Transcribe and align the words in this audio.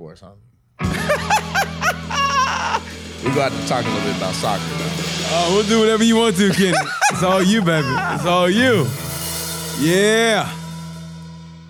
sports, 0.00 0.22
huh? 0.22 0.32
we 3.22 3.34
got 3.34 3.52
to 3.52 3.68
talk 3.68 3.84
a 3.84 3.88
little 3.88 4.02
bit 4.08 4.16
about 4.16 4.34
soccer 4.34 4.64
though. 4.64 4.88
Oh, 5.28 5.52
we'll 5.54 5.68
do 5.68 5.78
whatever 5.78 6.02
you 6.02 6.16
want 6.16 6.36
to, 6.36 6.50
Kenny. 6.52 6.72
it's 7.10 7.22
all 7.22 7.42
you, 7.42 7.60
baby. 7.60 7.86
It's 7.86 8.24
all 8.24 8.48
you. 8.48 8.86
Yeah. 9.78 10.50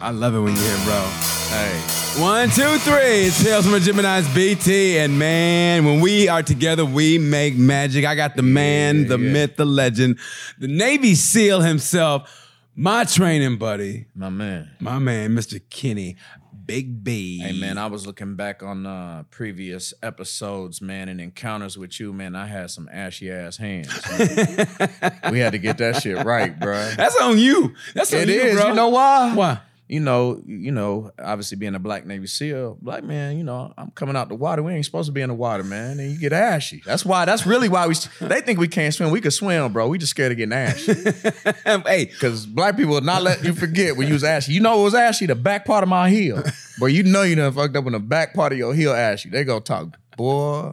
I 0.01 0.12
love 0.12 0.37
it 0.37 0.38
when 0.38 0.54
you're 0.54 0.62
here, 0.62 0.85
bro. 0.85 1.03
Hey, 1.48 1.80
One, 2.22 2.51
two, 2.51 2.79
three. 2.79 3.27
It's 3.27 3.43
Tales 3.43 3.64
from 3.64 3.74
a 3.74 3.80
Gemini's 3.80 4.33
BT. 4.33 4.99
And 4.99 5.19
man, 5.19 5.85
when 5.85 6.01
we 6.01 6.29
are 6.29 6.45
together, 6.45 6.85
we 6.85 7.19
make 7.19 7.57
magic. 7.57 8.05
I 8.05 8.15
got 8.15 8.37
the 8.37 8.43
man, 8.43 9.09
the 9.09 9.19
yeah. 9.19 9.33
myth, 9.33 9.57
the 9.57 9.65
legend, 9.65 10.21
the 10.61 10.69
Navy 10.69 11.17
SEAL 11.17 11.62
himself, 11.62 12.47
my 12.77 13.03
training 13.03 13.57
buddy, 13.59 14.07
my 14.15 14.31
man. 14.31 14.71
my 14.79 15.01
man, 15.01 15.31
Mr. 15.31 15.61
Kenny 15.69 16.17
Big 16.66 17.02
B. 17.04 17.38
Hey 17.38 17.58
man, 17.58 17.79
I 17.79 17.86
was 17.86 18.06
looking 18.06 18.36
back 18.36 18.62
on 18.62 18.86
uh, 18.86 19.24
previous 19.30 19.95
episodes, 20.02 20.80
man, 20.80 21.09
and 21.09 21.20
encounters 21.20 21.78
with 21.78 21.98
you, 22.01 22.12
man. 22.12 22.34
I 22.37 22.46
had 22.46 22.70
some 22.70 22.88
ashy 22.92 23.30
ass 23.30 23.56
hands. 23.56 23.88
we 25.30 25.38
had 25.38 25.52
to 25.52 25.59
get 25.59 25.78
that 25.78 26.01
shit 26.02 26.24
right, 26.24 26.59
bro. 26.59 26.91
That's 26.96 27.16
on 27.20 27.38
you. 27.38 27.74
That's 27.95 28.12
on 28.12 28.20
It 28.20 28.28
you, 28.28 28.41
is. 28.41 28.56
bro. 28.60 28.68
You 28.68 28.74
know 28.74 28.88
why? 28.88 29.34
Why? 29.34 29.60
You 29.91 29.99
know, 29.99 30.41
you 30.47 30.71
know, 30.71 31.11
obviously 31.19 31.57
being 31.57 31.75
a 31.75 31.80
black 31.80 32.07
Navy 32.07 32.29
SEAL, 32.29 32.79
black 32.80 33.03
man, 33.03 33.37
you 33.37 33.43
know, 33.43 33.75
I'm 33.77 33.91
coming 33.91 34.15
out 34.15 34.29
the 34.29 34.37
water. 34.37 34.63
We 34.63 34.73
ain't 34.73 34.85
supposed 34.85 35.09
to 35.09 35.13
be 35.13 35.21
in 35.21 35.30
the 35.30 35.35
water, 35.35 35.65
man. 35.65 35.99
And 35.99 36.13
you 36.13 36.16
get 36.16 36.33
ashy. 36.33 36.80
That's 36.87 37.05
why. 37.05 37.25
That's 37.25 37.45
really 37.45 37.69
why 37.69 37.89
we. 37.89 37.95
They 38.21 38.41
think 38.41 38.61
we 38.61 38.69
can't 38.69 38.95
swim. 38.95 39.11
We 39.11 39.21
can 39.21 39.33
swim, 39.33 39.73
bro. 39.73 39.89
We 39.89 39.99
just 39.99 40.11
scared 40.11 40.30
of 40.30 40.39
getting 40.39 40.53
ashy. 40.53 40.95
hey, 41.65 42.05
Because 42.05 42.47
black 42.47 42.77
people 42.77 42.95
will 42.95 43.01
not 43.01 43.25
let 43.25 43.43
you 43.43 43.53
forget 43.53 43.97
when 43.97 44.07
you 44.07 44.13
was 44.13 44.23
ashy. 44.23 44.53
You 44.53 44.61
know 44.61 44.77
what 44.77 44.85
was 44.85 44.95
ashy? 44.95 45.27
The 45.27 45.35
back 45.35 45.65
part 45.65 45.83
of 45.83 45.89
my 45.89 46.09
heel. 46.09 46.41
But 46.79 46.87
you 46.87 47.02
know 47.02 47.23
you 47.23 47.35
done 47.35 47.52
fucked 47.52 47.75
up 47.77 47.83
when 47.83 47.95
the 47.95 47.99
back 47.99 48.33
part 48.33 48.52
of 48.52 48.59
your 48.59 48.73
heel 48.73 48.93
ashy. 48.93 49.29
They 49.29 49.43
go 49.43 49.59
talk, 49.59 49.99
boy. 50.16 50.73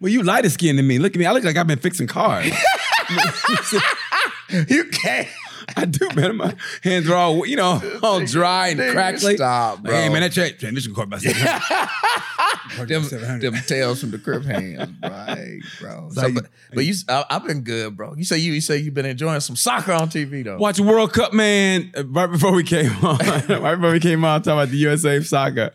well, 0.00 0.12
you 0.12 0.22
lighter 0.22 0.48
skinned 0.48 0.78
than 0.78 0.86
me. 0.86 1.00
Look 1.00 1.16
at 1.16 1.18
me. 1.18 1.26
I 1.26 1.32
look 1.32 1.42
like 1.42 1.56
I've 1.56 1.66
been 1.66 1.80
fixing 1.80 2.06
cars. 2.06 2.46
You 4.68 4.84
can't. 4.84 5.26
I 5.76 5.84
do, 5.86 6.08
man. 6.14 6.36
My 6.36 6.54
hands 6.82 7.08
are 7.08 7.14
all, 7.14 7.46
you 7.46 7.56
know, 7.56 7.80
all 8.02 8.24
dry 8.24 8.68
and 8.68 8.80
crackly. 8.92 9.36
stop, 9.36 9.80
Like, 9.84 9.92
hey, 9.94 10.08
man, 10.08 10.22
that 10.22 10.32
tra- 10.32 10.52
transmission 10.52 10.94
cord 10.94 11.08
about 11.08 11.20
700. 11.22 12.88
them, 12.88 13.02
700. 13.04 13.40
them 13.52 13.62
tails 13.66 14.00
from 14.00 14.10
the 14.10 14.18
crib 14.18 14.44
hands, 14.44 14.90
right, 15.02 15.60
bro. 15.80 16.08
So 16.14 16.32
but, 16.32 16.46
but 16.72 16.84
you, 16.84 16.94
I, 17.08 17.24
I've 17.30 17.46
been 17.46 17.62
good, 17.62 17.96
bro. 17.96 18.14
You 18.14 18.24
say 18.24 18.38
you, 18.38 18.52
you 18.52 18.60
say 18.60 18.76
you've 18.78 18.94
been 18.94 19.06
enjoying 19.06 19.40
some 19.40 19.56
soccer 19.56 19.92
on 19.92 20.08
TV 20.08 20.44
though. 20.44 20.58
Watch 20.58 20.80
World 20.80 21.12
Cup, 21.12 21.32
man. 21.32 21.92
uh, 21.96 22.04
Right 22.06 22.30
before 22.30 22.52
we 22.52 22.62
came 22.64 22.92
on, 23.04 23.18
right 23.18 23.74
before 23.76 23.92
we 23.92 24.00
came 24.00 24.24
on, 24.24 24.42
talking 24.42 24.58
about 24.58 24.68
the 24.70 24.76
USA 24.76 25.20
soccer, 25.20 25.70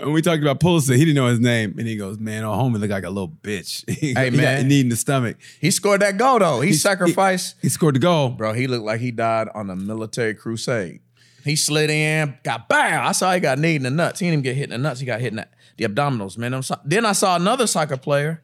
and 0.00 0.12
we 0.12 0.22
talked 0.22 0.42
about 0.42 0.60
Pulisic. 0.60 0.96
He 0.96 1.04
didn't 1.04 1.14
know 1.16 1.26
his 1.28 1.40
name, 1.40 1.74
and 1.78 1.86
he 1.86 1.96
goes, 1.96 2.18
"Man, 2.18 2.44
oh, 2.44 2.50
homie 2.52 2.78
look 2.80 2.90
like 2.90 3.04
a 3.04 3.10
little 3.10 3.28
bitch. 3.28 3.88
he, 3.90 4.14
Hey, 4.14 4.30
he 4.30 4.36
got 4.36 4.42
man. 4.42 4.60
a 4.64 4.68
knee 4.68 4.80
in 4.80 4.88
the 4.88 4.96
stomach. 4.96 5.36
He 5.60 5.70
scored 5.70 6.00
that 6.02 6.16
goal 6.16 6.38
though. 6.38 6.60
He, 6.60 6.68
He- 6.70 6.74
sacrificed, 6.74 7.56
He 7.62 7.68
scored 7.68 7.94
the 7.94 8.00
goal. 8.00 8.30
bro. 8.30 8.52
He 8.52 8.66
looked 8.66 8.84
like 8.84 9.00
he 9.00 9.10
died 9.10 9.27
on 9.54 9.70
a 9.70 9.76
military 9.76 10.34
crusade. 10.34 11.00
He 11.44 11.56
slid 11.56 11.88
in, 11.90 12.36
got 12.42 12.68
bam. 12.68 13.06
I 13.06 13.12
saw 13.12 13.32
he 13.32 13.40
got 13.40 13.58
kneed 13.58 13.76
in 13.76 13.82
the 13.84 13.90
nuts. 13.90 14.20
He 14.20 14.26
didn't 14.26 14.34
even 14.40 14.42
get 14.44 14.56
hit 14.56 14.64
in 14.64 14.70
the 14.70 14.78
nuts. 14.78 15.00
He 15.00 15.06
got 15.06 15.20
hit 15.20 15.28
in 15.32 15.36
the, 15.36 15.48
the 15.76 15.84
abdominals, 15.84 16.36
man. 16.36 16.52
I'm 16.54 16.62
so- 16.62 16.80
then 16.84 17.06
I 17.06 17.12
saw 17.12 17.36
another 17.36 17.66
soccer 17.66 17.96
player. 17.96 18.42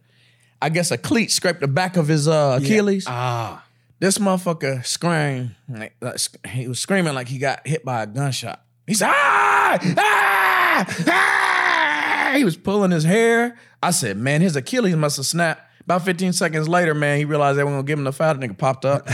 I 0.62 0.68
guess 0.70 0.90
a 0.90 0.96
cleat 0.96 1.30
scraped 1.30 1.60
the 1.60 1.68
back 1.68 1.96
of 1.96 2.08
his 2.08 2.26
uh, 2.28 2.58
Achilles. 2.62 3.04
Ah, 3.06 3.64
This 3.98 4.16
motherfucker 4.18 4.86
screamed. 4.86 5.54
Like, 5.68 5.94
like, 6.00 6.18
he 6.48 6.68
was 6.68 6.78
screaming 6.78 7.14
like 7.14 7.28
he 7.28 7.38
got 7.38 7.66
hit 7.66 7.84
by 7.84 8.02
a 8.04 8.06
gunshot. 8.06 8.62
He 8.86 8.94
said, 8.94 9.08
ah, 9.12 9.78
ah, 9.98 11.04
ah. 11.08 12.32
He 12.36 12.44
was 12.44 12.56
pulling 12.56 12.90
his 12.90 13.04
hair. 13.04 13.56
I 13.82 13.90
said, 13.90 14.16
man, 14.16 14.40
his 14.40 14.56
Achilles 14.56 14.96
must 14.96 15.16
have 15.18 15.26
snapped. 15.26 15.63
About 15.84 16.02
15 16.04 16.32
seconds 16.32 16.68
later, 16.68 16.94
man, 16.94 17.18
he 17.18 17.24
realized 17.24 17.58
they 17.58 17.64
weren't 17.64 17.74
gonna 17.74 17.86
give 17.86 17.98
him 17.98 18.04
the 18.04 18.12
foul. 18.12 18.34
The 18.34 18.46
nigga 18.48 18.56
popped 18.56 18.84
up. 18.86 19.04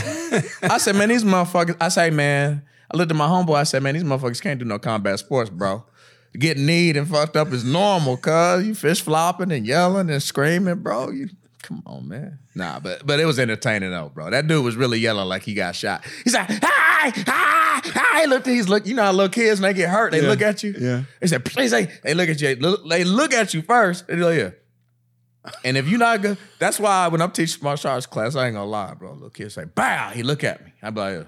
I 0.63 0.77
said, 0.77 0.95
man, 0.95 1.09
these 1.09 1.23
motherfuckers. 1.23 1.75
I 1.81 1.89
say, 1.89 2.09
man, 2.09 2.61
I 2.89 2.97
looked 2.97 3.11
at 3.11 3.17
my 3.17 3.27
homeboy. 3.27 3.55
I 3.57 3.63
said, 3.63 3.83
man, 3.83 3.93
these 3.93 4.03
motherfuckers 4.05 4.41
can't 4.41 4.57
do 4.59 4.65
no 4.65 4.79
combat 4.79 5.19
sports, 5.19 5.49
bro. 5.49 5.83
Getting 6.33 6.65
kneed 6.65 6.95
and 6.95 7.07
fucked 7.09 7.35
up 7.35 7.51
is 7.51 7.65
normal, 7.65 8.15
cuz 8.15 8.65
you 8.65 8.73
fish 8.73 9.01
flopping 9.01 9.51
and 9.51 9.67
yelling 9.67 10.09
and 10.09 10.23
screaming, 10.23 10.75
bro. 10.75 11.09
You 11.09 11.27
come 11.61 11.83
on, 11.85 12.07
man. 12.07 12.39
Nah, 12.55 12.79
but 12.79 13.05
but 13.05 13.19
it 13.19 13.25
was 13.25 13.37
entertaining 13.37 13.91
though, 13.91 14.09
bro. 14.13 14.29
That 14.29 14.47
dude 14.47 14.63
was 14.63 14.77
really 14.77 14.97
yelling 14.99 15.27
like 15.27 15.43
he 15.43 15.53
got 15.53 15.75
shot. 15.75 16.05
He's 16.23 16.33
like, 16.33 16.47
hi, 16.49 17.09
hi, 17.09 17.81
hi. 17.83 18.25
Look, 18.27 18.45
he's 18.45 18.69
look. 18.69 18.87
You 18.87 18.95
know 18.95 19.03
how 19.03 19.11
little 19.11 19.27
kids 19.27 19.59
when 19.59 19.71
they 19.73 19.77
get 19.77 19.89
hurt, 19.89 20.13
they 20.13 20.21
Yeah. 20.21 20.29
look 20.29 20.41
at 20.41 20.63
you. 20.63 20.73
Yeah. 20.79 21.01
They 21.19 21.27
said, 21.27 21.43
please, 21.43 21.71
they, 21.71 21.89
they 22.03 22.13
look 22.13 22.29
at 22.29 22.39
you. 22.39 22.55
They 22.87 23.03
look 23.03 23.33
at 23.33 23.53
you 23.53 23.61
first. 23.61 24.07
They 24.07 24.15
go, 24.15 24.29
yeah. 24.29 24.51
And 25.63 25.75
if 25.75 25.87
you're 25.87 25.99
not 25.99 26.21
good, 26.21 26.37
that's 26.59 26.79
why 26.79 27.07
when 27.07 27.21
I'm 27.21 27.31
teaching 27.31 27.63
martial 27.63 27.91
arts 27.91 28.05
class, 28.05 28.35
I 28.35 28.47
ain't 28.47 28.55
gonna 28.55 28.69
lie, 28.69 28.93
bro. 28.93 29.13
Little 29.13 29.29
kid 29.29 29.51
say, 29.51 29.65
bow. 29.65 30.11
He 30.13 30.23
look 30.23 30.43
at 30.43 30.63
me. 30.63 30.71
I'm 30.81 30.95
like. 30.95 31.25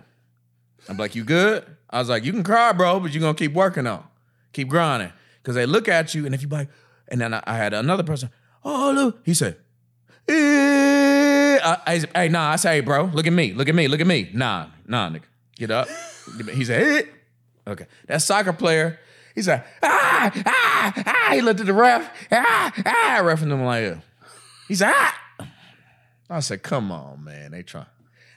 I'm 0.90 0.98
like, 0.98 1.16
you 1.16 1.24
good? 1.24 1.66
I 1.90 2.00
was 2.00 2.10
like, 2.10 2.26
you 2.26 2.32
can 2.32 2.44
cry, 2.44 2.72
bro, 2.74 3.00
but 3.00 3.12
you're 3.14 3.22
gonna 3.22 3.34
keep 3.34 3.54
working 3.54 3.88
on. 3.88 4.04
Keep 4.52 4.70
grinding. 4.70 5.12
Cause 5.44 5.56
they 5.56 5.66
look 5.66 5.88
at 5.88 6.16
you, 6.16 6.26
and 6.26 6.34
if 6.34 6.42
you 6.42 6.48
like, 6.48 6.70
and 7.10 7.20
then 7.20 7.34
I, 7.34 7.44
I 7.46 7.58
had 7.58 7.74
another 7.74 8.04
person, 8.04 8.30
oh 8.64 8.92
look, 8.96 9.20
he 9.26 9.34
said, 9.34 9.58
eh. 10.28 11.60
I, 11.62 11.78
I 11.86 12.00
said, 12.00 12.10
hey, 12.16 12.30
nah, 12.30 12.52
I 12.52 12.56
say, 12.56 12.76
hey, 12.76 12.80
bro, 12.82 13.06
look 13.06 13.28
at 13.28 13.34
me, 13.34 13.54
look 13.54 13.68
at 13.68 13.76
me, 13.76 13.88
look 13.88 14.00
at 14.00 14.08
me. 14.08 14.30
Nah, 14.34 14.68
nah, 14.88 15.10
nigga. 15.10 15.24
Get 15.56 15.70
up. 15.70 15.88
He 16.52 16.66
said, 16.66 16.82
eh. 16.82 17.72
Okay. 17.72 17.86
That 18.08 18.22
soccer 18.22 18.54
player, 18.54 19.00
he 19.36 19.42
said, 19.42 19.64
ah, 19.82 20.32
ah, 20.46 20.94
ah. 21.06 21.30
He 21.34 21.42
looked 21.42 21.60
at 21.60 21.66
the 21.66 21.74
ref, 21.74 22.10
ah, 22.32 22.72
ah, 22.86 23.22
ref 23.24 23.42
and 23.42 23.52
them 23.52 23.64
like, 23.64 23.84
yeah. 23.84 23.96
He 24.68 24.76
said, 24.76 24.92
ah. 24.94 25.20
I 26.30 26.40
said, 26.40 26.64
come 26.64 26.92
on, 26.92 27.24
man. 27.24 27.52
They 27.52 27.64
try. 27.64 27.86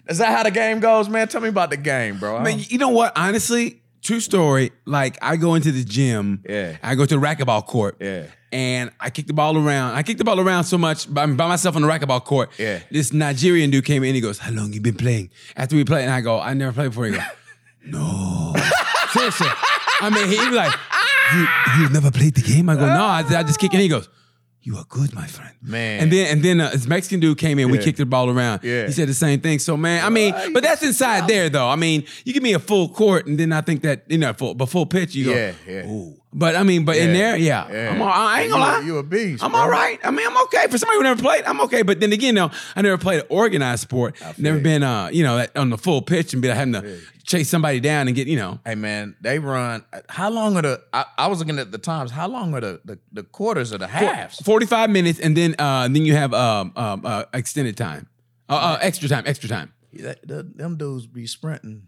Is 0.09 0.19
that 0.19 0.37
how 0.37 0.43
the 0.43 0.51
game 0.51 0.81
goes, 0.81 1.09
man? 1.09 1.29
Tell 1.29 1.41
me 1.41 1.49
about 1.49 1.71
the 1.71 1.77
game, 1.77 2.19
bro. 2.19 2.37
I 2.37 2.43
man, 2.43 2.59
you 2.61 2.79
know 2.79 2.91
what? 2.91 3.13
Honestly, 3.17 3.83
true 4.03 4.21
story. 4.21 4.71
Like 4.85 5.19
I 5.21 5.37
go 5.37 5.55
into 5.55 5.73
the 5.73 5.85
gym. 5.85 6.43
Yeah. 6.49 6.77
I 6.83 6.95
go 6.95 7.05
to 7.05 7.15
the 7.15 7.21
racquetball 7.21 7.67
court. 7.67 7.97
Yeah. 8.01 8.27
And 8.53 8.93
I 9.01 9.11
kick 9.11 9.27
the 9.27 9.33
ball 9.33 9.57
around. 9.59 9.95
I 9.95 10.03
kick 10.03 10.19
the 10.19 10.25
ball 10.25 10.39
around 10.39 10.65
so 10.65 10.79
much 10.79 11.13
by, 11.13 11.27
by 11.27 11.49
myself 11.49 11.75
on 11.75 11.83
the 11.83 11.89
racquetball 11.89 12.25
court. 12.25 12.51
Yeah. 12.59 12.81
This 12.91 13.13
Nigerian 13.13 13.71
dude 13.71 13.85
came 13.85 14.05
in. 14.05 14.15
He 14.15 14.21
goes, 14.21 14.39
"How 14.39 14.53
long 14.53 14.73
you 14.73 14.81
been 14.81 14.95
playing?" 14.95 15.31
After 15.57 15.75
we 15.75 15.85
played, 15.85 16.05
and 16.05 16.13
I 16.13 16.21
go, 16.21 16.39
"I 16.39 16.55
never 16.55 16.73
played 16.73 16.91
before." 16.91 17.07
He 17.07 17.13
go, 17.13 17.23
"No." 17.87 18.55
Seriously. 19.13 19.49
I 20.01 20.11
mean, 20.11 20.29
he 20.29 20.37
was 20.37 20.57
like, 20.57 20.73
"You 21.35 21.47
you 21.83 21.89
never 21.91 22.11
played 22.11 22.35
the 22.35 22.43
game?" 22.43 22.69
I 22.69 22.75
go, 22.75 22.87
"No, 22.87 23.05
I, 23.05 23.25
I 23.29 23.43
just 23.43 23.59
kick." 23.59 23.73
And 23.73 23.83
he 23.83 23.89
goes, 23.89 24.09
"You 24.63 24.77
are 24.77 24.85
good, 24.89 25.15
my 25.15 25.27
friend." 25.27 25.55
Man. 25.63 26.03
And 26.03 26.13
then 26.13 26.27
and 26.33 26.43
then 26.43 26.61
uh, 26.61 26.71
this 26.71 26.87
Mexican 26.87 27.21
dude 27.21 27.39
came 27.39 27.59
in. 27.59 27.71
We 27.71 27.79
Yeah. 27.79 27.85
kicked 27.85 27.99
the 27.99 28.07
ball 28.07 28.29
around. 28.31 28.61
Yeah. 28.63 28.87
He 28.87 28.93
said 28.93 29.09
the 29.09 29.15
same 29.15 29.41
thing. 29.41 29.59
So 29.59 29.77
man, 29.77 30.05
I 30.05 30.11
mean, 30.11 30.35
but 30.53 30.63
that's 30.63 30.83
inside 30.83 31.27
there 31.29 31.49
though. 31.49 31.69
I 31.69 31.77
mean, 31.77 32.05
you 32.25 32.33
give 32.33 32.43
me 32.43 32.53
a 32.53 32.59
full 32.59 32.89
court, 32.89 33.27
and 33.27 33.39
then 33.39 33.53
I 33.53 33.61
think 33.63 33.83
that 33.83 34.05
you 34.09 34.19
know, 34.19 34.33
full, 34.33 34.55
but 34.55 34.67
full 34.69 34.87
pitch, 34.87 35.15
you 35.15 35.31
Yeah, 35.31 35.53
go, 35.53 35.57
yeah. 35.73 35.87
Ooh. 35.91 36.15
But 36.33 36.55
I 36.55 36.65
mean, 36.65 36.85
but 36.85 36.97
in 36.97 37.15
there, 37.15 37.37
yeah, 37.37 37.67
yeah. 37.73 37.91
I'm 37.93 38.03
all, 38.03 38.09
I 38.11 38.43
ain't 38.43 38.51
gonna 38.51 38.65
You- 38.65 38.73
lie, 38.81 38.87
you 38.87 38.99
a 38.99 39.03
beast, 39.03 39.43
I'm 39.43 39.53
bro. 39.53 39.61
all 39.61 39.71
right. 39.71 39.99
I 40.05 40.11
mean, 40.11 40.27
I'm 40.27 40.37
okay 40.45 40.67
for 40.69 40.77
somebody 40.77 40.99
who 40.99 41.05
never 41.05 41.23
played. 41.23 41.45
I'm 41.45 41.61
okay. 41.63 41.81
But 41.83 42.01
then 42.01 42.13
again, 42.13 42.35
though, 42.35 42.51
I 42.75 42.83
never 42.83 42.99
played 42.99 43.21
an 43.21 43.27
organized 43.31 43.83
sport. 43.83 44.17
Never 44.37 44.59
been, 44.61 44.83
uh, 44.83 45.09
you 45.13 45.23
know, 45.23 45.47
on 45.57 45.71
the 45.71 45.79
full 45.79 46.03
pitch 46.03 46.35
and 46.35 46.43
be 46.43 46.49
like 46.49 46.57
having 46.59 46.75
to 46.75 46.99
chase 47.25 47.49
somebody 47.49 47.81
down 47.81 48.07
and 48.09 48.15
get, 48.15 48.27
you 48.27 48.37
know. 48.37 48.61
Hey 48.67 48.75
man, 48.75 49.17
they 49.23 49.39
run. 49.39 49.85
How 50.11 50.29
long 50.29 50.57
are 50.59 50.63
the? 50.63 50.83
I, 50.93 51.07
I 51.17 51.27
was 51.29 51.39
looking 51.39 51.59
at 51.59 51.73
the 51.73 51.79
times. 51.79 52.11
How 52.11 52.29
long 52.29 52.53
are 52.55 52.61
the 52.61 52.81
the, 52.85 52.99
the 53.13 53.23
quarters 53.23 53.73
or 53.73 53.79
the 53.79 53.87
halves? 53.87 54.39
45 54.43 54.91
minutes, 54.91 55.19
and 55.21 55.35
then 55.37 55.55
uh, 55.59 55.85
then 55.89 56.05
you 56.05 56.13
have 56.15 56.35
um, 56.35 56.73
um, 56.77 57.03
uh, 57.07 57.25
extended 57.33 57.77
time, 57.79 58.09
uh, 58.51 58.53
uh, 58.55 58.79
extra 58.83 59.09
time, 59.09 59.23
extra 59.27 59.49
time. 59.49 59.73
That- 59.95 60.27
the- 60.29 60.43
them 60.43 60.77
dudes 60.77 61.07
be 61.07 61.27
sprinting 61.27 61.85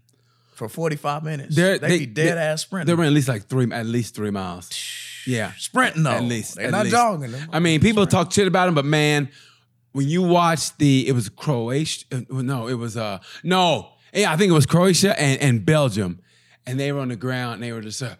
for 0.58 0.68
forty 0.68 0.96
five 0.96 1.22
minutes. 1.22 1.54
They're- 1.56 1.78
they, 1.78 1.88
they- 1.88 1.98
be 2.00 2.06
dead 2.06 2.36
they- 2.36 2.40
ass 2.42 2.62
sprinting. 2.62 2.94
They're 2.96 3.04
at 3.06 3.12
least 3.12 3.28
like 3.28 3.46
three, 3.46 3.70
at 3.72 3.86
least 3.86 4.14
three 4.14 4.30
miles. 4.30 4.68
Yeah, 5.26 5.52
sprinting 5.58 6.02
though. 6.02 6.10
at 6.12 6.22
least. 6.24 6.56
they're 6.56 6.66
at 6.66 6.70
not 6.72 6.84
least. 6.84 6.96
jogging. 6.96 7.32
Them 7.32 7.48
I 7.52 7.58
mean, 7.60 7.80
people 7.80 8.06
talk 8.06 8.32
shit 8.32 8.46
about 8.48 8.68
him, 8.68 8.74
but 8.74 8.84
man, 8.84 9.28
when 9.92 10.08
you 10.08 10.22
watch 10.22 10.76
the, 10.78 11.06
it 11.08 11.12
was 11.12 11.28
Croatia. 11.28 12.04
uh, 12.12 12.42
No, 12.42 12.66
it 12.68 12.74
was 12.74 12.96
uh, 12.96 13.18
no, 13.42 13.90
yeah, 14.12 14.32
I 14.32 14.36
think 14.36 14.50
it 14.50 14.54
was 14.54 14.66
Croatia 14.66 15.18
and, 15.20 15.40
and 15.40 15.66
Belgium, 15.66 16.20
and 16.66 16.78
they 16.80 16.92
were 16.92 17.00
on 17.00 17.08
the 17.08 17.16
ground 17.16 17.54
and 17.54 17.62
they 17.62 17.72
were 17.72 17.80
just. 17.80 18.02
Uh, 18.02 18.16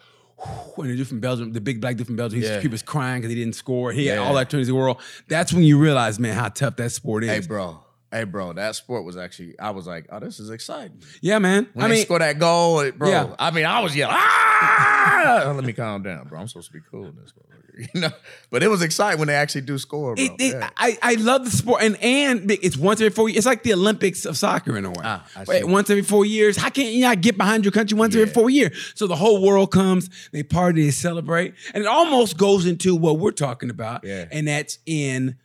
when 0.76 0.86
the 0.88 0.94
dude 0.96 1.08
from 1.08 1.18
Belgium, 1.18 1.52
the 1.52 1.60
big 1.60 1.80
black 1.80 1.96
dude 1.96 2.06
from 2.06 2.14
Belgium, 2.14 2.40
Yeah. 2.40 2.60
he 2.60 2.68
was 2.68 2.80
crying 2.80 3.20
because 3.20 3.30
he 3.34 3.40
didn't 3.42 3.56
score. 3.56 3.90
He 3.90 4.06
had 4.06 4.18
Yeah. 4.18 4.20
all 4.24 4.34
the 4.34 4.38
opportunities 4.40 4.68
in 4.68 4.74
the 4.74 4.78
world. 4.80 5.00
That's 5.26 5.52
when 5.52 5.64
you 5.64 5.78
realize, 5.80 6.20
man, 6.20 6.34
how 6.34 6.48
tough 6.48 6.76
that 6.76 6.90
sport 6.92 7.24
is. 7.24 7.30
Hey 7.30 7.40
bro, 7.40 7.80
hey 8.12 8.24
bro, 8.24 8.52
that 8.54 8.74
sport 8.76 9.04
was 9.04 9.16
actually. 9.16 9.58
I 9.58 9.70
was 9.70 9.86
like, 9.86 10.06
oh, 10.10 10.20
this 10.20 10.40
is 10.40 10.50
exciting. 10.50 11.02
Yeah, 11.20 11.38
man. 11.38 11.68
When 11.74 11.84
I 11.86 11.88
they 11.88 11.94
mean, 11.96 12.04
score 12.04 12.18
that 12.18 12.38
goal, 12.38 12.80
it- 12.80 12.98
bro. 12.98 13.08
Yeah. 13.10 13.34
I 13.38 13.50
mean, 13.50 13.64
I 13.66 13.80
was 13.80 13.94
yelling. 13.94 14.16
Ah! 14.18 15.44
ah, 15.46 15.52
let 15.54 15.64
me 15.64 15.72
calm 15.72 16.02
down, 16.02 16.28
bro. 16.28 16.40
I'm 16.40 16.48
supposed 16.48 16.68
to 16.68 16.72
be 16.72 16.80
cool 16.90 17.06
in 17.06 17.16
this, 17.16 17.32
motherfucker. 17.32 17.88
you 17.94 18.00
know. 18.00 18.10
But 18.50 18.62
it 18.64 18.68
was 18.68 18.82
exciting 18.82 19.18
when 19.20 19.28
they 19.28 19.34
actually 19.34 19.60
do 19.60 19.78
score, 19.78 20.14
bro. 20.16 20.24
It, 20.24 20.32
it, 20.40 20.52
Yeah. 20.54 20.70
I, 20.76 20.98
I 21.00 21.14
love 21.14 21.44
the 21.44 21.50
sport, 21.50 21.82
and 21.82 21.96
and 22.02 22.50
it's 22.50 22.76
once 22.76 23.00
every 23.00 23.10
four 23.10 23.28
years. 23.28 23.38
It's 23.38 23.46
like 23.46 23.62
the 23.62 23.72
Olympics 23.74 24.24
of 24.24 24.36
soccer 24.36 24.76
in 24.76 24.84
a 24.84 24.90
way. 24.90 24.96
Ah, 25.04 25.24
I 25.36 25.44
see. 25.44 25.62
once 25.64 25.88
every 25.90 26.02
four 26.02 26.24
years. 26.24 26.56
How 26.56 26.70
can 26.70 26.86
you 26.86 27.02
not 27.02 27.20
get 27.20 27.36
behind 27.36 27.64
your 27.64 27.72
country 27.72 27.96
once 27.96 28.16
every 28.16 28.26
four 28.32 28.50
years? 28.50 28.92
So 28.96 29.06
the 29.06 29.14
whole 29.16 29.42
world 29.44 29.70
comes, 29.70 30.10
they 30.32 30.42
party, 30.42 30.84
they 30.86 30.90
celebrate, 30.90 31.54
and 31.72 31.84
it 31.84 31.86
almost 31.86 32.36
goes 32.36 32.66
into 32.66 32.96
what 32.96 33.18
we're 33.20 33.30
talking 33.30 33.70
about, 33.70 34.02
Yeah. 34.04 34.24
and 34.32 34.48
that's 34.48 34.78
in 34.84 35.36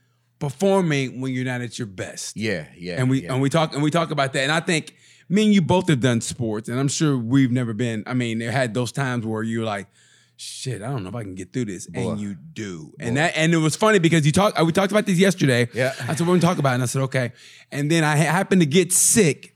performing 0.43 1.21
when 1.21 1.33
you're 1.33 1.45
not 1.45 1.61
at 1.61 1.79
your 1.79 1.85
best. 1.85 2.35
yeah, 2.35 2.65
yeah. 2.77 2.99
and 2.99 3.09
we 3.09 3.23
yeah. 3.23 3.33
and 3.33 3.41
we 3.41 3.49
talk 3.49 3.73
and 3.73 3.81
we 3.81 3.89
talk 3.89 4.11
about 4.11 4.33
that. 4.33 4.43
And 4.43 4.51
I 4.51 4.59
think 4.59 4.95
me 5.29 5.45
and 5.45 5.53
you 5.53 5.61
both 5.61 5.87
have 5.87 6.01
done 6.01 6.19
sports, 6.19 6.67
and 6.67 6.77
I'm 6.77 6.89
sure 6.89 7.17
we've 7.17 7.51
never 7.51 7.73
been. 7.73 8.03
I 8.05 8.13
mean, 8.13 8.39
there 8.39 8.51
had 8.51 8.73
those 8.73 8.91
times 8.91 9.25
where 9.25 9.41
you're 9.41 9.63
like, 9.63 9.87
"Shit, 10.35 10.81
I 10.81 10.87
don't 10.87 11.03
know 11.03 11.09
if 11.09 11.15
I 11.15 11.23
can 11.23 11.35
get 11.35 11.53
through 11.53 11.65
this," 11.65 11.87
Boy. 11.87 12.11
and 12.11 12.19
you 12.19 12.35
do. 12.35 12.93
And 12.99 13.15
that 13.15 13.37
and 13.37 13.53
it 13.53 13.57
was 13.57 13.77
funny 13.77 13.99
because 13.99 14.25
you 14.25 14.33
talked. 14.33 14.61
We 14.61 14.73
talked 14.73 14.91
about 14.91 15.05
this 15.05 15.17
yesterday. 15.17 15.69
Yeah. 15.73 15.93
I 16.01 16.13
said 16.13 16.27
we're 16.27 16.33
gonna 16.33 16.41
talk 16.41 16.57
about 16.57 16.71
it, 16.71 16.75
and 16.75 16.83
I 16.83 16.87
said 16.87 17.03
okay. 17.03 17.31
And 17.71 17.89
then 17.89 18.03
I 18.03 18.17
happened 18.17 18.61
to 18.61 18.67
get 18.67 18.91
sick. 18.91 19.52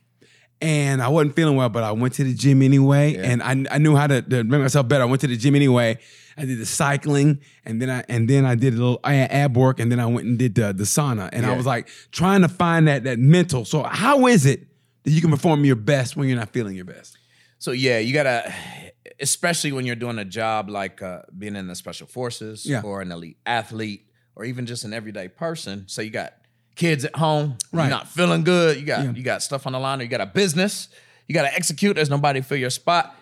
And 0.59 1.01
I 1.03 1.07
wasn't 1.09 1.35
feeling 1.35 1.55
well, 1.55 1.69
but 1.69 1.83
I 1.83 1.91
went 1.91 2.15
to 2.15 2.23
the 2.23 2.33
gym 2.33 2.63
anyway, 2.63 3.13
Yeah. 3.13 3.29
and 3.29 3.43
I, 3.43 3.75
I 3.75 3.77
knew 3.77 3.95
how 3.95 4.07
to, 4.07 4.21
to 4.23 4.43
make 4.43 4.59
myself 4.61 4.87
better. 4.87 5.03
I 5.03 5.05
went 5.05 5.21
to 5.21 5.27
the 5.27 5.37
gym 5.37 5.55
anyway. 5.55 5.99
I 6.35 6.45
did 6.45 6.57
the 6.59 6.65
cycling, 6.65 7.39
and 7.65 7.81
then 7.81 7.89
I 7.89 8.03
and 8.09 8.27
then 8.29 8.45
I 8.45 8.53
did 8.55 8.73
a 8.73 8.77
little 8.77 8.99
ab 9.03 9.57
work, 9.57 9.79
and 9.79 9.91
then 9.91 9.99
I 9.99 10.05
went 10.05 10.27
and 10.27 10.37
did 10.37 10.55
the, 10.55 10.73
the 10.73 10.83
sauna. 10.83 11.29
And 11.33 11.45
I 11.45 11.55
was 11.55 11.65
like 11.65 11.89
trying 12.11 12.41
to 12.41 12.47
find 12.47 12.87
that 12.87 13.03
that 13.05 13.17
mental. 13.19 13.65
So 13.65 13.81
how 13.83 14.27
is 14.27 14.45
it 14.45 14.67
that 15.03 15.11
you 15.11 15.21
can 15.21 15.31
perform 15.31 15.65
your 15.65 15.75
best 15.75 16.15
when 16.15 16.27
you're 16.27 16.37
not 16.37 16.49
feeling 16.49 16.75
your 16.75 16.85
best? 16.85 17.17
So 17.59 17.71
yeah, 17.71 17.97
you 17.97 18.13
gotta, 18.13 18.53
especially 19.19 19.71
when 19.71 19.85
you're 19.85 19.95
doing 19.95 20.19
a 20.19 20.25
job 20.25 20.69
like 20.69 21.01
uh, 21.01 21.21
being 21.37 21.55
in 21.55 21.67
the 21.67 21.75
special 21.75 22.05
forces 22.07 22.65
Yeah. 22.65 22.81
or 22.83 23.01
an 23.01 23.11
elite 23.11 23.37
athlete 23.45 24.05
or 24.35 24.45
even 24.45 24.65
just 24.67 24.83
an 24.83 24.93
everyday 24.93 25.27
person. 25.27 25.85
So 25.87 26.01
you 26.03 26.11
got 26.11 26.33
kids 26.77 27.03
at 27.03 27.15
home, 27.15 27.57
Right. 27.73 27.83
you're 27.83 27.89
not 27.89 28.07
feeling 28.07 28.43
good. 28.45 28.77
You 28.79 28.85
got 28.85 29.03
Yeah. 29.03 29.11
you 29.11 29.23
got 29.23 29.43
stuff 29.43 29.65
on 29.67 29.73
the 29.73 29.79
line. 29.79 29.99
Or 29.99 30.03
you 30.03 30.09
got 30.09 30.21
a 30.21 30.25
business. 30.25 30.87
You 31.27 31.33
got 31.35 31.41
to 31.41 31.53
execute. 31.53 31.95
There's 31.95 32.09
nobody 32.09 32.39
for 32.41 32.55
your 32.55 32.69
spot. 32.69 33.13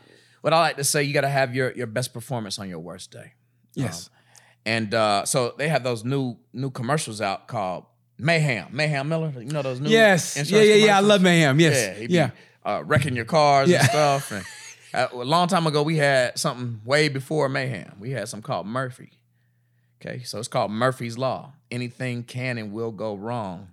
What 0.41 0.53
I 0.53 0.59
like 0.59 0.75
to 0.77 0.83
say, 0.83 1.01
you 1.01 1.13
got 1.13 1.21
to 1.21 1.29
have 1.29 1.55
your 1.55 1.71
your 1.73 1.87
best 1.87 2.13
performance 2.13 2.59
on 2.59 2.69
your 2.69 2.79
worst 2.79 3.09
day. 3.11 3.33
Yes. 3.73 4.09
And 4.65 4.93
uh, 4.93 5.25
so 5.25 5.53
they 5.57 5.67
have 5.69 5.83
those 5.83 6.03
new 6.03 6.37
new 6.53 6.69
commercials 6.69 7.19
out 7.21 7.47
called 7.47 7.85
Mayhem. 8.19 8.67
Mayhem 8.71 9.09
Miller. 9.09 9.33
You 9.37 9.49
know 9.51 9.61
those 9.63 9.79
new 9.79 9.89
yes. 9.89 10.35
Yeah, 10.49 10.61
yeah, 10.61 10.85
yeah. 10.85 10.97
I 10.97 11.01
love 11.01 11.21
mayhem. 11.21 11.59
Yes. 11.59 11.97
Yeah, 11.99 12.07
be, 12.07 12.13
Yeah. 12.13 12.29
uh, 12.65 12.83
wrecking 12.85 13.15
your 13.15 13.25
cars 13.25 13.69
Yeah. 13.69 13.79
and 13.81 13.89
stuff. 13.89 14.31
And 14.31 14.45
uh, 14.93 15.07
a 15.13 15.23
long 15.23 15.47
time 15.47 15.65
ago, 15.67 15.81
we 15.83 15.97
had 15.97 16.37
something 16.37 16.81
way 16.85 17.09
before 17.09 17.49
mayhem. 17.49 17.93
We 17.99 18.11
had 18.11 18.27
something 18.29 18.45
called 18.45 18.67
Murphy. 18.67 19.11
Okay, 20.01 20.23
so 20.23 20.39
it's 20.39 20.47
called 20.47 20.71
Murphy's 20.71 21.17
Law. 21.17 21.53
Anything 21.71 22.23
can 22.23 22.57
and 22.57 22.71
will 22.71 22.91
go 22.91 23.15
wrong 23.15 23.69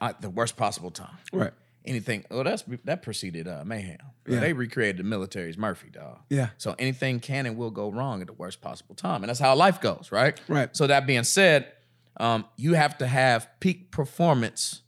at, 0.00 0.20
the 0.20 0.30
worst 0.30 0.56
possible 0.56 0.90
time. 0.90 1.18
Right. 1.32 1.52
Anything. 1.84 2.24
Well, 2.30 2.44
that's 2.44 2.64
that 2.84 3.02
preceded 3.02 3.48
uh, 3.48 3.64
mayhem. 3.64 3.98
Yeah. 4.26 4.40
They 4.40 4.52
recreated 4.52 4.98
the 4.98 5.04
military's 5.04 5.56
Murphy 5.56 5.88
dog. 5.90 6.18
Yeah. 6.28 6.50
So 6.58 6.74
anything 6.78 7.20
can 7.20 7.46
and 7.46 7.56
will 7.56 7.70
go 7.70 7.90
wrong 7.90 8.20
at 8.20 8.26
the 8.26 8.34
worst 8.34 8.60
possible 8.60 8.94
time, 8.94 9.22
and 9.22 9.30
that's 9.30 9.40
how 9.40 9.54
life 9.54 9.80
goes, 9.80 10.10
right? 10.12 10.38
Right. 10.48 10.76
So 10.76 10.86
that 10.86 11.06
being 11.06 11.24
said, 11.24 11.72
um, 12.18 12.44
you 12.56 12.74
have 12.74 12.98
to 12.98 13.06
have 13.06 13.48
peak 13.60 13.90
performance 13.90 14.82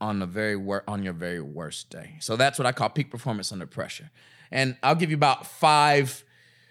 on 0.00 0.20
the 0.20 0.26
very 0.26 0.54
wor- 0.54 0.84
on 0.86 1.02
your 1.02 1.12
very 1.12 1.40
worst 1.40 1.90
day. 1.90 2.16
So 2.20 2.36
that's 2.36 2.58
what 2.58 2.66
I 2.66 2.72
call 2.72 2.88
peak 2.90 3.10
performance 3.10 3.50
under 3.50 3.66
pressure. 3.66 4.10
And 4.52 4.76
I'll 4.82 4.94
give 4.94 5.10
you 5.10 5.16
about 5.16 5.46
five 5.46 6.24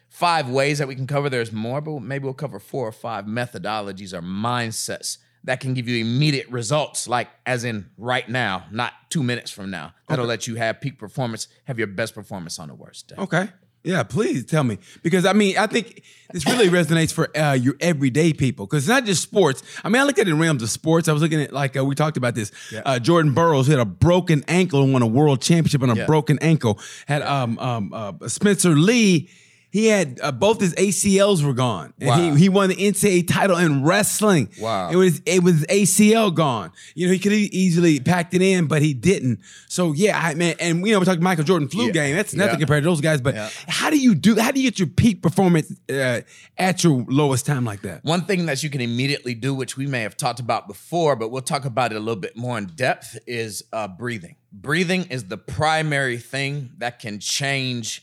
five 0.10 0.50
ways 0.50 0.80
that 0.80 0.88
we 0.88 0.96
can 0.96 1.08
cover. 1.08 1.30
There's 1.30 1.52
more, 1.52 1.82
but 1.82 2.00
maybe 2.02 2.26
we'll 2.26 2.34
cover 2.34 2.60
four 2.60 2.88
or 2.88 2.92
five 2.92 3.26
methodologies 3.26 4.14
or 4.14 4.22
mindsets 4.22 5.18
that 5.44 5.60
can 5.60 5.74
give 5.74 5.88
you 5.88 6.02
immediate 6.04 6.50
results, 6.50 7.08
like 7.08 7.30
as 7.46 7.64
in 7.64 7.90
right 7.98 8.28
now, 8.28 8.66
not 8.72 8.94
two 9.10 9.24
minutes 9.24 9.50
from 9.52 9.70
now. 9.70 9.94
That'll 10.10 10.26
let 10.26 10.48
you 10.48 10.56
have 10.56 10.82
peak 10.82 10.98
performance, 11.00 11.48
have 11.66 11.78
your 11.78 11.88
best 11.88 12.14
performance 12.16 12.60
on 12.60 12.68
the 12.68 12.76
worst 12.76 13.10
day. 13.10 13.16
Okay. 13.18 13.48
Yeah, 13.84 14.04
please 14.04 14.44
tell 14.44 14.66
me 14.66 14.80
because 15.02 15.26
I 15.26 15.32
mean 15.32 15.58
I 15.58 15.66
think 15.68 16.04
this 16.34 16.46
really 16.46 16.68
resonates 16.68 17.14
for 17.14 17.30
uh, 17.38 17.54
your 17.54 17.76
everyday 17.80 18.34
people 18.34 18.66
because 18.66 18.84
it's 18.84 18.90
not 18.90 19.06
just 19.06 19.22
sports. 19.24 19.64
I 19.82 19.88
mean 19.88 20.02
I 20.02 20.04
look 20.06 20.20
at 20.20 20.28
it 20.28 20.32
in 20.32 20.40
realms 20.40 20.62
of 20.62 20.70
sports. 20.70 21.08
I 21.08 21.14
was 21.14 21.22
looking 21.22 21.42
at 21.42 21.54
like 21.54 21.78
uh, 21.78 21.86
we 21.86 21.96
talked 21.96 22.18
about 22.18 22.36
this. 22.36 22.52
Uh, 22.86 23.00
Jordan 23.00 23.34
Burroughs 23.34 23.68
had 23.68 23.80
a 23.80 23.86
broken 23.86 24.44
ankle 24.50 24.84
and 24.84 24.92
won 24.92 25.04
a 25.04 25.08
world 25.08 25.42
championship 25.42 25.84
on 25.84 25.90
a 25.92 25.96
Yeah. 25.96 26.06
broken 26.06 26.38
ankle. 26.42 26.80
Had 27.08 27.22
um 27.22 27.58
um 27.60 27.94
uh, 27.94 28.28
Spencer 28.28 28.72
Lee. 28.72 29.30
He 29.70 29.88
had 29.88 30.20
uh, 30.24 30.32
both 30.32 30.62
his 30.62 30.74
ACLs 30.76 31.44
were 31.44 31.54
gone, 31.54 31.94
and 32.00 32.08
Wow. 32.08 32.34
he, 32.34 32.40
he 32.44 32.50
won 32.50 32.70
the 32.70 32.76
NCAA 32.76 33.28
title 33.28 33.58
in 33.58 33.84
wrestling. 33.84 34.50
Wow. 34.60 34.90
it 34.90 34.96
was 34.96 35.22
it 35.26 35.44
was 35.44 35.66
ACL 35.66 36.34
gone. 36.34 36.72
You 36.96 37.08
know 37.08 37.14
he 37.14 37.20
could 37.20 37.34
have 37.34 37.42
easily 37.42 38.00
packed 38.00 38.34
it 38.34 38.42
in, 38.42 38.68
but 38.68 38.82
he 38.82 38.94
didn't. 38.94 39.42
So 39.68 39.92
yeah, 39.92 40.18
I 40.24 40.36
man, 40.36 40.56
and 40.62 40.88
you 40.88 40.94
know 40.94 41.00
we're 41.00 41.06
talking 41.06 41.22
Michael 41.22 41.44
Jordan 41.44 41.68
flu 41.68 41.88
Yeah. 41.88 41.92
game. 41.92 42.16
That's 42.16 42.34
nothing 42.34 42.54
Yeah. 42.56 42.60
compared 42.60 42.84
to 42.84 42.90
those 42.90 43.02
guys. 43.02 43.20
But 43.20 43.36
Yeah. 43.36 43.50
how 43.68 43.90
do 43.90 43.98
you 44.00 44.16
do? 44.16 44.38
How 44.40 44.52
do 44.52 44.62
you 44.62 44.70
get 44.72 44.80
your 44.80 44.88
peak 44.88 45.22
performance 45.22 45.72
uh, 45.92 46.22
at 46.58 46.84
your 46.86 47.06
lowest 47.10 47.46
time 47.46 47.66
like 47.66 47.82
that? 47.82 48.06
One 48.06 48.22
thing 48.22 48.46
that 48.46 48.64
you 48.64 48.70
can 48.70 48.80
immediately 48.80 49.36
do, 49.36 49.54
which 49.54 49.76
we 49.76 49.86
may 49.86 50.00
have 50.02 50.16
talked 50.16 50.40
about 50.40 50.68
before, 50.70 51.18
but 51.18 51.30
we'll 51.30 51.42
talk 51.42 51.66
about 51.66 51.92
it 51.92 51.96
a 51.98 52.00
little 52.00 52.16
bit 52.22 52.38
more 52.38 52.58
in 52.58 52.68
depth, 52.68 53.18
is 53.28 53.64
uh, 53.74 53.90
breathing. 53.90 54.38
Breathing 54.54 55.08
is 55.10 55.26
the 55.26 55.38
primary 55.38 56.18
thing 56.18 56.72
that 56.78 57.00
can 57.00 57.20
change 57.20 58.02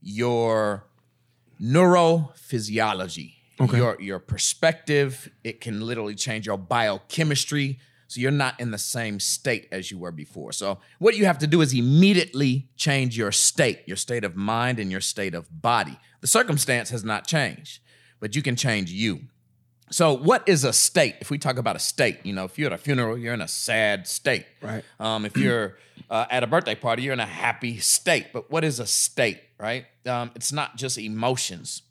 your 0.00 0.86
neurophysiology, 1.62 3.34
Okay. 3.60 3.76
your 3.76 3.96
your 4.00 4.18
perspective. 4.18 5.30
It 5.44 5.60
can 5.60 5.80
literally 5.80 6.14
change 6.14 6.46
your 6.46 6.58
biochemistry. 6.58 7.78
So 8.08 8.20
you're 8.20 8.30
not 8.30 8.60
in 8.60 8.72
the 8.72 8.78
same 8.78 9.18
state 9.20 9.68
as 9.72 9.90
you 9.90 9.96
were 9.98 10.12
before. 10.12 10.52
So 10.52 10.80
what 10.98 11.16
you 11.16 11.24
have 11.24 11.38
to 11.38 11.46
do 11.46 11.62
is 11.62 11.72
immediately 11.72 12.68
change 12.76 13.16
your 13.16 13.32
state, 13.32 13.80
your 13.86 13.96
state 13.96 14.22
of 14.22 14.36
mind 14.36 14.78
and 14.78 14.90
your 14.90 15.00
state 15.00 15.34
of 15.34 15.48
body. 15.62 15.98
The 16.20 16.26
circumstance 16.26 16.90
has 16.90 17.04
not 17.04 17.26
changed, 17.26 17.80
but 18.20 18.36
you 18.36 18.42
can 18.42 18.54
change 18.54 18.90
you. 18.90 19.20
So, 19.92 20.14
what 20.14 20.48
is 20.48 20.64
a 20.64 20.72
state? 20.72 21.16
If 21.20 21.30
we 21.30 21.38
talk 21.38 21.58
about 21.58 21.76
a 21.76 21.78
state, 21.78 22.18
you 22.24 22.32
know, 22.32 22.44
if 22.44 22.58
you're 22.58 22.68
at 22.68 22.72
a 22.72 22.78
funeral, 22.78 23.16
you're 23.18 23.34
in 23.34 23.42
a 23.42 23.48
sad 23.48 24.08
state. 24.08 24.46
Right. 24.62 24.82
Um, 24.98 25.24
if 25.26 25.36
you're 25.36 25.76
uh, 26.10 26.24
at 26.30 26.42
a 26.42 26.46
birthday 26.46 26.74
party, 26.74 27.02
you're 27.02 27.12
in 27.12 27.20
a 27.20 27.26
happy 27.26 27.78
state. 27.78 28.32
But 28.32 28.50
what 28.50 28.64
is 28.64 28.80
a 28.80 28.86
state, 28.86 29.40
right? 29.58 29.84
Um, 30.06 30.30
it's 30.34 30.50
not 30.52 30.76
just 30.76 30.96
emotions. 30.98 31.82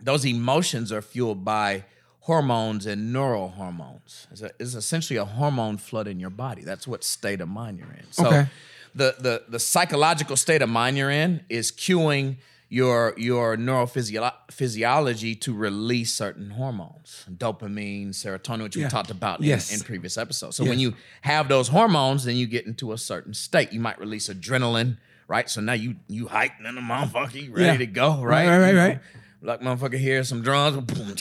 Those 0.00 0.24
emotions 0.26 0.90
are 0.92 1.02
fueled 1.02 1.44
by 1.44 1.84
hormones 2.20 2.86
and 2.86 3.14
neurohormones. 3.14 4.26
It's, 4.32 4.42
a, 4.42 4.50
it's 4.58 4.74
essentially 4.74 5.16
a 5.18 5.24
hormone 5.24 5.76
flood 5.76 6.08
in 6.08 6.18
your 6.18 6.30
body. 6.30 6.62
That's 6.62 6.86
what 6.88 7.04
state 7.04 7.40
of 7.40 7.48
mind 7.48 7.78
you're 7.78 7.88
in. 7.92 8.12
So, 8.12 8.26
Okay. 8.26 8.46
the 8.94 9.14
the 9.20 9.42
the 9.48 9.58
psychological 9.60 10.36
state 10.36 10.62
of 10.62 10.68
mind 10.70 10.96
you're 10.96 11.10
in 11.10 11.44
is 11.48 11.70
cueing 11.70 12.36
your 12.68 13.14
your 13.16 13.56
neurophysiology 13.56 15.40
to 15.40 15.54
release 15.54 16.12
certain 16.12 16.50
hormones, 16.50 17.24
dopamine, 17.30 18.08
serotonin, 18.08 18.62
which 18.64 18.76
Yeah. 18.76 18.84
we 18.86 18.90
talked 18.90 19.10
about 19.10 19.40
Yes. 19.42 19.70
in, 19.72 19.78
in 19.80 19.84
previous 19.84 20.18
episodes. 20.18 20.56
So 20.56 20.64
Yes. 20.64 20.70
when 20.70 20.78
you 20.78 20.94
have 21.22 21.48
those 21.48 21.68
hormones, 21.68 22.24
then 22.24 22.36
you 22.36 22.46
get 22.46 22.66
into 22.66 22.92
a 22.92 22.98
certain 22.98 23.34
state. 23.34 23.72
You 23.72 23.80
might 23.80 23.98
release 23.98 24.28
adrenaline, 24.28 24.96
right? 25.28 25.48
So 25.48 25.60
now 25.60 25.74
you 25.74 25.96
you 26.08 26.26
hyped 26.26 26.64
and 26.64 26.76
the 26.76 26.80
motherfucker, 26.80 27.52
ready 27.52 27.64
Yeah. 27.64 27.76
to 27.78 27.86
go, 27.86 28.22
right? 28.22 28.46
Right, 28.48 28.58
right, 28.58 28.74
right, 28.74 28.88
right. 28.88 29.00
Like 29.42 29.60
motherfucker 29.60 29.98
hears 29.98 30.28
some 30.28 30.42
drums, 30.42 30.76
boom, 30.92 31.14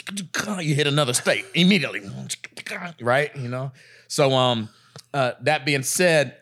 you 0.62 0.74
hit 0.74 0.88
another 0.88 1.14
state 1.14 1.46
immediately, 1.54 2.02
right? 3.02 3.36
You 3.36 3.50
know. 3.50 3.72
So 4.08 4.34
um, 4.34 4.70
uh, 5.14 5.34
that 5.42 5.66
being 5.66 5.84
said, 5.84 6.38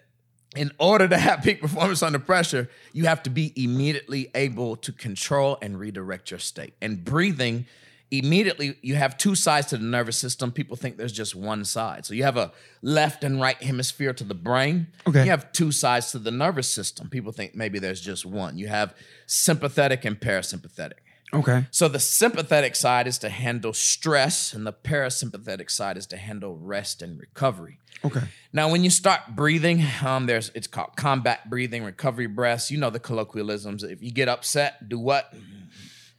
in 0.56 0.72
order 0.80 1.08
to 1.08 1.18
have 1.18 1.42
peak 1.44 1.62
performance 1.62 2.04
under 2.04 2.20
pressure, 2.20 2.70
you 2.92 3.06
have 3.06 3.24
to 3.24 3.30
be 3.30 3.54
immediately 3.56 4.30
able 4.36 4.76
to 4.78 4.92
control 4.92 5.58
and 5.62 5.80
redirect 5.80 6.32
your 6.32 6.40
state. 6.40 6.74
And 6.82 7.04
breathing, 7.04 7.66
immediately, 8.12 8.78
you 8.82 8.96
have 8.96 9.18
two 9.18 9.36
sides 9.36 9.68
to 9.68 9.78
the 9.78 9.84
nervous 9.84 10.18
system. 10.18 10.52
People 10.52 10.76
think 10.76 10.98
there's 10.98 11.12
just 11.12 11.36
one 11.36 11.66
side. 11.66 12.06
So 12.06 12.14
you 12.14 12.24
have 12.24 12.38
a 12.38 12.52
left 12.82 13.24
and 13.24 13.42
right 13.42 13.62
hemisphere 13.62 14.14
to 14.14 14.24
the 14.24 14.36
brain. 14.36 14.88
Okay. 15.08 15.24
You 15.24 15.30
have 15.32 15.52
two 15.52 15.72
sides 15.72 16.12
to 16.12 16.20
the 16.20 16.32
nervous 16.32 16.70
system. 16.70 17.10
People 17.10 17.32
think 17.32 17.56
maybe 17.56 17.80
there's 17.80 18.02
just 18.02 18.26
one. 18.26 18.58
You 18.58 18.68
have 18.68 18.96
sympathetic 19.26 20.06
and 20.06 20.20
parasympathetic. 20.20 21.00
Okay. 21.34 21.66
So 21.72 21.88
the 21.88 22.00
sympathetic 22.00 22.76
side 22.76 23.08
is 23.08 23.18
to 23.20 23.30
handle 23.30 23.74
stress, 23.74 24.54
and 24.54 24.68
the 24.68 24.74
parasympathetic 24.74 25.72
side 25.72 25.98
is 25.98 26.06
to 26.08 26.18
handle 26.18 26.56
rest 26.56 27.02
and 27.02 27.20
recovery. 27.20 27.80
Okay. 28.06 28.22
Now, 28.52 28.70
when 28.72 28.84
you 28.84 28.90
start 28.90 29.22
breathing, 29.36 29.84
um, 30.06 30.28
there's 30.28 30.52
it's 30.54 30.68
called 30.68 30.96
combat 30.96 31.50
breathing, 31.50 31.84
recovery 31.84 32.28
breaths. 32.28 32.70
You 32.70 32.78
know 32.78 32.90
the 32.90 33.00
colloquialisms. 33.00 33.84
If 33.84 34.04
you 34.04 34.12
get 34.12 34.30
upset, 34.30 34.88
do 34.88 35.00
what? 35.00 35.34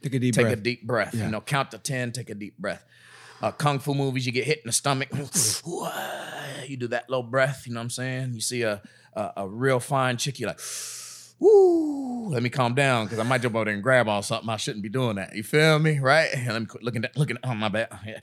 Take 0.01 0.15
a 0.15 0.19
deep 0.19 0.35
Take 0.35 0.45
breath. 0.45 0.53
a 0.53 0.61
deep 0.61 0.85
breath. 0.85 1.13
You 1.13 1.27
know, 1.29 1.41
count 1.41 1.71
to 1.71 1.77
ten. 1.77 2.11
Take 2.11 2.29
a 2.29 2.35
deep 2.35 2.57
breath. 2.57 2.83
Uh, 3.41 3.51
Kung 3.51 3.79
fu 3.79 3.93
movies, 3.93 4.25
you 4.25 4.31
get 4.31 4.45
hit 4.45 4.59
in 4.59 4.67
the 4.67 4.71
stomach. 4.71 5.09
you 6.67 6.77
do 6.77 6.87
that 6.87 7.09
low 7.09 7.23
breath. 7.23 7.67
You 7.67 7.73
know 7.73 7.79
what 7.79 7.85
I'm 7.85 7.89
saying? 7.89 8.33
You 8.33 8.41
see 8.41 8.63
a 8.63 8.81
a, 9.15 9.31
a 9.37 9.47
real 9.47 9.79
fine 9.79 10.17
chick, 10.17 10.39
you're 10.39 10.49
like, 10.49 10.59
woo, 11.39 12.29
let 12.29 12.41
me 12.43 12.49
calm 12.49 12.73
down 12.75 13.05
because 13.05 13.19
I 13.19 13.23
might 13.23 13.41
jump 13.41 13.55
over 13.55 13.65
there 13.65 13.73
and 13.73 13.83
grab 13.83 14.07
on 14.07 14.23
something. 14.23 14.49
I 14.49 14.57
shouldn't 14.57 14.83
be 14.83 14.89
doing 14.89 15.15
that. 15.17 15.35
You 15.35 15.43
feel 15.43 15.79
me? 15.79 15.99
Right? 15.99 16.29
And 16.33 16.47
let 16.53 16.59
me 16.61 16.65
quit 16.65 16.83
looking, 16.83 17.03
at, 17.05 17.17
looking, 17.17 17.37
oh, 17.43 17.53
my 17.55 17.69
bad. 17.69 17.89
Yeah. 18.05 18.19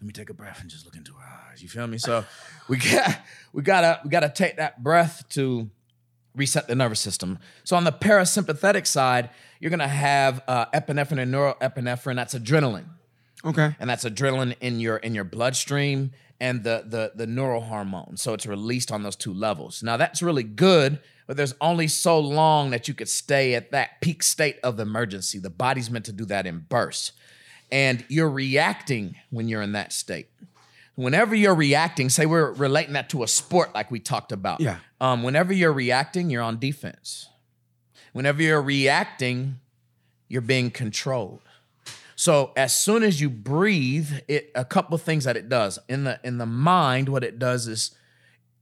Let 0.00 0.06
me 0.06 0.12
take 0.12 0.28
a 0.28 0.34
breath 0.34 0.60
and 0.60 0.68
just 0.68 0.84
look 0.84 0.96
into 0.96 1.12
her 1.14 1.26
eyes. 1.50 1.62
You 1.62 1.68
feel 1.68 1.86
me? 1.86 1.98
So 1.98 2.24
we 2.68 2.76
got, 2.78 3.20
we 3.52 3.62
gotta, 3.62 4.00
we 4.04 4.10
gotta 4.10 4.28
take 4.28 4.56
that 4.56 4.82
breath 4.82 5.24
to 5.30 5.70
reset 6.34 6.66
the 6.66 6.74
nervous 6.74 7.00
system. 7.00 7.38
So 7.62 7.76
on 7.76 7.84
the 7.84 7.92
parasympathetic 7.92 8.86
side, 8.86 9.30
you're 9.60 9.70
gonna 9.70 9.86
have 9.88 10.42
uh, 10.48 10.66
epinephrine 10.66 11.20
and 11.22 11.32
norepinephrine. 11.32 12.16
That's 12.16 12.34
adrenaline 12.34 12.86
Okay. 13.44 13.76
and 13.78 13.88
that's 13.88 14.04
adrenaline 14.04 14.56
in 14.60 14.80
your 14.80 14.96
in 14.96 15.14
your 15.14 15.24
bloodstream 15.24 16.10
and 16.40 16.64
the 16.64 16.84
the 16.86 17.12
the 17.14 17.26
neural 17.26 17.60
hormone. 17.60 18.16
So 18.16 18.34
it's 18.34 18.46
released 18.46 18.90
on 18.90 19.02
those 19.04 19.16
two 19.16 19.32
levels. 19.32 19.82
Now 19.82 19.96
that's 19.96 20.22
really 20.22 20.42
good, 20.42 20.98
but 21.26 21.36
there's 21.36 21.54
only 21.60 21.88
so 21.88 22.18
long 22.18 22.70
that 22.70 22.88
you 22.88 22.94
could 22.94 23.08
stay 23.08 23.54
at 23.54 23.70
that 23.72 24.00
peak 24.00 24.22
state 24.22 24.58
of 24.62 24.78
emergency. 24.78 25.38
The 25.38 25.50
body's 25.50 25.90
meant 25.90 26.04
to 26.06 26.12
do 26.12 26.24
that 26.26 26.46
in 26.46 26.66
bursts. 26.68 27.12
And 27.72 28.04
you're 28.08 28.30
reacting 28.30 29.16
when 29.30 29.48
you're 29.48 29.62
in 29.62 29.72
that 29.72 29.92
state. 29.92 30.28
Whenever 30.96 31.34
you're 31.34 31.54
reacting, 31.54 32.08
say 32.08 32.24
we're 32.26 32.52
relating 32.52 32.92
that 32.92 33.08
to 33.10 33.22
a 33.22 33.28
sport 33.28 33.74
like 33.74 33.90
we 33.90 33.98
talked 33.98 34.32
about. 34.32 34.60
Yeah. 34.60 34.76
Um, 35.00 35.22
whenever 35.22 35.52
you're 35.52 35.72
reacting, 35.72 36.30
you're 36.30 36.42
on 36.42 36.58
defense. 36.58 37.28
Whenever 38.12 38.42
you're 38.42 38.62
reacting, 38.62 39.58
you're 40.28 40.40
being 40.40 40.70
controlled. 40.70 41.40
So 42.16 42.52
as 42.56 42.78
soon 42.78 43.02
as 43.02 43.20
you 43.20 43.28
breathe, 43.28 44.10
it 44.28 44.52
a 44.54 44.64
couple 44.64 44.94
of 44.94 45.02
things 45.02 45.24
that 45.24 45.36
it 45.36 45.48
does 45.48 45.80
in 45.88 46.04
the 46.04 46.20
in 46.22 46.38
the 46.38 46.46
mind. 46.46 47.08
What 47.08 47.24
it 47.24 47.40
does 47.40 47.66
is 47.66 47.90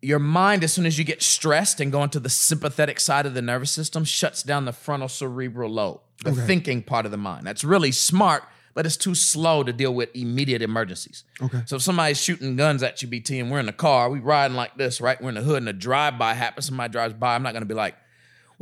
your 0.02 0.18
mind, 0.18 0.64
as 0.64 0.73
soon 0.73 0.85
as 0.85 0.99
you 0.99 1.04
get 1.04 1.23
stressed 1.23 1.80
and 1.80 1.92
go 1.92 2.02
into 2.02 2.18
the 2.21 2.28
sympathetic 2.28 2.99
side 3.00 3.25
of 3.25 3.35
the 3.35 3.42
nervous 3.42 3.71
system, 3.71 4.04
shuts 4.04 4.42
down 4.42 4.64
the 4.64 4.73
frontal 4.73 5.09
cerebral 5.09 5.71
lobe, 5.71 6.00
the 6.25 6.30
Okay. 6.30 6.47
thinking 6.47 6.82
part 6.82 7.04
of 7.06 7.12
the 7.12 7.16
mind. 7.16 7.47
That's 7.47 7.62
really 7.62 7.92
smart, 7.92 8.42
but 8.75 8.85
it's 8.85 8.97
too 8.97 9.14
slow 9.14 9.62
to 9.62 9.73
deal 9.73 9.94
with 9.94 10.09
immediate 10.14 10.61
emergencies. 10.61 11.23
Okay. 11.40 11.62
So 11.66 11.76
if 11.76 11.82
somebody's 11.82 12.21
shooting 12.21 12.56
guns 12.56 12.82
at 12.82 13.00
you, 13.00 13.06
BT, 13.09 13.38
and 13.38 13.50
we're 13.50 13.61
in 13.61 13.66
the 13.66 13.73
car, 13.73 14.11
we 14.11 14.18
riding 14.18 14.56
like 14.56 14.76
this, 14.76 15.00
right? 15.00 15.21
We're 15.23 15.28
in 15.28 15.37
the 15.37 15.42
hood, 15.42 15.59
and 15.59 15.68
a 15.68 15.73
drive-by 15.73 16.35
happens. 16.35 16.66
Somebody 16.66 16.90
drives 16.90 17.14
by. 17.14 17.35
I'm 17.37 17.42
not 17.44 17.52
gonna 17.52 17.64
be 17.66 17.75
like, 17.75 17.94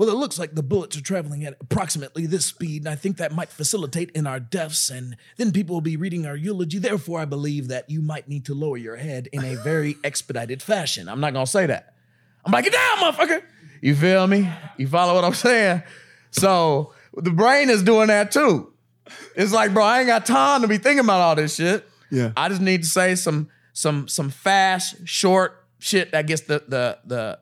well, 0.01 0.09
it 0.09 0.15
looks 0.15 0.39
like 0.39 0.55
the 0.55 0.63
bullets 0.63 0.97
are 0.97 1.03
traveling 1.03 1.45
at 1.45 1.59
approximately 1.61 2.25
this 2.25 2.47
speed, 2.47 2.81
and 2.81 2.89
I 2.89 2.95
think 2.95 3.19
that 3.19 3.33
might 3.33 3.51
facilitate 3.51 4.11
in 4.13 4.27
our 4.27 4.41
deaths, 4.41 4.89
and 4.89 5.15
then 5.37 5.53
people 5.53 5.77
will 5.77 5.83
be 5.83 5.99
reading 5.99 6.25
our 6.25 6.35
eulogy. 6.35 6.79
Therefore, 6.79 7.21
I 7.21 7.27
believe 7.27 7.69
that 7.69 7.91
you 7.91 8.01
might 8.01 8.27
need 8.27 8.47
to 8.47 8.55
lower 8.55 8.79
your 8.79 8.97
head 8.97 9.29
in 9.31 9.45
a 9.45 9.57
very 9.57 9.99
expedited 10.03 10.63
fashion. 10.63 11.07
I'm 11.07 11.21
not 11.21 11.35
gonna 11.35 11.47
say 11.47 11.67
that. 11.67 11.93
I'm 12.47 12.51
like, 12.51 12.65
get 12.65 12.73
down, 12.73 13.13
motherfucker. 13.13 13.43
You 13.83 13.95
feel 13.95 14.27
me? 14.27 14.49
You 14.79 14.89
follow 14.89 15.15
what 15.15 15.23
I'm 15.23 15.35
saying? 15.35 15.83
So 16.31 16.95
the 17.15 17.33
brain 17.33 17.69
is 17.69 17.83
doing 17.83 18.07
that 18.07 18.33
too. 18.33 18.73
It's 19.37 19.53
like, 19.53 19.75
bro, 19.75 19.85
I 19.85 19.99
ain't 19.99 20.07
got 20.07 20.25
time 20.25 20.63
to 20.63 20.69
be 20.69 20.79
thinking 20.79 21.05
about 21.05 21.21
all 21.21 21.35
this 21.35 21.57
shit. 21.57 21.87
Yeah. 22.11 22.33
I 22.39 22.49
just 22.49 22.63
need 22.63 22.85
to 22.85 22.89
say 22.89 23.17
some 23.17 23.51
some 23.75 24.09
some 24.09 24.31
fast, 24.31 25.07
short 25.07 25.63
shit 25.79 26.13
that 26.13 26.27
gets 26.27 26.41
the 26.41 26.65
the 26.67 26.99
the 27.05 27.39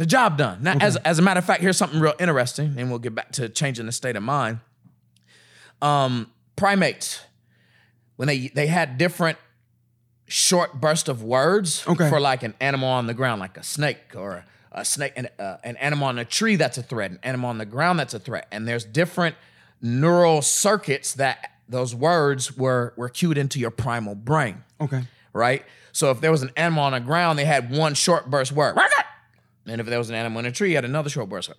the 0.00 0.06
job 0.06 0.38
done. 0.38 0.62
Now, 0.62 0.78
as 0.80 0.96
as 0.96 1.18
a 1.18 1.22
matter 1.22 1.36
of 1.38 1.44
fact, 1.44 1.60
here's 1.60 1.76
something 1.76 2.00
real 2.00 2.14
interesting, 2.18 2.74
and 2.78 2.88
we'll 2.88 2.98
get 3.00 3.14
back 3.14 3.32
to 3.32 3.50
changing 3.50 3.84
the 3.84 3.92
state 3.92 4.16
of 4.16 4.22
mind. 4.22 4.60
Um, 5.82 6.30
primates, 6.56 7.20
when 8.16 8.26
they 8.26 8.48
they 8.48 8.66
had 8.66 8.96
different 8.96 9.36
short 10.26 10.80
bursts 10.80 11.08
of 11.10 11.22
words 11.22 11.84
Okay. 11.86 12.08
for 12.08 12.18
like 12.18 12.42
an 12.42 12.54
animal 12.60 12.88
on 12.88 13.06
the 13.08 13.14
ground, 13.14 13.40
like 13.40 13.56
a 13.58 13.62
snake 13.62 14.14
or 14.14 14.44
a, 14.72 14.84
snake, 14.84 15.12
an, 15.16 15.28
uh, 15.38 15.56
an 15.64 15.76
animal 15.76 16.06
on 16.06 16.18
a 16.18 16.24
tree 16.24 16.56
that's 16.56 16.78
a 16.78 16.82
threat, 16.82 17.10
an 17.10 17.18
animal 17.22 17.50
on 17.50 17.58
the 17.58 17.66
ground 17.66 17.98
that's 17.98 18.14
a 18.14 18.18
threat, 18.20 18.46
and 18.52 18.66
there's 18.66 18.84
different 18.86 19.36
neural 19.82 20.40
circuits 20.40 21.14
that 21.14 21.50
those 21.68 21.94
words 21.94 22.56
were 22.56 22.94
were 22.96 23.08
cued 23.10 23.36
into 23.36 23.58
your 23.58 23.70
primal 23.70 24.14
brain 24.14 24.64
Okay. 24.80 25.02
right? 25.34 25.62
So 25.92 26.10
if 26.10 26.20
there 26.20 26.30
was 26.30 26.42
an 26.42 26.52
animal 26.56 26.84
on 26.84 26.92
the 26.92 27.00
ground, 27.00 27.38
they 27.38 27.44
had 27.44 27.70
one 27.70 27.94
short 27.94 28.30
burst 28.30 28.52
word. 28.52 28.76
And 29.70 29.80
if 29.80 29.86
there 29.86 29.98
was 29.98 30.08
an 30.10 30.16
animal 30.16 30.40
in 30.40 30.46
a 30.46 30.52
tree, 30.52 30.70
you 30.70 30.74
had 30.76 30.84
another 30.84 31.08
short 31.10 31.28
burst 31.28 31.48
word. 31.48 31.56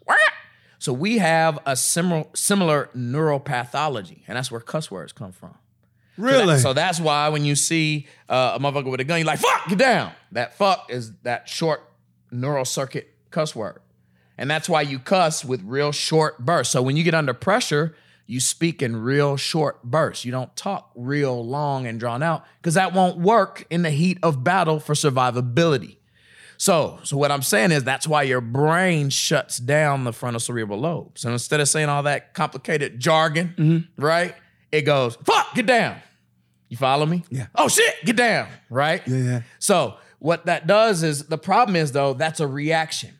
So 0.80 0.91
we 0.94 1.20
have 1.20 1.60
a 1.65 1.75
similar 1.75 2.25
similar 2.34 2.89
neuropathology, 2.96 4.22
and 4.27 4.36
that's 4.38 4.51
where 4.51 4.62
cuss 4.62 4.89
words 4.91 5.13
come 5.13 5.32
from. 5.32 5.51
So 5.51 5.58
that- 6.25 6.34
Really? 6.34 6.60
So, 6.60 6.74
that's 6.74 7.00
why 7.00 7.30
when 7.30 7.46
you 7.46 7.56
see 7.56 8.08
uh, 8.30 8.53
a 8.56 8.60
motherfucker 8.60 8.91
with 8.91 9.00
a 9.00 9.03
gun, 9.06 9.18
you're 9.20 9.25
like, 9.25 9.39
fuck, 9.39 9.68
get 9.70 9.77
down. 9.77 10.12
That 10.34 10.53
fuck 10.56 10.88
is 10.91 11.13
that 11.24 11.48
short 11.50 11.82
neural 12.32 12.65
circuit 12.65 13.10
cuss 13.32 13.56
word. 13.56 13.82
And 14.38 14.50
that's 14.50 14.68
why 14.68 14.82
you 14.82 15.00
cuss 15.00 15.46
with 15.46 15.62
real 15.63 15.91
short 15.91 16.39
bursts. 16.46 16.74
So 16.74 16.82
when 16.82 16.98
you 16.98 17.03
get 17.03 17.13
under 17.13 17.34
pressure, 17.34 17.96
you 18.27 18.39
speak 18.39 18.82
in 18.82 18.96
real 18.98 19.38
short 19.38 19.84
bursts. 19.84 20.25
You 20.25 20.32
don't 20.32 20.53
talk 20.56 20.91
real 20.96 21.46
long 21.46 21.86
and 21.88 22.00
drawn 22.00 22.22
out 22.24 22.46
because 22.60 22.74
that 22.75 22.94
won't 22.94 23.18
work 23.18 23.65
in 23.70 23.82
the 23.84 23.91
heat 23.91 24.18
of 24.24 24.44
battle 24.44 24.80
for 24.80 24.94
survivability. 24.96 25.98
So, 26.62 27.00
so 27.01 27.18
what 27.18 27.32
I'm 27.32 27.41
saying 27.41 27.72
is 27.72 27.84
that's 27.84 28.08
why 28.08 28.22
your 28.22 28.39
brain 28.39 29.10
shuts 29.10 29.58
down 29.58 30.03
the 30.03 30.13
frontal 30.13 30.39
cerebral 30.39 30.77
lobe. 30.77 31.18
So 31.18 31.32
instead 31.32 31.60
of 31.60 31.68
saying 31.68 31.89
all 31.89 32.03
that 32.03 32.36
complicated 32.36 33.00
jargon, 33.00 33.56
mm-hmm. 33.58 34.00
right? 34.00 34.36
It 34.72 34.84
goes, 34.84 35.15
fuck, 35.25 35.56
get 35.56 35.65
down. 35.65 36.00
You 36.70 36.77
follow 36.77 37.08
me? 37.08 37.24
Yeah. 37.32 37.48
Oh 37.56 37.68
shit, 37.68 37.96
get 38.06 38.15
down, 38.15 38.48
right? 38.70 39.01
Yeah, 39.08 39.18
yeah. 39.18 39.41
So 39.58 39.96
what 40.20 40.46
that 40.46 40.68
does 40.68 41.01
is 41.01 41.25
the 41.25 41.38
problem 41.39 41.75
is 41.75 41.94
though, 41.94 42.13
that's 42.13 42.39
a 42.39 42.46
reaction. 42.46 43.18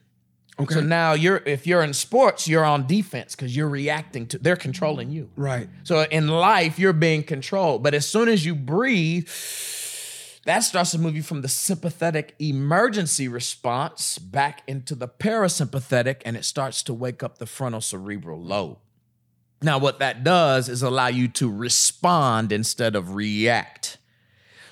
Okay. 0.60 0.76
So 0.76 0.82
now 0.82 1.14
you're 1.14 1.42
if 1.48 1.66
you're 1.66 1.82
in 1.82 1.94
sports, 1.94 2.48
you're 2.48 2.64
on 2.64 2.86
defense 2.86 3.36
because 3.36 3.56
you're 3.56 3.70
reacting 3.70 4.28
to 4.28 4.38
they're 4.38 4.56
controlling 4.56 5.10
you. 5.10 5.32
right. 5.36 5.68
So 5.82 6.04
in 6.04 6.28
life, 6.28 6.78
you're 6.78 6.94
being 6.94 7.24
controlled. 7.24 7.82
But 7.82 7.96
as 7.96 8.08
soon 8.08 8.30
as 8.30 8.46
you 8.46 8.54
breathe, 8.54 9.28
that 10.46 10.60
starts 10.60 10.92
to 10.92 11.00
move 11.00 11.16
you 11.16 11.24
from 11.24 11.42
the 11.42 11.48
sympathetic 11.48 12.36
emergency 12.40 13.28
response 13.28 14.18
back 14.18 14.64
into 14.68 14.96
the 14.96 15.08
parasympathetic, 15.08 16.22
and 16.26 16.36
it 16.36 16.46
starts 16.46 16.82
to 16.84 16.94
wake 16.94 17.22
up 17.22 17.38
the 17.38 17.46
frontal 17.46 17.82
cerebral 17.82 18.42
lobe. 18.42 18.78
Now, 19.62 19.78
what 19.78 20.00
that 20.00 20.24
does 20.24 20.68
is 20.68 20.82
allow 20.82 21.08
you 21.08 21.28
to 21.30 21.52
respond 21.52 22.52
instead 22.52 22.96
of 22.96 23.14
react. 23.14 24.00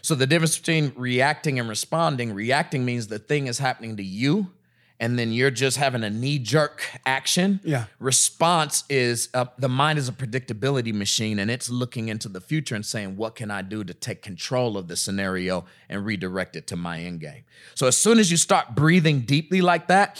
So 0.01 0.15
the 0.15 0.25
difference 0.25 0.57
between 0.57 0.93
reacting 0.95 1.59
and 1.59 1.69
responding, 1.69 2.33
reacting 2.33 2.85
means 2.85 3.07
the 3.07 3.19
thing 3.19 3.45
is 3.45 3.59
happening 3.59 3.97
to 3.97 4.03
you, 4.03 4.51
and 4.99 5.17
then 5.17 5.31
you're 5.31 5.51
just 5.51 5.77
having 5.77 6.03
a 6.03 6.09
knee 6.09 6.39
jerk 6.39 6.83
action. 7.05 7.59
Yeah. 7.63 7.85
Response 7.99 8.83
is 8.89 9.29
uh, 9.33 9.45
the 9.57 9.69
mind 9.69 9.97
is 9.97 10.09
a 10.09 10.11
predictability 10.11 10.93
machine, 10.93 11.39
and 11.39 11.49
it's 11.49 11.69
looking 11.69 12.09
into 12.09 12.27
the 12.27 12.41
future 12.41 12.75
and 12.75 12.85
saying, 12.85 13.15
"What 13.15 13.35
can 13.35 13.49
I 13.51 13.61
do 13.61 13.83
to 13.83 13.93
take 13.93 14.21
control 14.21 14.77
of 14.77 14.87
the 14.87 14.95
scenario 14.95 15.65
and 15.87 16.05
redirect 16.05 16.55
it 16.55 16.67
to 16.67 16.75
my 16.75 16.99
end 16.99 17.21
game?" 17.21 17.43
So 17.75 17.87
as 17.87 17.97
soon 17.97 18.19
as 18.19 18.29
you 18.29 18.37
start 18.37 18.75
breathing 18.75 19.21
deeply 19.21 19.61
like 19.61 19.87
that, 19.87 20.17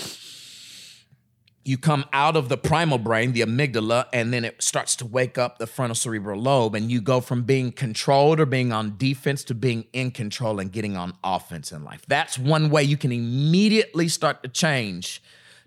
you 1.70 1.78
come 1.78 2.04
out 2.12 2.36
of 2.36 2.50
the 2.50 2.58
primal 2.58 2.98
brain, 2.98 3.32
the 3.34 3.42
amygdala, 3.42 4.08
and 4.12 4.34
then 4.34 4.44
it 4.44 4.60
starts 4.60 4.96
to 4.96 5.06
wake 5.06 5.38
up 5.38 5.60
the 5.60 5.68
frontal 5.68 5.94
cerebral 5.94 6.42
lobe, 6.42 6.74
and 6.74 6.90
you 6.90 7.00
go 7.00 7.22
from 7.22 7.44
being 7.44 7.72
controlled 7.72 8.40
or 8.40 8.48
being 8.48 8.74
on 8.74 8.98
defense 8.98 9.44
to 9.44 9.54
being 9.54 9.86
in 9.94 10.10
control 10.10 10.60
and 10.60 10.72
getting 10.72 10.98
on 10.98 11.14
offense 11.24 11.72
in 11.72 11.84
life. 11.84 12.02
That's 12.08 12.40
one 12.40 12.72
way 12.72 12.82
you 12.82 12.98
can 12.98 13.12
immediately 13.12 14.08
start 14.08 14.42
to 14.42 14.50
change 14.50 15.22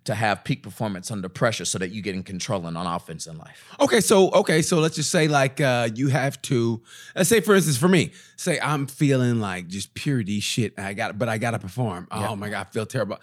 to 0.04 0.16
have 0.16 0.42
peak 0.42 0.64
performance 0.64 1.12
under 1.12 1.28
pressure 1.28 1.64
so 1.64 1.78
that 1.78 1.92
you 1.92 2.02
get 2.02 2.16
in 2.16 2.24
control 2.24 2.66
and 2.66 2.76
on 2.76 2.86
offense 2.86 3.28
in 3.28 3.38
life. 3.38 3.64
Okay, 3.78 4.00
so 4.00 4.30
okay, 4.32 4.60
so 4.60 4.80
let's 4.80 4.96
just 4.96 5.12
say 5.12 5.28
like 5.28 5.60
uh 5.60 5.88
you 5.94 6.08
have 6.08 6.42
to 6.42 6.82
let's 7.14 7.28
say 7.28 7.40
for 7.40 7.54
instance 7.54 7.76
for 7.76 7.86
me, 7.88 8.10
say 8.34 8.58
I'm 8.60 8.88
feeling 8.88 9.40
like 9.40 9.68
just 9.68 9.94
purity 9.94 10.40
shit. 10.40 10.76
I 10.76 10.94
got 10.94 11.18
but 11.18 11.28
I 11.28 11.38
gotta 11.38 11.60
perform. 11.60 12.08
Oh 12.10 12.34
my 12.34 12.48
god, 12.48 12.66
I 12.68 12.72
feel 12.72 12.86
terrible. 12.86 13.18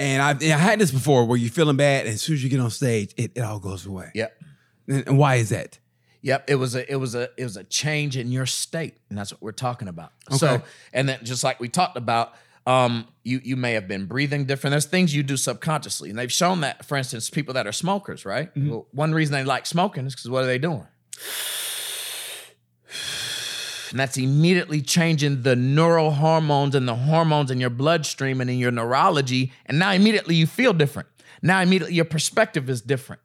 And 0.00 0.22
I've 0.22 0.42
I 0.42 0.56
had 0.56 0.78
this 0.78 0.90
before 0.90 1.26
where 1.26 1.36
you're 1.36 1.50
feeling 1.50 1.76
bad, 1.76 2.06
and 2.06 2.14
as 2.14 2.22
soon 2.22 2.36
as 2.36 2.42
you 2.42 2.48
get 2.48 2.58
on 2.58 2.70
stage, 2.70 3.12
it, 3.18 3.32
it 3.34 3.40
all 3.42 3.58
goes 3.58 3.84
away. 3.84 4.10
Yep. 4.14 4.42
And, 4.88 5.08
and 5.08 5.18
why 5.18 5.34
is 5.34 5.50
that? 5.50 5.78
Yep, 6.22 6.48
it 6.48 6.54
was 6.54 6.74
a 6.74 6.90
it 6.90 6.96
was 6.96 7.14
a 7.14 7.28
it 7.36 7.44
was 7.44 7.58
a 7.58 7.64
change 7.64 8.16
in 8.16 8.32
your 8.32 8.46
state, 8.46 8.96
and 9.10 9.18
that's 9.18 9.30
what 9.30 9.42
we're 9.42 9.52
talking 9.52 9.88
about. 9.88 10.12
Okay. 10.30 10.38
So, 10.38 10.62
and 10.94 11.06
then 11.06 11.18
just 11.22 11.44
like 11.44 11.60
we 11.60 11.68
talked 11.68 11.98
about, 11.98 12.32
um, 12.66 13.08
you 13.24 13.42
you 13.44 13.56
may 13.56 13.74
have 13.74 13.88
been 13.88 14.06
breathing 14.06 14.46
different. 14.46 14.72
There's 14.72 14.86
things 14.86 15.14
you 15.14 15.22
do 15.22 15.36
subconsciously, 15.36 16.08
and 16.08 16.18
they've 16.18 16.32
shown 16.32 16.62
that, 16.62 16.86
for 16.86 16.96
instance, 16.96 17.28
people 17.28 17.52
that 17.54 17.66
are 17.66 17.72
smokers, 17.72 18.24
right? 18.24 18.50
Well, 18.56 18.86
one 18.92 19.12
reason 19.12 19.34
they 19.34 19.44
like 19.44 19.66
smoking 19.66 20.06
is 20.06 20.14
because 20.14 20.30
what 20.30 20.44
are 20.44 20.46
they 20.46 20.58
doing? 20.58 20.86
And 23.90 23.98
that's 23.98 24.16
immediately 24.16 24.80
changing 24.80 25.42
the 25.42 25.56
neural 25.56 26.12
hormones 26.12 26.74
and 26.74 26.86
the 26.86 26.94
hormones 26.94 27.50
in 27.50 27.60
your 27.60 27.70
bloodstream 27.70 28.40
and 28.40 28.48
in 28.48 28.58
your 28.58 28.70
neurology. 28.70 29.52
And 29.66 29.78
now 29.78 29.92
immediately 29.92 30.36
you 30.36 30.46
feel 30.46 30.72
different. 30.72 31.08
Now 31.42 31.60
immediately 31.60 31.96
your 31.96 32.04
perspective 32.04 32.70
is 32.70 32.80
different. 32.80 33.22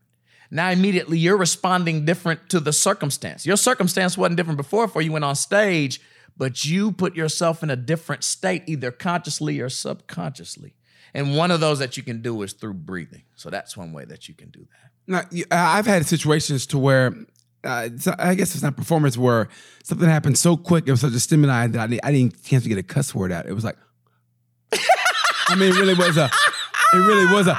Now 0.49 0.69
immediately 0.71 1.17
you're 1.17 1.37
responding 1.37 2.05
different 2.05 2.49
to 2.49 2.59
the 2.59 2.73
circumstance. 2.73 3.45
Your 3.45 3.57
circumstance 3.57 4.17
wasn't 4.17 4.37
different 4.37 4.57
before 4.57 4.87
before 4.87 5.01
you 5.01 5.11
went 5.11 5.25
on 5.25 5.35
stage, 5.35 6.01
but 6.37 6.65
you 6.65 6.91
put 6.91 7.15
yourself 7.15 7.63
in 7.63 7.69
a 7.69 7.75
different 7.75 8.23
state, 8.23 8.63
either 8.67 8.91
consciously 8.91 9.59
or 9.59 9.69
subconsciously. 9.69 10.75
And 11.13 11.37
one 11.37 11.49
of 11.49 11.61
those 11.61 11.79
that 11.79 11.95
you 11.95 12.03
can 12.03 12.21
do 12.21 12.41
is 12.41 12.53
through 12.53 12.73
breathing. 12.73 13.23
So 13.35 13.49
that's 13.49 13.77
one 13.77 13.93
way 13.93 14.05
that 14.05 14.27
you 14.27 14.33
can 14.33 14.49
do 14.49 14.59
that. 14.59 14.91
Now, 15.07 15.21
I've 15.51 15.85
had 15.85 16.05
situations 16.05 16.65
to 16.67 16.77
where 16.77 17.15
uh, 17.65 17.89
I 18.19 18.35
guess 18.35 18.53
it's 18.53 18.63
not 18.63 18.77
performance 18.77 19.17
where 19.17 19.49
something 19.83 20.07
happened 20.07 20.37
so 20.37 20.55
quick. 20.55 20.85
It 20.87 20.91
was 20.91 21.01
such 21.01 21.13
a 21.13 21.19
stimuli 21.19 21.67
that 21.67 21.79
I, 21.81 21.87
didn't- 21.87 22.05
I 22.05 22.11
didn't 22.11 22.43
chance 22.43 22.63
to 22.63 22.69
get 22.69 22.77
a 22.77 22.83
cuss 22.83 23.13
word 23.15 23.31
out. 23.31 23.45
It 23.47 23.53
was 23.53 23.63
like, 23.63 23.77
I 25.47 25.55
mean, 25.55 25.69
it 25.69 25.75
really 25.75 25.93
was 25.93 26.17
a, 26.17 26.25
it 26.93 26.97
really 26.97 27.31
was 27.33 27.47
a, 27.47 27.57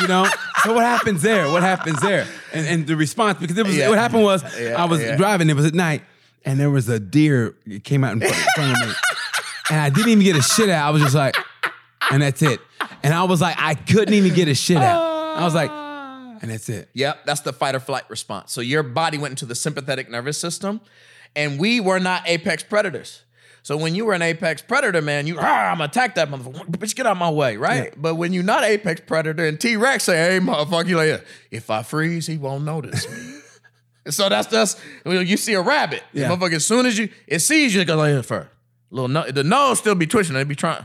you 0.00 0.06
know. 0.08 0.26
So 0.64 0.74
what 0.74 0.84
happens 0.84 1.22
there? 1.22 1.50
What 1.50 1.62
happens 1.62 2.00
there? 2.00 2.26
And, 2.52 2.66
and 2.66 2.86
the 2.86 2.96
response 2.96 3.38
because 3.38 3.56
it 3.58 3.66
was 3.66 3.76
Yeah. 3.76 3.88
what 3.88 3.98
happened 3.98 4.22
was 4.24 4.42
Yeah, 4.60 4.80
I 4.80 4.84
was 4.84 5.00
yeah. 5.00 5.16
driving. 5.16 5.48
It 5.50 5.56
was 5.56 5.66
at 5.66 5.74
night, 5.74 6.02
and 6.44 6.58
there 6.60 6.70
was 6.70 6.88
a 6.88 7.00
deer 7.00 7.54
that 7.66 7.84
came 7.84 8.04
out 8.04 8.12
in 8.12 8.20
front, 8.20 8.34
in 8.36 8.42
front 8.54 8.72
of 8.82 8.88
me, 8.88 8.94
and 9.70 9.80
I 9.80 9.90
didn't 9.90 10.10
even 10.10 10.24
get 10.24 10.36
a 10.36 10.42
shit 10.42 10.68
out. 10.70 10.86
I 10.86 10.90
was 10.90 11.02
just 11.02 11.14
like, 11.14 11.36
and 12.10 12.22
that's 12.22 12.42
it. 12.42 12.60
And 13.02 13.12
I 13.14 13.24
was 13.24 13.40
like, 13.40 13.56
I 13.58 13.74
couldn't 13.74 14.14
even 14.14 14.34
get 14.34 14.48
a 14.48 14.54
shit 14.54 14.76
out. 14.76 15.36
I 15.36 15.44
was 15.44 15.54
like, 15.54 15.70
and 16.42 16.50
that's 16.50 16.68
it. 16.68 16.90
Yep, 16.92 17.24
that's 17.24 17.40
the 17.40 17.52
fight 17.52 17.74
or 17.74 17.80
flight 17.80 18.04
response. 18.10 18.52
So 18.52 18.60
your 18.60 18.82
body 18.82 19.16
went 19.16 19.32
into 19.32 19.46
the 19.46 19.54
sympathetic 19.54 20.10
nervous 20.10 20.36
system, 20.36 20.80
and 21.34 21.58
we 21.58 21.80
were 21.80 22.00
not 22.00 22.28
apex 22.28 22.62
predators. 22.62 23.22
So 23.64 23.76
when 23.76 23.94
you 23.94 24.04
were 24.04 24.12
an 24.12 24.22
apex 24.22 24.60
predator, 24.60 25.00
man, 25.00 25.28
you 25.28 25.36
ah, 25.38 25.70
I'm 25.70 25.74
gonna 25.78 25.84
attack 25.84 26.16
that 26.16 26.28
motherfucker. 26.28 26.66
Bitch, 26.66 26.96
get 26.96 27.06
out 27.06 27.12
of 27.12 27.18
my 27.18 27.30
way, 27.30 27.56
right? 27.56 27.94
But 27.96 28.16
when 28.16 28.32
you're 28.32 28.42
not 28.42 28.64
apex 28.64 29.00
predator 29.06 29.46
and 29.46 29.58
T 29.60 29.76
Rex 29.76 30.02
say, 30.04 30.16
"Hey, 30.16 30.40
motherfucker," 30.40 30.88
you 30.88 30.96
like, 30.96 31.24
if 31.52 31.70
I 31.70 31.84
freeze, 31.84 32.26
he 32.26 32.36
won't 32.38 32.64
notice 32.64 33.08
me. 33.08 33.40
And 34.04 34.12
so 34.14 34.28
that's 34.28 34.48
just 34.48 34.80
when 35.04 35.24
you 35.24 35.36
see 35.36 35.54
a 35.54 35.62
rabbit, 35.62 36.02
Yeah. 36.12 36.28
motherfucker. 36.28 36.54
As 36.54 36.66
soon 36.66 36.86
as 36.86 36.98
you 36.98 37.08
it 37.28 37.38
sees 37.38 37.72
you, 37.72 37.82
it 37.82 37.84
goes 37.84 37.98
like 37.98 38.12
this 38.14 38.26
first. 38.26 38.48
Little 38.90 39.06
no, 39.08 39.30
the 39.30 39.44
nose 39.44 39.78
still 39.78 39.94
be 39.94 40.08
twitching. 40.08 40.34
They 40.34 40.42
be 40.42 40.56
trying. 40.56 40.84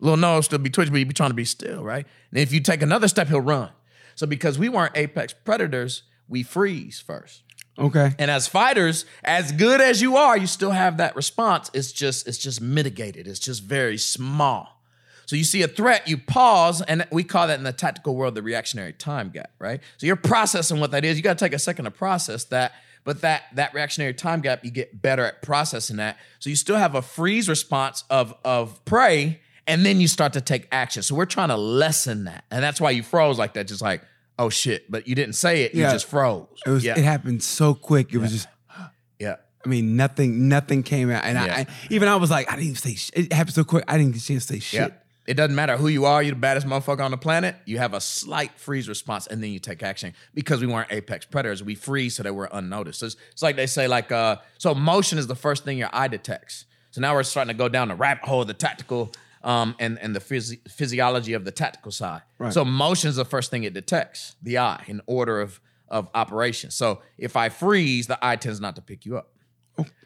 Little 0.00 0.18
nose 0.18 0.44
still 0.44 0.58
be 0.58 0.68
twitching, 0.70 0.92
but 0.92 0.98
he 0.98 1.04
be 1.04 1.14
trying 1.14 1.30
to 1.30 1.34
be 1.34 1.46
still, 1.46 1.82
right? 1.82 2.06
And 2.30 2.38
if 2.38 2.52
you 2.52 2.60
take 2.60 2.82
another 2.82 3.08
step, 3.08 3.28
he'll 3.28 3.40
run. 3.40 3.70
So 4.14 4.26
because 4.26 4.58
we 4.58 4.68
weren't 4.68 4.96
apex 4.96 5.32
predators, 5.32 6.02
we 6.28 6.42
freeze 6.42 7.00
first. 7.00 7.42
Okay. 7.78 8.12
And 8.18 8.30
as 8.30 8.46
fighters, 8.46 9.04
as 9.24 9.52
good 9.52 9.80
as 9.80 10.00
you 10.00 10.16
are, 10.16 10.36
you 10.36 10.46
still 10.46 10.70
have 10.70 10.98
that 10.98 11.16
response. 11.16 11.70
It's 11.74 11.92
just 11.92 12.28
it's 12.28 12.38
just 12.38 12.60
mitigated. 12.60 13.26
It's 13.26 13.40
just 13.40 13.62
very 13.64 13.98
small. 13.98 14.80
So 15.26 15.36
you 15.36 15.44
see 15.44 15.62
a 15.62 15.68
threat, 15.68 16.06
you 16.06 16.18
pause, 16.18 16.82
and 16.82 17.06
we 17.10 17.24
call 17.24 17.46
that 17.48 17.58
in 17.58 17.64
the 17.64 17.72
tactical 17.72 18.14
world 18.14 18.34
the 18.34 18.42
reactionary 18.42 18.92
time 18.92 19.30
gap, 19.30 19.50
right? 19.58 19.80
So 19.96 20.06
you're 20.06 20.16
processing 20.16 20.80
what 20.80 20.90
that 20.90 21.04
is. 21.04 21.16
You 21.16 21.22
got 21.22 21.38
to 21.38 21.44
take 21.44 21.54
a 21.54 21.58
second 21.58 21.86
to 21.86 21.90
process 21.90 22.44
that, 22.44 22.72
but 23.04 23.22
that 23.22 23.44
that 23.54 23.74
reactionary 23.74 24.14
time 24.14 24.40
gap, 24.40 24.64
you 24.64 24.70
get 24.70 25.00
better 25.00 25.24
at 25.24 25.42
processing 25.42 25.96
that. 25.96 26.18
So 26.38 26.50
you 26.50 26.56
still 26.56 26.76
have 26.76 26.94
a 26.94 27.02
freeze 27.02 27.48
response 27.48 28.04
of 28.10 28.34
of 28.44 28.84
prey, 28.84 29.40
and 29.66 29.84
then 29.84 30.00
you 30.00 30.08
start 30.08 30.34
to 30.34 30.40
take 30.40 30.68
action. 30.72 31.02
So 31.02 31.14
we're 31.14 31.24
trying 31.26 31.48
to 31.48 31.56
lessen 31.56 32.24
that, 32.24 32.44
and 32.50 32.62
that's 32.62 32.80
why 32.80 32.90
you 32.90 33.02
froze 33.02 33.38
like 33.38 33.54
that, 33.54 33.66
just 33.68 33.82
like 33.82 34.02
oh 34.38 34.48
shit, 34.50 34.90
but 34.90 35.06
you 35.06 35.14
didn't 35.14 35.34
say 35.34 35.62
it, 35.62 35.74
you 35.74 35.82
just 35.82 36.06
froze. 36.06 36.46
It 36.66 36.70
was. 36.70 36.84
yeah, 36.84 36.98
It 36.98 37.04
happened 37.04 37.42
so 37.42 37.74
quick. 37.74 38.12
It 38.12 38.18
was 38.18 38.32
just. 38.32 38.48
yeah. 39.18 39.36
I 39.64 39.68
mean, 39.68 39.96
nothing. 39.96 40.48
Nothing 40.48 40.82
came 40.82 41.10
out, 41.10 41.24
and 41.24 41.36
Yeah. 41.38 41.54
I, 41.54 41.60
I 41.60 41.66
even 41.90 42.08
I 42.08 42.16
was 42.16 42.30
like, 42.30 42.48
I 42.50 42.56
didn't 42.56 42.64
even 42.70 42.76
say. 42.76 42.94
Sh- 42.94 43.10
it 43.14 43.32
happened 43.32 43.54
so 43.54 43.64
quick. 43.64 43.84
I 43.88 43.96
didn't 43.96 44.12
get 44.12 44.22
a 44.22 44.26
chance 44.26 44.46
to 44.46 44.54
say 44.54 44.58
shit. 44.60 44.80
Yeah. 44.80 44.88
It 45.26 45.34
doesn't 45.34 45.54
matter 45.56 45.78
who 45.78 45.88
you 45.88 46.04
are, 46.04 46.22
you're 46.22 46.34
the 46.34 46.40
baddest 46.40 46.66
motherfucker 46.66 47.02
on 47.02 47.10
the 47.10 47.16
planet. 47.16 47.56
You 47.64 47.78
have 47.78 47.94
a 47.94 48.00
slight 48.00 48.58
freeze 48.58 48.90
response 48.90 49.26
and 49.26 49.42
then 49.42 49.50
you 49.52 49.58
take 49.58 49.82
action. 49.82 50.12
Because 50.34 50.60
we 50.60 50.66
weren't 50.66 50.92
apex 50.92 51.24
predators, 51.24 51.62
we 51.62 51.74
freeze 51.74 52.16
so 52.16 52.24
that 52.24 52.34
we're 52.34 52.48
unnoticed. 52.52 53.00
So 53.00 53.06
it's, 53.06 53.16
it's 53.32 53.42
like 53.42 53.56
they 53.56 53.66
say, 53.66 53.88
like, 53.88 54.12
uh, 54.12 54.36
so 54.58 54.74
motion 54.74 55.16
is 55.16 55.26
the 55.26 55.34
first 55.34 55.64
thing 55.64 55.78
your 55.78 55.88
eye 55.94 56.08
detects. 56.08 56.66
So 56.90 57.00
now 57.00 57.14
we're 57.14 57.22
starting 57.22 57.54
to 57.54 57.56
go 57.58 57.70
down 57.70 57.88
the 57.88 57.94
rabbit 57.94 58.24
hole 58.24 58.42
of 58.42 58.48
the 58.48 58.52
tactical 58.54 59.12
um, 59.44 59.76
and, 59.78 59.98
and 60.00 60.16
the 60.16 60.20
physi- 60.20 60.60
physiology 60.70 61.34
of 61.34 61.44
the 61.44 61.52
tactical 61.52 61.92
side. 61.92 62.22
Right. 62.38 62.52
So 62.52 62.64
motion 62.64 63.10
is 63.10 63.16
the 63.16 63.24
first 63.24 63.50
thing 63.50 63.62
it 63.64 63.74
detects, 63.74 64.34
the 64.42 64.58
eye, 64.58 64.82
in 64.88 65.00
order 65.06 65.40
of, 65.40 65.60
of 65.88 66.08
operation. 66.14 66.70
So 66.70 67.02
if 67.18 67.36
I 67.36 67.50
freeze, 67.50 68.06
the 68.08 68.18
eye 68.20 68.36
tends 68.36 68.60
not 68.60 68.74
to 68.76 68.82
pick 68.82 69.04
you 69.06 69.16
up. 69.18 69.30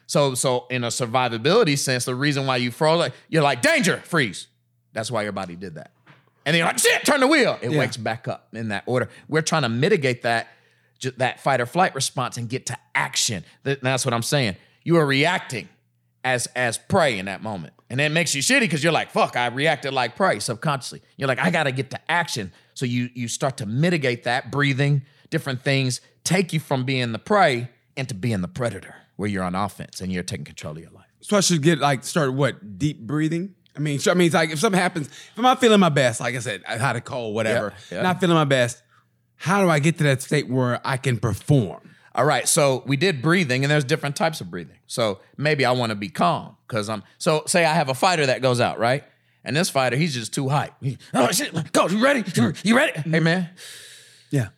So, 0.05 0.33
so 0.33 0.65
in 0.69 0.83
a 0.83 0.87
survivability 0.87 1.77
sense, 1.77 2.05
the 2.05 2.15
reason 2.15 2.45
why 2.47 2.57
you 2.57 2.71
froze, 2.71 2.99
like, 2.99 3.13
you're 3.29 3.43
like, 3.43 3.61
danger, 3.61 3.97
freeze. 4.05 4.47
That's 4.91 5.11
why 5.11 5.21
your 5.23 5.31
body 5.31 5.55
did 5.55 5.75
that. 5.75 5.91
And 6.45 6.53
then 6.53 6.59
you're 6.59 6.67
like, 6.67 6.79
shit, 6.79 7.05
turn 7.05 7.19
the 7.19 7.27
wheel. 7.27 7.59
It 7.61 7.71
Yeah. 7.71 7.77
wakes 7.79 7.95
back 7.95 8.27
up 8.27 8.47
in 8.53 8.69
that 8.69 8.83
order. 8.87 9.09
We're 9.27 9.43
trying 9.43 9.61
to 9.61 9.69
mitigate 9.69 10.23
that, 10.23 10.47
that 11.17 11.39
fight 11.39 11.61
or 11.61 11.67
flight 11.67 11.93
response 11.93 12.37
and 12.37 12.49
get 12.49 12.65
to 12.65 12.77
action. 12.95 13.45
That's 13.63 14.03
what 14.03 14.13
I'm 14.15 14.23
saying. 14.23 14.55
You 14.83 14.97
are 14.97 15.05
reacting 15.05 15.69
as 16.23 16.47
as 16.55 16.77
prey 16.77 17.19
in 17.19 17.27
that 17.27 17.43
moment. 17.43 17.73
And 17.89 17.99
that 17.99 18.11
makes 18.11 18.35
you 18.35 18.41
shitty 18.41 18.61
because 18.61 18.83
you're 18.83 18.93
like, 18.93 19.09
fuck, 19.11 19.35
I 19.35 19.47
reacted 19.47 19.93
like 19.93 20.15
prey 20.15 20.39
subconsciously. 20.39 21.01
You're 21.17 21.27
like, 21.27 21.39
I 21.39 21.49
gotta 21.49 21.71
get 21.71 21.89
to 21.91 22.11
action. 22.11 22.51
So 22.75 22.85
you 22.85 23.09
you 23.15 23.27
start 23.27 23.57
to 23.57 23.65
mitigate 23.65 24.23
that, 24.25 24.51
breathing, 24.51 25.01
different 25.29 25.63
things, 25.63 26.01
take 26.23 26.53
you 26.53 26.59
from 26.59 26.83
being 26.85 27.11
the 27.11 27.19
prey 27.19 27.69
into 27.97 28.13
being 28.13 28.41
the 28.41 28.47
predator, 28.47 28.95
where 29.15 29.27
you're 29.27 29.43
on 29.43 29.55
offense 29.55 30.01
and 30.01 30.11
you're 30.11 30.23
taking 30.23 30.45
control 30.45 30.73
of 30.77 30.79
your 30.83 30.91
life. 30.91 31.07
So 31.21 31.35
I 31.35 31.41
should 31.41 31.61
get 31.61 31.79
like 31.79 32.03
start 32.03 32.33
what 32.33 32.77
deep 32.77 32.99
breathing. 33.01 33.55
I 33.75 33.79
mean, 33.79 33.99
so 33.99 34.11
I 34.11 34.13
mean, 34.13 34.27
it's 34.27 34.35
like 34.35 34.51
if 34.51 34.59
something 34.59 34.79
happens, 34.79 35.07
if 35.07 35.31
I'm 35.37 35.43
not 35.43 35.59
feeling 35.59 35.79
my 35.79 35.89
best, 35.89 36.19
like 36.19 36.35
I 36.35 36.39
said, 36.39 36.63
I 36.67 36.77
had 36.77 36.95
a 36.95 37.01
cold, 37.01 37.33
whatever, 37.33 37.73
Yeah, 37.91 37.97
yeah. 37.97 38.03
not 38.03 38.19
feeling 38.19 38.35
my 38.35 38.45
best. 38.45 38.81
How 39.35 39.61
do 39.63 39.69
I 39.69 39.79
get 39.79 39.97
to 39.99 40.03
that 40.03 40.21
state 40.21 40.49
where 40.49 40.81
I 40.85 40.97
can 40.97 41.17
perform? 41.17 41.88
All 42.19 42.25
right, 42.25 42.49
so 42.49 42.83
we 42.85 42.97
did 42.97 43.21
breathing, 43.21 43.63
and 43.63 43.71
there's 43.71 43.85
different 43.85 44.17
types 44.17 44.41
of 44.41 44.51
breathing. 44.51 44.75
So 44.87 45.21
maybe 45.37 45.63
I 45.63 45.71
want 45.71 45.91
to 45.91 45.95
be 45.95 46.09
calm 46.09 46.57
because 46.67 46.89
I'm. 46.89 47.01
So 47.17 47.43
say 47.45 47.63
I 47.63 47.73
have 47.73 47.87
a 47.87 47.93
fighter 47.93 48.25
that 48.25 48.41
goes 48.41 48.59
out, 48.59 48.77
right? 48.77 49.05
And 49.45 49.55
this 49.55 49.69
fighter, 49.69 49.95
he's 49.95 50.13
just 50.15 50.33
too 50.33 50.49
hype. 50.49 50.73
He, 50.81 50.97
oh 51.13 51.31
shit, 51.31 51.53
coach, 51.71 51.93
you 51.93 52.03
ready? 52.03 52.25
You 52.61 52.75
ready? 52.75 52.99
Hey 53.09 53.21
man, 53.21 53.49
Yeah. 54.31 54.49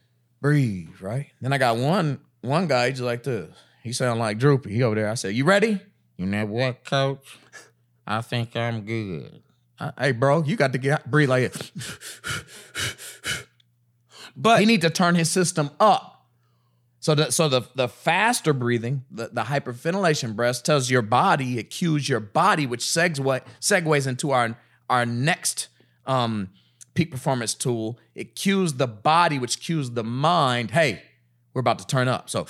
breathe, 0.42 0.90
right? 1.02 1.28
Then 1.40 1.54
I 1.54 1.60
got 1.60 1.78
one 1.78 2.20
one 2.42 2.66
guy, 2.66 2.88
he 2.88 2.94
just 2.94 3.04
like 3.04 3.22
this. 3.22 3.54
He 3.84 3.94
sound 3.94 4.20
like 4.20 4.40
droopy. 4.40 4.74
He 4.74 4.82
over 4.82 4.96
there. 4.96 5.10
I 5.12 5.14
said, 5.14 5.36
"You 5.36 5.46
ready?" 5.46 5.80
You 6.18 6.26
know 6.26 6.48
what, 6.48 6.84
coach? 6.84 7.38
I 8.08 8.22
think 8.22 8.56
I'm 8.56 8.82
good. 8.82 9.44
Uh, 9.78 9.92
hey, 10.00 10.14
bro, 10.14 10.42
you 10.42 10.56
got 10.56 10.72
to 10.72 10.80
get 10.80 11.12
breathe 11.12 11.30
like 11.30 11.44
it. 11.44 11.72
But 14.36 14.62
He 14.62 14.66
need 14.66 14.82
to 14.82 14.90
turn 14.90 15.14
his 15.14 15.30
system 15.30 15.70
up. 15.80 16.21
So 17.02 17.16
the 17.16 17.32
so 17.32 17.50
the 17.50 17.64
the 17.76 17.90
faster 17.90 18.54
breathing, 18.54 19.04
the, 19.12 19.30
the 19.34 19.42
hyperventilation 19.44 20.36
breath 20.36 20.64
tells 20.64 20.90
your 20.90 21.02
body, 21.02 21.58
it 21.58 21.72
cues 21.72 22.08
your 22.08 22.20
body, 22.20 22.66
which 22.66 22.82
segue, 22.82 23.42
segues 23.60 24.08
into 24.08 24.32
our 24.32 24.58
our 24.90 25.06
next 25.06 25.68
um, 26.06 26.50
peak 26.94 27.12
performance 27.12 27.56
tool. 27.56 28.00
It 28.14 28.36
cues 28.36 28.74
the 28.74 28.88
body, 28.88 29.40
which 29.40 29.60
cues 29.60 29.92
the 29.92 30.04
mind. 30.04 30.72
Hey, 30.72 31.02
we're 31.54 31.62
about 31.62 31.80
to 31.80 31.88
turn 31.88 32.08
up. 32.08 32.30
So, 32.30 32.46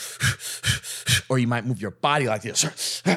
or 1.30 1.40
you 1.40 1.48
might 1.48 1.66
move 1.66 1.82
your 1.82 1.92
body 1.92 2.28
like 2.28 2.44
this. 2.44 3.02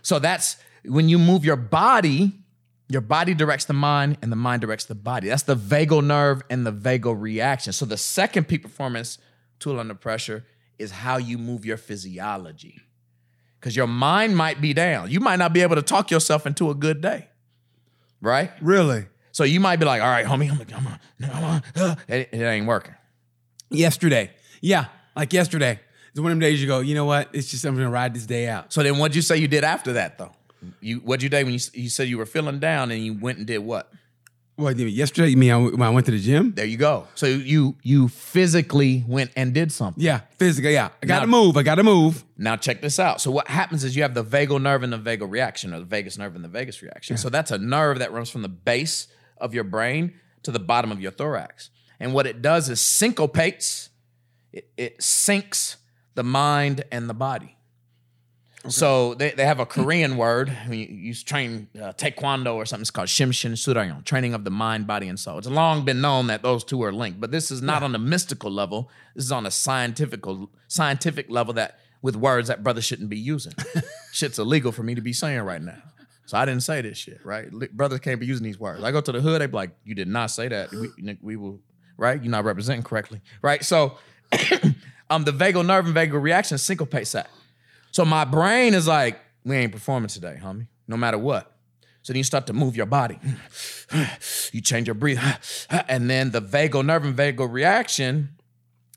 So 0.00 0.18
that's 0.18 0.56
when 0.86 1.10
you 1.10 1.18
move 1.18 1.44
your 1.44 1.56
body, 1.56 2.32
your 2.88 3.02
body 3.02 3.34
directs 3.34 3.66
the 3.66 3.74
mind 3.74 4.16
and 4.22 4.32
the 4.32 4.36
mind 4.36 4.62
directs 4.62 4.86
the 4.86 4.94
body. 4.94 5.28
That's 5.28 5.42
the 5.42 5.54
vagal 5.54 6.02
nerve 6.02 6.40
and 6.48 6.64
the 6.64 6.72
vagal 6.72 7.20
reaction. 7.20 7.74
So 7.74 7.84
the 7.84 7.98
second 7.98 8.48
peak 8.48 8.62
performance 8.62 9.18
tool 9.58 9.78
under 9.78 9.94
pressure 9.94 10.46
is 10.78 10.90
how 10.90 11.16
you 11.16 11.38
move 11.38 11.64
your 11.64 11.76
physiology. 11.76 12.80
Because 13.58 13.74
your 13.74 13.86
mind 13.88 14.36
might 14.36 14.60
be 14.60 14.72
down. 14.72 15.10
You 15.10 15.20
might 15.20 15.36
not 15.36 15.52
be 15.52 15.62
able 15.62 15.74
to 15.76 15.82
talk 15.82 16.10
yourself 16.10 16.46
into 16.46 16.70
a 16.70 16.74
good 16.74 17.00
day. 17.00 17.28
Right? 18.20 18.50
really, 18.60 19.06
So 19.32 19.44
you 19.44 19.60
might 19.60 19.76
be 19.76 19.84
like, 19.86 20.02
all 20.02 20.08
right, 20.08 20.26
homie, 20.26 20.50
I'm, 20.50 20.58
like, 20.58 20.72
I'm, 20.72 20.86
I'm, 20.86 21.00
I'm 21.32 21.62
uh, 21.76 21.94
it, 22.08 22.28
it 22.32 22.42
ain't 22.42 22.66
working. 22.66 22.94
yesterday, 23.70 24.32
yeah, 24.60 24.86
like 25.14 25.32
yesterday, 25.32 25.78
it's 26.10 26.20
one 26.20 26.32
of 26.32 26.36
them 26.36 26.40
days 26.40 26.60
you 26.60 26.66
go, 26.66 26.80
you 26.80 26.94
know 26.96 27.04
what? 27.04 27.28
It's 27.32 27.48
just 27.48 27.64
I'm 27.64 27.76
gonna 27.76 27.90
ride 27.90 28.14
this 28.14 28.26
day 28.26 28.48
out. 28.48 28.72
So 28.72 28.82
then 28.82 28.98
what'd 28.98 29.14
you 29.14 29.22
say 29.22 29.36
you 29.36 29.46
did 29.46 29.62
after 29.62 29.92
that 29.94 30.18
though? 30.18 30.32
You 30.80 30.96
what'd 30.98 31.22
you 31.22 31.28
do 31.28 31.36
when 31.44 31.54
you, 31.54 31.60
you 31.74 31.88
said 31.88 32.08
you 32.08 32.18
were 32.18 32.26
feeling 32.26 32.58
down 32.58 32.90
and 32.90 33.04
you 33.04 33.14
went 33.14 33.38
and 33.38 33.46
did 33.46 33.58
what? 33.58 33.92
What 34.58 34.76
did 34.76 34.90
yesterday? 34.90 35.28
You 35.28 35.36
mean 35.36 35.52
I, 35.52 35.56
when 35.56 35.82
I 35.82 35.90
went 35.90 36.06
to 36.06 36.10
the 36.10 36.18
gym? 36.18 36.52
There 36.52 36.64
you 36.64 36.76
go. 36.76 37.06
So 37.14 37.26
you 37.26 37.76
you 37.84 38.08
physically 38.08 39.04
went 39.06 39.30
and 39.36 39.54
did 39.54 39.70
something. 39.70 40.02
Yeah, 40.02 40.22
physically. 40.36 40.72
Yeah, 40.72 40.88
I 41.00 41.06
got 41.06 41.20
to 41.20 41.28
move. 41.28 41.56
I 41.56 41.62
got 41.62 41.76
to 41.76 41.84
move. 41.84 42.24
Now 42.36 42.56
check 42.56 42.80
this 42.80 42.98
out. 42.98 43.20
So 43.20 43.30
what 43.30 43.46
happens 43.46 43.84
is 43.84 43.94
you 43.94 44.02
have 44.02 44.14
the 44.14 44.24
vagal 44.24 44.60
nerve 44.60 44.82
and 44.82 44.92
the 44.92 44.98
vagal 44.98 45.30
reaction, 45.30 45.72
or 45.72 45.78
the 45.78 45.84
vagus 45.84 46.18
nerve 46.18 46.34
and 46.34 46.42
the 46.42 46.48
vagus 46.48 46.82
reaction. 46.82 47.16
So 47.16 47.28
that's 47.28 47.52
a 47.52 47.58
nerve 47.58 48.00
that 48.00 48.10
runs 48.12 48.30
from 48.30 48.42
the 48.42 48.48
base 48.48 49.06
of 49.36 49.54
your 49.54 49.62
brain 49.62 50.14
to 50.42 50.50
the 50.50 50.58
bottom 50.58 50.90
of 50.90 51.00
your 51.00 51.12
thorax. 51.12 51.70
And 52.00 52.12
what 52.12 52.26
it 52.26 52.42
does 52.42 52.68
is 52.68 52.80
syncopates, 52.80 53.90
it, 54.52 54.68
it 54.76 54.98
syncs 54.98 55.76
the 56.16 56.24
mind 56.24 56.82
and 56.90 57.08
the 57.08 57.14
body. 57.14 57.57
So 58.70 59.14
they, 59.14 59.30
they 59.30 59.44
have 59.44 59.60
a 59.60 59.66
Korean 59.66 60.16
word. 60.16 60.48
When 60.66 60.78
you, 60.78 60.86
you 60.86 61.14
train 61.14 61.68
uh, 61.76 61.92
taekwondo 61.92 62.54
or 62.54 62.66
something, 62.66 62.82
it's 62.82 62.90
called 62.90 63.08
shimshin 63.08 63.52
surayong, 63.52 64.04
training 64.04 64.34
of 64.34 64.44
the 64.44 64.50
mind, 64.50 64.86
body, 64.86 65.08
and 65.08 65.18
soul. 65.18 65.38
It's 65.38 65.46
long 65.46 65.84
been 65.84 66.00
known 66.00 66.26
that 66.28 66.42
those 66.42 66.64
two 66.64 66.82
are 66.82 66.92
linked, 66.92 67.20
but 67.20 67.30
this 67.30 67.50
is 67.50 67.62
not 67.62 67.82
on 67.82 67.94
a 67.94 67.98
mystical 67.98 68.50
level. 68.50 68.90
This 69.14 69.24
is 69.24 69.32
on 69.32 69.46
a 69.46 69.50
scientific 69.50 70.24
scientific 70.68 71.30
level 71.30 71.54
that 71.54 71.78
with 72.02 72.16
words 72.16 72.48
that 72.48 72.62
brothers 72.62 72.84
shouldn't 72.84 73.08
be 73.08 73.18
using. 73.18 73.52
Shit's 74.12 74.38
illegal 74.38 74.72
for 74.72 74.82
me 74.82 74.94
to 74.94 75.00
be 75.00 75.12
saying 75.12 75.40
right 75.40 75.62
now. 75.62 75.82
So 76.26 76.36
I 76.36 76.44
didn't 76.44 76.62
say 76.62 76.82
this 76.82 76.98
shit, 76.98 77.24
right? 77.24 77.50
Brothers 77.72 78.00
can't 78.00 78.20
be 78.20 78.26
using 78.26 78.44
these 78.44 78.60
words. 78.60 78.84
I 78.84 78.92
go 78.92 79.00
to 79.00 79.12
the 79.12 79.20
hood, 79.20 79.40
they 79.40 79.46
be 79.46 79.56
like, 79.56 79.70
"You 79.84 79.94
did 79.94 80.08
not 80.08 80.30
say 80.30 80.48
that. 80.48 80.70
We, 80.70 81.16
we 81.22 81.36
will, 81.36 81.58
right? 81.96 82.22
You're 82.22 82.30
not 82.30 82.44
representing 82.44 82.82
correctly, 82.82 83.22
right?" 83.40 83.64
So, 83.64 83.96
um, 85.10 85.24
the 85.24 85.32
vagal 85.32 85.64
nerve 85.64 85.86
and 85.86 85.96
vagal 85.96 86.20
reaction 86.20 86.58
syncopates 86.58 87.12
that. 87.12 87.30
So 87.90 88.04
my 88.04 88.24
brain 88.24 88.74
is 88.74 88.86
like, 88.86 89.18
"We 89.44 89.56
ain't 89.56 89.72
performing 89.72 90.08
today, 90.08 90.38
homie. 90.42 90.66
No 90.86 90.96
matter 90.96 91.18
what." 91.18 91.52
So 92.02 92.12
then 92.12 92.18
you 92.18 92.24
start 92.24 92.46
to 92.46 92.52
move 92.52 92.76
your 92.76 92.86
body. 92.86 93.18
you 94.52 94.60
change 94.60 94.86
your 94.86 94.94
breathing, 94.94 95.24
and 95.70 96.08
then 96.08 96.30
the 96.30 96.40
vagal 96.40 96.84
nerve 96.84 97.04
and 97.04 97.16
vagal 97.16 97.52
reaction 97.52 98.30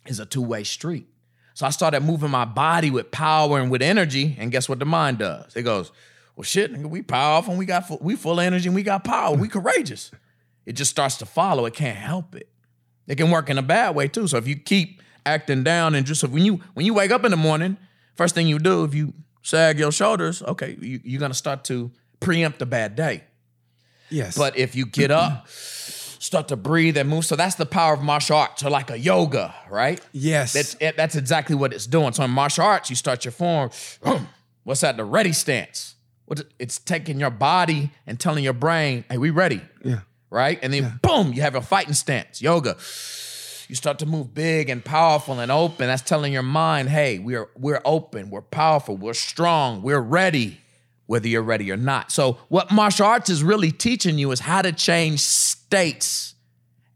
is 0.05 0.19
a 0.19 0.25
two 0.25 0.41
way 0.41 0.63
street. 0.63 1.07
So 1.53 1.65
I 1.65 1.69
started 1.69 2.01
moving 2.01 2.31
my 2.31 2.45
body 2.45 2.89
with 2.89 3.11
power 3.11 3.59
and 3.59 3.69
with 3.69 3.81
energy, 3.81 4.35
and 4.39 4.51
guess 4.51 4.69
what 4.69 4.79
the 4.79 4.85
mind 4.85 5.17
does? 5.19 5.55
It 5.55 5.63
goes, 5.63 5.91
"Well, 6.35 6.43
shit, 6.43 6.73
nigga, 6.73 6.89
we 6.89 7.01
powerful, 7.01 7.51
and 7.51 7.59
we 7.59 7.65
got 7.65 7.87
full, 7.87 7.99
we 8.01 8.15
full 8.15 8.39
energy, 8.39 8.67
and 8.67 8.75
we 8.75 8.83
got 8.83 9.03
power, 9.03 9.35
we 9.35 9.47
courageous." 9.47 10.11
It 10.65 10.73
just 10.73 10.91
starts 10.91 11.17
to 11.17 11.25
follow. 11.25 11.65
It 11.65 11.73
can't 11.73 11.97
help 11.97 12.35
it. 12.35 12.47
It 13.07 13.15
can 13.15 13.31
work 13.31 13.49
in 13.49 13.57
a 13.57 13.61
bad 13.61 13.95
way 13.95 14.07
too. 14.07 14.27
So 14.27 14.37
if 14.37 14.47
you 14.47 14.55
keep 14.55 15.01
acting 15.25 15.63
down 15.63 15.95
and 15.95 16.05
just 16.05 16.23
when 16.23 16.45
you 16.45 16.61
when 16.73 16.85
you 16.85 16.93
wake 16.93 17.11
up 17.11 17.25
in 17.25 17.31
the 17.31 17.37
morning, 17.37 17.77
first 18.21 18.35
thing 18.35 18.47
you 18.47 18.59
do 18.59 18.83
if 18.83 18.93
you 18.93 19.13
sag 19.41 19.79
your 19.79 19.91
shoulders, 19.91 20.43
okay, 20.43 20.77
you, 20.79 20.99
you're 21.03 21.19
gonna 21.19 21.33
start 21.33 21.63
to 21.65 21.91
preempt 22.19 22.61
a 22.61 22.65
bad 22.67 22.95
day. 22.95 23.23
Yes. 24.09 24.37
But 24.37 24.57
if 24.57 24.75
you 24.75 24.85
get 24.85 25.09
up, 25.09 25.47
start 25.47 26.49
to 26.49 26.55
breathe 26.55 26.97
and 26.97 27.09
move, 27.09 27.25
so 27.25 27.35
that's 27.35 27.55
the 27.55 27.65
power 27.65 27.93
of 27.95 28.03
martial 28.03 28.37
arts, 28.37 28.63
or 28.63 28.69
like 28.69 28.91
a 28.91 28.99
yoga, 28.99 29.55
right? 29.69 29.99
yes. 30.11 30.53
That's 30.53 30.75
that's 30.95 31.15
exactly 31.15 31.55
what 31.55 31.73
it's 31.73 31.87
doing. 31.87 32.13
So 32.13 32.23
in 32.23 32.31
martial 32.31 32.63
arts, 32.63 32.89
you 32.91 32.95
start 32.95 33.25
your 33.25 33.31
form. 33.31 33.71
What's 34.63 34.81
that? 34.81 34.97
The 34.97 35.05
ready 35.05 35.33
stance. 35.33 35.95
It's 36.59 36.77
taking 36.79 37.19
your 37.19 37.31
body 37.31 37.91
and 38.05 38.19
telling 38.19 38.43
your 38.43 38.53
brain, 38.53 39.03
"Hey, 39.09 39.17
we 39.17 39.31
ready." 39.31 39.61
yeah. 39.83 40.01
Right? 40.29 40.59
And 40.61 40.71
then 40.71 40.99
boom, 41.01 41.33
you 41.33 41.41
have 41.41 41.55
a 41.55 41.61
fighting 41.61 41.93
stance. 41.93 42.41
Yoga. 42.41 42.77
You 43.71 43.75
start 43.75 43.99
to 43.99 44.05
move 44.05 44.33
big 44.33 44.69
and 44.69 44.83
powerful 44.83 45.39
and 45.39 45.49
open. 45.49 45.87
That's 45.87 46.01
telling 46.01 46.33
your 46.33 46.43
mind, 46.43 46.89
"Hey, 46.89 47.19
we're 47.19 47.47
we're 47.55 47.81
open, 47.85 48.29
we're 48.29 48.41
powerful, 48.41 48.97
we're 48.97 49.13
strong, 49.13 49.81
we're 49.81 50.01
ready." 50.01 50.59
Whether 51.05 51.29
you're 51.29 51.41
ready 51.41 51.71
or 51.71 51.77
not. 51.77 52.11
So, 52.11 52.37
what 52.49 52.69
martial 52.69 53.05
arts 53.05 53.29
is 53.29 53.43
really 53.43 53.71
teaching 53.71 54.17
you 54.17 54.29
is 54.31 54.41
how 54.41 54.61
to 54.61 54.73
change 54.73 55.21
states 55.21 56.35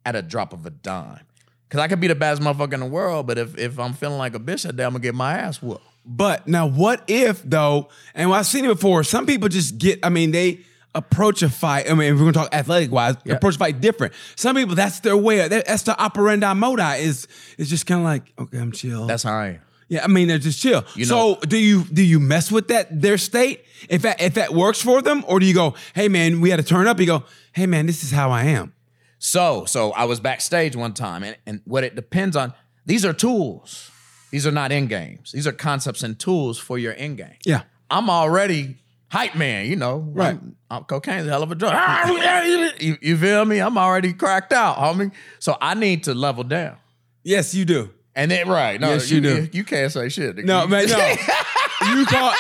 at 0.06 0.18
a 0.18 0.22
drop 0.22 0.52
of 0.52 0.66
a 0.66 0.70
dime. 0.70 1.22
Cause 1.70 1.80
I 1.80 1.88
could 1.88 2.02
be 2.02 2.08
the 2.08 2.16
baddest 2.16 2.42
motherfucker 2.42 2.74
in 2.74 2.82
the 2.82 2.86
world, 2.88 3.26
but 3.26 3.38
if 3.38 3.58
if 3.58 3.80
I'm 3.80 3.94
feeling 3.94 4.18
like 4.18 4.36
a 4.36 4.40
bitch 4.40 4.64
that 4.64 4.76
day, 4.76 4.84
I'm 4.84 4.92
gonna 4.92 5.02
get 5.02 5.16
my 5.16 5.38
ass 5.38 5.62
whooped. 5.62 5.82
But 6.06 6.46
now, 6.46 6.68
what 6.68 7.06
if 7.08 7.42
though? 7.44 7.88
And 8.14 8.34
I've 8.34 8.48
seen 8.48 8.66
it 8.66 8.68
before. 8.68 9.06
Some 9.06 9.26
people 9.26 9.48
just 9.48 9.78
get. 9.78 10.00
I 10.04 10.10
mean, 10.10 10.32
they 10.32 10.60
approach 10.96 11.44
a 11.44 11.50
fight. 11.50 11.90
I 11.90 11.94
mean, 11.94 12.14
if 12.14 12.20
we're 12.20 12.32
gonna 12.32 12.34
talk 12.34 12.56
athletic 12.56 12.92
wise, 12.92 13.16
approach 13.30 13.56
a 13.56 13.60
fight 13.60 13.82
different. 13.82 14.14
Some 14.36 14.56
people, 14.56 14.74
that's 14.76 15.02
their 15.02 15.16
way. 15.18 15.48
that- 15.48 15.68
That's 15.68 15.84
the 15.84 16.00
operandi 16.02 16.52
modi. 16.54 17.04
Is 17.04 17.28
is 17.58 17.70
just 17.70 17.86
kind 17.86 18.02
of 18.02 18.06
like, 18.06 18.34
okay, 18.40 18.58
I'm 18.58 18.72
chill. 18.72 19.06
That's 19.06 19.24
how 19.24 19.34
I 19.34 19.48
am. 19.48 19.62
yeah, 19.88 20.04
I 20.04 20.08
mean, 20.08 20.28
they're 20.28 20.40
just 20.40 20.60
chill. 20.62 20.84
You 20.96 21.06
so, 21.06 21.36
do 21.48 21.58
you 21.58 21.84
do 21.84 22.02
you 22.04 22.20
mess 22.20 22.52
with 22.52 22.70
that 22.70 22.88
their 23.02 23.18
state 23.20 23.64
if 23.90 24.02
that 24.02 24.22
if 24.22 24.34
that 24.36 24.54
works 24.54 24.82
for 24.82 25.02
them, 25.04 25.24
or 25.28 25.40
do 25.40 25.46
you 25.46 25.54
go, 25.54 25.76
hey 25.94 26.08
man, 26.08 26.42
we 26.42 26.50
had 26.50 26.58
to 26.58 26.64
turn 26.66 26.88
up? 26.88 27.00
You 27.00 27.06
go, 27.06 27.24
hey 27.54 27.68
man, 27.68 27.86
this 27.86 28.04
is 28.04 28.12
how 28.12 28.32
I 28.32 28.44
am. 28.46 28.74
So, 29.20 29.66
so 29.66 29.92
I 29.94 30.06
was 30.06 30.20
backstage 30.20 30.76
one 30.76 30.94
time, 30.94 31.24
and, 31.24 31.38
and 31.46 31.62
what 31.66 31.84
it 31.84 31.96
depends 31.96 32.36
on, 32.36 32.54
these 32.86 33.04
are 33.06 33.14
tools. 33.14 33.90
These 34.32 34.46
are 34.46 34.52
not 34.52 34.72
end 34.72 34.90
games. 34.90 35.32
These 35.32 35.48
are 35.48 35.52
concepts 35.54 36.04
and 36.04 36.20
tools 36.20 36.58
for 36.60 36.78
your 36.78 36.94
end 36.98 37.18
game. 37.18 37.38
Yeah. 37.46 37.64
I'm 37.90 38.10
already 38.10 38.78
hype 39.10 39.36
man, 39.36 39.68
you 39.68 39.76
know. 39.76 39.98
Right. 40.14 40.36
I'm, 40.36 40.56
I'm- 40.70 40.84
cocaine's 40.84 41.28
a 41.28 41.30
hell 41.30 41.44
of 41.44 41.52
a 41.52 41.56
drug. 41.56 41.74
Ah, 41.76 42.44
you, 42.80 42.98
you 43.02 43.18
feel 43.18 43.46
me? 43.46 43.60
I'm 43.60 43.78
already 43.78 44.14
cracked 44.14 44.52
out, 44.54 44.78
homie. 44.78 45.12
So 45.40 45.58
I 45.62 45.74
need 45.74 46.04
to 46.06 46.14
level 46.14 46.44
down. 46.44 46.78
Yes, 47.24 47.54
you 47.56 47.66
do. 47.66 47.92
And 48.18 48.32
then 48.32 48.48
right, 48.48 48.80
no, 48.80 48.90
Yes, 48.94 49.12
you 49.12 49.20
do. 49.20 49.50
You, 49.52 49.64
can't 49.66 49.92
say 49.92 50.08
shit. 50.10 50.38
No, 50.46 50.64
You- 50.64 50.70
man, 50.70 50.88
no. 50.88 50.98
you 51.96 52.06
call. 52.06 52.34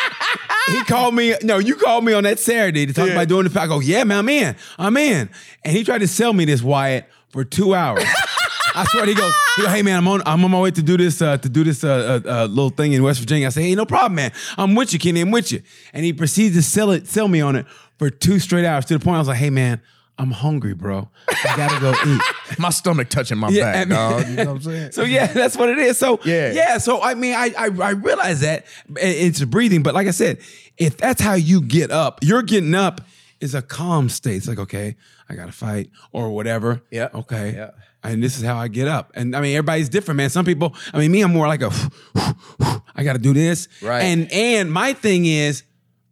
He 0.69 0.83
called 0.85 1.13
me. 1.13 1.35
No, 1.43 1.57
you 1.59 1.75
called 1.75 2.03
me 2.05 2.13
on 2.13 2.23
that 2.23 2.39
Saturday 2.39 2.85
to 2.85 2.93
talk 2.93 3.07
Yeah. 3.07 3.13
about 3.13 3.27
doing 3.27 3.47
the. 3.47 3.59
I 3.61 3.67
go, 3.67 3.79
yeah, 3.79 4.03
man, 4.03 4.19
I'm 4.19 4.29
in. 4.29 4.55
I'm 4.79 4.97
in. 4.97 5.29
And 5.63 5.75
he 5.75 5.83
tried 5.83 5.99
to 5.99 6.07
sell 6.07 6.33
me 6.33 6.45
this 6.45 6.61
Wyatt 6.63 7.07
for 7.29 7.43
two 7.43 7.75
hours. 7.75 8.03
I 8.75 8.83
swear, 8.85 9.05
he 9.05 9.13
goes, 9.13 9.33
he 9.55 9.61
goes, 9.63 9.71
hey 9.71 9.81
man, 9.81 9.97
I'm 9.97 10.07
on, 10.07 10.21
I'm 10.25 10.43
on 10.43 10.51
my 10.51 10.59
way 10.59 10.71
to 10.71 10.81
do 10.81 10.97
this, 10.97 11.21
uh, 11.21 11.37
to 11.37 11.49
do 11.49 11.63
this 11.63 11.83
uh, 11.83 12.21
uh, 12.25 12.29
uh, 12.29 12.45
little 12.47 12.69
thing 12.69 12.93
in 12.93 13.01
West 13.03 13.19
Virginia. 13.19 13.47
I 13.47 13.49
say, 13.49 13.63
hey, 13.63 13.75
no 13.75 13.85
problem, 13.85 14.15
man. 14.15 14.31
I'm 14.57 14.75
with 14.75 14.91
you, 14.93 14.99
Kenny. 14.99 15.21
I'm 15.21 15.31
with 15.31 15.51
you. 15.51 15.61
And 15.93 16.03
he 16.05 16.11
proceeds 16.13 16.55
to 16.55 16.61
sell 16.61 16.91
it, 16.91 17.07
sell 17.07 17.27
me 17.27 17.41
on 17.41 17.55
it 17.55 17.65
for 17.97 18.09
two 18.09 18.39
straight 18.39 18.65
hours 18.65 18.85
to 18.85 18.97
the 18.97 19.03
point 19.03 19.15
I 19.15 19.19
was 19.19 19.27
like, 19.29 19.37
hey 19.37 19.49
man, 19.49 19.81
I'm 20.17 20.31
hungry, 20.31 20.73
bro. 20.73 21.09
I 21.29 21.57
gotta 21.57 21.79
go 21.81 21.93
eat. 22.05 22.21
my 22.59 22.69
stomach 22.69 23.09
touching 23.09 23.37
my 23.37 23.49
Yeah, 23.49 23.71
back, 23.71 23.75
I 23.75 23.79
mean- 23.79 23.89
dog. 23.89 24.27
You 24.29 24.35
know 24.35 24.45
what 24.45 24.49
I'm 24.57 24.61
saying? 24.61 24.91
So 24.91 25.03
yeah, 25.03 25.27
that's 25.27 25.57
what 25.57 25.69
it 25.69 25.77
is. 25.77 25.97
So 25.97 26.19
Yeah. 26.23 26.51
yeah. 26.53 26.77
So 26.77 27.01
I 27.01 27.15
mean, 27.15 27.33
I 27.35 27.51
I, 27.57 27.65
I 27.81 27.89
realize 27.91 28.41
that 28.41 28.65
it's 28.97 29.43
breathing, 29.43 29.83
but 29.83 29.93
like 29.93 30.07
I 30.07 30.11
said, 30.11 30.39
if 30.77 30.97
that's 30.97 31.21
how 31.21 31.33
you 31.33 31.61
get 31.61 31.91
up, 31.91 32.19
you're 32.23 32.43
getting 32.43 32.75
up 32.75 33.01
is 33.41 33.53
a 33.55 33.61
calm 33.61 34.07
state. 34.09 34.37
It's 34.37 34.47
like 34.47 34.59
okay, 34.59 34.95
I 35.29 35.35
got 35.35 35.47
to 35.47 35.51
fight 35.51 35.89
or 36.13 36.29
whatever. 36.31 36.81
Yeah. 36.91 37.09
Okay. 37.13 37.53
Yeah. 37.55 37.71
And 38.11 38.23
this 38.23 38.37
is 38.37 38.43
how 38.43 38.57
I 38.57 38.67
get 38.67 38.87
up. 38.87 39.11
And 39.15 39.35
I 39.35 39.41
mean, 39.41 39.55
everybody's 39.55 39.89
different, 39.89 40.17
man. 40.17 40.29
Some 40.29 40.45
people, 40.45 40.75
I 40.93 40.99
mean, 40.99 41.11
me, 41.11 41.21
I'm 41.21 41.31
more 41.33 41.47
like 41.47 41.61
a, 41.61 41.71
I 42.95 43.03
got 43.03 43.13
to 43.13 43.19
do 43.19 43.33
this. 43.33 43.67
Right. 43.81 44.01
And 44.03 44.31
and 44.31 44.71
my 44.71 44.93
thing 44.93 45.25
is, 45.25 45.63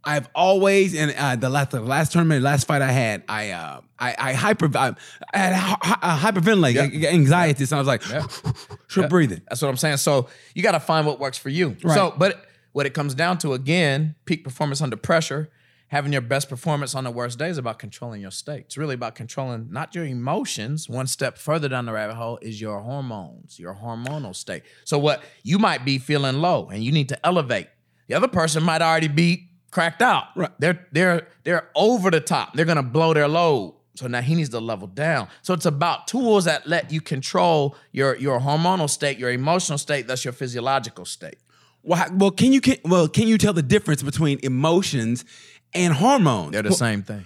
I've 0.05 0.27
always 0.35 0.93
and 0.95 1.13
uh, 1.17 1.35
the 1.37 1.49
last 1.49 1.71
the 1.71 1.79
last 1.81 2.11
tournament, 2.11 2.41
the 2.41 2.45
last 2.45 2.67
fight 2.67 2.81
I 2.81 2.91
had, 2.91 3.23
I 3.29 3.51
uh, 3.51 3.81
I, 3.97 4.15
I 4.17 4.33
hyper 4.33 4.69
I, 4.77 4.93
I 5.33 5.37
had 5.37 5.53
hy- 5.53 5.77
hy- 5.81 6.31
hyperventilate, 6.31 6.91
Yeah. 6.93 7.09
anxiety. 7.09 7.65
So 7.65 7.77
I 7.77 7.79
was 7.79 7.87
like, 7.87 8.01
short 8.87 9.09
breathing. 9.09 9.41
That's 9.47 9.61
what 9.61 9.69
I'm 9.69 9.77
saying. 9.77 9.97
So 9.97 10.27
you 10.55 10.61
got 10.63 10.73
to 10.73 10.81
find 10.81 11.07
what 11.07 11.19
works 11.19 11.37
for 11.37 11.49
you. 11.49 11.77
Right. 11.83 11.95
So, 11.95 12.13
but 12.17 12.45
what 12.73 12.85
it 12.85 12.93
comes 12.93 13.13
down 13.15 13.37
to 13.39 13.53
again, 13.53 14.15
peak 14.25 14.43
performance 14.43 14.81
under 14.81 14.97
pressure, 14.97 15.49
having 15.93 16.11
your 16.11 16.23
best 16.23 16.49
performance 16.49 16.95
on 16.95 17.03
the 17.03 17.11
worst 17.11 17.37
day 17.37 17.47
is 17.49 17.59
about 17.59 17.77
controlling 17.77 18.19
your 18.19 18.31
state. 18.31 18.61
It's 18.61 18.79
really 18.79 18.95
about 18.95 19.13
controlling 19.13 19.67
not 19.69 19.93
your 19.93 20.05
emotions. 20.05 20.89
One 20.89 21.05
step 21.05 21.37
further 21.37 21.69
down 21.69 21.85
the 21.85 21.93
rabbit 21.93 22.15
hole 22.15 22.39
is 22.41 22.59
your 22.59 22.79
hormones, 22.79 23.59
your 23.59 23.75
hormonal 23.75 24.35
state. 24.35 24.63
So 24.85 24.97
what 24.97 25.21
you 25.43 25.59
might 25.59 25.85
be 25.85 25.99
feeling 25.99 26.37
low 26.37 26.67
and 26.73 26.83
you 26.83 26.91
need 26.91 27.09
to 27.09 27.23
elevate. 27.23 27.67
The 28.07 28.15
other 28.15 28.27
person 28.27 28.63
might 28.63 28.81
already 28.81 29.07
be 29.07 29.49
cracked 29.69 30.01
out. 30.01 30.23
Right. 30.35 30.49
They're 30.57 30.87
they're 30.91 31.27
they're 31.43 31.69
over 31.75 32.09
the 32.09 32.21
top. 32.21 32.55
They're 32.55 32.65
gonna 32.65 32.81
blow 32.81 33.13
their 33.13 33.27
load. 33.27 33.75
So 33.95 34.07
now 34.07 34.21
he 34.21 34.33
needs 34.33 34.49
to 34.49 34.59
level 34.59 34.87
down. 34.87 35.27
So 35.43 35.53
it's 35.53 35.67
about 35.67 36.07
tools 36.07 36.45
that 36.45 36.65
let 36.65 36.91
you 36.91 37.01
control 37.01 37.75
your 37.91 38.15
your 38.15 38.39
hormonal 38.39 38.89
state, 38.89 39.19
your 39.19 39.29
emotional 39.29 39.77
state, 39.77 40.07
that's 40.07 40.25
your 40.25 40.33
physiological 40.33 41.05
state. 41.05 41.35
Well, 41.83 41.99
how- 41.99 42.15
well, 42.15 42.31
can 42.31 42.53
you 42.53 42.61
can, 42.61 42.77
well 42.85 43.07
can 43.07 43.27
you 43.27 43.37
tell 43.37 43.53
the 43.53 43.61
difference 43.61 44.01
between 44.01 44.39
emotions 44.41 45.25
and 45.75 45.93
hormones? 45.93 46.51
They're 46.51 46.61
the 46.61 46.71
same 46.71 47.03
thing. 47.03 47.25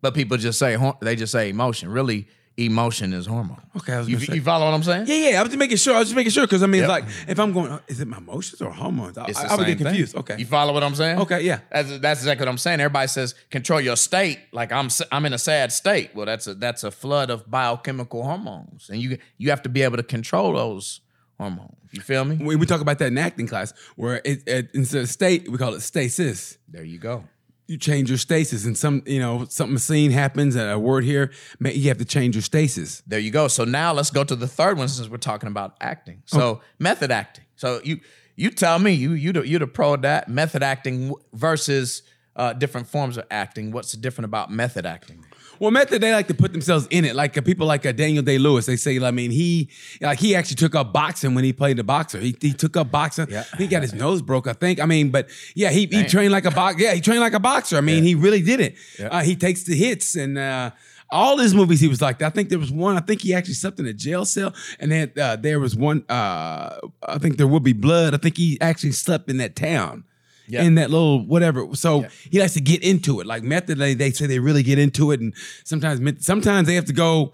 But 0.00 0.14
people 0.14 0.36
just 0.36 0.58
say 0.58 0.76
they 1.00 1.16
just 1.16 1.32
say 1.32 1.48
emotion. 1.48 1.88
Really, 1.88 2.28
emotion 2.58 3.12
is 3.12 3.26
hormone. 3.26 3.60
Okay, 3.76 3.92
I 3.94 3.98
was 3.98 4.08
you, 4.08 4.18
you 4.34 4.40
follow 4.42 4.64
what 4.66 4.74
I'm 4.74 4.82
saying? 4.82 5.06
Yeah, 5.08 5.30
yeah. 5.30 5.40
I 5.40 5.42
was 5.42 5.50
just 5.50 5.58
making 5.58 5.78
sure. 5.78 5.94
I 5.94 5.98
was 5.98 6.08
just 6.08 6.16
making 6.16 6.32
sure 6.32 6.44
because 6.46 6.62
I 6.62 6.66
mean, 6.66 6.82
Yep. 6.82 6.88
like 6.88 7.04
if 7.26 7.38
I'm 7.40 7.52
going, 7.52 7.78
is 7.88 8.00
it 8.00 8.06
my 8.08 8.18
emotions 8.18 8.60
or 8.62 8.70
hormones? 8.70 9.18
I, 9.18 9.24
I, 9.24 9.46
I 9.48 9.56
would 9.56 9.66
get 9.66 9.78
confused. 9.78 10.12
thing. 10.12 10.20
Okay. 10.20 10.36
You 10.38 10.46
follow 10.46 10.72
what 10.72 10.82
I'm 10.82 10.94
saying? 10.94 11.18
Okay, 11.20 11.42
yeah. 11.42 11.60
That's, 11.70 11.98
that's 11.98 12.20
exactly 12.20 12.44
what 12.44 12.50
I'm 12.50 12.58
saying. 12.58 12.80
Everybody 12.80 13.08
says 13.08 13.34
control 13.50 13.80
your 13.80 13.96
state. 13.96 14.38
Like 14.52 14.70
I'm 14.70 14.88
I'm 15.10 15.24
in 15.26 15.32
a 15.32 15.38
sad 15.38 15.72
state. 15.72 16.14
Well, 16.14 16.26
that's 16.26 16.46
a 16.46 16.54
that's 16.54 16.84
a 16.84 16.90
flood 16.90 17.30
of 17.30 17.50
biochemical 17.50 18.22
hormones, 18.22 18.88
and 18.90 19.00
you 19.00 19.18
you 19.38 19.50
have 19.50 19.62
to 19.62 19.68
be 19.68 19.82
able 19.82 19.96
to 19.96 20.02
control 20.02 20.52
those 20.52 21.00
hormones. 21.38 21.72
You 21.92 22.00
feel 22.02 22.24
me? 22.24 22.36
we, 22.36 22.56
we 22.56 22.66
talk 22.66 22.80
about 22.82 22.98
that 22.98 23.06
in 23.06 23.16
acting 23.18 23.46
class 23.46 23.72
where 23.96 24.20
it, 24.24 24.42
it, 24.46 24.70
instead 24.74 25.02
of 25.02 25.08
state, 25.08 25.50
we 25.50 25.56
call 25.56 25.72
it 25.74 25.80
stasis. 25.80 26.58
There 26.68 26.84
you 26.84 26.98
go. 26.98 27.24
You 27.68 27.78
change 27.78 28.08
your 28.08 28.18
stasis, 28.18 28.64
and 28.64 28.78
some 28.78 29.02
you 29.06 29.18
know 29.18 29.44
something 29.48 29.78
scene 29.78 30.12
happens, 30.12 30.54
and 30.54 30.70
a 30.70 30.78
word 30.78 31.04
here, 31.04 31.32
you 31.60 31.88
have 31.88 31.98
to 31.98 32.04
change 32.04 32.36
your 32.36 32.42
stasis. 32.42 33.02
There 33.06 33.18
you 33.18 33.30
go. 33.32 33.48
So 33.48 33.64
now 33.64 33.92
let's 33.92 34.10
go 34.10 34.22
to 34.22 34.36
the 34.36 34.46
third 34.46 34.78
one 34.78 34.88
since 34.88 35.08
we're 35.08 35.16
talking 35.16 35.48
about 35.48 35.76
acting. 35.80 36.22
Oh. 36.32 36.38
So 36.38 36.60
method 36.78 37.10
acting. 37.10 37.44
So 37.56 37.80
you 37.82 38.00
you 38.36 38.50
tell 38.50 38.78
me 38.78 38.92
you 38.92 39.12
you 39.12 39.32
the, 39.32 39.46
you 39.46 39.58
the 39.58 39.66
pro 39.66 39.94
at 39.94 40.02
that 40.02 40.28
method 40.28 40.62
acting 40.62 41.12
versus 41.32 42.02
uh, 42.36 42.52
different 42.52 42.86
forms 42.86 43.16
of 43.16 43.24
acting. 43.30 43.72
What's 43.72 43.92
different 43.92 44.26
about 44.26 44.50
method 44.50 44.86
acting? 44.86 45.24
Well, 45.58 45.70
method 45.70 46.02
they 46.02 46.12
like 46.12 46.28
to 46.28 46.34
put 46.34 46.52
themselves 46.52 46.86
in 46.90 47.04
it. 47.04 47.14
Like 47.14 47.36
uh, 47.36 47.40
people 47.40 47.66
like 47.66 47.86
uh, 47.86 47.92
Daniel 47.92 48.22
Day 48.22 48.38
Lewis, 48.38 48.66
they 48.66 48.76
say, 48.76 49.00
I 49.00 49.10
mean, 49.10 49.30
he 49.30 49.70
like 50.00 50.18
he 50.18 50.34
actually 50.34 50.56
took 50.56 50.74
up 50.74 50.92
boxing 50.92 51.34
when 51.34 51.44
he 51.44 51.52
played 51.52 51.76
the 51.76 51.84
boxer. 51.84 52.18
He, 52.18 52.36
he 52.40 52.52
took 52.52 52.76
up 52.76 52.90
boxing. 52.90 53.28
Yeah. 53.30 53.44
He 53.58 53.66
got 53.66 53.82
his 53.82 53.92
nose 53.92 54.22
broke, 54.22 54.46
I 54.46 54.52
think. 54.52 54.80
I 54.80 54.86
mean, 54.86 55.10
but 55.10 55.28
yeah, 55.54 55.70
he, 55.70 55.86
he 55.86 56.04
trained 56.04 56.32
like 56.32 56.44
a 56.44 56.50
box. 56.50 56.80
Yeah, 56.80 56.94
he 56.94 57.00
trained 57.00 57.20
like 57.20 57.34
a 57.34 57.40
boxer. 57.40 57.76
I 57.76 57.80
mean, 57.80 58.02
he 58.02 58.14
really 58.14 58.42
did 58.42 58.60
it. 58.60 58.76
Uh, 59.00 59.22
he 59.22 59.36
takes 59.36 59.64
the 59.64 59.74
hits 59.74 60.14
and. 60.14 60.38
uh 60.38 60.70
all 61.08 61.38
his 61.38 61.54
movies, 61.54 61.80
he 61.80 61.86
was 61.86 62.02
like 62.02 62.18
that. 62.18 62.26
I 62.26 62.30
think 62.30 62.48
there 62.48 62.58
was 62.58 62.72
one. 62.72 62.96
I 62.96 63.00
think 63.00 63.20
he 63.20 63.32
actually 63.32 63.54
slept 63.54 63.78
in 63.78 63.86
a 63.86 63.92
jail 63.92 64.24
cell, 64.24 64.52
and 64.80 64.90
then 64.90 65.12
uh, 65.20 65.36
there 65.36 65.60
was 65.60 65.76
one. 65.76 66.04
Uh, 66.08 66.80
I 67.02 67.18
think 67.18 67.36
there 67.36 67.46
will 67.46 67.60
be 67.60 67.72
blood. 67.72 68.12
I 68.12 68.16
think 68.16 68.36
he 68.36 68.60
actually 68.60 68.90
slept 68.92 69.30
in 69.30 69.36
that 69.36 69.54
town 69.54 70.02
Yeah. 70.48 70.62
in 70.62 70.76
that 70.76 70.90
little 70.90 71.24
whatever. 71.24 71.66
So 71.74 72.02
Yeah. 72.02 72.08
he 72.30 72.40
likes 72.40 72.54
to 72.54 72.60
get 72.60 72.82
into 72.82 73.20
it. 73.20 73.26
Like 73.26 73.42
method, 73.42 73.78
they, 73.78 73.94
they 73.94 74.10
say 74.10 74.26
they 74.26 74.38
really 74.38 74.62
get 74.62 74.78
into 74.78 75.10
it, 75.10 75.20
and 75.20 75.34
sometimes 75.64 76.00
sometimes 76.24 76.66
they 76.68 76.74
have 76.74 76.86
to 76.86 76.92
go. 76.92 77.32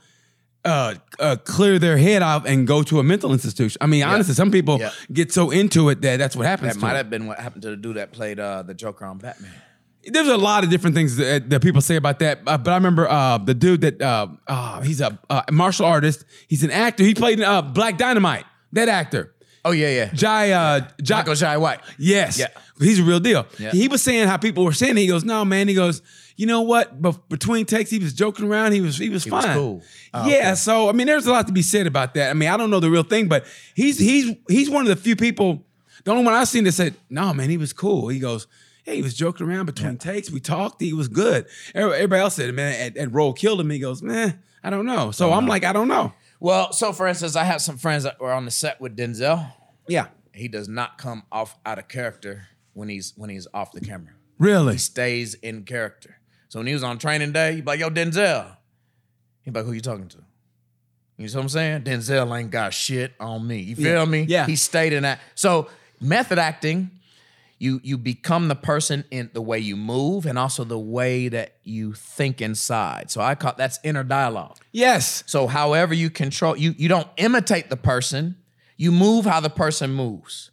Uh, 0.64 0.94
uh, 1.18 1.35
clear 1.42 1.77
their 1.81 1.96
head 1.98 2.22
off 2.22 2.44
and 2.46 2.68
go 2.68 2.85
to 2.85 3.01
a 3.01 3.03
mental 3.03 3.33
institution. 3.33 3.77
I 3.81 3.87
mean, 3.87 4.05
honestly, 4.05 4.33
some 4.33 4.53
people 4.53 4.81
get 5.12 5.33
so 5.33 5.51
into 5.51 5.88
it 5.88 6.03
that 6.03 6.18
that's 6.18 6.37
what 6.37 6.46
happens. 6.46 6.75
That 6.75 6.81
to 6.81 6.87
might 6.87 6.94
have 6.94 7.11
been 7.11 7.27
what 7.27 7.40
happened 7.40 7.62
to 7.62 7.70
the 7.70 7.77
dude 7.77 7.96
that 7.96 8.12
played 8.12 8.38
uh, 8.38 8.62
the 8.62 8.72
Joker 8.72 9.05
on 9.05 9.18
Batman. 9.18 9.51
There's 10.05 10.29
a 10.29 10.37
lot 10.37 10.62
of 10.62 10.70
different 10.70 10.94
things 10.94 11.16
that, 11.16 11.51
that 11.51 11.62
people 11.62 11.81
say 11.81 11.96
about 11.96 12.20
that, 12.20 12.42
uh, 12.46 12.59
but 12.59 12.70
I 12.70 12.75
remember 12.77 13.09
uh, 13.09 13.38
the 13.38 13.55
dude 13.55 13.81
that 13.81 14.01
uh, 14.01 14.29
uh, 14.46 14.81
he's 14.83 15.01
a 15.01 15.18
uh, 15.29 15.42
martial 15.51 15.85
artist. 15.85 16.25
He's 16.46 16.62
an 16.62 16.70
actor. 16.70 17.03
He 17.03 17.14
played 17.14 17.40
in 17.40 17.44
uh, 17.44 17.62
Black 17.62 17.98
Dynamite. 17.98 18.44
That 18.70 18.88
actor, 18.88 19.35
Oh 19.64 19.70
yeah, 19.70 19.90
yeah. 19.90 20.11
Jai. 20.12 20.51
Uh, 20.51 20.81
Jai 21.01 21.18
Michael 21.18 21.35
Jai 21.35 21.57
White. 21.57 21.81
Yes. 21.98 22.38
Yeah. 22.38 22.48
He's 22.79 22.98
a 22.98 23.05
real 23.05 23.20
deal. 23.20 23.46
Yeah. 23.59 23.70
He 23.70 23.87
was 23.88 24.03
saying 24.03 24.27
how 24.27 24.37
people 24.37 24.64
were 24.64 24.72
saying. 24.72 24.96
it. 24.96 25.03
He 25.03 25.07
goes, 25.07 25.25
"No, 25.25 25.44
man." 25.44 25.68
He 25.68 25.75
goes, 25.75 26.03
"You 26.37 26.46
know 26.46 26.62
what? 26.62 27.01
But 27.01 27.29
between 27.29 27.64
takes, 27.64 27.88
he 27.90 28.01
was 28.01 28.12
joking 28.12 28.46
around. 28.46 28.72
He 28.72 28.81
was 28.81 28.98
he 28.98 29.09
was 29.09 29.25
was 29.25 29.44
fine. 29.44 29.55
cool. 29.55 29.83
Oh, 30.12 30.29
yeah. 30.29 30.38
okay. 30.38 30.55
So 30.57 30.88
I 30.88 30.92
mean, 30.92 31.07
there's 31.07 31.27
a 31.27 31.33
lot 31.33 31.46
to 31.46 31.53
be 31.53 31.62
said 31.62 31.87
about 31.87 32.14
that. 32.14 32.31
I 32.31 32.35
mean, 32.35 32.48
I 32.48 32.57
don't 32.57 32.70
know 32.70 32.81
the 32.81 32.90
real 32.90 33.05
thing, 33.05 33.29
but 33.29 33.46
he's 33.75 33.98
he's 33.98 34.35
he's 34.48 34.68
one 34.68 34.83
of 34.83 34.88
the 34.88 34.96
few 34.96 35.14
people. 35.14 35.64
The 36.05 36.11
only 36.11 36.25
one 36.25 36.35
I've 36.35 36.48
seen 36.48 36.64
that 36.64 36.72
said, 36.72 36.96
"No, 37.09 37.33
man, 37.33 37.48
he 37.48 37.57
was 37.57 37.72
cool." 37.72 38.09
He 38.09 38.18
goes. 38.18 38.46
Hey, 38.85 38.96
he 38.96 39.03
was 39.03 39.14
joking 39.14 39.46
around 39.46 39.66
between 39.66 39.96
takes. 39.96 40.29
We 40.29 40.40
talked. 40.40 40.81
He 40.83 40.92
was 40.92 41.07
good. 41.07 41.46
Everybody 41.72 42.20
else 42.20 42.35
said, 42.35 42.53
"Man, 42.53 42.75
at, 42.81 42.96
at 42.96 43.12
Roll 43.12 43.33
killed 43.33 43.61
him." 43.61 43.70
He 43.70 43.79
goes, 43.79 44.03
"Man, 44.03 44.42
I 44.64 44.70
don't 44.70 44.87
know." 44.87 45.12
So 45.12 45.33
I'm 45.33 45.46
like, 45.46 45.62
I 45.62 45.72
don't 45.72 45.87
know. 45.87 46.12
Well, 46.43 46.73
so 46.73 46.93
for 46.93 47.07
instance, 47.07 47.37
I 47.37 47.45
have 47.45 47.63
some 47.63 47.77
friends 47.79 48.03
that 48.03 48.19
were 48.21 48.33
on 48.33 48.45
the 48.45 48.51
set 48.51 48.81
with 48.81 48.97
Denzel. 48.97 49.53
Yeah, 49.87 50.07
He 50.35 50.49
does 50.49 50.69
not 50.69 50.99
come 50.99 51.23
off 51.31 51.57
out 51.65 51.79
of 51.79 51.87
character 51.89 52.49
when 52.75 52.89
he's 52.89 53.13
when 53.17 53.31
he's 53.31 53.47
off 53.55 53.71
the 53.73 53.81
camera. 53.81 54.13
really. 54.39 54.73
He 54.75 54.79
stays 54.79 55.35
in 55.35 55.63
character. 55.65 56.17
So 56.49 56.59
when 56.59 56.67
he 56.67 56.73
was 56.73 56.83
on 56.83 56.99
training 56.99 57.33
day, 57.33 57.55
he'd 57.55 57.65
be 57.65 57.71
like, 57.71 57.81
"Yo, 57.81 57.91
Denzel." 57.91 58.57
He'd 59.43 59.53
be 59.53 59.61
like, 59.61 59.67
"Who 59.67 59.73
you 59.73 59.81
talking 59.81 60.09
to?" 60.09 60.19
You 61.19 61.29
know 61.29 61.35
what 61.35 61.43
I'm 61.43 61.49
saying? 61.51 61.83
Denzel 61.83 62.37
ain't 62.39 62.51
got 62.51 62.75
shit 62.75 63.13
on 63.21 63.47
me. 63.47 63.59
You 63.61 63.77
feel 63.77 63.87
Yeah. 64.01 64.05
me? 64.05 64.23
Yeah. 64.23 64.47
He 64.47 64.57
stayed 64.57 64.93
in 64.93 65.03
that. 65.05 65.21
So 65.37 65.69
method 66.01 66.39
acting, 66.39 66.91
you 67.62 67.81
you 67.85 67.96
become 67.96 68.48
the 68.48 68.57
person 68.57 69.05
in 69.12 69.31
the 69.35 69.40
way 69.40 69.59
you 69.61 69.77
move 69.77 70.27
and 70.27 70.37
also 70.37 70.64
the 70.64 70.79
way 70.79 71.29
that 71.29 71.55
you 71.62 71.92
think 71.92 72.40
inside. 72.42 73.09
So 73.11 73.20
I 73.20 73.37
call 73.37 73.55
that's 73.57 73.79
inner 73.85 74.03
dialogue. 74.03 74.57
Yes. 74.72 75.22
So 75.27 75.46
however 75.46 75.94
you 75.94 76.11
control 76.11 76.57
you 76.57 76.75
you 76.77 76.88
don't 76.88 77.07
imitate 77.16 77.70
the 77.70 77.77
person, 77.77 78.37
you 78.77 78.90
move 78.90 79.27
how 79.27 79.38
the 79.38 79.48
person 79.51 79.92
moves. 79.92 80.51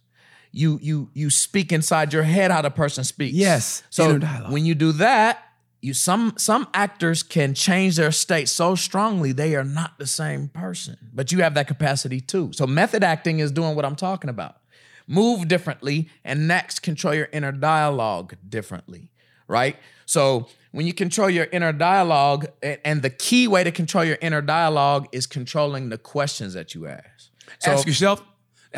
You 0.52 0.78
you 0.80 1.10
you 1.12 1.30
speak 1.30 1.72
inside 1.72 2.12
your 2.12 2.22
head 2.22 2.52
how 2.52 2.62
the 2.62 2.70
person 2.70 3.02
speaks. 3.02 3.34
Yes, 3.34 3.82
So 3.90 4.10
inner 4.10 4.18
dialogue. 4.20 4.52
when 4.52 4.64
you 4.64 4.76
do 4.76 4.92
that, 4.92 5.42
you 5.82 5.94
some 5.94 6.34
some 6.36 6.68
actors 6.74 7.24
can 7.24 7.54
change 7.54 7.96
their 7.96 8.12
state 8.12 8.48
so 8.48 8.76
strongly 8.76 9.32
they 9.32 9.56
are 9.56 9.64
not 9.64 9.98
the 9.98 10.06
same 10.06 10.46
person. 10.48 10.96
But 11.12 11.32
you 11.32 11.42
have 11.42 11.54
that 11.54 11.66
capacity 11.66 12.20
too. 12.20 12.52
So 12.52 12.68
method 12.68 13.02
acting 13.02 13.40
is 13.40 13.50
doing 13.50 13.74
what 13.74 13.84
I'm 13.84 13.96
talking 13.96 14.30
about. 14.30 14.56
Move 15.10 15.48
differently 15.48 16.08
and 16.24 16.46
next 16.46 16.80
control 16.80 17.12
your 17.12 17.28
inner 17.32 17.50
dialogue 17.50 18.36
differently, 18.48 19.10
right? 19.48 19.76
So 20.06 20.46
when 20.70 20.86
you 20.86 20.94
control 20.94 21.28
your 21.28 21.46
inner 21.46 21.72
dialogue, 21.72 22.46
and 22.62 23.02
the 23.02 23.10
key 23.10 23.48
way 23.48 23.64
to 23.64 23.72
control 23.72 24.04
your 24.04 24.18
inner 24.20 24.40
dialogue 24.40 25.08
is 25.10 25.26
controlling 25.26 25.88
the 25.88 25.98
questions 25.98 26.54
that 26.54 26.76
you 26.76 26.86
ask. 26.86 27.30
So 27.58 27.72
ask 27.72 27.86
yourself. 27.88 28.22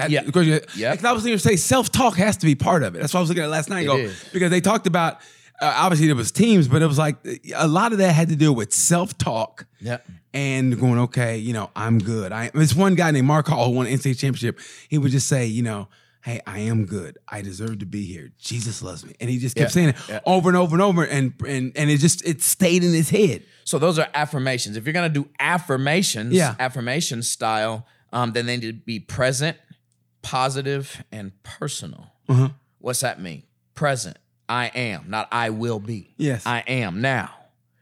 Yeah. 0.08 0.22
Because 0.22 0.46
you, 0.46 0.60
I 0.86 1.12
was 1.12 1.22
going 1.22 1.36
to 1.36 1.38
say 1.38 1.56
self 1.56 1.92
talk 1.92 2.16
has 2.16 2.38
to 2.38 2.46
be 2.46 2.54
part 2.54 2.82
of 2.82 2.94
it. 2.94 3.00
That's 3.00 3.12
what 3.12 3.18
I 3.18 3.22
was 3.22 3.28
looking 3.28 3.44
at 3.44 3.50
last 3.50 3.68
night. 3.68 3.84
Go, 3.84 4.10
because 4.32 4.50
they 4.50 4.62
talked 4.62 4.86
about 4.86 5.20
uh, 5.60 5.72
obviously 5.76 6.06
there 6.06 6.16
was 6.16 6.32
teams, 6.32 6.66
but 6.66 6.80
it 6.80 6.86
was 6.86 6.98
like 6.98 7.16
a 7.54 7.68
lot 7.68 7.92
of 7.92 7.98
that 7.98 8.12
had 8.12 8.28
to 8.28 8.36
do 8.36 8.52
with 8.52 8.72
self 8.72 9.18
talk. 9.18 9.66
Yeah. 9.80 9.98
And 10.34 10.80
going, 10.80 10.98
okay, 10.98 11.36
you 11.36 11.52
know, 11.52 11.70
I'm 11.76 11.98
good. 11.98 12.32
I 12.32 12.50
this 12.54 12.74
one 12.74 12.94
guy 12.94 13.10
named 13.10 13.26
Mark 13.26 13.48
Hall 13.48 13.66
who 13.66 13.76
won 13.76 13.86
an 13.86 13.92
NCAA 13.92 14.18
championship. 14.18 14.58
He 14.88 14.96
would 14.96 15.10
just 15.10 15.28
say, 15.28 15.44
you 15.44 15.62
know, 15.62 15.88
hey, 16.22 16.40
I 16.46 16.60
am 16.60 16.86
good. 16.86 17.18
I 17.28 17.42
deserve 17.42 17.80
to 17.80 17.86
be 17.86 18.04
here. 18.04 18.30
Jesus 18.38 18.80
loves 18.82 19.04
me, 19.04 19.12
and 19.20 19.28
he 19.28 19.38
just 19.38 19.56
kept 19.56 19.70
Yeah. 19.70 19.74
saying 19.74 19.88
it 19.90 19.96
Yeah. 20.08 20.20
over 20.24 20.48
and 20.48 20.56
over 20.56 20.74
and 20.74 20.82
over, 20.82 21.04
and 21.04 21.34
and 21.46 21.72
and 21.76 21.90
it 21.90 21.98
just 21.98 22.24
it 22.24 22.42
stayed 22.42 22.82
in 22.84 22.92
his 22.92 23.10
head. 23.10 23.42
So 23.64 23.78
those 23.78 23.98
are 23.98 24.08
affirmations. 24.14 24.76
If 24.76 24.84
you're 24.86 24.92
gonna 24.92 25.08
do 25.08 25.28
affirmations, 25.38 26.32
Yeah. 26.34 26.54
affirmation 26.58 27.22
style, 27.22 27.86
um, 28.12 28.32
then 28.32 28.46
they 28.46 28.56
need 28.56 28.66
to 28.66 28.72
be 28.72 28.98
present, 29.00 29.56
positive, 30.22 31.02
and 31.12 31.32
personal. 31.42 32.12
Uh-huh. 32.28 32.50
What's 32.78 33.00
that 33.00 33.20
mean? 33.20 33.42
Present. 33.74 34.16
I 34.48 34.66
am, 34.74 35.04
not 35.08 35.28
I 35.32 35.50
will 35.50 35.78
be. 35.80 36.14
Yes. 36.16 36.46
I 36.46 36.60
am 36.66 37.00
now. 37.00 37.30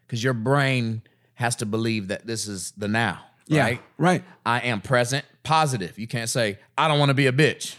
Because 0.07 0.23
your 0.23 0.35
brain 0.35 1.03
has 1.35 1.57
to 1.57 1.67
believe 1.67 2.09
that 2.09 2.27
this 2.27 2.47
is 2.47 2.73
the 2.77 2.87
now. 2.89 3.21
Yeah, 3.47 3.63
Right? 3.65 3.83
right. 3.99 4.25
I 4.47 4.61
am 4.61 4.81
present, 4.81 5.25
positive. 5.43 5.99
You 5.99 6.07
can't 6.07 6.29
say, 6.31 6.59
I 6.79 6.87
don't 6.87 6.99
want 6.99 7.09
to 7.11 7.15
be 7.15 7.27
a 7.27 7.33
bitch. 7.33 7.75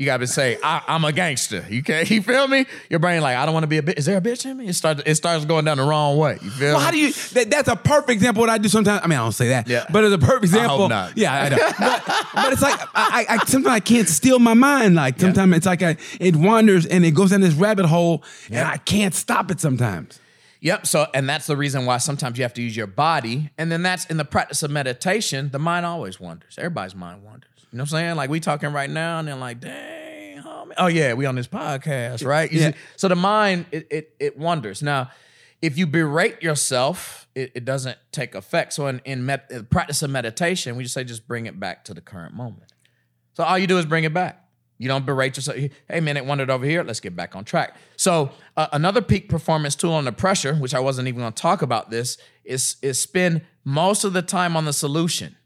You 0.00 0.06
gotta 0.06 0.26
say, 0.26 0.56
I, 0.62 0.80
I'm 0.88 1.04
a 1.04 1.12
gangster. 1.12 1.62
You 1.68 1.82
can't, 1.82 2.08
you 2.10 2.22
feel 2.22 2.48
me? 2.48 2.64
Your 2.88 3.00
brain 3.00 3.20
like, 3.20 3.36
I 3.36 3.44
don't 3.44 3.52
want 3.52 3.64
to 3.64 3.66
be 3.66 3.76
a 3.76 3.82
bitch. 3.82 3.98
Is 3.98 4.06
there 4.06 4.16
a 4.16 4.20
bitch 4.22 4.46
in 4.50 4.56
me? 4.56 4.66
It 4.66 4.72
starts, 4.72 5.02
it 5.04 5.14
starts 5.16 5.44
going 5.44 5.66
down 5.66 5.76
the 5.76 5.82
wrong 5.82 6.16
way. 6.16 6.38
You 6.40 6.48
feel 6.48 6.68
Well, 6.70 6.78
me? 6.78 6.84
how 6.86 6.90
do 6.90 6.96
you? 6.96 7.12
That, 7.12 7.50
that's 7.50 7.68
a 7.68 7.76
perfect 7.76 8.08
example. 8.08 8.42
of 8.42 8.48
What 8.48 8.54
I 8.54 8.56
do 8.56 8.70
sometimes. 8.70 9.02
I 9.04 9.08
mean, 9.08 9.18
I 9.18 9.22
don't 9.24 9.32
say 9.32 9.48
that. 9.48 9.68
Yeah. 9.68 9.84
But 9.92 10.04
it's 10.04 10.14
a 10.14 10.18
perfect 10.18 10.44
example. 10.44 10.76
I 10.76 10.78
hope 10.78 10.88
not. 10.88 11.18
Yeah, 11.18 11.34
I 11.34 11.48
know. 11.50 11.56
but, 11.78 12.02
but 12.34 12.50
it's 12.54 12.62
like 12.62 12.80
I, 12.94 13.26
I, 13.28 13.34
I 13.34 13.44
sometimes 13.44 13.74
I 13.74 13.80
can't 13.80 14.08
steal 14.08 14.38
my 14.38 14.54
mind. 14.54 14.94
Like 14.94 15.20
sometimes 15.20 15.54
it's 15.54 15.66
like 15.66 15.82
I, 15.82 15.98
it 16.18 16.34
wanders 16.34 16.86
and 16.86 17.04
it 17.04 17.10
goes 17.10 17.28
down 17.32 17.42
this 17.42 17.52
rabbit 17.52 17.84
hole, 17.84 18.24
and 18.50 18.66
I 18.66 18.78
can't 18.78 19.14
stop 19.14 19.50
it 19.50 19.60
sometimes. 19.60 20.18
Yep. 20.62 20.86
So, 20.86 21.08
and 21.12 21.28
that's 21.28 21.46
the 21.46 21.58
reason 21.58 21.84
why 21.84 21.98
sometimes 21.98 22.38
you 22.38 22.44
have 22.44 22.54
to 22.54 22.62
use 22.62 22.74
your 22.74 22.86
body. 22.86 23.50
And 23.58 23.70
then 23.70 23.82
that's 23.82 24.06
in 24.06 24.16
the 24.16 24.24
practice 24.24 24.62
of 24.62 24.70
meditation, 24.70 25.50
the 25.50 25.58
mind 25.58 25.84
always 25.84 26.18
wanders. 26.18 26.54
Everybody's 26.56 26.94
mind 26.94 27.22
wanders. 27.22 27.59
You 27.72 27.76
know 27.78 27.82
what 27.82 27.92
I'm 27.92 27.98
saying? 28.00 28.16
Like 28.16 28.30
we 28.30 28.40
talking 28.40 28.72
right 28.72 28.90
now 28.90 29.18
and 29.20 29.28
then 29.28 29.38
like, 29.40 29.60
dang, 29.60 30.42
homie. 30.42 30.72
Oh 30.76 30.86
yeah, 30.88 31.14
we 31.14 31.26
on 31.26 31.34
this 31.36 31.46
podcast, 31.48 32.26
right? 32.26 32.50
You 32.50 32.60
Yeah. 32.60 32.70
see- 32.72 32.76
So 32.96 33.08
the 33.08 33.16
mind, 33.16 33.66
it, 33.70 33.86
it, 33.90 34.14
it 34.18 34.38
wanders. 34.38 34.82
Now, 34.82 35.10
if 35.62 35.76
you 35.78 35.86
berate 35.86 36.42
yourself, 36.42 37.28
it, 37.34 37.52
it 37.54 37.64
doesn't 37.64 37.96
take 38.12 38.34
effect. 38.34 38.72
So 38.72 38.86
in, 38.88 39.00
in, 39.04 39.24
med, 39.26 39.42
in 39.50 39.66
practice 39.66 40.02
of 40.02 40.10
meditation, 40.10 40.76
we 40.76 40.82
just 40.82 40.94
say, 40.94 41.04
just 41.04 41.28
bring 41.28 41.46
it 41.46 41.60
back 41.60 41.84
to 41.84 41.94
the 41.94 42.00
current 42.00 42.34
moment. 42.34 42.72
So 43.34 43.44
all 43.44 43.58
you 43.58 43.66
do 43.66 43.78
is 43.78 43.86
bring 43.86 44.04
it 44.04 44.12
back. 44.14 44.44
You 44.78 44.88
don't 44.88 45.04
berate 45.04 45.36
yourself. 45.36 45.58
Hey 45.88 46.00
man, 46.00 46.16
it 46.16 46.24
wandered 46.24 46.48
over 46.50 46.64
here. 46.64 46.82
Let's 46.82 47.00
get 47.00 47.14
back 47.14 47.36
on 47.36 47.44
track. 47.44 47.76
So 47.96 48.30
uh, 48.56 48.68
another 48.72 49.02
peak 49.02 49.28
performance 49.28 49.76
tool 49.76 49.92
under 49.94 50.10
pressure, 50.10 50.54
which 50.54 50.74
I 50.74 50.80
wasn't 50.80 51.06
even 51.06 51.20
going 51.20 51.32
to 51.34 51.40
talk 51.42 51.60
about 51.60 51.90
this, 51.90 52.16
is 52.44 52.76
is 52.80 52.98
spend 52.98 53.42
most 53.62 54.04
of 54.04 54.14
the 54.14 54.22
time 54.22 54.56
on 54.56 54.64
the 54.64 54.72
solution, 54.72 55.36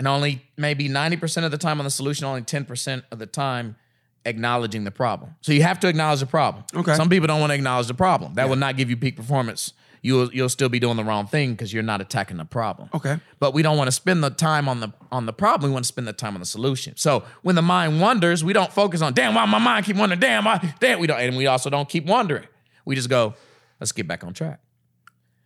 and 0.00 0.08
only 0.08 0.42
maybe 0.56 0.88
ninety 0.88 1.18
percent 1.18 1.44
of 1.44 1.52
the 1.52 1.58
time 1.58 1.78
on 1.78 1.84
the 1.84 1.90
solution, 1.90 2.24
only 2.24 2.40
ten 2.40 2.64
percent 2.64 3.04
of 3.12 3.18
the 3.18 3.26
time 3.26 3.76
acknowledging 4.24 4.84
the 4.84 4.90
problem. 4.90 5.34
So 5.42 5.52
you 5.52 5.62
have 5.62 5.78
to 5.80 5.88
acknowledge 5.88 6.20
the 6.20 6.26
problem. 6.26 6.64
Okay. 6.74 6.94
Some 6.94 7.10
people 7.10 7.26
don't 7.26 7.38
want 7.38 7.50
to 7.50 7.54
acknowledge 7.54 7.86
the 7.86 7.94
problem. 7.94 8.32
That 8.34 8.48
will 8.48 8.56
not 8.56 8.78
give 8.78 8.88
you 8.88 8.96
peak 8.96 9.14
performance. 9.14 9.74
You'll 10.00 10.32
you'll 10.32 10.48
still 10.48 10.70
be 10.70 10.78
doing 10.78 10.96
the 10.96 11.04
wrong 11.04 11.26
thing 11.26 11.52
because 11.52 11.70
you're 11.70 11.82
not 11.82 12.00
attacking 12.00 12.38
the 12.38 12.46
problem. 12.46 12.88
Okay. 12.94 13.20
But 13.40 13.52
we 13.52 13.60
don't 13.60 13.76
want 13.76 13.88
to 13.88 13.92
spend 13.92 14.24
the 14.24 14.30
time 14.30 14.70
on 14.70 14.80
the 14.80 14.90
on 15.12 15.26
the 15.26 15.34
problem. 15.34 15.70
We 15.70 15.74
want 15.74 15.84
to 15.84 15.88
spend 15.88 16.08
the 16.08 16.14
time 16.14 16.32
on 16.32 16.40
the 16.40 16.46
solution. 16.46 16.96
So 16.96 17.22
when 17.42 17.54
the 17.54 17.62
mind 17.62 18.00
wanders, 18.00 18.42
we 18.42 18.54
don't 18.54 18.72
focus 18.72 19.02
on 19.02 19.12
damn 19.12 19.34
why 19.34 19.44
my 19.44 19.58
mind 19.58 19.84
keep 19.84 19.96
wondering. 19.96 20.18
Damn, 20.18 20.46
why 20.46 20.74
damn 20.80 20.98
we 20.98 21.08
don't, 21.08 21.20
and 21.20 21.36
we 21.36 21.46
also 21.46 21.68
don't 21.68 21.90
keep 21.90 22.06
wondering. 22.06 22.46
We 22.86 22.94
just 22.94 23.10
go, 23.10 23.34
let's 23.78 23.92
get 23.92 24.08
back 24.08 24.24
on 24.24 24.32
track. 24.32 24.60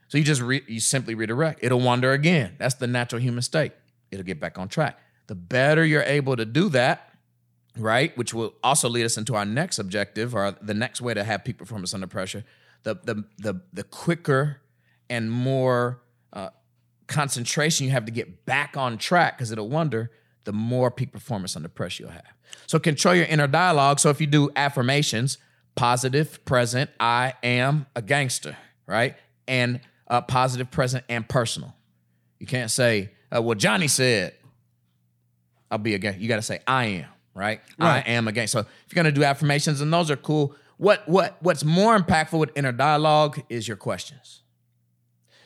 So 0.07 0.17
you 0.17 0.23
just 0.23 0.41
re, 0.41 0.63
you 0.69 0.79
simply 0.79 1.17
redirect. 1.17 1.59
It'll 1.61 1.81
wander 1.81 2.13
again. 2.13 2.55
That's 2.57 2.77
the 2.77 2.87
natural 2.87 3.21
human 3.21 3.43
state. 3.43 3.73
It'll 4.15 4.25
get 4.25 4.41
back 4.41 4.59
on 4.59 4.69
track. 4.69 4.99
The 5.27 5.35
better 5.35 5.85
you're 5.85 6.03
able 6.03 6.37
to 6.37 6.45
do 6.45 6.69
that, 6.71 7.13
right, 7.77 8.17
which 8.17 8.33
will 8.33 8.55
also 8.63 8.89
lead 8.89 9.05
us 9.05 9.17
into 9.17 9.35
our 9.35 9.45
next 9.45 9.79
objective 9.79 10.35
or 10.35 10.55
the 10.61 10.75
next 10.75 11.01
way 11.01 11.15
to 11.15 11.25
have 11.25 11.45
peak 11.45 11.59
performance 11.59 11.95
under 11.95 12.07
pressure. 12.07 12.45
The 12.85 12.95
the 12.95 13.25
the 13.39 13.61
the 13.73 13.85
quicker 13.85 14.61
and 15.11 15.31
more 15.31 16.01
uh, 16.33 16.51
concentration 17.07 17.87
you 17.87 17.93
have 17.93 18.05
to 18.05 18.13
get 18.13 18.47
back 18.47 18.77
on 18.77 18.99
track 18.99 19.37
because 19.37 19.51
it'll 19.51 19.69
wonder, 19.69 20.11
the 20.45 20.53
more 20.53 20.91
peak 20.91 21.13
performance 21.13 21.57
under 21.57 21.69
pressure 21.69 22.05
you'll 22.05 22.13
have. 22.13 22.35
So 22.67 22.79
control 22.79 23.15
your 23.15 23.27
inner 23.27 23.47
dialogue. 23.47 23.99
So 23.99 24.11
if 24.11 24.21
you 24.21 24.27
do 24.27 24.51
affirmations, 24.57 25.39
positive, 25.75 26.45
present, 26.45 26.91
I 27.01 27.35
am 27.43 27.87
a 27.97 28.03
gangster, 28.03 28.57
right? 28.87 29.17
And 29.49 29.81
uh, 30.09 30.21
positive, 30.21 30.71
present, 30.71 31.05
and 31.09 31.29
personal. 31.29 31.75
You 32.39 32.47
can't 32.47 32.71
say, 32.71 33.11
uh, 33.35 33.43
well, 33.43 33.55
Johnny 33.55 33.89
said, 33.89 34.35
I'll 35.71 35.79
be 35.79 35.95
a 35.95 35.99
gangster. 35.99 36.23
You 36.23 36.29
got 36.29 36.37
to 36.37 36.43
say, 36.43 36.61
I 36.67 36.85
am, 36.87 37.07
right? 37.35 37.61
Right. 37.79 38.05
I 38.07 38.11
am 38.11 38.29
a 38.29 38.33
gangster. 38.33 38.59
So 38.59 38.61
if 38.61 38.95
you're 38.95 39.03
going 39.03 39.13
to 39.13 39.19
do 39.19 39.25
affirmations, 39.25 39.81
and 39.81 39.93
those 39.93 40.11
are 40.11 40.17
cool. 40.17 40.55
What 40.77 41.09
what 41.09 41.37
what's 41.41 41.65
more 41.65 41.99
impactful 41.99 42.39
with 42.39 42.51
inner 42.57 42.73
dialogue 42.73 43.41
is 43.49 43.69
your 43.69 43.77
questions. 43.77 44.43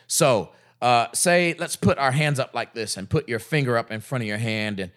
So, 0.07 0.51
uh, 0.81 1.09
say, 1.13 1.55
let's 1.59 1.77
put 1.77 1.99
our 1.99 2.13
hands 2.13 2.41
up 2.41 2.55
like 2.55 2.73
this 2.73 2.97
and 2.97 3.09
put 3.11 3.29
your 3.29 3.39
finger 3.39 3.77
up 3.77 3.91
in 3.91 4.01
front 4.01 4.23
of 4.23 4.29
your 4.29 4.39
hand. 4.39 4.81
And 4.81 4.91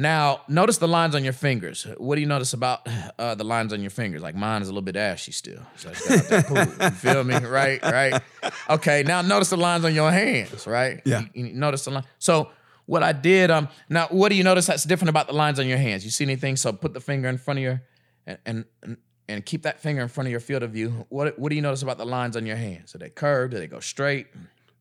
Now, 0.00 0.42
notice 0.46 0.78
the 0.78 0.86
lines 0.86 1.16
on 1.16 1.24
your 1.24 1.32
fingers. 1.32 1.84
What 1.96 2.14
do 2.14 2.20
you 2.20 2.28
notice 2.28 2.52
about 2.52 2.86
uh, 3.18 3.34
the 3.34 3.42
lines 3.42 3.72
on 3.72 3.80
your 3.80 3.90
fingers? 3.90 4.22
Like 4.22 4.36
mine 4.36 4.62
is 4.62 4.68
a 4.68 4.70
little 4.70 4.82
bit 4.82 4.94
ashy 4.94 5.32
still. 5.32 5.60
So 5.74 5.90
I 5.90 5.92
just 5.92 6.08
got 6.08 6.18
out 6.18 6.28
that 6.28 6.46
pool. 6.46 6.84
You 6.86 6.90
feel 7.14 7.24
me? 7.24 7.34
Right, 7.34 7.82
right. 7.82 8.22
Okay. 8.70 9.02
Now 9.02 9.22
notice 9.22 9.50
the 9.50 9.56
lines 9.56 9.84
on 9.84 9.92
your 9.94 10.12
hands. 10.12 10.68
Right. 10.68 11.02
Yeah. 11.04 11.22
You, 11.34 11.46
you 11.46 11.54
notice 11.54 11.84
the 11.84 11.90
line. 11.90 12.04
So 12.18 12.50
what 12.86 13.02
I 13.02 13.10
did. 13.12 13.50
Um. 13.50 13.68
Now, 13.88 14.06
what 14.06 14.28
do 14.28 14.36
you 14.36 14.44
notice 14.44 14.66
that's 14.66 14.84
different 14.84 15.10
about 15.10 15.26
the 15.26 15.34
lines 15.34 15.58
on 15.58 15.66
your 15.66 15.78
hands? 15.78 16.04
You 16.04 16.12
see 16.12 16.24
anything? 16.24 16.54
So 16.56 16.72
put 16.72 16.94
the 16.94 17.00
finger 17.00 17.28
in 17.28 17.36
front 17.36 17.58
of 17.58 17.62
your 17.64 17.82
and 18.24 18.38
and. 18.46 18.96
and 19.28 19.44
keep 19.44 19.64
that 19.64 19.78
finger 19.78 20.00
in 20.00 20.08
front 20.08 20.26
of 20.26 20.30
your 20.30 20.40
field 20.40 20.62
of 20.62 20.70
view. 20.70 21.04
What 21.10 21.38
what 21.38 21.50
do 21.50 21.56
you 21.56 21.60
notice 21.60 21.82
about 21.82 21.98
the 21.98 22.06
lines 22.06 22.34
on 22.36 22.46
your 22.46 22.56
hands? 22.56 22.94
Are 22.94 22.98
they 22.98 23.10
curved? 23.10 23.52
Do 23.52 23.58
they 23.58 23.66
go 23.66 23.80
straight? 23.80 24.28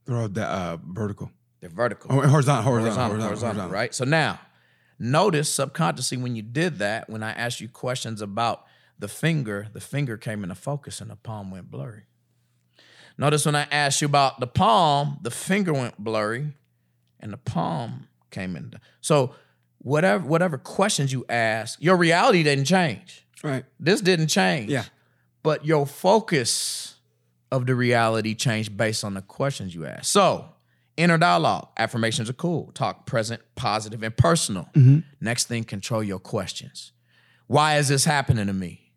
They're 0.05 0.15
all 0.15 0.29
that 0.29 0.47
uh, 0.47 0.77
vertical. 0.87 1.31
They're 1.59 1.69
vertical. 1.69 2.11
Oh, 2.13 2.21
horizontal, 2.27 2.63
horizontal, 2.63 2.95
horizontal, 3.07 3.25
horizontal, 3.25 3.69
right? 3.69 3.93
So 3.93 4.05
now, 4.05 4.39
notice 4.99 5.49
subconsciously 5.49 6.17
when 6.17 6.35
you 6.35 6.41
did 6.41 6.79
that, 6.79 7.09
when 7.09 7.23
I 7.23 7.31
asked 7.31 7.61
you 7.61 7.69
questions 7.69 8.21
about 8.21 8.65
the 8.99 9.07
finger, 9.07 9.67
the 9.73 9.79
finger 9.79 10.17
came 10.17 10.43
into 10.43 10.55
focus 10.55 11.01
and 11.01 11.09
the 11.09 11.15
palm 11.15 11.51
went 11.51 11.69
blurry. 11.69 12.03
Notice 13.17 13.45
when 13.45 13.55
I 13.55 13.67
asked 13.71 14.01
you 14.01 14.05
about 14.05 14.39
the 14.39 14.47
palm, 14.47 15.19
the 15.21 15.31
finger 15.31 15.73
went 15.73 15.97
blurry 15.97 16.53
and 17.19 17.33
the 17.33 17.37
palm 17.37 18.07
came 18.31 18.55
in. 18.55 18.73
So 19.01 19.33
whatever 19.79 20.25
whatever 20.25 20.57
questions 20.57 21.11
you 21.11 21.25
ask, 21.29 21.81
your 21.81 21.97
reality 21.97 22.43
didn't 22.43 22.65
change. 22.65 23.25
Right. 23.43 23.65
This 23.79 24.01
didn't 24.01 24.27
change. 24.27 24.69
Yeah. 24.71 24.85
But 25.43 25.65
your 25.65 25.87
focus 25.87 26.95
of 27.51 27.65
the 27.65 27.75
reality 27.75 28.35
changed 28.35 28.75
based 28.75 29.03
on 29.03 29.13
the 29.13 29.21
questions 29.21 29.73
you 29.73 29.85
asked. 29.85 30.11
So, 30.11 30.49
inner 30.97 31.17
dialogue, 31.17 31.69
affirmations 31.77 32.29
are 32.29 32.33
cool. 32.33 32.71
Talk 32.73 33.05
present, 33.05 33.41
positive, 33.55 34.03
and 34.03 34.15
personal. 34.15 34.67
Mm-hmm. 34.73 34.99
Next 35.21 35.47
thing, 35.47 35.63
control 35.63 36.03
your 36.03 36.19
questions. 36.19 36.91
Why 37.47 37.77
is 37.77 37.87
this 37.87 38.03
happening 38.05 38.47
to 38.47 38.53
me? 38.53 38.91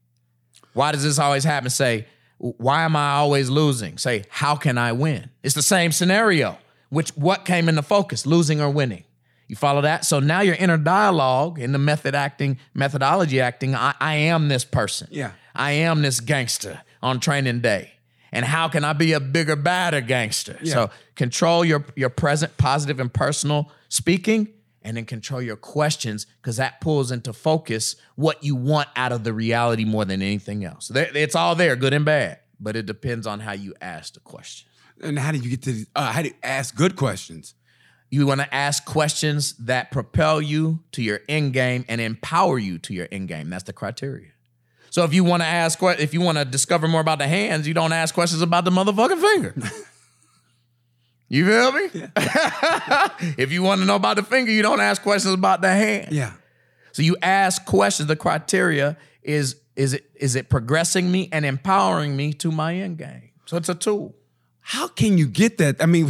Why 0.72 0.92
does 0.92 1.02
this 1.02 1.18
always 1.18 1.44
happen? 1.44 1.70
Say, 1.70 2.06
why 2.38 2.84
am 2.84 2.96
I 2.96 3.12
always 3.12 3.50
losing? 3.50 3.98
Say, 3.98 4.24
how 4.30 4.56
can 4.56 4.78
I 4.78 4.92
win? 4.92 5.30
It's 5.42 5.54
the 5.54 5.62
same 5.62 5.92
scenario. 5.92 6.58
Which 6.88 7.10
what 7.10 7.44
came 7.44 7.68
into 7.68 7.82
focus, 7.82 8.26
losing 8.26 8.60
or 8.60 8.70
winning? 8.70 9.04
You 9.46 9.56
follow 9.56 9.80
that? 9.82 10.04
So 10.04 10.20
now 10.20 10.40
your 10.40 10.54
inner 10.54 10.78
dialogue 10.78 11.58
in 11.58 11.72
the 11.72 11.78
method 11.78 12.14
acting, 12.14 12.58
methodology 12.72 13.40
acting, 13.40 13.74
I, 13.74 13.94
I 14.00 14.14
am 14.14 14.48
this 14.48 14.64
person. 14.64 15.08
Yeah. 15.10 15.32
I 15.54 15.72
am 15.72 16.02
this 16.02 16.20
gangster 16.20 16.80
on 17.02 17.20
training 17.20 17.60
day. 17.60 17.92
And 18.32 18.44
how 18.44 18.68
can 18.68 18.84
I 18.84 18.92
be 18.92 19.12
a 19.12 19.18
bigger, 19.18 19.56
badder 19.56 20.00
gangster? 20.00 20.58
So 20.64 20.90
control 21.20 21.66
your 21.66 21.85
your 21.96 22.09
present, 22.09 22.56
positive, 22.56 22.98
and 22.98 23.12
personal 23.12 23.70
speaking, 23.90 24.48
and 24.80 24.96
then 24.96 25.04
control 25.04 25.42
your 25.42 25.54
questions 25.54 26.26
because 26.40 26.56
that 26.56 26.80
pulls 26.80 27.12
into 27.12 27.35
focus 27.35 27.96
what 28.14 28.42
you 28.42 28.56
want 28.56 28.88
out 28.96 29.12
of 29.12 29.22
the 29.22 29.35
reality 29.35 29.85
more 29.85 30.06
than 30.06 30.22
anything 30.22 30.64
else. 30.64 30.90
It's 30.94 31.35
all 31.35 31.54
there, 31.54 31.76
good 31.76 31.92
and 31.92 32.06
bad, 32.06 32.38
but 32.59 32.74
it 32.74 32.87
depends 32.87 33.26
on 33.26 33.40
how 33.40 33.52
you 33.52 33.74
ask 33.83 34.14
the 34.14 34.20
question. 34.20 34.70
And 35.02 35.18
how 35.18 35.30
do 35.33 35.37
you 35.37 35.50
get 35.50 35.62
to? 35.64 35.85
Uh, 35.94 36.11
how 36.11 36.22
do 36.22 36.28
you 36.28 36.35
ask 36.42 36.74
good 36.74 36.96
questions? 36.96 37.54
You 38.09 38.26
want 38.26 38.40
to 38.40 38.54
ask 38.54 38.87
questions 38.87 39.54
that 39.59 39.90
propel 39.90 40.40
you 40.40 40.80
to 40.92 41.02
your 41.02 41.20
end 41.28 41.52
game 41.52 41.85
and 41.87 42.00
empower 42.00 42.59
you 42.59 42.78
to 42.78 42.94
your 42.94 43.09
end 43.12 43.28
game. 43.28 43.50
That's 43.50 43.64
the 43.64 43.74
criteria. 43.74 44.30
So 44.88 45.04
if 45.04 45.12
you 45.12 45.22
want 45.22 45.42
to 45.42 45.46
ask, 45.46 45.78
if 45.83 46.14
you 46.14 46.22
want 46.22 46.38
to 46.38 46.46
discover 46.46 46.88
more 46.88 47.02
about 47.02 47.18
the 47.18 47.28
hands, 47.28 47.68
you 47.68 47.74
don't 47.74 47.92
ask 47.92 48.14
questions 48.14 48.40
about 48.40 48.64
the 48.64 48.70
motherfucking 48.70 49.20
finger. 49.20 49.54
you 51.30 51.46
feel 51.46 51.72
me? 51.72 51.88
if 53.38 53.52
you 53.52 53.62
want 53.62 53.80
to 53.80 53.86
know 53.86 53.94
about 53.94 54.16
the 54.16 54.22
finger, 54.24 54.50
you 54.50 54.62
don't 54.62 54.80
ask 54.80 55.00
questions 55.00 55.32
about 55.32 55.62
the 55.62 55.70
hand. 55.70 56.08
Yeah. 56.10 56.32
So 56.92 57.02
you 57.02 57.16
ask 57.22 57.64
questions. 57.64 58.08
The 58.08 58.16
criteria 58.16 58.96
is 59.22 59.56
is 59.76 59.94
it 59.94 60.10
is 60.16 60.34
it 60.34 60.50
progressing 60.50 61.10
me 61.10 61.28
and 61.30 61.46
empowering 61.46 62.16
me 62.16 62.32
to 62.34 62.50
my 62.50 62.74
end 62.74 62.98
game. 62.98 63.30
So 63.46 63.56
it's 63.56 63.68
a 63.68 63.76
tool. 63.76 64.16
How 64.58 64.88
can 64.88 65.18
you 65.18 65.26
get 65.26 65.58
that? 65.58 65.76
I 65.80 65.86
mean, 65.86 66.08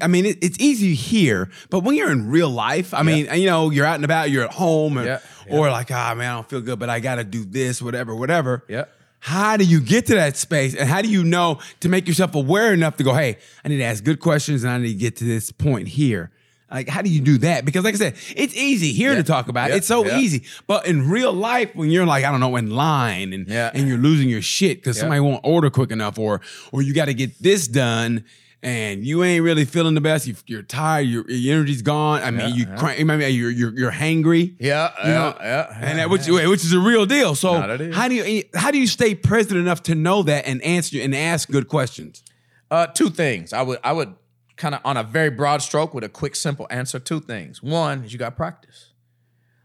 I 0.00 0.06
mean, 0.06 0.26
it, 0.26 0.38
it's 0.42 0.60
easy 0.60 0.94
here, 0.94 1.48
but 1.70 1.80
when 1.80 1.96
you're 1.96 2.12
in 2.12 2.28
real 2.28 2.50
life, 2.50 2.92
I 2.92 3.02
mean, 3.02 3.26
you 3.34 3.46
know, 3.46 3.70
you're 3.70 3.86
out 3.86 3.96
and 3.96 4.04
about, 4.04 4.30
you're 4.30 4.44
at 4.44 4.52
home, 4.52 4.98
or, 4.98 5.04
Yeah, 5.04 5.20
or 5.48 5.70
like, 5.70 5.90
ah, 5.90 6.14
man, 6.14 6.30
I 6.30 6.34
don't 6.34 6.48
feel 6.48 6.60
good, 6.60 6.78
but 6.78 6.90
I 6.90 7.00
got 7.00 7.16
to 7.16 7.24
do 7.24 7.44
this, 7.44 7.80
whatever, 7.80 8.14
whatever. 8.14 8.64
Yeah. 8.68 8.84
How 9.26 9.56
do 9.56 9.64
you 9.64 9.80
get 9.80 10.06
to 10.06 10.14
that 10.14 10.36
space, 10.36 10.76
and 10.76 10.88
how 10.88 11.02
do 11.02 11.08
you 11.08 11.24
know 11.24 11.58
to 11.80 11.88
make 11.88 12.06
yourself 12.06 12.36
aware 12.36 12.72
enough 12.72 12.96
to 12.98 13.02
go, 13.02 13.12
hey, 13.12 13.38
I 13.64 13.68
need 13.68 13.78
to 13.78 13.82
ask 13.82 14.04
good 14.04 14.20
questions, 14.20 14.62
and 14.62 14.72
I 14.72 14.78
need 14.78 14.92
to 14.92 14.94
get 14.94 15.16
to 15.16 15.24
this 15.24 15.50
point 15.50 15.88
here. 15.88 16.30
Like, 16.70 16.88
how 16.88 17.02
do 17.02 17.10
you 17.10 17.20
do 17.20 17.38
that? 17.38 17.64
Because, 17.64 17.82
like 17.82 17.94
I 17.94 17.98
said, 17.98 18.14
it's 18.36 18.54
easy 18.54 18.92
here 18.92 19.16
to 19.16 19.24
talk 19.24 19.48
about. 19.48 19.70
Yeah, 19.70 19.76
It's 19.78 19.88
so 19.88 20.04
yeah. 20.06 20.18
easy, 20.20 20.44
but 20.68 20.86
in 20.86 21.10
real 21.10 21.32
life, 21.32 21.74
when 21.74 21.90
you're 21.90 22.06
like, 22.06 22.24
I 22.24 22.30
don't 22.30 22.38
know, 22.38 22.54
in 22.54 22.70
line, 22.70 23.32
and 23.32 23.48
Yeah. 23.48 23.72
and 23.74 23.88
you're 23.88 23.98
losing 23.98 24.28
your 24.28 24.42
shit 24.42 24.78
because 24.78 24.96
Yeah. 24.96 25.00
somebody 25.00 25.20
won't 25.20 25.40
order 25.42 25.70
quick 25.70 25.90
enough, 25.90 26.20
or 26.20 26.40
or 26.70 26.82
you 26.82 26.94
got 26.94 27.06
to 27.06 27.14
get 27.14 27.42
this 27.42 27.66
done, 27.66 28.22
and 28.62 29.04
you 29.04 29.22
ain't 29.22 29.44
really 29.44 29.64
feeling 29.64 29.94
the 29.94 30.00
best. 30.00 30.26
You, 30.26 30.34
you're 30.46 30.62
tired. 30.62 31.02
Your, 31.02 31.28
your 31.30 31.54
energy's 31.56 31.82
gone. 31.82 32.22
I 32.22 32.30
mean, 32.30 32.40
Yeah, 32.40 32.54
you 32.54 32.66
yeah. 32.68 32.76
cry, 32.76 33.02
maybe 33.04 33.26
you're 33.26 33.50
you're 33.50 33.78
you're 33.78 33.92
hangry. 33.92 34.56
Yeah, 34.58 34.92
You 35.04 35.12
know, 35.12 35.36
and 35.40 35.98
that, 35.98 36.10
which 36.10 36.26
which 36.26 36.64
is 36.64 36.72
a 36.72 36.78
real 36.80 37.06
deal. 37.06 37.34
So 37.34 37.60
No, 37.60 37.66
that 37.68 37.80
is. 37.80 37.94
how 37.94 38.08
do 38.08 38.14
you 38.14 38.42
how 38.54 38.70
do 38.70 38.78
you 38.78 38.86
stay 38.86 39.14
present 39.14 39.58
enough 39.58 39.82
to 39.84 39.94
know 39.94 40.22
that 40.24 40.46
and 40.46 40.62
answer 40.62 40.98
and 41.00 41.14
ask 41.14 41.48
good 41.50 41.68
questions? 41.68 42.22
Uh, 42.70 42.86
two 42.86 43.10
things. 43.10 43.52
I 43.52 43.62
would 43.62 43.78
I 43.84 43.92
would 43.92 44.14
kind 44.56 44.74
of 44.74 44.80
on 44.84 44.96
a 44.96 45.02
very 45.02 45.30
broad 45.30 45.60
stroke 45.62 45.92
with 45.94 46.02
a 46.02 46.08
quick 46.08 46.34
simple 46.34 46.66
answer. 46.70 46.98
Two 46.98 47.20
things. 47.20 47.62
One 47.62 48.04
is 48.04 48.12
you 48.12 48.18
got 48.18 48.36
practice. 48.36 48.92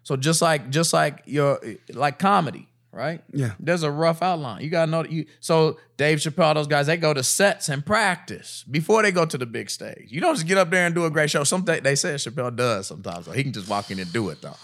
So 0.03 0.15
just 0.17 0.41
like 0.41 0.69
just 0.69 0.93
like 0.93 1.21
your 1.25 1.59
like 1.93 2.19
comedy, 2.19 2.67
right? 2.91 3.21
Yeah. 3.33 3.51
There's 3.59 3.83
a 3.83 3.91
rough 3.91 4.21
outline. 4.21 4.61
You 4.63 4.69
gotta 4.69 4.91
know 4.91 5.03
that 5.03 5.11
you. 5.11 5.25
So 5.39 5.79
Dave 5.97 6.19
Chappelle, 6.19 6.55
those 6.55 6.67
guys, 6.67 6.87
they 6.87 6.97
go 6.97 7.13
to 7.13 7.23
sets 7.23 7.69
and 7.69 7.85
practice 7.85 8.63
before 8.69 9.01
they 9.01 9.11
go 9.11 9.25
to 9.25 9.37
the 9.37 9.45
big 9.45 9.69
stage. 9.69 10.11
You 10.11 10.21
don't 10.21 10.35
just 10.35 10.47
get 10.47 10.57
up 10.57 10.69
there 10.69 10.85
and 10.85 10.93
do 10.93 11.05
a 11.05 11.09
great 11.09 11.29
show. 11.29 11.43
Some 11.43 11.63
they 11.63 11.95
say 11.95 12.15
Chappelle 12.15 12.55
does 12.55 12.87
sometimes. 12.87 13.25
So 13.25 13.31
he 13.31 13.43
can 13.43 13.53
just 13.53 13.69
walk 13.69 13.91
in 13.91 13.99
and 13.99 14.11
do 14.11 14.29
it 14.29 14.41
though. 14.41 14.57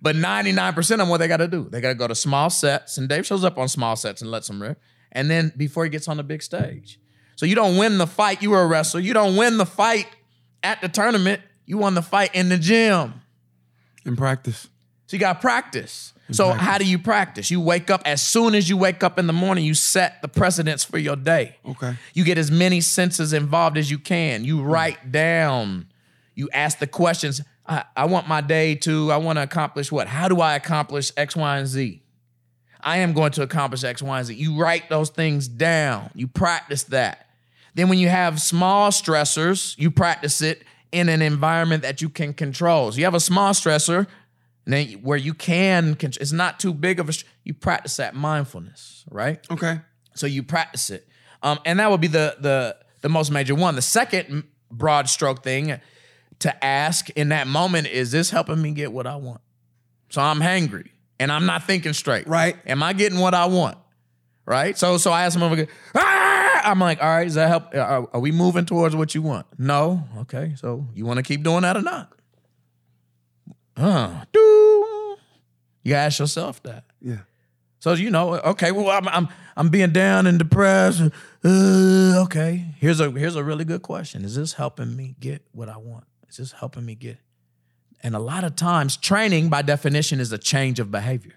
But 0.00 0.16
99% 0.16 0.76
of 0.78 0.98
them, 0.98 1.08
what 1.08 1.18
they 1.18 1.28
got 1.28 1.38
to 1.38 1.48
do, 1.48 1.68
they 1.68 1.80
got 1.80 1.88
to 1.88 1.94
go 1.94 2.06
to 2.06 2.14
small 2.14 2.50
sets, 2.50 2.98
and 2.98 3.08
Dave 3.08 3.26
shows 3.26 3.44
up 3.44 3.58
on 3.58 3.68
small 3.68 3.96
sets 3.96 4.22
and 4.22 4.30
lets 4.30 4.46
them 4.46 4.62
rip. 4.62 4.80
And 5.10 5.30
then 5.30 5.52
before 5.56 5.84
he 5.84 5.90
gets 5.90 6.06
on 6.06 6.18
the 6.18 6.22
big 6.22 6.42
stage. 6.42 7.00
So 7.36 7.46
you 7.46 7.54
don't 7.54 7.76
win 7.76 7.98
the 7.98 8.06
fight. 8.06 8.42
You 8.42 8.50
were 8.50 8.62
a 8.62 8.66
wrestler. 8.66 9.00
You 9.00 9.14
don't 9.14 9.36
win 9.36 9.58
the 9.58 9.66
fight 9.66 10.06
at 10.62 10.80
the 10.80 10.88
tournament. 10.88 11.40
You 11.66 11.78
won 11.78 11.94
the 11.94 12.02
fight 12.02 12.34
in 12.34 12.48
the 12.48 12.58
gym. 12.58 13.14
In 14.04 14.16
practice. 14.16 14.68
So 15.06 15.16
you 15.16 15.20
got 15.20 15.40
practice. 15.40 16.12
So 16.30 16.52
how 16.52 16.78
do 16.78 16.84
you 16.84 16.98
practice? 16.98 17.50
You 17.50 17.60
wake 17.60 17.90
up 17.90 18.02
as 18.04 18.20
soon 18.20 18.54
as 18.54 18.68
you 18.68 18.76
wake 18.76 19.02
up 19.02 19.18
in 19.18 19.26
the 19.26 19.32
morning, 19.32 19.64
you 19.64 19.74
set 19.74 20.20
the 20.20 20.28
precedence 20.28 20.84
for 20.84 20.98
your 20.98 21.16
day. 21.16 21.56
Okay. 21.66 21.96
You 22.14 22.24
get 22.24 22.38
as 22.38 22.50
many 22.50 22.80
senses 22.80 23.32
involved 23.32 23.78
as 23.78 23.90
you 23.90 23.98
can. 23.98 24.44
You 24.44 24.58
mm. 24.58 24.70
write 24.70 25.10
down. 25.10 25.86
You 26.34 26.48
ask 26.52 26.78
the 26.78 26.86
questions. 26.86 27.40
I, 27.66 27.84
I 27.96 28.04
want 28.04 28.28
my 28.28 28.40
day 28.40 28.74
to, 28.76 29.10
I 29.10 29.16
want 29.16 29.38
to 29.38 29.42
accomplish 29.42 29.90
what? 29.90 30.06
How 30.06 30.28
do 30.28 30.40
I 30.40 30.54
accomplish 30.54 31.12
X, 31.16 31.34
Y, 31.34 31.58
and 31.58 31.66
Z? 31.66 32.02
I 32.80 32.98
am 32.98 33.12
going 33.12 33.32
to 33.32 33.42
accomplish 33.42 33.82
X, 33.82 34.02
Y, 34.02 34.18
and 34.18 34.26
Z. 34.26 34.34
You 34.34 34.60
write 34.60 34.88
those 34.88 35.10
things 35.10 35.48
down. 35.48 36.10
You 36.14 36.28
practice 36.28 36.84
that. 36.84 37.28
Then 37.74 37.88
when 37.88 37.98
you 37.98 38.08
have 38.08 38.40
small 38.40 38.90
stressors, 38.90 39.76
you 39.78 39.90
practice 39.90 40.40
it 40.42 40.64
in 40.90 41.08
an 41.08 41.22
environment 41.22 41.82
that 41.82 42.00
you 42.00 42.08
can 42.08 42.32
control. 42.32 42.92
So 42.92 42.98
you 42.98 43.04
have 43.04 43.14
a 43.14 43.20
small 43.20 43.52
stressor, 43.52 44.06
and 44.68 44.74
then 44.74 44.88
where 45.02 45.16
you 45.16 45.32
can, 45.32 45.96
it's 45.98 46.30
not 46.30 46.60
too 46.60 46.74
big 46.74 47.00
of 47.00 47.08
a, 47.08 47.14
you 47.42 47.54
practice 47.54 47.96
that 47.96 48.14
mindfulness, 48.14 49.06
right? 49.10 49.42
Okay. 49.50 49.80
So 50.14 50.26
you 50.26 50.42
practice 50.42 50.90
it, 50.90 51.08
um, 51.42 51.58
and 51.64 51.80
that 51.80 51.90
would 51.90 52.02
be 52.02 52.06
the 52.08 52.36
the 52.38 52.76
the 53.00 53.08
most 53.08 53.30
major 53.30 53.54
one. 53.54 53.76
The 53.76 53.82
second 53.82 54.44
broad 54.70 55.08
stroke 55.08 55.42
thing 55.42 55.80
to 56.40 56.64
ask 56.64 57.08
in 57.10 57.30
that 57.30 57.46
moment 57.46 57.86
is 57.86 58.12
this 58.12 58.28
helping 58.28 58.60
me 58.60 58.72
get 58.72 58.92
what 58.92 59.06
I 59.06 59.16
want? 59.16 59.40
So 60.10 60.20
I'm 60.20 60.40
hangry 60.40 60.90
and 61.18 61.32
I'm 61.32 61.46
not 61.46 61.64
thinking 61.64 61.94
straight. 61.94 62.28
Right. 62.28 62.56
Am 62.66 62.82
I 62.82 62.92
getting 62.92 63.20
what 63.20 63.32
I 63.32 63.46
want? 63.46 63.78
Right. 64.44 64.76
So 64.76 64.98
so 64.98 65.12
I 65.12 65.24
ask 65.24 65.34
him 65.34 65.44
over. 65.44 65.66
Ah! 65.94 66.60
I'm 66.64 66.80
like, 66.80 67.02
all 67.02 67.08
right, 67.08 67.24
does 67.24 67.36
that 67.36 67.48
help? 67.48 67.74
Are, 67.74 68.06
are 68.12 68.20
we 68.20 68.32
moving 68.32 68.66
towards 68.66 68.94
what 68.94 69.14
you 69.14 69.22
want? 69.22 69.46
No. 69.56 70.04
Okay. 70.18 70.52
So 70.56 70.88
you 70.92 71.06
want 71.06 71.16
to 71.16 71.22
keep 71.22 71.42
doing 71.42 71.62
that 71.62 71.76
or 71.76 71.82
not? 71.82 72.12
Uh, 73.78 74.24
doo. 74.32 75.16
You 75.84 75.94
ask 75.94 76.18
yourself 76.18 76.62
that. 76.64 76.84
Yeah. 77.00 77.18
So 77.78 77.92
you 77.92 78.10
know, 78.10 78.34
okay, 78.34 78.72
well, 78.72 78.90
I'm 78.90 79.08
I'm 79.08 79.28
I'm 79.56 79.68
being 79.68 79.92
down 79.92 80.26
and 80.26 80.38
depressed. 80.38 81.00
Uh, 81.44 82.22
okay, 82.24 82.74
here's 82.78 83.00
a 83.00 83.10
here's 83.10 83.36
a 83.36 83.44
really 83.44 83.64
good 83.64 83.82
question. 83.82 84.24
Is 84.24 84.34
this 84.34 84.54
helping 84.54 84.96
me 84.96 85.14
get 85.20 85.42
what 85.52 85.68
I 85.68 85.76
want? 85.76 86.04
Is 86.28 86.38
this 86.38 86.52
helping 86.52 86.84
me 86.84 86.96
get? 86.96 87.18
And 88.02 88.14
a 88.14 88.18
lot 88.18 88.44
of 88.44 88.56
times, 88.56 88.96
training 88.96 89.48
by 89.48 89.62
definition 89.62 90.20
is 90.20 90.32
a 90.32 90.38
change 90.38 90.80
of 90.80 90.90
behavior. 90.90 91.34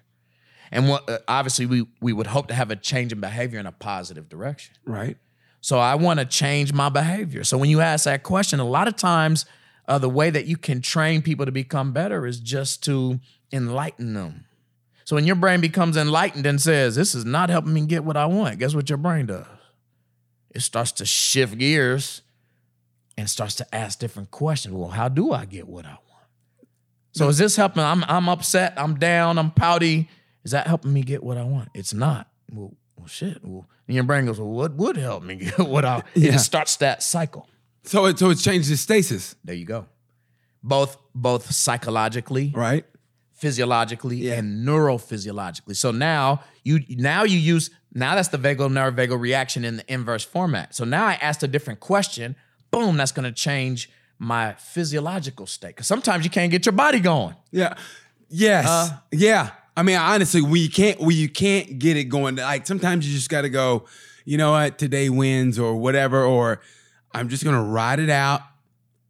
And 0.72 0.90
what 0.90 1.08
uh, 1.08 1.20
obviously 1.28 1.68
we 1.68 1.86
we 2.02 2.12
would 2.12 2.28
hope 2.28 2.48
to 2.48 2.56
have 2.56 2.72
a 2.72 2.76
change 2.76 3.12
in 3.12 3.20
behavior 3.20 3.60
in 3.60 3.68
a 3.68 3.72
positive 3.72 4.28
direction. 4.28 4.76
Right. 4.86 5.18
So 5.62 5.78
I 5.78 5.94
want 5.94 6.20
to 6.20 6.26
change 6.26 6.74
my 6.74 6.90
behavior. 6.90 7.44
So 7.44 7.56
when 7.58 7.70
you 7.70 7.82
ask 7.82 8.06
that 8.06 8.24
question, 8.24 8.60
a 8.60 8.66
lot 8.66 8.88
of 8.88 8.96
times 8.96 9.46
uh, 9.92 9.98
the 9.98 10.10
way 10.10 10.30
that 10.30 10.46
you 10.46 10.56
can 10.56 10.82
train 10.82 11.22
people 11.22 11.46
to 11.46 11.52
become 11.52 11.92
better 11.92 12.26
is 12.26 12.40
just 12.40 12.82
to 12.86 13.20
enlighten 13.52 14.14
them. 14.14 14.46
So 15.04 15.18
when 15.18 15.26
your 15.28 15.36
brain 15.36 15.60
becomes 15.60 15.98
enlightened 15.98 16.46
and 16.46 16.62
says, 16.62 16.96
This 16.96 17.14
is 17.14 17.26
not 17.26 17.50
helping 17.50 17.74
me 17.74 17.86
get 17.86 18.06
what 18.06 18.16
I 18.16 18.26
want, 18.26 18.58
guess 18.58 18.74
what 18.74 18.90
your 18.90 18.98
brain 18.98 19.26
does? 19.26 19.46
It 20.52 20.62
starts 20.62 20.94
to 20.94 21.06
shift 21.06 21.58
gears 21.58 22.22
and 23.18 23.30
starts 23.30 23.56
to 23.56 23.76
ask 23.76 24.00
different 24.00 24.32
questions. 24.32 24.74
Well, 24.74 24.90
how 24.92 25.10
do 25.10 25.34
I 25.34 25.44
get 25.44 25.68
what 25.68 25.86
I 25.86 25.90
want? 25.90 26.00
So 27.12 27.28
is 27.28 27.38
this 27.38 27.58
helping? 27.58 27.84
I'm 27.84 28.06
I'm 28.06 28.30
upset, 28.30 28.74
I'm 28.78 28.96
down, 28.96 29.38
I'm 29.38 29.52
pouty. 29.52 30.10
Is 30.46 30.52
that 30.52 30.68
helping 30.68 30.94
me 30.94 31.02
get 31.02 31.22
what 31.22 31.38
I 31.38 31.44
want? 31.44 31.68
It's 31.74 31.94
not. 31.94 32.30
Well, 32.50 32.74
well 32.96 33.08
shit. 33.08 33.40
Well, 33.44 33.68
and 33.88 33.96
your 33.96 34.06
brain 34.06 34.26
goes, 34.26 34.40
Well, 34.40 34.48
what 34.50 34.74
would 34.76 34.96
help 34.96 35.24
me 35.24 35.36
get 35.44 35.60
what 35.60 35.84
I 35.84 36.04
Yeah. 36.16 36.36
it 36.36 36.40
starts 36.40 36.78
that 36.78 37.04
cycle. 37.04 37.50
So 37.84 38.06
it 38.06 38.20
so 38.20 38.30
it 38.30 38.36
changes 38.36 38.80
stasis, 38.82 39.36
There 39.44 39.56
you 39.56 39.66
go. 39.66 39.88
Both 40.64 40.98
both 41.16 41.52
psychologically, 41.52 42.52
right? 42.56 42.86
physiologically, 43.34 44.18
Yeah. 44.18 44.34
and 44.36 44.66
neurophysiologically. 44.68 45.76
So 45.76 45.92
now 45.92 46.44
you 46.64 46.82
now 46.90 47.24
you 47.24 47.40
use 47.40 47.72
now 47.94 48.14
that's 48.16 48.30
the 48.30 48.38
vagal 48.38 48.72
nerve 48.72 48.96
vagal 48.96 49.20
reaction 49.20 49.66
in 49.66 49.78
the 49.78 49.94
inverse 49.94 50.24
format. 50.24 50.76
So 50.76 50.84
now 50.86 51.06
I 51.06 51.14
asked 51.16 51.42
a 51.44 51.48
different 51.48 51.80
question. 51.80 52.36
Boom, 52.70 52.98
that's 52.98 53.12
going 53.12 53.26
to 53.26 53.32
change 53.34 53.90
my 54.18 54.54
physiological 54.54 55.46
state. 55.48 55.70
Because 55.70 55.88
sometimes 55.88 56.24
you 56.24 56.30
can't 56.30 56.52
get 56.52 56.66
your 56.66 56.72
body 56.74 57.00
going. 57.00 57.36
Yeah. 57.52 57.74
Yes. 58.30 58.66
Uh, 58.68 58.98
yeah. 59.12 59.50
I 59.76 59.84
mean, 59.84 59.98
honestly, 59.98 60.42
we 60.42 60.68
can't 60.70 61.00
we 61.02 61.16
you 61.16 61.28
can't 61.30 61.80
get 61.80 61.98
it 61.98 62.06
going, 62.06 62.36
like 62.36 62.68
sometimes 62.68 63.08
you 63.08 63.14
just 63.16 63.30
got 63.30 63.42
to 63.42 63.50
go. 63.50 63.86
You 64.24 64.38
know 64.38 64.52
what? 64.52 64.78
Today 64.78 65.10
wins 65.10 65.58
or 65.58 65.76
whatever, 65.76 66.24
or 66.24 66.62
I'm 67.14 67.30
just 67.30 67.44
gonna 67.44 67.64
ride 67.64 68.00
it 68.00 68.10
out. 68.10 68.42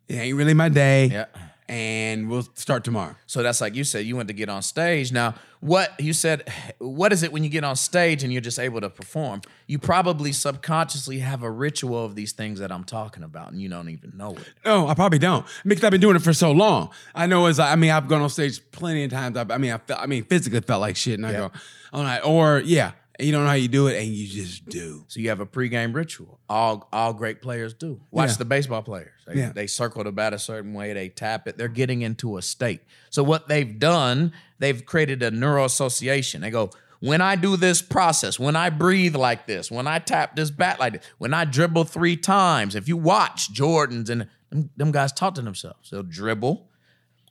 It 0.07 0.15
ain't 0.15 0.35
really 0.37 0.53
my 0.53 0.69
day. 0.69 1.05
Yeah. 1.07 1.25
And 1.69 2.29
we'll 2.29 2.45
start 2.55 2.83
tomorrow. 2.83 3.15
So 3.27 3.41
that's 3.43 3.61
like 3.61 3.75
you 3.75 3.85
said, 3.85 4.05
you 4.05 4.17
went 4.17 4.27
to 4.27 4.33
get 4.33 4.49
on 4.49 4.61
stage. 4.61 5.13
Now, 5.13 5.35
what 5.61 5.97
you 6.01 6.11
said, 6.11 6.51
what 6.79 7.13
is 7.13 7.23
it 7.23 7.31
when 7.31 7.45
you 7.45 7.49
get 7.49 7.63
on 7.63 7.77
stage 7.77 8.23
and 8.25 8.33
you're 8.33 8.41
just 8.41 8.59
able 8.59 8.81
to 8.81 8.89
perform? 8.89 9.41
You 9.67 9.79
probably 9.79 10.33
subconsciously 10.33 11.19
have 11.19 11.43
a 11.43 11.49
ritual 11.49 12.03
of 12.03 12.15
these 12.15 12.33
things 12.33 12.59
that 12.59 12.73
I'm 12.73 12.83
talking 12.83 13.23
about, 13.23 13.53
and 13.53 13.61
you 13.61 13.69
don't 13.69 13.87
even 13.87 14.11
know 14.17 14.31
it. 14.31 14.49
No, 14.65 14.89
I 14.89 14.95
probably 14.95 15.19
don't 15.19 15.45
because 15.65 15.85
I've 15.85 15.91
been 15.91 16.01
doing 16.01 16.17
it 16.17 16.21
for 16.23 16.33
so 16.33 16.51
long. 16.51 16.89
I 17.15 17.25
know 17.25 17.45
as 17.45 17.57
I, 17.57 17.71
I 17.71 17.75
mean, 17.77 17.91
I've 17.91 18.09
gone 18.09 18.21
on 18.21 18.29
stage 18.29 18.59
plenty 18.73 19.05
of 19.05 19.11
times. 19.11 19.37
I, 19.37 19.45
I 19.49 19.57
mean, 19.57 19.71
I 19.71 19.77
felt, 19.77 20.01
I 20.01 20.07
mean, 20.07 20.25
physically 20.25 20.59
felt 20.59 20.81
like 20.81 20.97
shit, 20.97 21.13
and 21.19 21.25
I 21.25 21.31
Yeah. 21.31 21.37
go, 21.37 21.51
I'm 21.93 22.19
or 22.25 22.59
yeah, 22.65 22.91
you 23.21 23.31
don't 23.31 23.43
know 23.43 23.49
how 23.49 23.55
you 23.55 23.67
do 23.67 23.87
it, 23.87 24.01
and 24.01 24.07
you 24.13 24.27
just 24.27 24.65
do. 24.67 25.05
So 25.07 25.19
you 25.19 25.29
have 25.29 25.39
a 25.39 25.45
pregame 25.45 25.93
ritual. 25.93 26.39
All 26.49 26.87
all 26.91 27.13
great 27.13 27.41
players 27.41 27.73
do. 27.73 28.01
Watch 28.11 28.31
Yeah. 28.31 28.35
the 28.37 28.45
baseball 28.45 28.81
players. 28.83 29.11
They, 29.27 29.35
Yeah. 29.35 29.51
they 29.51 29.67
circle 29.67 30.03
the 30.03 30.11
bat 30.11 30.33
a 30.33 30.39
certain 30.39 30.73
way. 30.73 30.93
They 30.93 31.09
tap 31.09 31.47
it. 31.47 31.57
They're 31.57 31.67
getting 31.67 32.01
into 32.01 32.37
a 32.37 32.41
state. 32.41 32.81
So 33.09 33.23
what 33.23 33.47
they've 33.47 33.77
done, 33.79 34.31
they've 34.59 34.85
created 34.85 35.21
a 35.23 35.31
neural 35.31 35.65
association. 35.65 36.41
They 36.41 36.49
go, 36.51 36.71
when 36.99 37.19
I 37.21 37.35
do 37.35 37.57
this 37.57 37.81
process, 37.81 38.39
when 38.39 38.55
I 38.55 38.69
breathe 38.69 39.15
like 39.15 39.47
this, 39.47 39.71
when 39.71 39.87
I 39.87 39.99
tap 39.99 40.35
this 40.35 40.51
bat 40.51 40.79
like 40.79 40.93
this, 40.93 41.05
when 41.17 41.33
I 41.33 41.45
dribble 41.45 41.85
three 41.85 42.15
times. 42.17 42.75
If 42.75 42.87
you 42.87 42.95
watch 42.97 43.53
Jordans 43.53 44.09
and 44.09 44.27
them, 44.51 44.69
them 44.77 44.91
guys 44.91 45.11
talk 45.11 45.33
to 45.35 45.41
themselves, 45.41 45.89
they'll 45.89 46.03
dribble. 46.03 46.67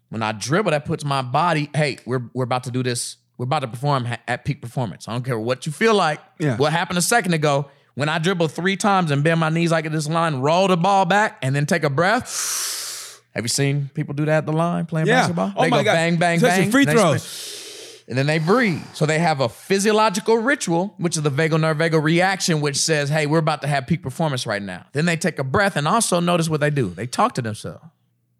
When 0.09 0.23
I 0.25 0.33
dribble, 0.33 0.73
that 0.73 0.85
puts 0.87 1.05
my 1.05 1.23
body. 1.23 1.71
Hey, 1.75 1.99
we're 2.05 2.31
we're 2.35 2.45
about 2.45 2.65
to 2.65 2.73
do 2.73 2.83
this. 2.83 3.17
We're 3.41 3.45
about 3.45 3.61
to 3.61 3.69
perform 3.69 4.05
ha- 4.05 4.19
at 4.29 4.45
peak 4.45 4.61
performance. 4.61 5.09
I 5.09 5.13
don't 5.15 5.25
care 5.25 5.41
what 5.41 5.65
you 5.65 5.73
feel 5.73 5.95
like. 5.95 6.21
Yeah. 6.39 6.59
What 6.59 6.73
happened 6.75 6.99
a 6.99 7.03
second 7.03 7.33
ago? 7.33 7.71
When 7.95 8.07
I 8.11 8.19
dribble 8.19 8.49
three 8.49 8.77
times 8.77 9.11
and 9.11 9.25
bend 9.25 9.41
my 9.41 9.49
knees 9.49 9.71
like 9.73 9.87
at 9.87 9.93
this 9.93 10.07
line, 10.11 10.41
roll 10.43 10.69
the 10.69 10.77
ball 10.77 11.07
back, 11.07 11.39
and 11.41 11.57
then 11.57 11.65
take 11.65 11.83
a 11.83 11.89
breath. 11.89 13.23
Have 13.35 13.43
you 13.45 13.49
seen 13.49 13.89
people 13.95 14.13
do 14.13 14.27
that 14.27 14.37
at 14.39 14.45
the 14.47 14.53
line 14.53 14.85
playing 14.85 15.07
Yeah. 15.07 15.21
basketball? 15.21 15.55
Oh 15.57 15.63
they 15.63 15.71
my 15.71 15.79
go 15.79 15.85
God. 15.85 15.93
bang, 15.95 16.17
bang, 16.19 16.39
bang. 16.39 16.71
free 16.71 16.85
throws. 16.85 17.23
spin- 17.23 18.05
And 18.09 18.19
then 18.19 18.27
they 18.27 18.39
breathe. 18.39 18.83
So 18.93 19.07
they 19.07 19.19
have 19.21 19.41
a 19.41 19.49
physiological 19.49 20.37
ritual, 20.37 20.93
which 20.99 21.17
is 21.17 21.23
the 21.23 21.31
vagal 21.31 21.61
nerve 21.61 21.79
vagal 21.79 22.03
reaction, 22.03 22.61
which 22.61 22.77
says, 22.77 23.09
hey, 23.09 23.25
we're 23.25 23.39
about 23.39 23.63
to 23.63 23.69
have 23.69 23.87
peak 23.87 24.03
performance 24.03 24.47
right 24.47 24.61
now. 24.63 24.85
Then 24.93 25.07
they 25.07 25.17
take 25.17 25.39
a 25.39 25.45
breath 25.45 25.77
and 25.77 25.89
also 25.89 26.21
notice 26.21 26.51
what 26.51 26.61
they 26.61 26.69
do. 26.69 26.91
They 26.91 27.07
talk 27.07 27.33
to 27.37 27.43
themselves. 27.43 27.83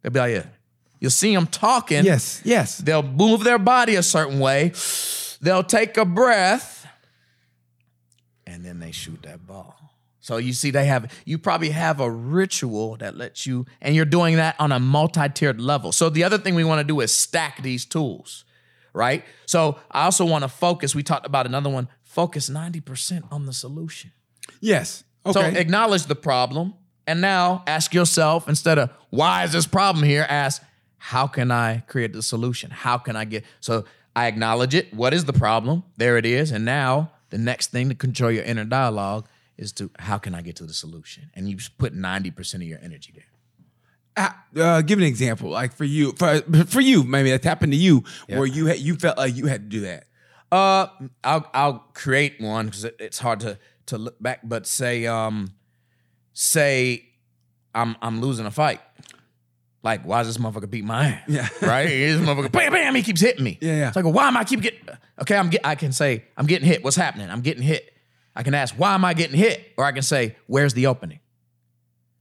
They'll 0.03 0.13
be 0.13 0.19
like, 0.21 0.35
yeah. 0.35 0.43
You'll 1.01 1.11
see 1.11 1.35
them 1.35 1.47
talking. 1.47 2.05
Yes. 2.05 2.43
Yes. 2.45 2.79
They'll 2.79 3.03
move 3.03 3.43
their 3.43 3.59
body 3.59 3.97
a 3.97 4.03
certain 4.03 4.39
way. 4.39 4.73
They'll 5.41 5.65
take 5.65 5.97
a 5.97 6.05
breath 6.05 6.87
and 8.47 8.65
then 8.65 8.79
they 8.79 8.93
shoot 8.93 9.23
that 9.23 9.47
ball. 9.47 9.77
So 10.21 10.37
you 10.37 10.53
see, 10.53 10.71
they 10.71 10.85
have, 10.85 11.11
you 11.25 11.39
probably 11.39 11.71
have 11.71 11.99
a 11.99 12.11
ritual 12.11 12.97
that 12.99 13.17
lets 13.17 13.47
you, 13.47 13.65
and 13.81 13.97
you're 13.97 14.05
doing 14.05 14.37
that 14.37 14.55
on 14.59 14.71
a 14.71 14.79
multi 14.79 15.29
tiered 15.31 15.61
level. 15.61 15.93
So 15.93 16.11
the 16.11 16.25
other 16.25 16.37
thing 16.37 16.55
we 16.55 16.63
want 16.65 16.81
to 16.81 16.85
do 16.85 17.01
is 17.01 17.13
stack 17.13 17.63
these 17.63 17.87
tools, 17.87 18.45
right? 18.93 19.25
So 19.47 19.79
I 19.91 20.05
also 20.05 20.27
want 20.27 20.45
to 20.45 20.49
focus, 20.49 20.95
we 20.95 21.03
talked 21.03 21.25
about 21.25 21.47
another 21.47 21.71
one, 21.71 21.89
focus 22.03 22.51
90% 22.51 23.33
on 23.33 23.47
the 23.47 23.55
solution. 23.55 24.13
Yes. 24.61 25.05
Okay. 25.25 25.33
So 25.33 25.59
acknowledge 25.59 26.05
the 26.05 26.17
problem. 26.17 26.75
And 27.07 27.21
now 27.21 27.65
ask 27.67 27.95
yourself 27.95 28.49
instead 28.49 28.79
of 28.79 28.91
why 29.09 29.45
is 29.45 29.53
this 29.53 29.67
problem 29.67 30.05
here, 30.05 30.27
ask 30.29 30.63
how 31.03 31.27
can 31.27 31.51
I 31.51 31.79
create 31.89 32.13
the 32.13 32.23
solution? 32.23 32.71
How 32.71 32.99
can 32.99 33.17
I 33.17 33.25
get 33.25 33.45
so 33.61 33.85
I 34.15 34.27
acknowledge 34.27 34.75
it. 34.75 34.93
What 34.93 35.15
is 35.15 35.25
the 35.25 35.33
problem? 35.33 35.83
There 35.97 36.19
it 36.19 36.27
is. 36.27 36.51
And 36.51 36.65
now 36.65 37.13
the 37.31 37.39
next 37.39 37.71
thing 37.71 37.89
to 37.89 37.95
control 37.95 38.31
your 38.31 38.45
inner 38.45 38.65
dialogue 38.65 39.29
is 39.57 39.73
to 39.73 39.91
how 39.99 40.19
can 40.19 40.35
I 40.35 40.43
get 40.43 40.57
to 40.57 40.65
the 40.67 40.75
solution? 40.75 41.31
And 41.35 41.49
you 41.49 41.57
put 41.79 41.95
90% 41.95 42.55
of 42.55 42.63
your 42.63 42.79
energy 42.83 43.13
there. 43.15 43.25
uh, 44.57 44.61
uh, 44.61 44.83
give 44.83 44.99
an 44.99 45.05
example, 45.05 45.49
like 45.49 45.73
for 45.75 45.85
you, 45.85 46.13
for 46.19 46.41
for 46.67 46.81
you, 46.81 47.05
maybe 47.05 47.31
that's 47.31 47.45
happened 47.45 47.73
to 47.73 47.79
you, 47.79 48.05
where 48.29 48.45
you 48.45 48.67
had 48.67 48.79
you 48.79 48.97
felt 48.97 49.17
like 49.17 49.35
you 49.37 49.47
had 49.47 49.63
to 49.63 49.69
do 49.69 49.81
that. 49.83 50.05
Uh, 50.53 50.89
I'll 51.23 51.49
I'll 51.55 51.79
create 51.95 52.41
one 52.41 52.67
because 52.67 52.85
it, 52.85 52.97
it's 52.99 53.21
hard 53.21 53.41
to 53.41 53.59
to 53.87 53.97
look 53.97 54.21
back. 54.21 54.41
But 54.43 54.67
say 54.67 55.07
um, 55.07 55.53
say 56.33 57.07
I'm 57.75 57.97
I'm 58.03 58.21
losing 58.21 58.47
a 58.47 58.51
fight. 58.51 58.81
Like, 59.83 60.03
why 60.03 60.23
does 60.23 60.35
this 60.35 60.39
motherfucker 60.39 60.69
beat 60.69 60.85
my 60.85 61.07
ass? 61.07 61.23
Yeah. 61.27 61.49
right. 61.63 61.89
This 61.89 62.21
motherfucker, 62.21 62.53
bam, 62.53 62.73
bam, 62.73 62.95
he 62.95 63.03
keeps 63.03 63.21
hitting 63.21 63.43
me. 63.43 63.59
Yeah, 63.61 63.77
yeah. 63.77 63.89
It's 63.89 63.97
like, 63.97 64.05
why 64.05 64.29
am 64.29 64.37
I 64.37 64.45
keep 64.45 64.61
getting? 64.61 64.81
Okay, 65.21 65.37
I'm 65.37 65.49
get. 65.49 65.63
I 65.65 65.75
can 65.75 65.93
say 65.93 66.25
I'm 66.37 66.47
getting 66.47 66.69
hit. 66.69 66.85
What's 66.85 66.97
happening? 66.97 67.31
I'm 67.31 67.41
getting 67.41 67.63
hit. 67.63 67.95
I 68.37 68.43
can 68.43 68.55
ask, 68.55 68.75
why 68.75 68.95
am 68.95 69.05
I 69.05 69.15
getting 69.15 69.37
hit? 69.37 69.73
Or 69.77 69.85
I 69.85 69.93
can 69.93 70.03
say, 70.03 70.37
where's 70.47 70.75
the 70.75 70.87
opening? 70.87 71.21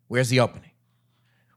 Where's 0.08 0.30
the 0.30 0.40
opening? 0.40 0.72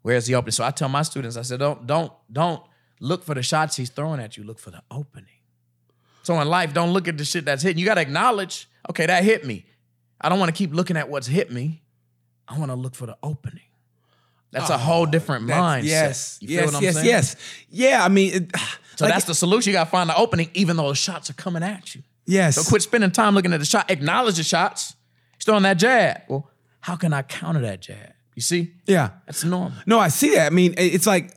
Where's 0.03 0.27
the 0.27 0.35
opening? 0.35 0.53
So 0.53 0.65
I 0.65 0.71
tell 0.73 0.89
my 0.89 1.03
students, 1.03 1.37
I 1.37 1.43
said, 1.43 1.61
don't 1.61 1.87
don't 1.87 2.13
don't 2.31 2.63
look 3.01 3.25
for 3.25 3.35
the 3.35 3.43
shots 3.43 3.77
he's 3.77 3.91
throwing 3.91 4.21
at 4.21 4.37
you. 4.37 4.45
Look 4.45 4.59
for 4.59 4.71
the 4.71 4.83
opening. 4.91 5.29
So 6.23 6.41
in 6.41 6.49
life, 6.49 6.73
don't 6.75 6.93
look 6.93 7.09
at 7.09 7.19
the 7.19 7.25
shit 7.25 7.45
that's 7.45 7.63
hitting. 7.63 7.79
You 7.79 7.85
got 7.85 7.95
to 7.95 8.01
acknowledge, 8.01 8.69
okay, 8.91 9.07
that 9.07 9.25
hit 9.25 9.45
me. 9.45 9.67
I 10.21 10.29
don't 10.29 10.39
want 10.39 10.51
to 10.51 10.57
keep 10.57 10.73
looking 10.73 10.97
at 10.97 11.09
what's 11.09 11.27
hit 11.27 11.51
me. 11.51 11.83
I 12.47 12.59
want 12.59 12.71
to 12.71 12.77
look 12.77 12.95
for 12.95 13.07
the 13.07 13.17
opening. 13.23 13.65
That's 14.53 14.71
oh, 14.71 14.75
a 14.75 14.79
whole 14.79 15.07
different 15.07 15.51
Oh, 15.51 15.55
mindset. 15.55 15.85
Yes. 15.85 16.39
You 16.41 16.49
feel 16.49 16.57
yes. 16.57 16.67
what 16.67 16.75
I'm 16.77 16.83
yes. 16.83 16.95
saying? 16.95 17.07
Yes. 17.07 17.37
Yeah. 17.71 18.05
I 18.05 18.09
mean, 18.09 18.33
it, 18.35 18.53
So 18.97 19.07
like- 19.07 19.15
that's 19.15 19.25
the 19.25 19.35
solution. 19.35 19.71
You 19.71 19.79
got 19.79 19.85
to 19.85 19.91
find 19.91 20.09
the 20.11 20.17
opening, 20.17 20.51
even 20.55 20.77
though 20.77 20.91
the 20.91 20.95
shots 20.95 21.31
are 21.31 21.35
coming 21.35 21.63
at 21.63 21.95
you. 21.95 22.03
yes. 22.27 22.57
So 22.57 22.63
quit 22.63 22.83
spending 22.83 23.11
time 23.11 23.35
looking 23.35 23.53
at 23.55 23.59
the 23.61 23.65
shot. 23.67 23.91
Acknowledge 23.91 24.37
the 24.37 24.43
shots. 24.45 24.95
He's 25.39 25.45
throwing 25.47 25.63
that 25.63 25.79
jab. 25.79 26.21
Well, 26.29 26.49
how 26.81 26.97
can 26.97 27.13
I 27.15 27.23
counter 27.23 27.61
that 27.61 27.81
jab? 27.81 28.13
You 28.35 28.43
see? 28.43 28.73
Yeah. 28.87 29.11
That's 29.27 29.43
normal. 29.45 29.73
No, 29.87 29.99
I 29.99 30.09
see 30.09 30.35
that. 30.35 30.47
I 30.47 30.55
mean, 30.55 30.75
it's 30.77 31.07
like, 31.07 31.35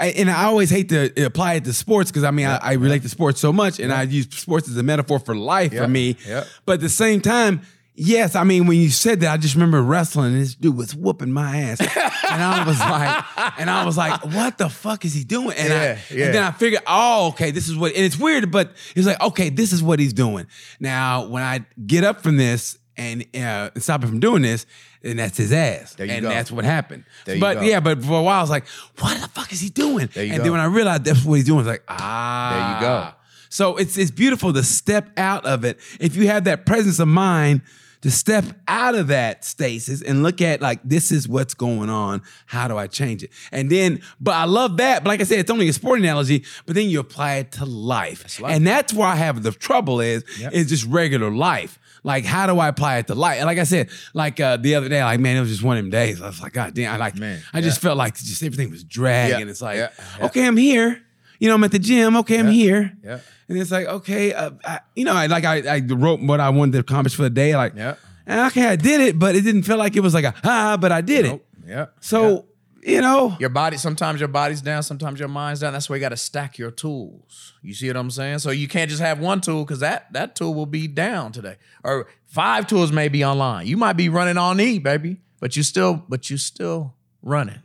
I- 0.00 0.08
and 0.10 0.30
I 0.30 0.44
always 0.44 0.68
hate 0.68 0.90
to 0.90 1.24
apply 1.24 1.54
it 1.54 1.64
to 1.64 1.72
sports 1.72 2.10
because 2.10 2.24
I 2.24 2.30
mean, 2.30 2.46
I, 2.46 2.56
I 2.58 2.72
relate 2.74 3.02
to 3.02 3.08
sports 3.08 3.40
so 3.40 3.52
much, 3.54 3.80
and 3.80 3.90
I 3.92 4.02
use 4.02 4.28
sports 4.30 4.68
as 4.68 4.76
a 4.76 4.82
metaphor 4.82 5.18
for 5.18 5.34
life 5.34 5.72
Yeah. 5.72 5.82
for 5.82 5.88
me. 5.88 6.16
Yeah. 6.26 6.44
But 6.66 6.74
at 6.74 6.80
the 6.80 6.88
same 6.90 7.20
time, 7.22 7.62
yes, 7.98 8.34
I 8.36 8.44
mean, 8.44 8.66
when 8.66 8.78
you 8.78 8.90
said 8.90 9.20
that, 9.20 9.32
I 9.32 9.36
just 9.36 9.54
remember 9.54 9.82
wrestling, 9.82 10.32
and 10.32 10.40
this 10.40 10.54
dude 10.54 10.76
was 10.76 10.94
whooping 10.94 11.32
my 11.32 11.56
ass, 11.58 11.80
and 12.30 12.42
I 12.42 12.64
was 12.66 12.78
like, 12.78 13.58
and 13.58 13.68
I 13.68 13.84
was 13.84 13.96
like, 13.96 14.24
what 14.24 14.56
the 14.56 14.68
fuck 14.68 15.04
is 15.04 15.12
he 15.12 15.24
doing? 15.24 15.56
And, 15.56 15.68
Yeah, 15.68 15.74
I, 15.74 16.14
yeah. 16.14 16.24
and 16.26 16.34
then 16.34 16.42
I 16.42 16.50
figured, 16.52 16.82
oh, 16.86 17.28
okay, 17.28 17.50
this 17.50 17.68
is 17.68 17.76
what, 17.76 17.94
and 17.94 18.04
it's 18.04 18.18
weird, 18.18 18.50
but 18.50 18.72
it's 18.94 19.06
like, 19.06 19.20
okay, 19.20 19.50
this 19.50 19.72
is 19.72 19.82
what 19.82 19.98
he's 19.98 20.12
doing. 20.12 20.46
Now, 20.80 21.26
when 21.26 21.42
I 21.42 21.66
get 21.86 22.04
up 22.04 22.22
from 22.22 22.36
this 22.36 22.78
and 22.96 23.24
uh, 23.36 23.70
stop 23.76 24.02
him 24.02 24.08
from 24.08 24.20
doing 24.20 24.42
this, 24.42 24.64
then 25.02 25.16
that's 25.16 25.36
his 25.36 25.52
ass, 25.52 25.94
and 25.98 26.22
go. 26.22 26.28
that's 26.28 26.50
what 26.50 26.64
happened. 26.64 27.04
But 27.24 27.54
go. 27.54 27.60
yeah, 27.60 27.80
but 27.80 28.02
for 28.02 28.18
a 28.18 28.22
while 28.22 28.38
I 28.38 28.40
was 28.40 28.50
like, 28.50 28.66
what 28.98 29.20
the 29.20 29.28
fuck 29.28 29.52
is 29.52 29.60
he 29.60 29.68
doing? 29.68 30.08
And 30.16 30.36
go. 30.36 30.42
then 30.42 30.52
when 30.52 30.60
I 30.60 30.66
realized 30.66 31.04
that's 31.04 31.24
what 31.24 31.34
he's 31.34 31.44
doing, 31.44 31.58
I 31.58 31.62
was 31.62 31.66
like, 31.68 31.84
ah. 31.88 32.80
There 32.80 32.88
you 32.88 32.94
go. 32.94 33.14
So 33.50 33.76
it's 33.76 33.96
it's 33.96 34.10
beautiful 34.10 34.52
to 34.52 34.62
step 34.62 35.10
out 35.16 35.46
of 35.46 35.64
it. 35.64 35.78
If 36.00 36.16
you 36.16 36.26
have 36.26 36.44
that 36.44 36.66
presence 36.66 36.98
of 36.98 37.08
mind 37.08 37.62
to 38.02 38.10
step 38.10 38.44
out 38.68 38.94
of 38.94 39.08
that 39.08 39.44
stasis 39.44 40.02
and 40.02 40.22
look 40.22 40.40
at 40.40 40.60
like 40.60 40.80
this 40.84 41.10
is 41.10 41.28
what's 41.28 41.54
going 41.54 41.90
on. 41.90 42.22
How 42.46 42.68
do 42.68 42.76
I 42.76 42.86
change 42.86 43.22
it? 43.22 43.30
And 43.52 43.70
then, 43.70 44.00
but 44.20 44.34
I 44.34 44.44
love 44.44 44.76
that. 44.76 45.02
But 45.04 45.08
like 45.08 45.20
I 45.20 45.24
said, 45.24 45.40
it's 45.40 45.50
only 45.50 45.68
a 45.68 45.72
sport 45.72 45.98
analogy. 45.98 46.44
But 46.66 46.74
then 46.76 46.88
you 46.90 47.00
apply 47.00 47.36
it 47.36 47.52
to 47.52 47.64
life, 47.64 48.40
life. 48.40 48.52
and 48.54 48.66
that's 48.66 48.92
where 48.94 49.06
I 49.08 49.16
have 49.16 49.42
the 49.42 49.50
trouble 49.52 50.00
is 50.00 50.24
Yep. 50.38 50.52
is 50.52 50.68
just 50.68 50.84
regular 50.86 51.30
life. 51.30 51.78
Like, 52.04 52.24
how 52.24 52.46
do 52.46 52.58
I 52.60 52.68
apply 52.68 52.98
it 52.98 53.08
to 53.08 53.14
life? 53.16 53.38
And 53.38 53.46
like 53.46 53.58
I 53.58 53.64
said, 53.64 53.88
like 54.14 54.38
uh, 54.38 54.56
the 54.56 54.76
other 54.76 54.88
day, 54.88 55.02
like 55.02 55.18
man, 55.18 55.36
it 55.36 55.40
was 55.40 55.50
just 55.50 55.62
one 55.64 55.76
of 55.76 55.82
them 55.82 55.90
days. 55.90 56.22
I 56.22 56.26
was 56.28 56.40
like, 56.40 56.52
God 56.52 56.72
damn, 56.74 56.94
I 56.94 56.96
like, 56.96 57.16
Man, 57.16 57.42
I 57.52 57.60
just 57.60 57.80
felt 57.80 57.98
like 57.98 58.14
just 58.16 58.42
everything 58.42 58.70
was 58.70 58.84
dragging. 58.84 59.40
Yeah, 59.40 59.50
It's 59.50 59.60
like, 59.60 59.76
yeah, 59.78 59.88
yeah. 60.18 60.26
okay, 60.26 60.46
I'm 60.46 60.56
here. 60.56 61.02
You 61.38 61.48
know, 61.48 61.54
I'm 61.54 61.64
at 61.64 61.72
the 61.72 61.78
gym. 61.78 62.16
Okay, 62.16 62.38
I'm 62.38 62.46
Yeah, 62.46 62.52
here. 62.52 62.96
yeah. 63.04 63.18
And 63.48 63.58
it's 63.58 63.70
like, 63.70 63.86
okay, 63.86 64.32
uh, 64.34 64.50
I, 64.64 64.80
you 64.94 65.04
know, 65.04 65.14
I 65.14 65.26
like 65.26 65.44
I, 65.44 65.76
I 65.76 65.80
wrote 65.88 66.20
what 66.20 66.40
I 66.40 66.50
wanted 66.50 66.72
to 66.72 66.78
accomplish 66.80 67.14
for 67.14 67.22
the 67.22 67.30
day. 67.30 67.56
Like, 67.56 67.74
Yeah. 67.76 67.94
okay, 68.28 68.66
I 68.66 68.76
did 68.76 69.00
it, 69.00 69.18
but 69.18 69.36
it 69.36 69.42
didn't 69.42 69.62
feel 69.62 69.76
like 69.78 69.96
it 69.96 70.00
was 70.00 70.14
like 70.14 70.24
a 70.24 70.34
ah, 70.44 70.76
but 70.80 70.92
I 70.92 71.00
did 71.00 71.24
Nope. 71.26 71.46
it. 71.64 71.68
Yeah. 71.68 71.86
So 72.00 72.44
you 72.82 73.00
know, 73.00 73.36
Your 73.40 73.50
body, 73.50 73.76
sometimes 73.76 74.20
your 74.20 74.28
body's 74.28 74.62
down, 74.62 74.82
sometimes 74.82 75.18
your 75.18 75.28
mind's 75.28 75.60
down. 75.60 75.72
That's 75.72 75.90
why 75.90 75.96
you 75.96 76.00
got 76.00 76.10
to 76.10 76.16
stack 76.16 76.58
your 76.58 76.70
tools. 76.70 77.54
You 77.60 77.74
see 77.74 77.88
what 77.88 77.96
I'm 77.96 78.10
saying? 78.10 78.38
So 78.38 78.50
you 78.50 78.68
can't 78.68 78.88
just 78.88 79.02
have 79.02 79.18
one 79.18 79.40
tool 79.40 79.64
because 79.64 79.80
that 79.80 80.12
that 80.12 80.34
tool 80.36 80.54
will 80.54 80.64
be 80.66 80.86
down 80.86 81.32
today, 81.32 81.56
or 81.84 82.06
five 82.26 82.66
tools 82.66 82.90
may 82.92 83.08
be 83.08 83.24
online. 83.24 83.66
You 83.66 83.76
might 83.76 83.94
be 83.94 84.08
running 84.08 84.38
on 84.38 84.60
E, 84.60 84.78
baby, 84.78 85.18
but 85.40 85.56
you 85.56 85.62
still, 85.64 86.02
but 86.08 86.30
you 86.30 86.36
still 86.38 86.94
running. 87.22 87.60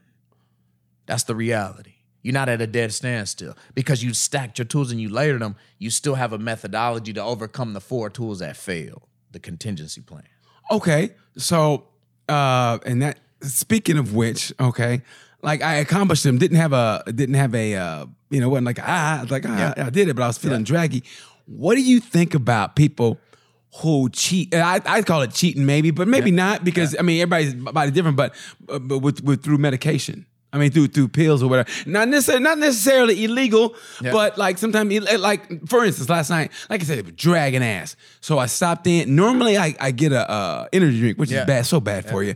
That's 1.06 1.24
the 1.24 1.36
reality. 1.36 1.93
You're 2.24 2.34
not 2.34 2.50
at 2.50 2.62
a 2.62 2.68
dead 2.68 2.94
standstill 2.94 3.56
because 3.76 4.02
you 4.02 4.14
stacked 4.14 4.58
your 4.58 4.66
tools 4.66 4.92
and 4.92 5.00
you 5.00 5.10
layered 5.10 5.42
them. 5.42 5.58
You 5.78 5.90
still 5.90 6.16
have 6.16 6.32
a 6.34 6.38
methodology 6.38 7.14
to 7.14 7.22
overcome 7.22 7.74
the 7.74 7.82
four 7.82 8.10
tools 8.10 8.40
that 8.40 8.58
failed. 8.58 9.04
The 9.32 9.40
contingency 9.40 10.02
plan. 10.02 10.24
Okay. 10.72 11.12
So, 11.38 11.88
uh, 12.30 12.80
and 12.86 13.02
that 13.02 13.20
speaking 13.42 13.98
of 13.98 14.16
which, 14.16 14.54
okay, 14.60 15.02
like 15.42 15.62
I 15.62 15.76
accomplished 15.76 16.24
them, 16.24 16.38
didn't 16.38 16.58
have 16.58 16.72
a 16.74 17.04
didn't 17.08 17.36
have 17.36 17.54
a 17.54 17.76
uh, 17.76 18.06
you 18.30 18.40
know, 18.40 18.50
wasn't 18.50 18.68
like 18.68 18.80
ah, 18.82 19.20
I 19.20 19.22
was 19.22 19.32
like 19.32 19.44
ah, 19.46 19.74
I 19.76 19.90
did 19.90 20.08
it, 20.08 20.16
but 20.16 20.24
I 20.24 20.28
was 20.28 20.38
feeling 20.38 20.64
draggy. 20.64 21.04
What 21.46 21.76
do 21.76 21.82
you 21.82 22.00
think 22.00 22.34
about 22.34 22.76
people 22.76 23.20
who 23.82 24.10
cheat? 24.10 24.54
I 24.56 24.80
I 24.86 25.02
call 25.02 25.22
it 25.24 25.34
cheating, 25.34 25.66
maybe, 25.66 25.92
but 25.92 26.08
maybe 26.08 26.32
not 26.32 26.64
because 26.64 26.96
I 26.98 27.02
mean 27.02 27.22
everybody's 27.22 27.54
body 27.56 27.92
different, 27.92 28.16
but 28.16 28.34
uh, 28.70 28.80
but 28.80 29.00
with 29.00 29.24
with 29.24 29.44
through 29.44 29.58
medication. 29.58 30.26
I 30.54 30.58
mean, 30.60 30.72
through 30.72 30.88
through 30.88 31.08
pills 31.10 31.42
or 31.44 31.50
whatever. 31.50 31.68
Not 31.88 32.08
necessarily, 32.10 32.44
not 32.44 32.60
necessarily 32.60 33.24
illegal, 33.26 33.76
Yeah. 34.02 34.12
but 34.12 34.38
like 34.38 34.58
sometimes, 34.60 34.94
like 35.20 35.68
for 35.68 35.84
instance, 35.84 36.10
last 36.10 36.30
night, 36.30 36.52
like 36.70 36.82
I 36.82 36.84
said, 36.86 37.00
it 37.00 37.06
was 37.06 37.16
dragging 37.16 37.64
ass. 37.64 37.96
So 38.22 38.38
I 38.38 38.46
stopped 38.46 38.86
in. 38.88 39.16
Normally, 39.16 39.58
I, 39.58 39.76
I 39.80 39.92
get 39.92 40.12
a 40.12 40.30
uh, 40.30 40.68
energy 40.72 41.00
drink, 41.00 41.18
which 41.18 41.32
Yeah. 41.32 41.42
is 41.42 41.48
bad, 41.48 41.66
so 41.66 41.80
bad 41.82 42.08
for 42.08 42.24
you. 42.24 42.36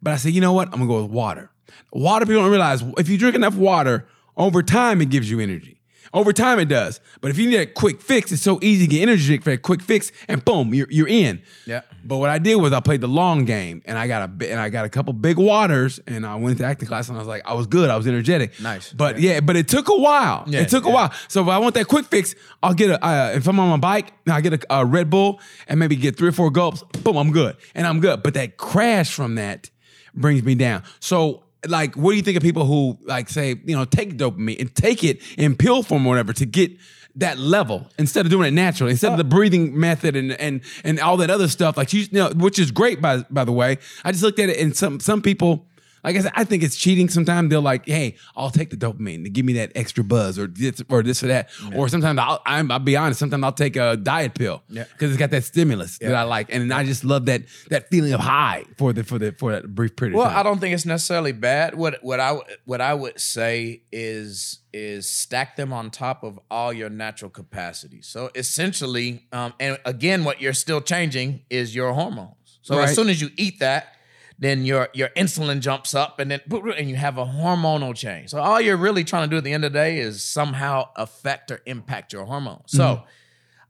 But 0.00 0.12
I 0.14 0.16
said, 0.16 0.32
you 0.32 0.40
know 0.40 0.52
what? 0.52 0.68
I'm 0.68 0.74
gonna 0.74 0.86
go 0.86 1.02
with 1.02 1.10
water. 1.10 1.50
Water, 1.92 2.24
people 2.24 2.42
don't 2.42 2.50
realize 2.52 2.84
if 2.98 3.08
you 3.08 3.18
drink 3.18 3.34
enough 3.34 3.56
water, 3.56 4.06
over 4.36 4.62
time 4.62 5.00
it 5.02 5.10
gives 5.10 5.28
you 5.28 5.40
energy. 5.40 5.79
Over 6.12 6.32
time 6.32 6.58
it 6.58 6.64
does. 6.64 7.00
But 7.20 7.30
if 7.30 7.38
you 7.38 7.48
need 7.48 7.60
a 7.60 7.66
quick 7.66 8.00
fix, 8.00 8.32
it's 8.32 8.42
so 8.42 8.58
easy 8.62 8.86
to 8.86 8.90
get 8.90 9.02
energy 9.02 9.26
drink 9.26 9.44
for 9.44 9.52
a 9.52 9.58
quick 9.58 9.80
fix, 9.80 10.10
and 10.26 10.44
boom, 10.44 10.74
you're, 10.74 10.88
you're 10.90 11.06
in. 11.06 11.40
Yeah. 11.66 11.82
But 12.04 12.16
what 12.16 12.30
I 12.30 12.38
did 12.38 12.56
was 12.56 12.72
I 12.72 12.80
played 12.80 13.00
the 13.00 13.08
long 13.08 13.44
game, 13.44 13.80
and 13.84 13.96
I 13.96 14.08
got 14.08 14.22
a 14.22 14.28
bi- 14.28 14.46
and 14.46 14.58
I 14.58 14.70
got 14.70 14.84
a 14.84 14.88
couple 14.88 15.12
big 15.12 15.36
waters, 15.36 16.00
and 16.08 16.26
I 16.26 16.34
went 16.34 16.58
to 16.58 16.64
acting 16.64 16.88
class, 16.88 17.08
and 17.08 17.16
I 17.16 17.20
was 17.20 17.28
like, 17.28 17.42
I 17.46 17.54
was 17.54 17.68
good, 17.68 17.90
I 17.90 17.96
was 17.96 18.08
energetic. 18.08 18.58
Nice. 18.60 18.92
But 18.92 19.20
yeah, 19.20 19.38
but 19.38 19.54
it 19.54 19.68
took 19.68 19.88
a 19.88 19.96
while. 19.96 20.44
Yeah, 20.48 20.60
it 20.60 20.68
took 20.68 20.84
a 20.84 20.88
yeah. 20.88 20.94
while. 20.94 21.12
So 21.28 21.42
if 21.42 21.48
I 21.48 21.58
want 21.58 21.74
that 21.74 21.86
quick 21.86 22.06
fix, 22.06 22.34
I'll 22.62 22.74
get 22.74 22.90
a. 22.90 23.06
Uh, 23.06 23.32
if 23.36 23.46
I'm 23.46 23.60
on 23.60 23.68
my 23.68 23.76
bike, 23.76 24.12
I 24.28 24.40
get 24.40 24.54
a, 24.54 24.74
a 24.78 24.84
Red 24.84 25.10
Bull 25.10 25.40
and 25.68 25.78
maybe 25.78 25.94
get 25.94 26.16
three 26.16 26.30
or 26.30 26.32
four 26.32 26.50
gulps. 26.50 26.82
Boom, 27.04 27.16
I'm 27.16 27.30
good, 27.30 27.56
and 27.74 27.86
I'm 27.86 28.00
good. 28.00 28.24
But 28.24 28.34
that 28.34 28.56
crash 28.56 29.14
from 29.14 29.36
that 29.36 29.70
brings 30.12 30.42
me 30.42 30.56
down. 30.56 30.82
So. 30.98 31.44
Like, 31.66 31.94
what 31.94 32.12
do 32.12 32.16
you 32.16 32.22
think 32.22 32.36
of 32.36 32.42
people 32.42 32.64
who 32.64 32.98
like 33.04 33.28
say, 33.28 33.56
you 33.64 33.76
know, 33.76 33.84
take 33.84 34.16
dopamine 34.16 34.60
and 34.60 34.74
take 34.74 35.04
it 35.04 35.20
in 35.36 35.56
pill 35.56 35.82
form 35.82 36.06
or 36.06 36.10
whatever 36.10 36.32
to 36.32 36.46
get 36.46 36.72
that 37.16 37.38
level 37.38 37.88
instead 37.98 38.24
of 38.24 38.30
doing 38.30 38.48
it 38.48 38.52
naturally, 38.52 38.92
instead 38.92 39.12
of 39.12 39.18
the 39.18 39.24
uh. 39.24 39.28
breathing 39.28 39.78
method 39.78 40.16
and 40.16 40.32
and 40.32 40.62
and 40.84 41.00
all 41.00 41.16
that 41.18 41.30
other 41.30 41.48
stuff, 41.48 41.76
like 41.76 41.92
you, 41.92 42.00
you 42.00 42.08
know, 42.12 42.30
which 42.30 42.58
is 42.58 42.70
great 42.70 43.00
by 43.00 43.18
by 43.30 43.44
the 43.44 43.52
way. 43.52 43.78
I 44.04 44.12
just 44.12 44.22
looked 44.22 44.38
at 44.38 44.48
it 44.48 44.58
and 44.58 44.76
some 44.76 45.00
some 45.00 45.20
people 45.22 45.66
like 46.04 46.16
I 46.16 46.20
said, 46.20 46.32
I 46.34 46.44
think 46.44 46.62
it's 46.62 46.76
cheating. 46.76 47.08
Sometimes 47.08 47.50
they're 47.50 47.60
like, 47.60 47.86
"Hey, 47.86 48.16
I'll 48.36 48.50
take 48.50 48.70
the 48.70 48.76
dopamine 48.76 49.24
to 49.24 49.30
give 49.30 49.44
me 49.44 49.52
that 49.54 49.72
extra 49.74 50.02
buzz, 50.04 50.38
or 50.38 50.46
this 50.46 50.82
or 50.88 51.02
this 51.02 51.22
or 51.22 51.28
that." 51.28 51.50
Or 51.74 51.88
sometimes 51.88 52.18
I'll, 52.18 52.40
I'm, 52.46 52.70
I'll 52.70 52.78
be 52.78 52.96
honest. 52.96 53.18
Sometimes 53.20 53.44
I'll 53.44 53.52
take 53.52 53.76
a 53.76 53.96
diet 53.96 54.34
pill 54.34 54.62
Yeah. 54.68 54.84
because 54.92 55.10
it's 55.10 55.18
got 55.18 55.30
that 55.30 55.44
stimulus 55.44 55.98
that 55.98 56.14
I 56.14 56.22
like, 56.22 56.52
and 56.54 56.72
I 56.72 56.84
just 56.84 57.04
love 57.04 57.26
that 57.26 57.42
that 57.70 57.88
feeling 57.90 58.12
of 58.12 58.20
high 58.20 58.64
for 58.78 58.92
the 58.92 59.04
for 59.04 59.18
the 59.18 59.32
for 59.32 59.52
that 59.52 59.74
brief 59.74 59.96
period. 59.96 60.16
Well. 60.16 60.26
I 60.28 60.42
don't 60.42 60.58
think 60.58 60.74
it's 60.74 60.86
necessarily 60.86 61.32
bad. 61.32 61.74
What 61.74 61.98
what 62.02 62.20
I 62.20 62.38
what 62.64 62.80
I 62.80 62.94
would 62.94 63.20
say 63.20 63.82
is 63.92 64.60
is 64.72 65.10
stack 65.10 65.56
them 65.56 65.72
on 65.72 65.90
top 65.90 66.22
of 66.22 66.38
all 66.50 66.72
your 66.72 66.88
natural 66.88 67.30
capacities. 67.30 68.06
So 68.06 68.30
essentially, 68.34 69.26
um, 69.32 69.52
and 69.58 69.78
again, 69.84 70.24
what 70.24 70.40
you're 70.40 70.52
still 70.52 70.80
changing 70.80 71.42
is 71.50 71.74
your 71.74 71.92
hormones. 71.92 72.58
So 72.62 72.76
Right. 72.76 72.88
as 72.88 72.94
soon 72.94 73.08
as 73.08 73.20
you 73.20 73.30
eat 73.36 73.58
that, 73.60 73.94
then 74.40 74.64
your 74.64 74.88
your 74.94 75.10
insulin 75.10 75.60
jumps 75.60 75.94
up, 75.94 76.18
and 76.18 76.30
then 76.30 76.40
and 76.50 76.88
you 76.88 76.96
have 76.96 77.18
a 77.18 77.26
hormonal 77.26 77.94
change. 77.94 78.30
So 78.30 78.40
all 78.40 78.60
you're 78.60 78.78
really 78.78 79.04
trying 79.04 79.28
to 79.28 79.30
do 79.30 79.36
at 79.36 79.44
the 79.44 79.52
end 79.52 79.64
of 79.66 79.72
the 79.72 79.78
day 79.78 79.98
is 79.98 80.24
somehow 80.24 80.88
affect 80.96 81.50
or 81.50 81.60
impact 81.66 82.14
your 82.14 82.24
hormones. 82.24 82.72
So 82.72 82.82
mm-hmm. 82.82 83.04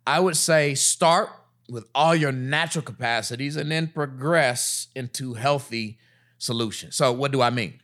I 0.06 0.20
would 0.20 0.36
say 0.36 0.76
start 0.76 1.30
with 1.68 1.88
all 1.94 2.14
your 2.14 2.32
natural 2.32 2.82
capacities 2.82 3.56
and 3.56 3.70
then 3.70 3.88
progress 3.88 4.86
into 4.94 5.34
healthy 5.34 5.98
solutions. 6.38 6.94
So 6.96 7.12
what 7.12 7.32
do 7.32 7.42
I 7.42 7.50
mean? 7.50 7.80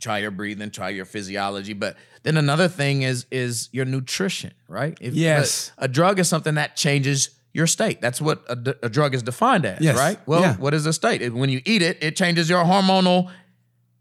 Try 0.00 0.18
your 0.18 0.30
breathing, 0.30 0.70
try 0.70 0.90
your 0.90 1.04
physiology, 1.04 1.72
but 1.72 1.96
then 2.24 2.36
another 2.36 2.68
thing 2.68 3.02
is 3.02 3.26
is 3.30 3.68
your 3.70 3.84
nutrition, 3.84 4.54
right? 4.68 4.98
If, 5.00 5.14
Yes. 5.14 5.72
A, 5.78 5.84
a 5.84 5.88
drug 5.88 6.18
is 6.18 6.28
something 6.28 6.56
that 6.56 6.76
changes 6.76 7.30
your 7.58 7.66
state. 7.66 8.00
That's 8.00 8.20
what 8.22 8.42
a, 8.48 8.56
d- 8.56 8.72
a 8.82 8.88
drug 8.88 9.14
is 9.14 9.22
defined 9.22 9.66
as, 9.66 9.80
Yes. 9.82 9.96
right? 9.98 10.18
Well, 10.26 10.40
Yeah. 10.40 10.56
what 10.56 10.72
is 10.72 10.86
a 10.86 10.92
state? 10.94 11.20
It- 11.20 11.34
When 11.34 11.50
you 11.50 11.60
eat 11.66 11.82
it, 11.82 11.98
it 12.00 12.16
changes 12.16 12.48
your 12.48 12.64
hormonal 12.64 13.30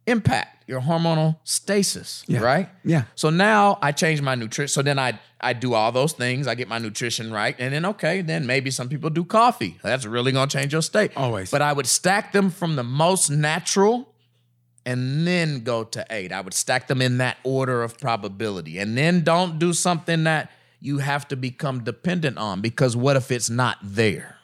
impact, 0.06 0.64
your 0.70 0.80
hormonal 0.82 1.36
stasis, 1.44 2.24
Yeah. 2.28 2.40
right? 2.40 2.70
Yeah. 2.86 3.04
So 3.16 3.30
now 3.30 3.78
I 3.82 3.92
change 3.92 4.22
my 4.22 4.36
nutrition. 4.36 4.70
So 4.70 4.82
then 4.82 4.98
I 5.00 5.20
I 5.40 5.54
do 5.54 5.76
all 5.76 5.92
those 5.92 6.14
things. 6.14 6.48
I 6.48 6.56
get 6.56 6.68
my 6.68 6.80
nutrition 6.80 7.32
right, 7.32 7.56
and 7.60 7.72
then 7.74 7.86
okay, 7.86 8.22
then 8.22 8.48
maybe 8.48 8.72
some 8.72 8.90
people 8.90 9.10
do 9.12 9.24
coffee. 9.24 9.78
That's 9.84 10.06
really 10.06 10.32
gonna 10.32 10.50
change 10.50 10.72
your 10.74 10.82
state. 10.82 11.12
Always. 11.16 11.52
But 11.52 11.62
I 11.62 11.74
would 11.74 11.86
stack 11.88 12.32
them 12.32 12.50
from 12.50 12.76
the 12.76 12.84
most 12.84 13.30
natural, 13.30 14.10
and 14.86 15.28
then 15.28 15.60
go 15.64 15.84
to 15.84 16.06
eight. 16.10 16.32
I 16.32 16.42
would 16.42 16.54
stack 16.56 16.88
them 16.88 17.02
in 17.02 17.18
that 17.20 17.38
order 17.44 17.84
of 17.84 18.00
probability, 18.00 18.80
and 18.80 18.98
then 18.98 19.24
don't 19.24 19.60
do 19.60 19.74
something 19.74 20.24
that 20.24 20.50
you 20.80 21.00
have 21.00 21.28
to 21.30 21.36
become 21.36 21.84
dependent 21.84 22.38
on 22.38 22.62
because 22.62 22.96
what 22.96 23.16
if 23.16 23.32
it's 23.32 23.50
not 23.50 23.78
there? 23.82 24.38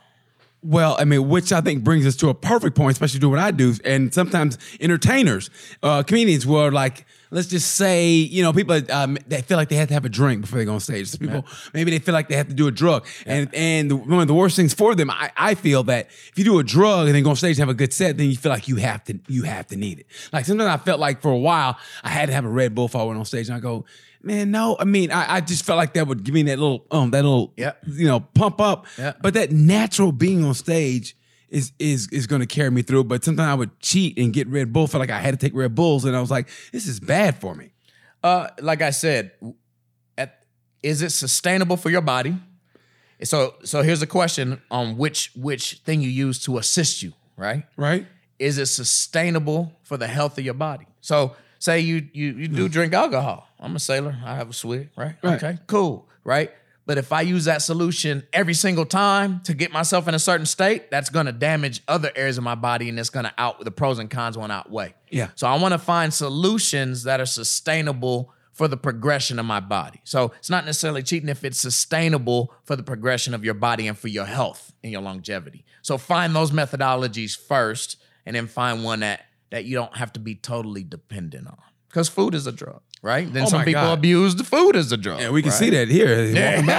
Well, 0.64 0.96
I 0.98 1.04
mean, 1.04 1.28
which 1.28 1.52
I 1.52 1.60
think 1.60 1.84
brings 1.84 2.06
us 2.06 2.16
to 2.18 2.30
a 2.30 2.34
perfect 2.34 2.78
point, 2.78 2.94
especially 2.94 3.20
do 3.20 3.30
what 3.30 3.40
I 3.40 3.52
do. 3.52 3.74
And 3.84 4.14
sometimes 4.14 4.58
entertainers, 4.80 5.50
uh, 5.84 6.04
comedians 6.04 6.48
will 6.48 6.72
like, 6.72 7.06
let's 7.32 7.48
just 7.48 7.76
say, 7.76 8.12
you 8.12 8.42
know, 8.42 8.54
people 8.54 8.80
um, 8.90 9.18
they 9.28 9.42
feel 9.42 9.58
like 9.58 9.68
they 9.68 9.76
have 9.76 9.90
to 9.90 9.94
have 9.94 10.06
a 10.06 10.10
drink 10.10 10.42
before 10.42 10.60
they 10.60 10.66
go 10.66 10.76
on 10.76 10.80
stage. 10.80 11.10
Some 11.10 11.20
people 11.20 11.46
maybe 11.74 11.92
they 11.92 12.00
feel 12.00 12.14
like 12.14 12.30
they 12.30 12.38
have 12.38 12.48
to 12.48 12.54
do 12.54 12.68
a 12.68 12.72
drug, 12.72 13.06
and 13.26 13.54
and 13.54 13.92
the, 13.92 13.98
one 13.98 14.22
of 14.22 14.28
the 14.28 14.34
worst 14.34 14.56
things 14.56 14.74
for 14.74 14.96
them, 14.96 15.10
I, 15.10 15.32
I 15.36 15.56
feel 15.56 15.84
that 15.84 16.06
if 16.08 16.34
you 16.38 16.46
do 16.46 16.60
a 16.60 16.64
drug 16.64 17.08
and 17.08 17.16
then 17.16 17.24
go 17.24 17.32
on 17.32 17.36
stage 17.36 17.58
and 17.58 17.68
have 17.68 17.70
a 17.70 17.74
good 17.74 17.92
set, 17.92 18.18
then 18.18 18.30
you 18.30 18.38
feel 18.38 18.52
like 18.52 18.70
you 18.70 18.78
have 18.78 19.04
to 19.06 19.20
you 19.28 19.44
have 19.44 19.68
to 19.68 19.76
need 19.76 20.00
it. 20.00 20.06
Like 20.32 20.46
sometimes 20.46 20.70
I 20.70 20.78
felt 20.78 21.00
like 21.02 21.22
for 21.22 21.32
a 21.32 21.38
while 21.38 21.78
I 22.04 22.10
had 22.10 22.28
to 22.28 22.34
have 22.34 22.46
a 22.46 22.50
Red 22.50 22.74
Bull 22.74 22.86
if 22.86 22.96
I 22.96 23.04
went 23.04 23.20
on 23.20 23.26
stage, 23.26 23.50
and 23.50 23.58
I 23.58 23.60
go. 23.60 23.84
Man, 24.24 24.52
no. 24.52 24.78
I 24.80 24.86
mean, 24.86 25.12
I, 25.12 25.36
I 25.36 25.42
just 25.42 25.66
felt 25.66 25.78
like 25.78 25.94
that 25.96 26.08
would 26.08 26.24
give 26.24 26.34
me 26.34 26.44
that 26.44 26.58
little, 26.58 26.86
um, 26.92 27.12
that 27.12 27.24
little, 27.24 27.54
Yeah. 27.58 27.74
you 27.86 28.08
know, 28.08 28.22
pump 28.22 28.62
up. 28.62 28.86
Yeah. 28.98 29.14
But 29.22 29.34
that 29.34 29.52
natural 29.52 30.12
being 30.14 30.44
on 30.46 30.54
stage 30.54 31.16
is 31.50 31.72
is 31.78 32.08
is 32.12 32.26
going 32.26 32.40
to 32.40 32.48
carry 32.48 32.72
me 32.72 32.82
through. 32.84 33.04
But 33.04 33.24
sometimes 33.24 33.48
I 33.50 33.54
would 33.54 33.78
cheat 33.80 34.18
and 34.18 34.34
get 34.34 34.48
Red 34.48 34.72
Bull. 34.74 34.88
Felt 34.88 35.02
like 35.02 35.10
I 35.12 35.20
had 35.20 35.38
to 35.38 35.46
take 35.46 35.54
Red 35.56 35.76
Bulls, 35.76 36.06
and 36.06 36.16
I 36.16 36.22
was 36.22 36.32
like, 36.32 36.48
this 36.72 36.88
is 36.88 37.00
bad 37.00 37.40
for 37.40 37.54
me. 37.54 37.74
Uh, 38.24 38.48
like 38.62 38.82
I 38.82 38.92
said, 38.92 39.34
at, 40.18 40.46
is 40.82 41.02
it 41.02 41.10
sustainable 41.12 41.76
for 41.78 41.90
your 41.90 42.02
body? 42.02 42.36
So, 43.24 43.56
so 43.64 43.82
here's 43.84 44.02
a 44.02 44.08
question 44.08 44.62
on 44.72 44.98
which 44.98 45.32
which 45.36 45.82
thing 45.86 46.02
you 46.02 46.10
use 46.10 46.40
to 46.46 46.58
assist 46.58 47.04
you, 47.04 47.14
right? 47.38 47.66
Right? 47.78 48.08
Is 48.40 48.58
it 48.58 48.66
sustainable 48.68 49.74
for 49.84 49.98
the 49.98 50.08
health 50.08 50.38
of 50.38 50.44
your 50.46 50.54
body? 50.56 50.88
So, 51.02 51.36
say 51.60 51.82
you 51.82 52.08
you 52.14 52.32
you 52.32 52.48
do 52.48 52.68
drink 52.68 52.94
alcohol. 52.94 53.48
I'm 53.64 53.76
a 53.76 53.80
sailor. 53.80 54.16
I 54.24 54.36
have 54.36 54.50
a 54.50 54.54
swig, 54.54 54.90
right? 54.96 55.16
Right. 55.24 55.42
Okay, 55.44 55.58
cool, 55.68 56.08
right? 56.24 56.52
But 56.86 56.98
if 56.98 57.14
I 57.14 57.22
use 57.22 57.46
that 57.46 57.62
solution 57.62 58.28
every 58.34 58.54
single 58.54 58.86
time 58.86 59.40
to 59.46 59.54
get 59.54 59.72
myself 59.72 60.08
in 60.10 60.14
a 60.14 60.20
certain 60.20 60.46
state, 60.46 60.92
that's 60.92 61.10
going 61.10 61.28
to 61.28 61.32
damage 61.32 61.82
other 61.88 62.12
areas 62.14 62.38
of 62.38 62.44
my 62.44 62.56
body, 62.56 62.90
and 62.90 63.00
it's 63.00 63.10
going 63.10 63.24
to 63.24 63.34
out 63.38 63.64
the 63.64 63.72
pros 63.72 64.00
and 64.00 64.10
cons 64.10 64.38
won't 64.38 64.52
outweigh. 64.52 64.94
Yeah. 65.10 65.30
So 65.36 65.48
I 65.48 65.58
want 65.58 65.72
to 65.72 65.78
find 65.78 66.14
solutions 66.14 67.04
that 67.04 67.22
are 67.22 67.26
sustainable 67.26 68.34
for 68.52 68.68
the 68.68 68.78
progression 68.78 69.40
of 69.40 69.46
my 69.46 69.60
body. 69.62 70.02
So 70.04 70.34
it's 70.38 70.50
not 70.50 70.66
necessarily 70.66 71.02
cheating 71.02 71.30
if 71.30 71.44
it's 71.44 71.60
sustainable 71.60 72.54
for 72.66 72.76
the 72.76 72.84
progression 72.84 73.34
of 73.34 73.44
your 73.44 73.56
body 73.56 73.88
and 73.88 73.98
for 73.98 74.10
your 74.10 74.26
health 74.26 74.74
and 74.84 74.92
your 74.92 75.02
longevity. 75.02 75.66
So 75.82 75.98
find 75.98 76.36
those 76.36 76.52
methodologies 76.52 77.36
first 77.36 77.98
and 78.26 78.36
then 78.36 78.48
find 78.48 78.84
one 78.84 79.00
that 79.00 79.22
that 79.50 79.66
you 79.66 79.76
don't 79.76 79.96
have 79.98 80.12
to 80.14 80.20
be 80.20 80.34
totally 80.34 80.84
dependent 80.84 81.48
on. 81.48 81.58
Because 81.88 82.10
food 82.10 82.34
is 82.34 82.48
a 82.48 82.52
drug. 82.52 82.82
Right? 83.04 83.32
Then 83.32 83.44
Oh 83.44 83.48
some 83.50 83.64
people 83.64 83.84
God. 83.84 84.00
abuse 84.00 84.36
the 84.36 84.44
food 84.44 84.76
as 84.76 84.92
a 84.92 84.98
drug. 84.98 85.20
Yeah, 85.20 85.30
we 85.30 85.44
can 85.44 85.52
right? 85.52 85.58
see 85.60 85.70
that 85.70 85.88
here. 85.90 86.18
Walking 86.34 86.66
by. 86.66 86.74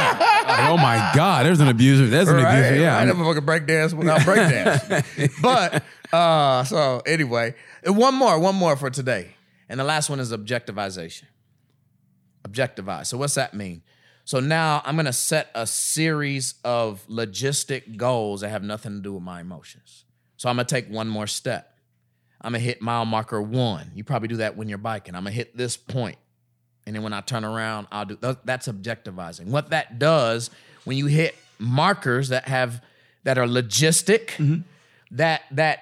Like, 0.46 0.68
oh 0.70 0.76
my 0.76 1.12
God, 1.14 1.46
there's 1.46 1.60
an 1.60 1.68
abuser. 1.68 2.06
There's 2.06 2.28
an 2.28 2.38
abuser. 2.40 2.74
Yeah. 2.76 2.98
I 2.98 3.04
never 3.04 3.22
fucking 3.22 3.44
break 3.44 3.66
dance 3.66 3.94
without 3.94 4.24
break 4.24 4.36
dance. 4.50 5.32
but 5.40 5.84
uh, 6.12 6.64
so 6.64 7.00
anyway, 7.06 7.54
one 7.86 8.14
more, 8.14 8.38
one 8.40 8.54
more 8.56 8.74
for 8.76 8.90
today, 8.90 9.36
and 9.68 9.78
the 9.78 9.84
last 9.84 10.10
one 10.10 10.18
is 10.18 10.32
objectivization. 10.32 11.24
Objectivize. 12.46 13.06
So 13.06 13.16
what's 13.18 13.34
that 13.36 13.54
mean? 13.54 13.82
So 14.26 14.40
now 14.40 14.82
I'm 14.84 14.96
gonna 14.96 15.12
set 15.12 15.50
a 15.54 15.66
series 15.66 16.54
of 16.64 17.06
logistic 17.08 17.96
goals 17.96 18.40
that 18.40 18.48
have 18.50 18.62
nothing 18.62 18.92
to 18.96 19.00
do 19.00 19.12
with 19.14 19.22
my 19.22 19.40
emotions. 19.40 20.04
So 20.36 20.48
I'm 20.48 20.56
gonna 20.56 20.66
take 20.66 20.88
one 20.88 21.08
more 21.08 21.26
step. 21.26 21.73
I'm 22.44 22.52
gonna 22.52 22.60
hit 22.60 22.82
mile 22.82 23.06
marker 23.06 23.40
one. 23.40 23.90
You 23.94 24.04
probably 24.04 24.28
do 24.28 24.36
that 24.36 24.56
when 24.56 24.68
you're 24.68 24.78
biking. 24.78 25.14
I'm 25.14 25.24
gonna 25.24 25.34
hit 25.34 25.56
this 25.56 25.76
point. 25.76 26.18
And 26.86 26.94
then 26.94 27.02
when 27.02 27.14
I 27.14 27.22
turn 27.22 27.44
around, 27.44 27.86
I'll 27.90 28.04
do 28.04 28.18
that's 28.44 28.68
objectivizing. 28.68 29.46
What 29.46 29.70
that 29.70 29.98
does 29.98 30.50
when 30.84 30.98
you 30.98 31.06
hit 31.06 31.34
markers 31.58 32.28
that 32.28 32.46
have 32.46 32.82
that 33.24 33.38
are 33.38 33.46
logistic, 33.46 34.26
mm-hmm. 34.36 34.60
that 35.12 35.42
that 35.52 35.80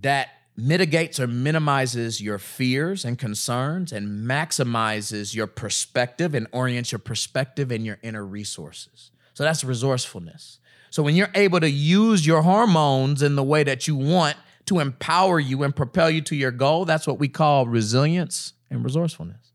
that 0.00 0.30
mitigates 0.56 1.20
or 1.20 1.26
minimizes 1.26 2.22
your 2.22 2.38
fears 2.38 3.04
and 3.04 3.18
concerns 3.18 3.92
and 3.92 4.26
maximizes 4.26 5.34
your 5.34 5.46
perspective 5.46 6.34
and 6.34 6.46
orients 6.50 6.90
your 6.90 6.98
perspective 6.98 7.70
and 7.70 7.84
your 7.84 7.98
inner 8.02 8.24
resources. 8.24 9.10
So 9.34 9.44
that's 9.44 9.62
resourcefulness. 9.62 10.58
So 10.88 11.02
when 11.02 11.14
you're 11.14 11.30
able 11.34 11.60
to 11.60 11.68
use 11.68 12.26
your 12.26 12.40
hormones 12.40 13.22
in 13.22 13.36
the 13.36 13.42
way 13.42 13.64
that 13.64 13.86
you 13.86 13.96
want 13.96 14.36
to 14.66 14.80
empower 14.80 15.38
you 15.40 15.62
and 15.62 15.74
propel 15.74 16.10
you 16.10 16.20
to 16.22 16.36
your 16.36 16.50
goal, 16.50 16.84
that's 16.84 17.06
what 17.06 17.18
we 17.18 17.28
call 17.28 17.66
resilience 17.66 18.52
and 18.70 18.84
resourcefulness. 18.84 19.52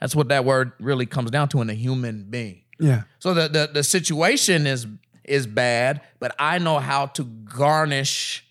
That's 0.00 0.14
what 0.14 0.28
that 0.28 0.44
word 0.44 0.72
really 0.78 1.06
comes 1.06 1.30
down 1.30 1.48
to 1.50 1.60
in 1.62 1.70
a 1.70 1.74
human 1.74 2.24
being. 2.28 2.62
yeah. 2.78 3.02
So 3.18 3.34
the, 3.34 3.48
the 3.48 3.70
the 3.72 3.82
situation 3.82 4.66
is 4.66 4.86
is 5.24 5.46
bad, 5.46 6.02
but 6.20 6.34
I 6.38 6.58
know 6.58 6.78
how 6.78 7.06
to 7.06 7.24
garnish 7.24 8.46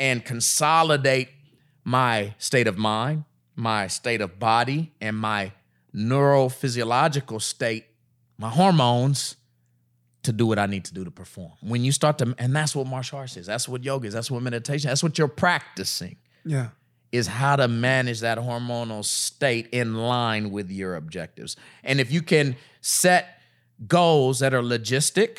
and 0.00 0.24
consolidate 0.24 1.28
my 1.84 2.34
state 2.38 2.66
of 2.66 2.78
mind, 2.78 3.24
my 3.54 3.86
state 3.86 4.20
of 4.20 4.38
body, 4.38 4.92
and 5.00 5.16
my 5.16 5.52
neurophysiological 5.94 7.40
state, 7.40 7.84
my 8.38 8.48
hormones, 8.48 9.36
to 10.24 10.32
do 10.32 10.46
what 10.46 10.58
I 10.58 10.66
need 10.66 10.84
to 10.86 10.94
do 10.94 11.04
to 11.04 11.10
perform. 11.10 11.52
When 11.60 11.84
you 11.84 11.92
start 11.92 12.18
to, 12.18 12.34
and 12.38 12.54
that's 12.54 12.74
what 12.76 12.86
martial 12.86 13.18
arts 13.18 13.36
is, 13.36 13.46
that's 13.46 13.68
what 13.68 13.84
yoga 13.84 14.08
is, 14.08 14.14
that's 14.14 14.30
what 14.30 14.42
meditation, 14.42 14.88
that's 14.88 15.02
what 15.02 15.16
you're 15.18 15.28
practicing 15.28 16.16
Yeah. 16.44 16.68
is 17.12 17.26
how 17.26 17.56
to 17.56 17.68
manage 17.68 18.20
that 18.20 18.38
hormonal 18.38 19.04
state 19.04 19.68
in 19.72 19.94
line 19.94 20.50
with 20.50 20.70
your 20.70 20.96
objectives. 20.96 21.56
And 21.82 22.00
if 22.00 22.10
you 22.12 22.22
can 22.22 22.56
set 22.80 23.40
goals 23.86 24.38
that 24.40 24.52
are 24.54 24.62
logistic, 24.62 25.38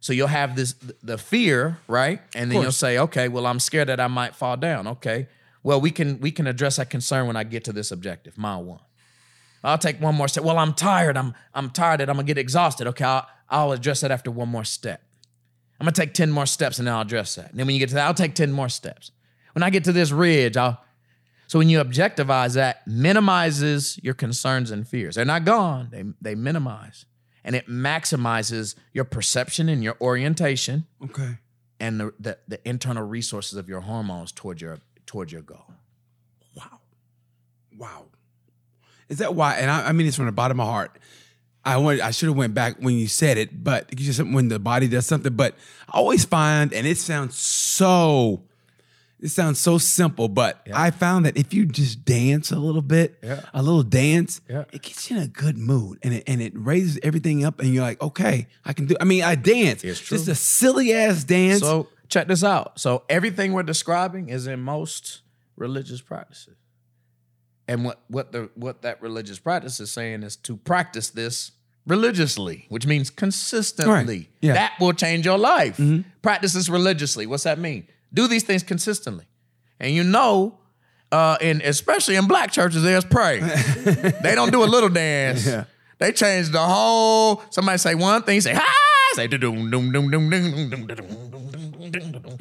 so 0.00 0.12
you'll 0.12 0.28
have 0.28 0.54
this 0.54 0.74
the 1.02 1.16
fear, 1.16 1.78
right? 1.88 2.20
And 2.34 2.50
then 2.52 2.60
you'll 2.62 2.72
say, 2.72 2.98
okay, 2.98 3.28
well, 3.28 3.46
I'm 3.46 3.58
scared 3.58 3.88
that 3.88 4.00
I 4.00 4.06
might 4.08 4.34
fall 4.34 4.56
down. 4.56 4.86
Okay. 4.86 5.28
Well, 5.62 5.80
we 5.80 5.90
can 5.90 6.20
we 6.20 6.30
can 6.30 6.46
address 6.46 6.76
that 6.76 6.90
concern 6.90 7.26
when 7.26 7.36
I 7.36 7.44
get 7.44 7.64
to 7.64 7.72
this 7.72 7.90
objective, 7.90 8.36
mile 8.36 8.62
one. 8.62 8.80
I'll 9.62 9.78
take 9.78 9.98
one 10.02 10.14
more 10.14 10.28
step. 10.28 10.44
Well, 10.44 10.58
I'm 10.58 10.74
tired. 10.74 11.16
I'm 11.16 11.32
I'm 11.54 11.70
tired 11.70 12.00
that 12.00 12.10
I'm 12.10 12.16
gonna 12.16 12.26
get 12.26 12.36
exhausted. 12.36 12.86
Okay, 12.88 13.02
I'll, 13.04 13.26
I'll 13.48 13.72
address 13.72 14.00
that 14.00 14.10
after 14.10 14.30
one 14.30 14.48
more 14.48 14.64
step. 14.64 15.02
I'm 15.80 15.84
gonna 15.84 15.92
take 15.92 16.14
10 16.14 16.30
more 16.30 16.46
steps 16.46 16.78
and 16.78 16.86
then 16.86 16.94
I'll 16.94 17.02
address 17.02 17.34
that. 17.34 17.50
And 17.50 17.58
then 17.58 17.66
when 17.66 17.74
you 17.74 17.80
get 17.80 17.88
to 17.90 17.94
that, 17.96 18.06
I'll 18.06 18.14
take 18.14 18.34
10 18.34 18.52
more 18.52 18.68
steps. 18.68 19.10
When 19.52 19.62
I 19.62 19.70
get 19.70 19.84
to 19.84 19.92
this 19.92 20.10
ridge, 20.10 20.56
I'll 20.56 20.80
so 21.46 21.58
when 21.58 21.68
you 21.68 21.78
objectivize 21.78 22.54
that, 22.54 22.86
minimizes 22.86 24.00
your 24.02 24.14
concerns 24.14 24.70
and 24.70 24.88
fears. 24.88 25.14
They're 25.16 25.24
not 25.24 25.44
gone, 25.44 25.88
they 25.90 26.04
they 26.20 26.34
minimize. 26.34 27.04
And 27.46 27.54
it 27.54 27.66
maximizes 27.68 28.74
your 28.94 29.04
perception 29.04 29.68
and 29.68 29.84
your 29.84 29.96
orientation 30.00 30.86
Okay. 31.02 31.36
and 31.78 32.00
the, 32.00 32.14
the, 32.18 32.38
the 32.48 32.66
internal 32.68 33.06
resources 33.06 33.58
of 33.58 33.68
your 33.68 33.80
hormones 33.82 34.32
toward 34.32 34.62
your 34.62 34.78
toward 35.04 35.30
your 35.30 35.42
goal. 35.42 35.66
Wow. 36.56 36.78
Wow. 37.76 38.04
Is 39.10 39.18
that 39.18 39.34
why? 39.34 39.56
And 39.56 39.70
I, 39.70 39.88
I 39.88 39.92
mean 39.92 40.06
it's 40.06 40.16
from 40.16 40.26
the 40.26 40.32
bottom 40.32 40.58
of 40.58 40.66
my 40.66 40.72
heart. 40.72 40.98
I 41.64 41.78
went, 41.78 42.00
I 42.02 42.10
should 42.10 42.28
have 42.28 42.36
went 42.36 42.54
back 42.54 42.76
when 42.78 42.94
you 42.96 43.06
said 43.08 43.38
it, 43.38 43.64
but 43.64 43.88
you 43.98 44.04
just 44.04 44.20
when 44.22 44.48
the 44.48 44.58
body 44.58 44.86
does 44.88 45.06
something. 45.06 45.34
But 45.34 45.54
I 45.88 45.98
always 45.98 46.24
find, 46.24 46.72
and 46.72 46.86
it 46.86 46.98
sounds 46.98 47.36
so, 47.38 48.42
it 49.20 49.28
sounds 49.28 49.58
so 49.58 49.78
simple, 49.78 50.28
but 50.28 50.66
I 50.74 50.90
found 50.90 51.24
that 51.24 51.36
if 51.38 51.54
you 51.54 51.64
just 51.64 52.04
dance 52.04 52.50
a 52.52 52.58
little 52.58 52.82
bit, 52.82 53.18
Yeah. 53.22 53.40
a 53.54 53.62
little 53.62 53.82
dance, 53.82 54.42
Yeah. 54.48 54.64
it 54.72 54.82
gets 54.82 55.10
you 55.10 55.16
in 55.16 55.22
a 55.22 55.26
good 55.26 55.56
mood, 55.56 55.98
and 56.02 56.12
it 56.14 56.24
and 56.26 56.42
it 56.42 56.52
raises 56.54 56.98
everything 57.02 57.44
up, 57.44 57.60
and 57.60 57.72
you're 57.72 57.82
like, 57.84 58.02
okay, 58.02 58.46
I 58.64 58.72
can 58.74 58.84
do. 58.86 58.96
I 59.00 59.04
mean, 59.04 59.22
I 59.22 59.34
dance. 59.34 59.82
It's 59.82 60.00
true. 60.00 60.18
Just 60.18 60.28
a 60.28 60.34
silly 60.34 60.92
ass 60.92 61.24
dance. 61.24 61.60
So 61.60 61.88
check 62.08 62.28
this 62.28 62.44
out. 62.44 62.78
So 62.78 63.04
everything 63.08 63.54
we're 63.54 63.62
describing 63.62 64.28
is 64.28 64.46
in 64.46 64.60
most 64.60 65.22
religious 65.56 66.02
practices. 66.02 66.56
And 67.66 67.86
what 67.86 68.02
what 68.08 68.32
the 68.32 68.50
what 68.56 68.82
that 68.82 69.00
religious 69.00 69.38
practice 69.38 69.80
is 69.80 69.90
saying 69.90 70.22
is 70.22 70.36
to 70.36 70.58
practice 70.58 71.08
this 71.08 71.52
religiously, 71.86 72.66
which 72.68 72.86
means 72.86 73.10
consistently. 73.10 73.92
Right. 73.92 74.28
Yeah. 74.40 74.50
Mm-hmm. 74.50 74.54
That 74.54 74.72
will 74.80 74.92
change 74.92 75.24
your 75.26 75.38
life. 75.38 75.80
Practice 76.22 76.52
this 76.54 76.68
religiously. 76.68 77.26
What's 77.26 77.44
that 77.44 77.58
mean? 77.58 77.86
Do 78.12 78.26
these 78.28 78.42
things 78.44 78.62
consistently. 78.62 79.26
And 79.80 79.92
you 79.92 80.04
know, 80.04 80.58
uh, 81.12 81.36
and 81.40 81.60
especially 81.62 82.16
in 82.16 82.26
black 82.26 82.50
churches, 82.52 82.82
there's 82.82 83.04
pray. 83.04 83.40
they 84.22 84.34
don't 84.34 84.50
do 84.52 84.62
a 84.62 84.66
little 84.66 84.88
dance. 84.88 85.46
Yeah. 85.46 85.64
They 85.98 86.12
change 86.12 86.48
the 86.50 86.60
whole. 86.60 87.42
Somebody 87.50 87.78
say 87.78 87.94
one 87.94 88.22
thing, 88.22 88.40
say 88.40 88.54
ha, 88.54 89.12
say 89.14 89.26
doom 89.26 89.70
doom 89.70 89.92
doom 89.92 90.10
doom 90.10 90.10
doom 90.10 90.30
doom 90.30 90.70
doom 90.70 90.86
doom 90.86 91.90
doom 91.90 92.12
doom. 92.12 92.38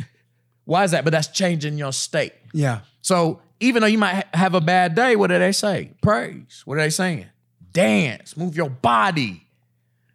Why 0.66 0.84
is 0.86 0.92
that? 0.92 1.04
But 1.04 1.12
that's 1.12 1.28
changing 1.28 1.78
your 1.78 1.92
state. 1.92 2.34
yeah. 2.54 2.80
So 3.02 3.42
even 3.60 3.82
though 3.82 3.88
you 3.88 3.98
might 3.98 4.14
ha- 4.16 4.24
have 4.34 4.54
a 4.56 4.62
bad 4.62 4.96
day, 4.96 5.16
what 5.18 5.28
do 5.28 5.38
they 5.38 5.52
say? 5.52 5.92
Praise. 6.02 6.62
What 6.66 6.78
are 6.78 6.82
they 6.82 6.90
saying? 6.90 7.26
Dance. 7.74 8.38
Move 8.38 8.56
your 8.56 8.70
body. 8.70 9.46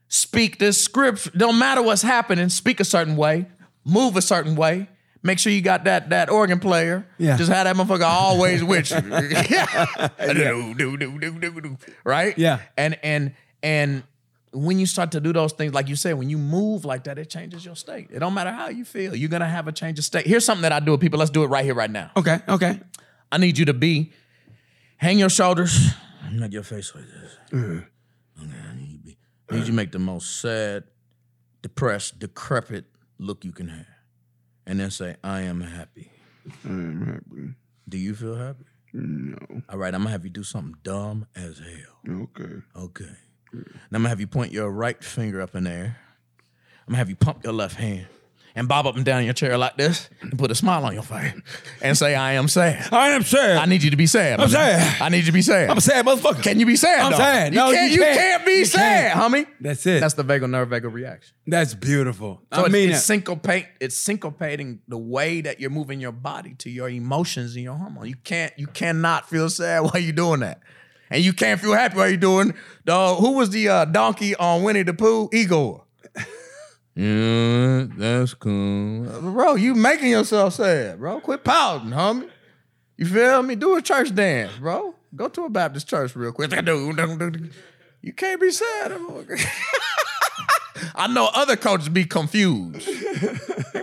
Speak 0.09 0.59
this 0.59 0.81
scripture. 0.81 1.31
Don't 1.37 1.59
matter 1.59 1.83
what's 1.83 2.03
happening. 2.03 2.49
Speak 2.49 2.81
a 2.81 2.85
certain 2.85 3.17
way. 3.17 3.47
Move 3.85 4.17
a 4.17 4.23
certain 4.23 4.57
way. 4.57 4.89
Make 5.23 5.39
sure 5.39 5.53
you 5.53 5.61
got 5.61 5.85
that 5.85 6.11
that 6.11 6.31
organ 6.31 6.61
player. 6.61 7.07
Yeah. 7.19 7.37
Just 7.37 7.51
have 7.51 7.65
that 7.65 7.77
motherfucker 7.77 8.07
always 8.07 8.63
with 8.63 8.91
you. 8.91 9.01
Do, 10.33 10.75
do, 10.75 10.97
do, 10.97 11.19
do, 11.19 11.39
do, 11.39 11.61
do. 11.61 11.79
Right? 12.05 12.39
Yeah. 12.39 12.61
And 12.77 12.99
and 13.03 13.35
and 13.63 14.05
when 14.53 14.79
you 14.79 14.87
start 14.87 15.13
to 15.13 15.21
do 15.21 15.33
those 15.33 15.53
things, 15.53 15.75
like 15.75 15.89
you 15.89 15.97
said, 15.97 16.15
when 16.15 16.31
you 16.31 16.39
move 16.39 16.85
like 16.85 17.05
that, 17.05 17.19
it 17.19 17.29
changes 17.29 17.65
your 17.65 17.77
state. 17.77 18.09
It 18.11 18.21
don't 18.21 18.35
matter 18.35 18.53
how 18.53 18.69
you 18.69 18.85
feel. 18.85 19.15
You're 19.15 19.29
gonna 19.29 19.49
have 19.49 19.67
a 19.67 19.73
change 19.73 19.99
of 19.99 20.05
state. 20.05 20.27
Here's 20.27 20.45
something 20.45 20.63
that 20.63 20.73
I 20.73 20.81
do 20.81 20.93
with 20.93 21.01
people. 21.01 21.19
Let's 21.19 21.31
do 21.31 21.43
it 21.43 21.49
right 21.49 21.65
here, 21.65 21.75
right 21.75 21.91
now. 21.91 22.13
Okay. 22.17 22.39
Okay. 22.49 22.81
I 23.31 23.39
need 23.39 23.59
you 23.59 23.67
to 23.67 23.75
be 23.75 24.13
hang 24.97 25.19
your 25.19 25.29
shoulders, 25.31 25.91
make 26.33 26.53
your 26.53 26.62
face 26.62 26.95
like 26.95 27.05
this. 27.05 27.37
Mm-hmm. 27.53 28.45
Okay, 28.45 28.68
I 28.70 28.74
need 28.76 28.91
you 28.91 28.99
be. 28.99 29.18
I 29.51 29.55
need 29.55 29.61
you 29.61 29.66
to 29.66 29.72
make 29.72 29.93
the 29.93 29.99
most 29.99 30.41
sad, 30.41 30.85
depressed, 31.62 32.18
decrepit 32.18 32.85
look 33.18 33.45
you 33.45 33.53
can 33.53 33.68
have, 33.68 33.87
and 34.66 34.81
then 34.81 34.91
say, 34.91 35.16
"I 35.24 35.43
am 35.43 35.61
happy." 35.61 36.11
I'm 36.64 37.07
happy. 37.07 37.55
Do 37.89 37.99
you 37.99 38.14
feel 38.14 38.37
happy? 38.37 38.64
No. 38.93 39.37
All 39.68 39.79
right, 39.79 39.95
I'm 39.95 40.01
gonna 40.03 40.11
have 40.11 40.24
you 40.24 40.31
do 40.31 40.43
something 40.43 40.74
dumb 40.83 41.26
as 41.35 41.59
hell. 41.59 42.22
Okay. 42.22 42.55
Okay. 42.76 43.16
Now 43.53 43.61
I'm 43.93 44.03
gonna 44.03 44.09
have 44.09 44.20
you 44.20 44.26
point 44.26 44.53
your 44.53 44.70
right 44.70 45.03
finger 45.03 45.41
up 45.41 45.55
in 45.55 45.64
the 45.64 45.70
air. 45.70 45.97
I'm 46.87 46.93
gonna 46.93 46.99
have 46.99 47.11
you 47.11 47.16
pump 47.16 47.45
your 47.45 47.53
left 47.53 47.76
hand 47.76 48.07
and 48.55 48.67
bob 48.69 48.87
up 48.87 48.97
and 48.97 49.05
down 49.05 49.25
your 49.25 49.35
chair 49.35 49.57
like 49.59 49.77
this 49.77 50.09
and 50.21 50.39
put 50.39 50.51
a 50.51 50.55
smile 50.55 50.85
on 50.85 50.95
your 50.95 51.03
face 51.03 51.33
and 51.83 51.97
say, 51.97 52.15
I 52.15 52.33
am 52.33 52.49
sad. 52.49 52.93
I 52.93 53.11
am 53.11 53.23
sad. 53.23 53.59
I 53.59 53.67
need 53.67 53.83
you 53.83 53.91
to 53.91 53.97
be 53.97 54.07
sad. 54.07 54.41
I'm 54.41 54.49
homie. 54.49 54.53
sad. 54.53 55.03
I 55.03 55.09
need 55.11 55.19
you 55.19 55.25
to 55.27 55.33
be 55.33 55.43
sad. 55.43 55.71
I'm 55.71 55.79
a 55.79 55.81
sad 55.81 56.05
motherfucker. 56.05 56.43
Can 56.43 56.59
you 56.59 56.67
be 56.67 56.77
sad? 56.77 57.01
I'm 57.01 57.13
sad. 57.15 57.53
You 57.55 57.61
No, 57.61 57.71
can't, 57.73 57.91
you 57.93 57.99
you 57.99 58.03
can't. 58.05 58.47
be 58.47 58.53
You 58.59 58.65
sad, 58.65 59.17
homie. 59.17 59.47
That's 59.61 59.85
it. 59.87 60.01
That's 60.01 60.15
the 60.15 60.25
vagal 60.25 60.51
nerve 60.51 60.69
vagal 60.71 60.93
reaction. 60.93 61.35
That's 61.47 61.75
beautiful. 61.75 62.43
So 62.53 62.63
I 62.63 62.65
it's, 62.65 62.73
mean, 62.73 62.91
it's 62.91 63.05
syncopate. 63.05 63.67
It's 63.81 63.97
syncopating 64.03 64.81
the 64.89 64.99
way 64.99 65.41
that 65.43 65.61
you're 65.61 65.71
moving 65.71 66.01
your 66.01 66.13
body 66.13 66.55
to 66.59 66.71
your 66.71 66.89
emotions 66.89 67.55
and 67.55 67.65
your 67.65 67.75
hormone. 67.75 68.07
You 68.09 68.17
can't. 68.17 68.53
You 68.59 68.67
cannot 68.67 69.29
feel 69.29 69.49
sad 69.51 69.81
while 69.85 69.99
you're 69.99 70.13
doing 70.13 70.41
that, 70.41 70.61
and 71.11 71.23
you 71.23 71.33
can't 71.33 71.61
feel 71.61 71.73
happy 71.75 71.97
while 71.97 72.09
you're 72.09 72.17
doing. 72.17 72.55
The 72.85 73.15
who 73.15 73.33
was 73.33 73.51
the 73.51 73.69
uh, 73.69 73.85
donkey 73.87 74.35
on 74.37 74.63
Winnie 74.63 74.83
the 74.83 74.95
Pooh? 74.95 75.29
Eeyore. 75.31 75.85
Yeah, 76.99 77.87
that's 77.97 78.35
cool, 78.35 79.05
bro. 79.21 79.55
You 79.55 79.75
making 79.75 80.11
yourself 80.11 80.55
sad, 80.55 80.99
bro. 80.99 81.21
Quit 81.21 81.45
pouting, 81.45 81.91
homie. 81.91 82.29
You 82.97 83.07
feel 83.07 83.43
me? 83.43 83.55
Do 83.55 83.77
a 83.77 83.83
church 83.83 84.15
dance, 84.15 84.53
bro. 84.59 84.95
Go 85.15 85.29
to 85.29 85.45
a 85.45 85.49
Baptist 85.49 85.89
church 85.89 86.15
real 86.17 86.33
quick. 86.33 86.53
You 88.01 88.13
can't 88.13 88.41
be 88.41 88.53
sad. 88.53 88.93
I 90.95 91.09
know 91.09 91.29
other 91.35 91.57
coaches 91.57 91.89
be 91.89 92.05
confused. 92.05 92.89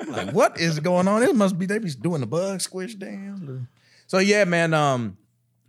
like, 0.07 0.31
what 0.31 0.57
is 0.57 0.79
going 0.79 1.09
on? 1.09 1.21
It 1.21 1.35
must 1.35 1.59
be 1.59 1.65
they 1.65 1.79
be 1.79 1.91
doing 1.91 2.21
the 2.21 2.25
bug 2.25 2.61
squish 2.61 2.95
dance. 2.95 3.67
So 4.07 4.19
yeah, 4.19 4.45
man. 4.45 4.73
Um, 4.73 5.17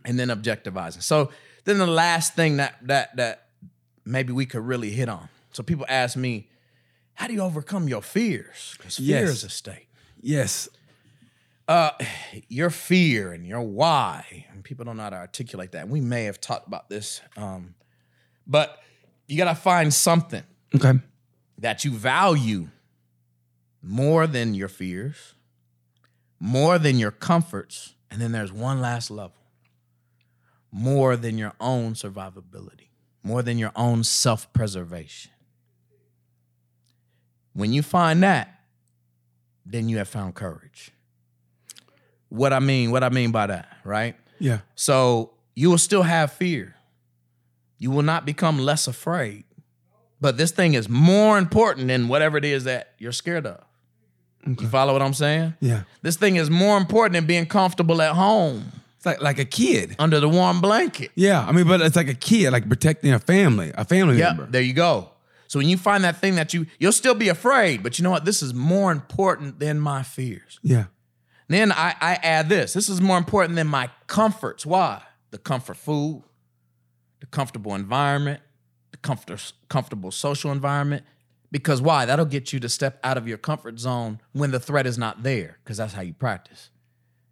and 0.05 0.17
then 0.17 0.29
objectivizing. 0.29 1.03
So 1.03 1.29
then 1.65 1.77
the 1.77 1.85
last 1.85 2.35
thing 2.35 2.57
that 2.57 2.75
that 2.87 3.17
that 3.17 3.49
maybe 4.05 4.31
we 4.31 4.45
could 4.45 4.65
really 4.65 4.89
hit 4.89 5.09
on. 5.09 5.27
So 5.51 5.61
people 5.61 5.85
ask 5.89 6.15
me, 6.15 6.47
how 7.17 7.25
do 7.27 7.33
you 7.33 7.41
overcome 7.41 7.87
your 7.87 8.01
fears? 8.03 8.75
Because 8.77 8.97
fear 8.97 9.21
Yes. 9.21 9.29
is 9.29 9.43
a 9.43 9.49
state. 9.49 9.87
Yes. 10.21 10.69
Uh, 11.67 11.89
your 12.47 12.69
fear 12.69 13.33
and 13.33 13.45
your 13.45 13.61
why, 13.61 14.45
and 14.51 14.63
people 14.63 14.85
don't 14.85 14.97
know 14.97 15.03
how 15.03 15.09
to 15.09 15.15
articulate 15.17 15.71
that. 15.73 15.89
We 15.89 15.99
may 15.99 16.23
have 16.25 16.39
talked 16.39 16.67
about 16.67 16.89
this, 16.89 17.19
um, 17.35 17.73
but 18.45 18.77
you 19.27 19.35
gotta 19.35 19.55
find 19.55 19.93
something 19.93 20.43
Okay. 20.75 20.93
that 21.57 21.83
you 21.83 21.91
value 21.91 22.69
more 23.81 24.27
than 24.27 24.53
your 24.53 24.69
fears, 24.69 25.33
more 26.39 26.77
than 26.79 26.99
your 26.99 27.11
comforts, 27.11 27.95
and 28.11 28.21
then 28.21 28.31
there's 28.31 28.51
one 28.53 28.79
last 28.79 29.09
level 29.11 29.33
more 30.69 31.15
than 31.15 31.37
your 31.37 31.53
own 31.61 31.93
survivability, 31.93 32.89
more 33.23 33.41
than 33.41 33.57
your 33.57 33.71
own 33.75 34.03
self 34.03 34.51
preservation. 34.53 35.31
When 37.57 37.73
you 37.73 37.81
find 37.81 38.21
that, 38.21 38.53
then 39.65 39.89
you 39.89 39.97
have 39.97 40.07
found 40.07 40.35
courage. 40.35 40.91
What 42.29 42.53
I 42.53 42.59
mean, 42.59 42.91
what 42.91 43.03
I 43.03 43.09
mean 43.09 43.31
by 43.31 43.47
that, 43.47 43.67
right? 43.83 44.15
Yeah. 44.37 44.59
So 44.75 45.31
you 45.55 45.71
will 45.71 45.79
still 45.79 46.03
have 46.03 46.31
fear. 46.31 46.75
You 47.79 47.89
will 47.89 48.03
not 48.03 48.25
become 48.27 48.59
less 48.59 48.87
afraid. 48.87 49.43
But 50.21 50.37
this 50.37 50.51
thing 50.51 50.75
is 50.75 50.87
more 50.87 51.39
important 51.39 51.87
than 51.87 52.07
whatever 52.07 52.37
it 52.37 52.45
is 52.45 52.65
that 52.65 52.93
you're 52.99 53.11
scared 53.11 53.47
of. 53.47 53.63
You 54.45 54.67
follow 54.67 54.93
what 54.93 55.01
I'm 55.01 55.15
saying? 55.15 55.55
Yeah. 55.59 55.81
This 56.03 56.15
thing 56.15 56.35
is 56.35 56.51
more 56.51 56.77
important 56.77 57.13
than 57.13 57.25
being 57.25 57.47
comfortable 57.47 58.01
at 58.03 58.13
home 58.13 58.71
It's 58.97 59.05
like 59.05 59.19
like 59.21 59.39
a 59.39 59.45
kid. 59.45 59.95
under 59.99 60.19
the 60.19 60.29
warm 60.29 60.61
blanket. 60.61 61.09
Yeah. 61.15 61.43
I 61.43 61.51
mean, 61.53 61.67
but 61.67 61.81
it's 61.81 61.95
like 61.95 62.07
a 62.07 62.13
kid, 62.13 62.51
like 62.51 62.69
protecting 62.69 63.13
a 63.13 63.19
family, 63.19 63.71
a 63.75 63.83
family 63.83 64.19
Yeah, 64.19 64.27
member. 64.33 64.45
there 64.45 64.61
you 64.61 64.73
go. 64.73 65.09
So 65.57 65.59
when 65.59 65.69
you 65.69 65.77
find 65.77 66.03
that 66.03 66.21
thing 66.21 66.35
that 66.35 66.53
you 66.53 66.67
you'll 66.77 66.91
still 66.91 67.15
be 67.15 67.29
afraid, 67.29 67.81
but 67.81 67.97
you 67.97 68.03
know 68.03 68.11
what? 68.11 68.25
This 68.25 68.43
is 68.43 68.53
more 68.53 68.91
important 68.91 69.57
than 69.57 69.79
my 69.79 70.03
fears. 70.03 70.59
Yeah. 70.61 70.85
Then 71.47 71.71
I, 71.71 71.95
I 71.99 72.19
add 72.21 72.47
this. 72.47 72.73
This 72.73 72.89
is 72.89 73.01
more 73.01 73.17
important 73.17 73.55
than 73.55 73.65
my 73.65 73.89
comforts. 74.05 74.67
Why? 74.67 75.01
The 75.31 75.39
comfort 75.39 75.77
food, 75.77 76.21
the 77.21 77.25
comfortable 77.25 77.73
environment, 77.73 78.39
the 78.91 78.97
comfort, 78.97 79.51
comfortable 79.67 80.11
social 80.11 80.51
environment. 80.51 81.03
Because 81.51 81.81
why? 81.81 82.05
That'll 82.05 82.25
get 82.25 82.53
you 82.53 82.59
to 82.59 82.69
step 82.69 82.99
out 83.03 83.17
of 83.17 83.27
your 83.27 83.39
comfort 83.39 83.79
zone 83.79 84.21
when 84.33 84.51
the 84.51 84.59
threat 84.59 84.85
is 84.85 84.99
not 84.99 85.23
there, 85.23 85.57
because 85.63 85.77
that's 85.77 85.93
how 85.93 86.03
you 86.03 86.13
practice. 86.13 86.69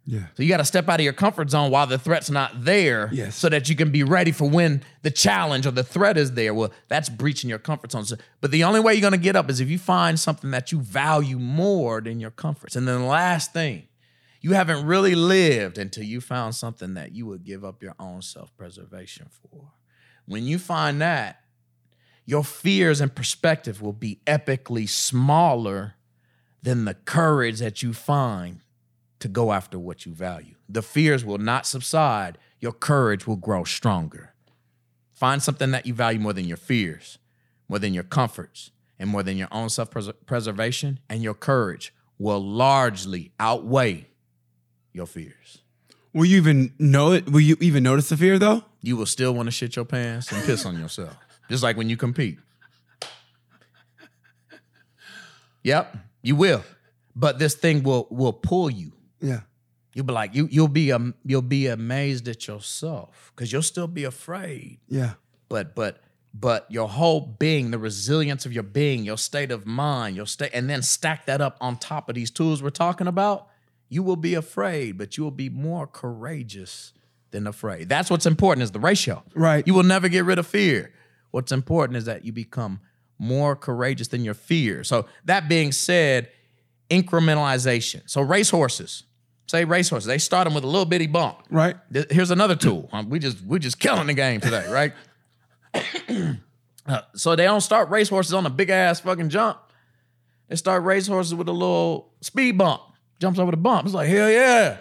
Yeah. 0.08 0.26
So 0.36 0.44
you 0.44 0.48
got 0.48 0.58
to 0.58 0.64
step 0.64 0.88
out 0.88 1.00
of 1.00 1.04
your 1.04 1.12
comfort 1.12 1.50
zone 1.50 1.70
while 1.72 1.86
the 1.88 1.98
threat's 1.98 2.30
not 2.30 2.64
there, 2.64 3.10
Yes. 3.12 3.34
so 3.34 3.48
that 3.48 3.68
you 3.68 3.74
can 3.74 3.90
be 3.90 4.04
ready 4.04 4.30
for 4.30 4.48
when 4.48 4.82
the 5.02 5.10
challenge 5.10 5.66
or 5.66 5.72
the 5.72 5.82
threat 5.82 6.16
is 6.16 6.32
there. 6.34 6.54
Well, 6.54 6.70
that's 6.86 7.08
breaching 7.08 7.50
your 7.50 7.58
comfort 7.58 7.90
zone. 7.90 8.04
So- 8.04 8.16
but 8.40 8.52
the 8.52 8.62
only 8.62 8.78
way 8.78 8.94
you're 8.94 9.00
going 9.00 9.12
to 9.12 9.18
get 9.18 9.34
up 9.34 9.50
is 9.50 9.58
if 9.58 9.68
you 9.68 9.78
find 9.78 10.18
something 10.20 10.52
that 10.52 10.70
you 10.70 10.80
value 10.80 11.40
more 11.40 12.00
than 12.00 12.20
your 12.20 12.30
comforts. 12.30 12.76
And 12.76 12.86
then 12.86 13.00
the 13.00 13.06
last 13.06 13.52
thing, 13.52 13.88
you 14.40 14.52
haven't 14.52 14.86
really 14.86 15.16
lived 15.16 15.76
until 15.76 16.04
you 16.04 16.20
found 16.20 16.54
something 16.54 16.94
that 16.94 17.10
you 17.12 17.26
would 17.26 17.42
give 17.44 17.64
up 17.64 17.82
your 17.82 17.96
own 17.98 18.22
self-preservation 18.22 19.26
for. 19.42 19.72
When 20.24 20.44
you 20.44 20.60
find 20.60 21.00
that, 21.00 21.40
your 22.24 22.44
fears 22.44 23.00
and 23.00 23.12
perspective 23.12 23.82
will 23.82 23.92
be 23.92 24.20
epically 24.26 24.88
smaller 24.88 25.94
than 26.62 26.84
the 26.84 26.94
courage 26.94 27.58
that 27.58 27.82
you 27.82 27.92
find 27.92 28.60
to 29.20 29.28
go 29.28 29.52
after 29.52 29.78
what 29.78 30.06
you 30.06 30.12
value. 30.12 30.54
The 30.68 30.82
fears 30.82 31.24
will 31.24 31.38
not 31.38 31.66
subside, 31.66 32.38
your 32.60 32.72
courage 32.72 33.26
will 33.26 33.36
grow 33.36 33.64
stronger. 33.64 34.34
Find 35.12 35.42
something 35.42 35.70
that 35.70 35.86
you 35.86 35.94
value 35.94 36.18
more 36.18 36.32
than 36.32 36.44
your 36.44 36.58
fears, 36.58 37.18
more 37.68 37.78
than 37.78 37.94
your 37.94 38.04
comforts, 38.04 38.70
and 38.98 39.08
more 39.08 39.22
than 39.22 39.36
your 39.36 39.48
own 39.50 39.68
self 39.68 39.90
preservation, 40.26 41.00
and 41.08 41.22
your 41.22 41.34
courage 41.34 41.94
will 42.18 42.42
largely 42.42 43.32
outweigh 43.38 44.08
your 44.92 45.06
fears. 45.06 45.58
Will 46.12 46.24
you 46.24 46.38
even 46.38 46.72
know 46.78 47.12
it? 47.12 47.30
Will 47.30 47.40
you 47.40 47.56
even 47.60 47.82
notice 47.82 48.08
the 48.08 48.16
fear 48.16 48.38
though? 48.38 48.64
You 48.80 48.96
will 48.96 49.06
still 49.06 49.34
want 49.34 49.48
to 49.48 49.50
shit 49.50 49.76
your 49.76 49.84
pants 49.84 50.32
and 50.32 50.42
piss 50.44 50.64
on 50.64 50.78
yourself, 50.78 51.16
just 51.50 51.62
like 51.62 51.76
when 51.76 51.90
you 51.90 51.96
compete. 51.96 52.38
Yep, 55.62 55.96
you 56.22 56.36
will. 56.36 56.62
But 57.14 57.38
this 57.38 57.54
thing 57.54 57.82
will 57.82 58.06
will 58.10 58.32
pull 58.32 58.70
you. 58.70 58.92
Yeah. 59.20 59.40
You'll 59.94 60.04
be 60.04 60.12
like 60.12 60.34
you 60.34 60.48
you'll 60.50 60.68
be 60.68 60.92
um, 60.92 61.14
you'll 61.24 61.40
be 61.42 61.68
amazed 61.68 62.28
at 62.28 62.46
yourself 62.46 63.32
because 63.34 63.52
you'll 63.52 63.62
still 63.62 63.86
be 63.86 64.04
afraid. 64.04 64.78
Yeah. 64.88 65.14
But 65.48 65.74
but 65.74 66.02
but 66.38 66.66
your 66.68 66.88
whole 66.88 67.20
being, 67.20 67.70
the 67.70 67.78
resilience 67.78 68.44
of 68.44 68.52
your 68.52 68.62
being, 68.62 69.04
your 69.04 69.16
state 69.16 69.50
of 69.50 69.64
mind, 69.64 70.16
your 70.16 70.26
state, 70.26 70.50
and 70.52 70.68
then 70.68 70.82
stack 70.82 71.24
that 71.26 71.40
up 71.40 71.56
on 71.62 71.78
top 71.78 72.10
of 72.10 72.14
these 72.14 72.30
tools 72.30 72.62
we're 72.62 72.70
talking 72.70 73.06
about. 73.06 73.48
You 73.88 74.02
will 74.02 74.16
be 74.16 74.34
afraid, 74.34 74.98
but 74.98 75.16
you 75.16 75.24
will 75.24 75.30
be 75.30 75.48
more 75.48 75.86
courageous 75.86 76.92
than 77.30 77.46
afraid. 77.46 77.88
That's 77.88 78.10
what's 78.10 78.26
important 78.26 78.64
is 78.64 78.72
the 78.72 78.80
ratio. 78.80 79.22
Right. 79.34 79.66
You 79.66 79.72
will 79.72 79.82
never 79.82 80.08
get 80.08 80.24
rid 80.24 80.38
of 80.38 80.46
fear. 80.46 80.92
What's 81.30 81.52
important 81.52 81.96
is 81.96 82.04
that 82.04 82.24
you 82.24 82.32
become 82.32 82.80
more 83.18 83.56
courageous 83.56 84.08
than 84.08 84.24
your 84.24 84.34
fear. 84.34 84.84
So 84.84 85.06
that 85.24 85.48
being 85.48 85.72
said, 85.72 86.28
incrementalization. 86.90 88.02
So 88.08 88.20
racehorses, 88.22 89.04
say 89.46 89.64
racehorses, 89.64 90.06
they 90.06 90.18
start 90.18 90.46
them 90.46 90.54
with 90.54 90.64
a 90.64 90.66
little 90.66 90.84
bitty 90.86 91.06
bump. 91.06 91.38
Right. 91.50 91.76
Th- 91.92 92.06
Here's 92.10 92.30
another 92.30 92.56
tool. 92.56 92.88
Um, 92.92 93.08
we 93.10 93.18
just 93.18 93.42
we 93.44 93.58
just 93.58 93.78
killing 93.78 94.06
the 94.06 94.14
game 94.14 94.40
today, 94.40 94.66
right? 94.70 94.92
Uh, 96.88 97.00
so 97.16 97.34
they 97.34 97.42
don't 97.42 97.62
start 97.62 97.90
racehorses 97.90 98.32
on 98.32 98.46
a 98.46 98.48
big 98.48 98.70
ass 98.70 99.00
fucking 99.00 99.28
jump. 99.28 99.58
They 100.48 100.54
start 100.54 100.84
racehorses 100.84 101.34
with 101.34 101.48
a 101.48 101.52
little 101.52 102.12
speed 102.20 102.56
bump. 102.56 102.80
Jumps 103.18 103.40
over 103.40 103.50
the 103.50 103.56
bump. 103.56 103.86
It's 103.86 103.94
like 103.94 104.08
hell 104.08 104.30
yeah. 104.30 104.76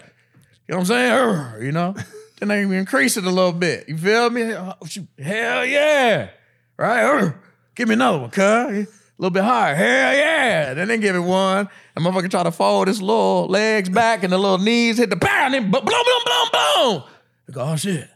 You 0.67 0.73
know 0.73 0.77
what 0.77 0.79
I'm 0.81 0.85
saying? 0.85 1.11
Urgh, 1.11 1.63
you 1.63 1.71
know. 1.71 1.95
then 2.39 2.49
they 2.49 2.61
increase 2.77 3.17
it 3.17 3.23
a 3.23 3.29
little 3.31 3.53
bit. 3.53 3.89
You 3.89 3.97
feel 3.97 4.29
me? 4.29 4.53
Oh. 4.53 4.73
Hell 5.17 5.65
yeah. 5.65 6.29
Right? 6.77 7.01
Urgh. 7.01 7.35
Give 7.73 7.87
me 7.87 7.95
another 7.95 8.19
one, 8.19 8.29
cuz. 8.29 8.87
A 9.17 9.21
little 9.21 9.33
bit 9.33 9.43
higher. 9.43 9.75
Hell 9.75 10.13
yeah. 10.13 10.73
Then 10.73 10.87
they 10.89 10.97
give 10.97 11.15
it 11.15 11.19
one. 11.19 11.69
And 11.95 12.05
motherfucker 12.05 12.29
try 12.29 12.43
to 12.43 12.51
fold 12.51 12.87
his 12.89 13.01
little 13.01 13.47
legs 13.47 13.87
back 13.87 14.23
and 14.23 14.33
the 14.33 14.37
little 14.37 14.57
knees 14.57 14.97
hit 14.97 15.09
the 15.09 15.15
pound 15.17 15.55
and 15.55 15.65
then 15.65 15.71
boom, 15.71 15.85
boom, 15.85 15.93
boom, 16.05 16.21
boom, 16.25 16.49
boom. 16.51 17.03
Like, 17.47 17.57
oh 17.57 17.75
shit. 17.77 18.09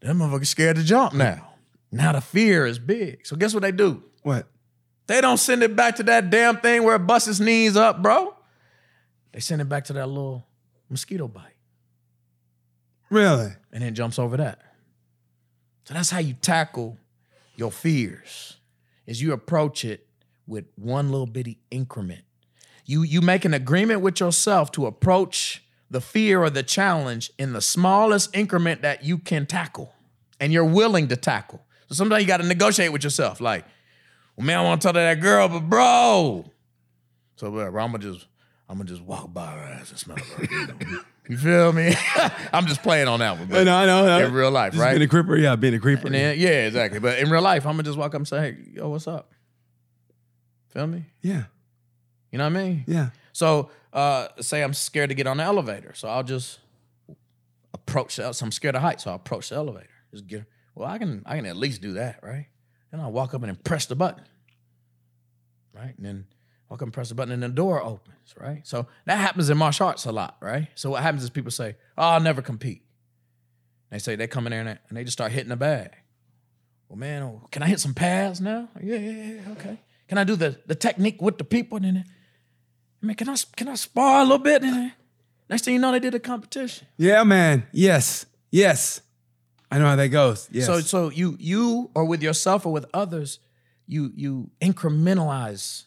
That 0.00 0.14
motherfucker 0.14 0.46
scared 0.46 0.76
to 0.76 0.82
jump 0.84 1.14
now. 1.14 1.54
Now 1.90 2.12
the 2.12 2.20
fear 2.20 2.66
is 2.66 2.78
big. 2.78 3.26
So 3.26 3.34
guess 3.36 3.54
what 3.54 3.62
they 3.62 3.72
do? 3.72 4.02
What? 4.22 4.46
They 5.06 5.20
don't 5.22 5.38
send 5.38 5.62
it 5.62 5.74
back 5.74 5.96
to 5.96 6.02
that 6.04 6.28
damn 6.30 6.58
thing 6.58 6.82
where 6.82 6.96
it 6.96 7.06
busts 7.06 7.26
his 7.26 7.40
knees 7.40 7.76
up, 7.76 8.02
bro. 8.02 8.34
They 9.32 9.40
send 9.40 9.62
it 9.62 9.68
back 9.68 9.84
to 9.84 9.92
that 9.94 10.06
little 10.08 10.46
mosquito 10.90 11.28
bite 11.28 11.54
Really? 13.10 13.52
and 13.72 13.82
then 13.82 13.94
jumps 13.94 14.18
over 14.18 14.36
that. 14.36 14.60
So 15.84 15.94
that's 15.94 16.10
how 16.10 16.18
you 16.20 16.34
tackle 16.34 16.98
your 17.56 17.70
fears. 17.70 18.56
Is 19.06 19.20
you 19.20 19.32
approach 19.32 19.84
it 19.84 20.06
with 20.46 20.66
one 20.76 21.10
little 21.10 21.26
bitty 21.26 21.58
increment. 21.70 22.22
You 22.84 23.02
you 23.02 23.20
make 23.20 23.44
an 23.44 23.54
agreement 23.54 24.00
with 24.00 24.20
yourself 24.20 24.70
to 24.72 24.86
approach 24.86 25.62
the 25.90 26.00
fear 26.00 26.42
or 26.42 26.50
the 26.50 26.62
challenge 26.62 27.30
in 27.38 27.52
the 27.52 27.60
smallest 27.60 28.34
increment 28.34 28.82
that 28.82 29.04
you 29.04 29.18
can 29.18 29.46
tackle 29.46 29.92
and 30.40 30.52
you're 30.52 30.64
willing 30.64 31.08
to 31.08 31.16
tackle. 31.16 31.64
So 31.88 31.94
sometimes 31.94 32.22
you 32.22 32.26
got 32.26 32.38
to 32.38 32.46
negotiate 32.46 32.92
with 32.92 33.04
yourself 33.04 33.40
like, 33.40 33.64
well, 34.36 34.46
man, 34.46 34.58
I 34.58 34.62
want 34.62 34.82
to 34.82 34.88
talk 34.88 34.94
to 34.94 35.00
that 35.00 35.20
girl, 35.20 35.48
but 35.48 35.60
bro. 35.60 36.44
So 37.36 37.50
whatever, 37.50 37.80
I'm 37.80 37.92
gonna 37.92 38.12
just 38.12 38.26
I'm 38.68 38.78
gonna 38.78 38.88
just 38.88 39.02
walk 39.02 39.32
by 39.32 39.46
her 39.46 39.60
ass 39.60 39.90
and 39.90 39.98
smell 39.98 40.16
her. 40.16 41.04
you 41.28 41.36
feel 41.38 41.72
me? 41.72 41.94
I'm 42.52 42.66
just 42.66 42.82
playing 42.82 43.08
on 43.08 43.20
that 43.20 43.38
one. 43.38 43.48
but- 43.48 43.64
No, 43.64 43.74
I 43.76 43.86
know. 43.86 44.06
no. 44.06 44.26
in 44.26 44.32
real 44.32 44.50
life, 44.50 44.72
Just 44.72 44.82
right? 44.84 44.92
Being 44.92 45.02
a 45.02 45.08
creeper, 45.08 45.36
yeah, 45.36 45.56
being 45.56 45.74
a 45.74 45.78
creeper. 45.80 46.06
And 46.06 46.14
then, 46.14 46.38
yeah, 46.38 46.66
exactly. 46.66 47.00
But 47.00 47.18
in 47.18 47.30
real 47.30 47.42
life, 47.42 47.64
I'm 47.66 47.72
gonna 47.74 47.82
just 47.84 47.96
walk 47.98 48.08
up 48.14 48.16
and 48.16 48.28
say, 48.28 48.40
"Hey, 48.52 48.56
yo, 48.74 48.88
what's 48.90 49.06
up?" 49.08 49.32
Feel 50.70 50.86
me? 50.88 51.04
yeah, 51.22 51.44
You 52.32 52.38
know 52.38 52.44
what 52.50 52.58
I 52.58 52.62
mean? 52.64 52.84
yeah. 52.86 53.10
So, 53.32 53.70
uh, 53.92 54.28
say 54.40 54.62
I'm 54.62 54.74
scared 54.74 55.08
to 55.10 55.14
get 55.14 55.26
on 55.26 55.36
the 55.38 55.44
elevator, 55.44 55.92
so 55.94 56.08
I'll 56.08 56.22
just 56.24 56.58
approach. 57.72 58.16
The, 58.16 58.32
so 58.32 58.44
I'm 58.46 58.52
scared 58.52 58.74
of 58.74 58.82
heights, 58.82 59.04
so 59.04 59.10
I'll 59.10 59.16
approach 59.16 59.48
the 59.50 59.54
elevator. 59.56 59.88
Just 60.12 60.26
get. 60.26 60.44
Well, 60.74 60.88
I 60.88 60.98
can. 60.98 61.22
I 61.26 61.36
can 61.36 61.46
at 61.46 61.56
least 61.56 61.80
do 61.80 61.92
that, 61.94 62.20
right? 62.22 62.46
Then 62.90 63.00
I'll 63.00 63.12
walk 63.12 63.34
up 63.34 63.42
and 63.42 63.48
then 63.50 63.56
press 63.64 63.86
the 63.86 63.94
button, 63.96 64.24
right? 65.72 65.94
And 65.96 66.04
then 66.06 66.26
up 66.70 66.82
and 66.82 66.92
press 66.92 67.08
the 67.10 67.14
button, 67.14 67.32
and 67.32 67.42
the 67.42 67.48
door 67.48 67.82
opens, 67.82 68.34
right? 68.38 68.66
So 68.66 68.86
that 69.04 69.16
happens 69.16 69.50
in 69.50 69.56
martial 69.58 69.86
arts 69.86 70.06
a 70.06 70.12
lot, 70.12 70.36
right? 70.40 70.68
So 70.74 70.90
what 70.90 71.02
happens 71.02 71.22
is 71.22 71.30
people 71.30 71.50
say, 71.50 71.76
"Oh, 71.96 72.02
I'll 72.02 72.20
never 72.20 72.42
compete." 72.42 72.82
They 73.90 73.98
say 73.98 74.16
they 74.16 74.26
come 74.26 74.46
in 74.46 74.50
there 74.50 74.80
and 74.88 74.96
they, 74.96 75.04
just 75.04 75.12
start 75.12 75.30
hitting 75.30 75.50
the 75.50 75.56
bag. 75.56 75.90
Well, 76.88 76.98
man, 76.98 77.22
oh, 77.22 77.46
can 77.52 77.62
I 77.62 77.68
hit 77.68 77.78
some 77.78 77.94
pads 77.94 78.40
now? 78.40 78.68
Yeah, 78.82 78.96
yeah, 78.96 79.34
yeah, 79.34 79.52
okay. 79.52 79.78
Can 80.08 80.18
I 80.18 80.24
do 80.24 80.36
the 80.36 80.58
the 80.66 80.74
technique 80.74 81.22
with 81.22 81.38
the 81.38 81.44
people? 81.44 81.76
And 81.76 81.86
then, 81.86 82.04
I 83.02 83.06
mean, 83.06 83.16
can 83.16 83.28
I 83.28 83.36
can 83.56 83.68
I 83.68 83.76
spar 83.76 84.20
a 84.20 84.22
little 84.22 84.38
bit? 84.38 84.62
And 84.62 84.72
then, 84.72 84.92
next 85.48 85.64
thing 85.64 85.74
you 85.74 85.80
know, 85.80 85.92
they 85.92 86.00
did 86.00 86.14
a 86.14 86.18
competition. 86.18 86.88
Yeah, 86.96 87.22
man. 87.24 87.66
Yes. 87.72 88.26
Yes. 88.50 89.00
I 89.70 89.78
know 89.78 89.86
how 89.86 89.96
that 89.96 90.08
goes. 90.08 90.48
Yes. 90.52 90.66
So 90.66 90.80
so 90.80 91.10
you 91.10 91.36
you 91.38 91.90
or 91.94 92.04
with 92.04 92.22
yourself 92.22 92.66
or 92.66 92.72
with 92.72 92.86
others, 92.94 93.38
you 93.86 94.12
you 94.14 94.50
incrementalize. 94.60 95.84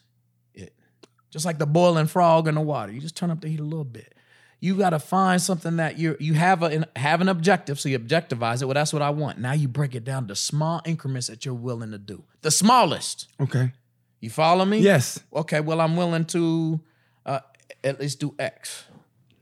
Just 1.30 1.44
like 1.44 1.58
the 1.58 1.66
boiling 1.66 2.06
frog 2.06 2.48
in 2.48 2.54
the 2.54 2.60
water. 2.60 2.92
You 2.92 3.00
just 3.00 3.16
turn 3.16 3.30
up 3.30 3.40
the 3.40 3.48
heat 3.48 3.60
a 3.60 3.64
little 3.64 3.84
bit. 3.84 4.14
You 4.60 4.76
got 4.76 4.90
to 4.90 4.98
find 4.98 5.40
something 5.40 5.76
that 5.76 5.98
you 5.98 6.16
you 6.18 6.34
have 6.34 6.62
a 6.62 6.88
have 6.96 7.20
an 7.20 7.28
objective, 7.28 7.78
so 7.78 7.88
you 7.88 7.98
objectivize 7.98 8.60
it. 8.60 8.64
Well, 8.64 8.74
that's 8.74 8.92
what 8.92 9.02
I 9.02 9.10
want. 9.10 9.38
Now 9.38 9.52
you 9.52 9.68
break 9.68 9.94
it 9.94 10.04
down 10.04 10.26
to 10.28 10.34
small 10.34 10.80
increments 10.84 11.28
that 11.28 11.44
you're 11.44 11.54
willing 11.54 11.92
to 11.92 11.98
do. 11.98 12.24
The 12.42 12.50
smallest. 12.50 13.28
okay. 13.40 13.72
You 14.20 14.30
follow 14.30 14.64
me? 14.64 14.78
Yes. 14.78 15.20
Okay. 15.32 15.60
Well, 15.60 15.80
I'm 15.80 15.96
willing 15.96 16.24
to 16.26 16.80
uh, 17.24 17.38
at 17.84 18.00
least 18.00 18.18
do 18.18 18.34
X. 18.36 18.84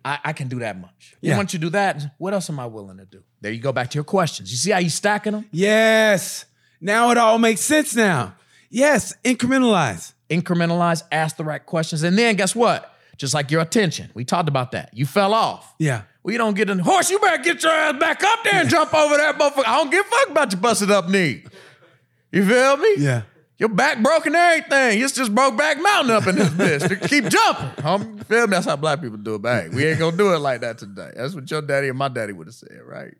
I, 0.05 0.19
I 0.23 0.33
can 0.35 0.49
do 0.49 0.59
that 0.59 0.79
much. 0.79 1.17
Yeah. 1.23 1.39
Once 1.39 1.55
you 1.55 1.59
do 1.59 1.71
that, 1.71 2.15
what 2.19 2.35
else 2.35 2.51
am 2.51 2.61
I 2.61 2.67
willing 2.67 2.99
to 2.99 3.07
do? 3.07 3.23
There 3.41 3.51
you 3.51 3.61
go 3.61 3.73
back 3.73 3.89
to 3.91 3.95
your 3.95 4.05
questions. 4.05 4.51
You 4.51 4.59
see 4.59 4.71
how 4.73 4.79
you 4.79 4.91
stacking 4.91 5.33
them? 5.33 5.47
Yes. 5.51 6.45
Now 6.79 7.11
it 7.11 7.17
all 7.17 7.39
makes 7.39 7.63
sense 7.63 7.97
now. 7.97 8.35
Yes. 8.69 9.17
Incrementalize. 9.25 10.13
Incrementalize, 10.31 11.03
ask 11.13 11.37
the 11.37 11.45
right 11.45 11.65
questions, 11.65 12.03
and 12.03 12.19
then 12.19 12.37
guess 12.37 12.55
what? 12.55 12.93
Just 13.17 13.33
like 13.33 13.51
your 13.51 13.63
attention, 13.63 14.11
we 14.15 14.25
talked 14.25 14.49
about 14.49 14.73
that. 14.73 14.91
You 14.93 15.07
fell 15.07 15.33
off. 15.33 15.75
Yeah. 15.79 16.03
Well, 16.23 16.33
you 16.33 16.39
don't 16.39 16.55
get 16.55 16.69
in 16.69 16.79
horse. 16.79 17.11
You 17.11 17.19
better 17.19 17.43
get 17.43 17.63
your 17.63 17.73
ass 17.73 17.99
back 17.99 18.23
up 18.23 18.45
there 18.45 18.55
and 18.55 18.69
jump 18.69 18.93
over 18.93 19.17
that 19.17 19.39
motherfucker. 19.39 19.67
I 19.67 19.77
don't 19.79 19.91
give 19.91 20.05
a 20.05 20.09
fuck 20.09 20.31
about 20.31 20.53
your 20.53 20.61
busted 20.61 20.91
up 20.91 21.09
knee. 21.09 21.45
You 22.33 22.45
feel 22.45 22.77
me? 22.77 22.95
Yeah. 22.99 23.23
Your 23.59 23.71
back 23.71 24.03
broken 24.03 24.35
everything. 24.35 25.01
It's 25.01 25.15
just 25.15 25.35
broke 25.35 25.57
back 25.57 25.81
mountain 25.81 26.11
up 26.15 26.27
in 26.27 26.35
this 26.35 26.49
bitch. 26.89 27.09
Keep 27.09 27.29
jumping. 27.31 27.83
Homie, 27.83 28.19
you 28.19 28.25
feel 28.25 28.47
me? 28.47 28.51
That's 28.51 28.67
how 28.67 28.77
black 28.77 29.01
people 29.01 29.17
do 29.17 29.37
it, 29.37 29.43
bang. 29.43 29.75
We 29.75 29.87
ain't 29.87 29.99
gonna 29.99 30.17
do 30.17 30.35
it 30.35 30.39
like 30.39 30.61
that 30.61 30.77
today. 30.77 31.11
That's 31.17 31.35
what 31.35 31.51
your 31.51 31.63
daddy 31.63 31.89
and 31.89 31.97
my 31.97 32.09
daddy 32.09 32.35
would 32.35 32.49
have 32.49 32.55
said, 32.55 32.83
right? 32.85 33.15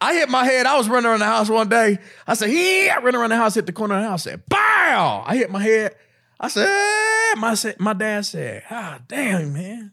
I 0.00 0.14
hit 0.14 0.30
my 0.30 0.44
head. 0.44 0.64
I 0.64 0.78
was 0.78 0.88
running 0.88 1.10
around 1.10 1.18
the 1.18 1.26
house 1.26 1.50
one 1.50 1.68
day. 1.68 1.98
I 2.26 2.32
said, 2.32 2.50
yeah, 2.50 2.94
I 2.96 3.02
ran 3.02 3.14
around 3.14 3.30
the 3.30 3.36
house, 3.36 3.54
hit 3.54 3.66
the 3.66 3.72
corner 3.72 3.96
of 3.96 4.02
the 4.02 4.08
house, 4.08 4.22
said, 4.22 4.42
bow. 4.48 5.22
I 5.26 5.36
hit 5.36 5.50
my 5.50 5.62
head. 5.62 5.96
I 6.40 6.48
said, 6.48 6.68
eh. 6.68 7.34
my, 7.38 7.56
my 7.78 7.92
dad 7.92 8.26
said, 8.26 8.64
ah, 8.70 8.98
damn, 9.06 9.52
man. 9.52 9.92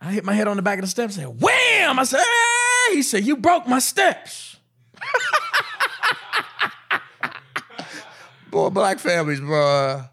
I 0.00 0.12
hit 0.12 0.24
my 0.24 0.32
head 0.32 0.48
on 0.48 0.56
the 0.56 0.62
back 0.62 0.78
of 0.78 0.84
the 0.84 0.88
steps, 0.88 1.16
said, 1.16 1.26
wham. 1.26 1.98
I 1.98 2.04
said, 2.04 2.20
hey. 2.20 2.96
He 2.96 3.02
said, 3.02 3.24
you 3.24 3.36
broke 3.36 3.68
my 3.68 3.78
steps. 3.78 4.56
Boy, 8.50 8.70
black 8.70 8.98
families, 8.98 9.40
bro. 9.40 10.04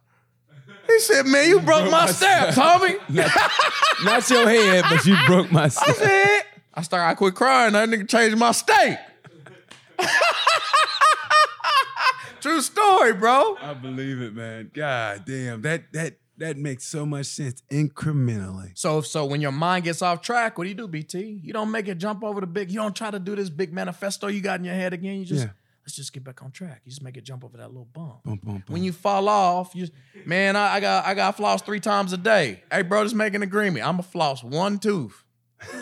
He 0.87 0.99
said, 0.99 1.25
man, 1.25 1.49
you 1.49 1.59
broke 1.59 1.89
my 1.91 2.05
steps, 2.07 2.57
homie. 2.57 2.97
Not 4.05 4.29
your 4.29 4.47
head, 4.47 4.85
but 4.89 5.05
you 5.05 5.17
broke 5.25 5.51
my 5.51 5.67
steps. 5.67 5.99
I 5.99 6.05
said, 6.05 6.41
I 6.73 6.81
started, 6.83 7.07
I 7.07 7.13
quit 7.15 7.35
crying. 7.35 7.73
That 7.73 7.89
nigga 7.89 8.07
changed 8.07 8.37
my 8.37 8.51
state. 8.51 8.99
True 12.41 12.61
story, 12.61 13.13
bro. 13.13 13.57
I 13.61 13.73
believe 13.73 14.21
it, 14.21 14.33
man. 14.35 14.71
God 14.73 15.23
damn. 15.25 15.61
That 15.61 15.91
that 15.93 16.17
that 16.37 16.57
makes 16.57 16.85
so 16.85 17.05
much 17.05 17.25
sense 17.25 17.63
incrementally. 17.71 18.71
So, 18.77 19.01
so 19.01 19.25
when 19.25 19.41
your 19.41 19.51
mind 19.51 19.85
gets 19.85 20.01
off 20.03 20.21
track, 20.21 20.57
what 20.57 20.65
do 20.65 20.69
you 20.69 20.75
do, 20.75 20.87
BT? 20.87 21.41
You 21.43 21.51
don't 21.51 21.71
make 21.71 21.87
it 21.87 21.97
jump 21.97 22.23
over 22.23 22.39
the 22.41 22.47
big. 22.47 22.69
You 22.69 22.77
don't 22.79 22.95
try 22.95 23.09
to 23.09 23.17
do 23.19 23.35
this 23.35 23.49
big 23.49 23.73
manifesto 23.73 24.27
you 24.27 24.41
got 24.41 24.59
in 24.59 24.65
your 24.65 24.75
head 24.75 24.93
again. 24.93 25.17
You 25.19 25.25
just 25.25 25.45
Yeah. 25.45 25.51
let's 25.83 25.95
just 25.95 26.13
get 26.13 26.23
back 26.23 26.43
on 26.43 26.51
track. 26.51 26.81
You 26.85 26.91
just 26.91 27.01
make 27.01 27.17
it 27.17 27.23
jump 27.23 27.43
over 27.43 27.57
that 27.57 27.69
little 27.69 27.85
bump. 27.91 28.19
When 28.67 28.83
you 28.83 28.91
fall 28.91 29.27
off, 29.29 29.73
you 29.73 29.87
man, 30.25 30.55
I, 30.55 30.75
I 30.75 30.79
got 30.79 31.05
I 31.05 31.13
got 31.15 31.35
floss 31.37 31.63
three 31.63 31.79
times 31.79 32.13
a 32.13 32.17
day. 32.17 32.63
Hey, 32.71 32.83
bro, 32.83 33.03
just 33.03 33.15
make 33.15 33.33
an 33.33 33.41
agreement. 33.41 33.87
I'm 33.87 33.97
a 33.99 34.03
floss 34.03 34.43
one 34.43 34.77
tooth. 34.77 35.23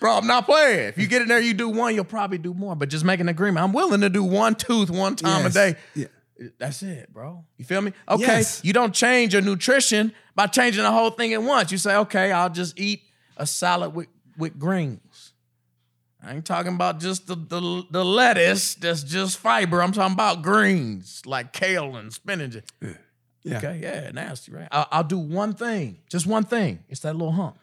bro, 0.00 0.16
I'm 0.16 0.26
not 0.26 0.46
playing. 0.46 0.88
If 0.88 0.98
you 0.98 1.06
get 1.06 1.22
in 1.22 1.28
there, 1.28 1.40
you 1.40 1.54
do 1.54 1.68
one, 1.68 1.94
you'll 1.94 2.04
probably 2.04 2.38
do 2.38 2.54
more. 2.54 2.74
But 2.76 2.88
just 2.88 3.04
make 3.04 3.20
an 3.20 3.28
agreement. 3.28 3.64
I'm 3.64 3.72
willing 3.72 4.00
to 4.02 4.08
do 4.10 4.22
one 4.24 4.54
tooth 4.54 4.90
one 4.90 5.16
time 5.16 5.42
Yes. 5.44 5.56
a 5.56 5.72
day. 5.72 5.78
Yeah. 5.94 6.06
That's 6.58 6.82
it, 6.84 7.12
bro. 7.12 7.44
You 7.56 7.64
feel 7.64 7.80
me? 7.80 7.92
Okay. 8.08 8.22
Yes. 8.22 8.60
You 8.64 8.72
don't 8.72 8.94
change 8.94 9.32
your 9.32 9.42
nutrition 9.42 10.12
by 10.36 10.46
changing 10.46 10.84
the 10.84 10.92
whole 10.92 11.10
thing 11.10 11.32
at 11.34 11.42
once. 11.42 11.72
You 11.72 11.78
say, 11.78 11.96
okay, 11.96 12.30
I'll 12.30 12.50
just 12.50 12.78
eat 12.78 13.02
a 13.36 13.44
salad 13.44 13.92
with, 13.92 14.06
with 14.36 14.56
greens. 14.56 15.32
I 16.22 16.34
ain't 16.34 16.44
talking 16.44 16.74
about 16.74 17.00
just 17.00 17.26
the, 17.26 17.34
the, 17.34 17.84
the 17.90 18.04
lettuce 18.04 18.74
that's 18.76 19.02
just 19.02 19.38
fiber. 19.38 19.82
I'm 19.82 19.90
talking 19.92 20.14
about 20.14 20.42
greens 20.42 21.22
like 21.26 21.52
kale 21.52 21.96
and 21.96 22.12
spinach. 22.12 22.56
Yeah. 23.44 23.56
Okay, 23.58 23.78
yeah, 23.82 24.10
nasty, 24.12 24.52
right? 24.52 24.68
I'll, 24.70 24.86
I'll 24.92 25.04
do 25.04 25.18
one 25.18 25.54
thing, 25.54 25.98
just 26.10 26.26
one 26.26 26.44
thing. 26.44 26.80
It's 26.88 27.00
that 27.00 27.14
little 27.14 27.32
hump. 27.32 27.56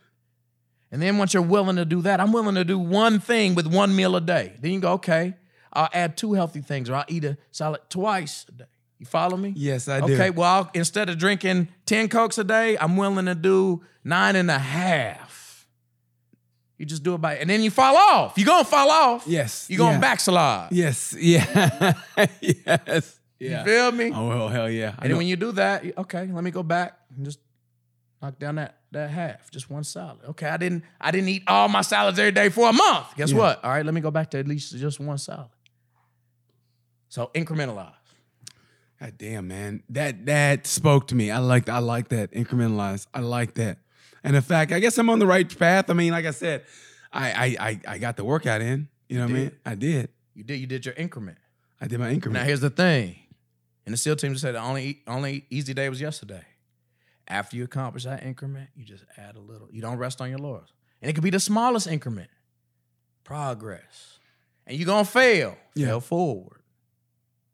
And 0.96 1.02
then 1.02 1.18
once 1.18 1.34
you're 1.34 1.43
willing 1.43 1.76
to 1.76 1.84
do 1.84 2.02
that, 2.04 2.22
I'm 2.22 2.32
willing 2.32 2.56
to 2.56 2.64
do 2.64 2.80
one 2.80 3.20
thing 3.20 3.54
with 3.54 3.68
one 3.68 3.93
meal 3.93 4.16
a 4.16 4.22
day. 4.22 4.54
Then 4.62 4.72
you 4.72 4.80
go, 4.80 4.93
okay, 4.93 5.34
I'll 5.74 5.89
add 5.91 6.16
two 6.16 6.32
healthy 6.32 6.62
things, 6.62 6.89
or 6.89 6.96
I'll 6.96 7.04
eat 7.10 7.26
a 7.26 7.38
salad 7.52 7.82
twice 7.89 8.46
a 8.48 8.52
day. 8.54 8.66
You 9.00 9.06
follow 9.06 9.36
me? 9.36 9.52
Yes, 9.58 9.89
I 9.89 10.00
do. 10.00 10.14
Okay, 10.14 10.30
well, 10.30 10.50
I'll, 10.50 10.72
instead 10.74 11.10
of 11.10 11.18
drinking 11.18 11.68
10 11.86 12.08
Cokes 12.08 12.38
a 12.38 12.46
day, 12.46 12.78
I'm 12.78 12.96
willing 12.96 13.26
to 13.26 13.36
do 13.36 13.84
nine 14.06 14.38
and 14.38 14.50
a 14.50 14.58
half. 14.58 15.68
You 16.78 16.86
just 16.86 17.04
do 17.04 17.16
it 17.16 17.18
by, 17.18 17.39
and 17.39 17.50
then 17.50 17.62
you 17.62 17.72
fall 17.72 17.98
off. 17.98 18.38
You're 18.38 18.46
gonna 18.46 18.64
fall 18.64 18.89
off. 18.89 19.28
Yes. 19.28 19.70
You're 19.70 19.80
gonna 19.80 19.96
yeah. 19.96 20.00
backslide. 20.00 20.72
Yes. 20.72 21.14
Yeah. 21.20 21.93
yes. 22.39 23.20
You 23.38 23.50
Yeah. 23.50 23.64
feel 23.66 23.91
me? 23.91 24.14
Oh 24.16 24.30
well, 24.30 24.48
hell 24.48 24.70
yeah. 24.70 24.96
I 24.98 25.02
And 25.02 25.10
then 25.12 25.18
when 25.18 25.28
you 25.28 25.36
do 25.36 25.52
that, 25.52 25.84
okay, 25.98 26.26
let 26.32 26.41
me 26.41 26.52
go 26.52 26.64
back 26.64 26.98
and 27.14 27.26
just 27.26 27.39
knock 28.22 28.39
down 28.39 28.56
that 28.56 28.78
that 28.96 29.10
half, 29.12 29.50
just 29.52 29.70
one 29.70 29.84
salad. 29.84 30.18
Okay, 30.30 30.48
I 30.48 30.58
didn't 30.58 30.84
I 31.00 31.12
didn't 31.12 31.30
eat 31.30 31.43
all 31.48 31.68
my 31.70 31.82
salads 31.82 32.18
every 32.20 32.32
day 32.32 32.50
for 32.50 32.70
a 32.70 32.74
month. 32.74 33.08
Guess 33.16 33.32
Yeah. 33.32 33.38
what? 33.38 33.64
All 33.64 33.72
right, 33.72 33.86
let 33.86 33.93
me 33.93 34.02
go 34.02 34.12
back 34.12 34.32
to 34.32 34.39
at 34.39 34.48
least 34.48 34.76
just 34.76 35.00
one 35.00 35.18
salad. 35.18 35.48
So 37.10 37.32
incrementalize. 37.34 37.93
God 39.00 39.14
damn, 39.18 39.48
man. 39.48 39.84
That 39.89 40.26
that 40.26 40.68
spoke 40.68 41.08
to 41.10 41.16
me. 41.16 41.32
I 41.32 41.39
like 41.39 41.70
I 41.70 41.80
like 41.80 42.10
that. 42.10 42.32
Incrementalize. 42.32 43.08
I 43.14 43.20
like 43.20 43.54
that. 43.56 43.78
And 44.24 44.36
in 44.36 44.41
fact, 44.41 44.72
I 44.72 44.80
guess 44.80 44.98
I'm 44.98 45.10
on 45.10 45.20
the 45.20 45.28
right 45.28 45.60
path. 45.60 45.89
I 45.89 45.93
mean, 45.93 46.12
like 46.12 46.26
I 46.26 46.32
said, 46.32 46.64
I 47.14 47.32
I 47.32 47.68
I, 47.70 47.80
I 47.88 47.98
got 47.98 48.18
the 48.18 48.24
workout 48.24 48.62
in. 48.62 48.88
You 49.10 49.20
know 49.20 49.26
what 49.26 49.32
I 49.32 49.34
mean? 49.34 49.52
I 49.66 49.76
did. 49.76 50.10
You 50.34 50.43
did 50.43 50.60
you 50.60 50.68
did 50.68 50.86
your 50.86 50.96
increment. 50.96 51.38
I 51.80 51.88
did 51.88 52.00
my 52.00 52.10
increment. 52.10 52.41
Now 52.41 52.46
here's 52.48 52.62
the 52.62 52.70
thing. 52.70 53.18
And 53.86 53.93
the 53.93 53.98
SEAL 53.98 54.16
team 54.16 54.32
just 54.32 54.41
said 54.41 54.56
the 54.56 54.60
only 54.62 55.02
only 55.08 55.46
easy 55.50 55.74
day 55.74 55.89
was 55.89 56.02
yesterday. 56.02 56.43
After 57.28 57.57
you 57.57 57.63
accomplish 57.63 58.03
that 58.03 58.23
increment, 58.23 58.69
you 58.76 58.86
just 58.86 59.03
add 59.17 59.36
a 59.36 59.39
little. 59.39 59.67
You 59.71 59.82
don't 59.82 59.97
rest 59.97 60.21
on 60.21 60.30
your 60.30 60.38
laurels. 60.39 60.71
And 61.01 61.09
it 61.09 61.13
could 61.13 61.23
be 61.23 61.30
the 61.32 61.39
smallest 61.39 61.88
increment. 61.88 62.30
Progress. 63.23 64.19
And 64.67 64.78
you're 64.78 64.86
gonna 64.86 65.05
fail. 65.05 65.57
Yeah. 65.76 65.88
Fail 65.88 65.99
forward. 66.01 66.59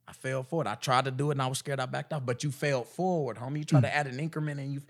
I 0.08 0.14
failed 0.14 0.48
forward. 0.48 0.68
I 0.68 0.76
tried 0.76 1.06
to 1.06 1.12
do 1.12 1.30
it 1.30 1.34
and 1.34 1.42
I 1.42 1.48
was 1.48 1.58
scared 1.60 1.80
I 1.80 1.86
backed 1.86 2.12
off, 2.12 2.26
but 2.26 2.44
you 2.44 2.52
failed 2.52 2.88
forward, 2.88 3.38
homie. 3.38 3.60
You 3.60 3.64
try 3.64 3.80
Mm. 3.80 3.84
to 3.84 3.96
add 3.96 4.08
an 4.08 4.20
increment 4.20 4.60
and 4.60 4.74
you 4.74 4.82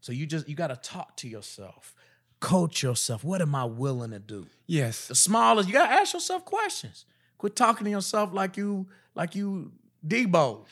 so 0.00 0.12
you 0.12 0.24
just 0.26 0.48
you 0.48 0.54
gotta 0.54 0.76
talk 0.76 1.16
to 1.18 1.28
yourself, 1.28 1.94
coach 2.40 2.82
yourself. 2.82 3.22
What 3.22 3.42
am 3.42 3.54
I 3.54 3.64
willing 3.66 4.10
to 4.12 4.18
do? 4.18 4.46
yes. 4.66 5.08
The 5.08 5.14
smallest, 5.14 5.68
you 5.68 5.74
gotta 5.74 5.92
ask 5.92 6.14
yourself 6.14 6.44
questions. 6.46 7.04
Quit 7.36 7.54
talking 7.56 7.84
to 7.84 7.90
yourself 7.90 8.32
like 8.32 8.56
you 8.56 8.86
like 9.14 9.34
you 9.34 9.72
Deebo. 10.06 10.64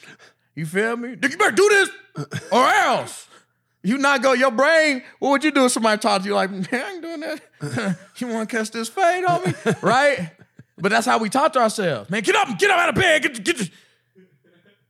You 0.54 0.64
feel 0.66 0.96
me? 0.96 1.10
You 1.10 1.16
better 1.36 1.52
do 1.52 1.68
this 1.68 1.90
or 2.50 2.64
else. 2.66 3.28
You 3.88 3.96
not 3.96 4.22
go, 4.22 4.34
your 4.34 4.50
brain, 4.50 5.02
what 5.18 5.30
would 5.30 5.44
you 5.44 5.50
do 5.50 5.64
if 5.64 5.72
somebody 5.72 5.98
talked 5.98 6.24
to 6.24 6.28
you 6.28 6.34
like, 6.34 6.50
man, 6.50 6.68
I 6.72 6.92
ain't 6.92 7.02
doing 7.02 7.20
that. 7.20 7.96
you 8.18 8.26
wanna 8.26 8.44
catch 8.46 8.70
this 8.70 8.88
fade 8.88 9.24
on 9.24 9.42
me? 9.44 9.54
right? 9.80 10.30
But 10.76 10.90
that's 10.90 11.06
how 11.06 11.18
we 11.18 11.28
talk 11.30 11.54
to 11.54 11.60
ourselves. 11.60 12.10
Man, 12.10 12.22
get 12.22 12.36
up, 12.36 12.58
get 12.58 12.70
up 12.70 12.78
out 12.78 12.88
of 12.90 12.94
bed. 12.94 13.22
Get, 13.22 13.42
get. 13.44 13.70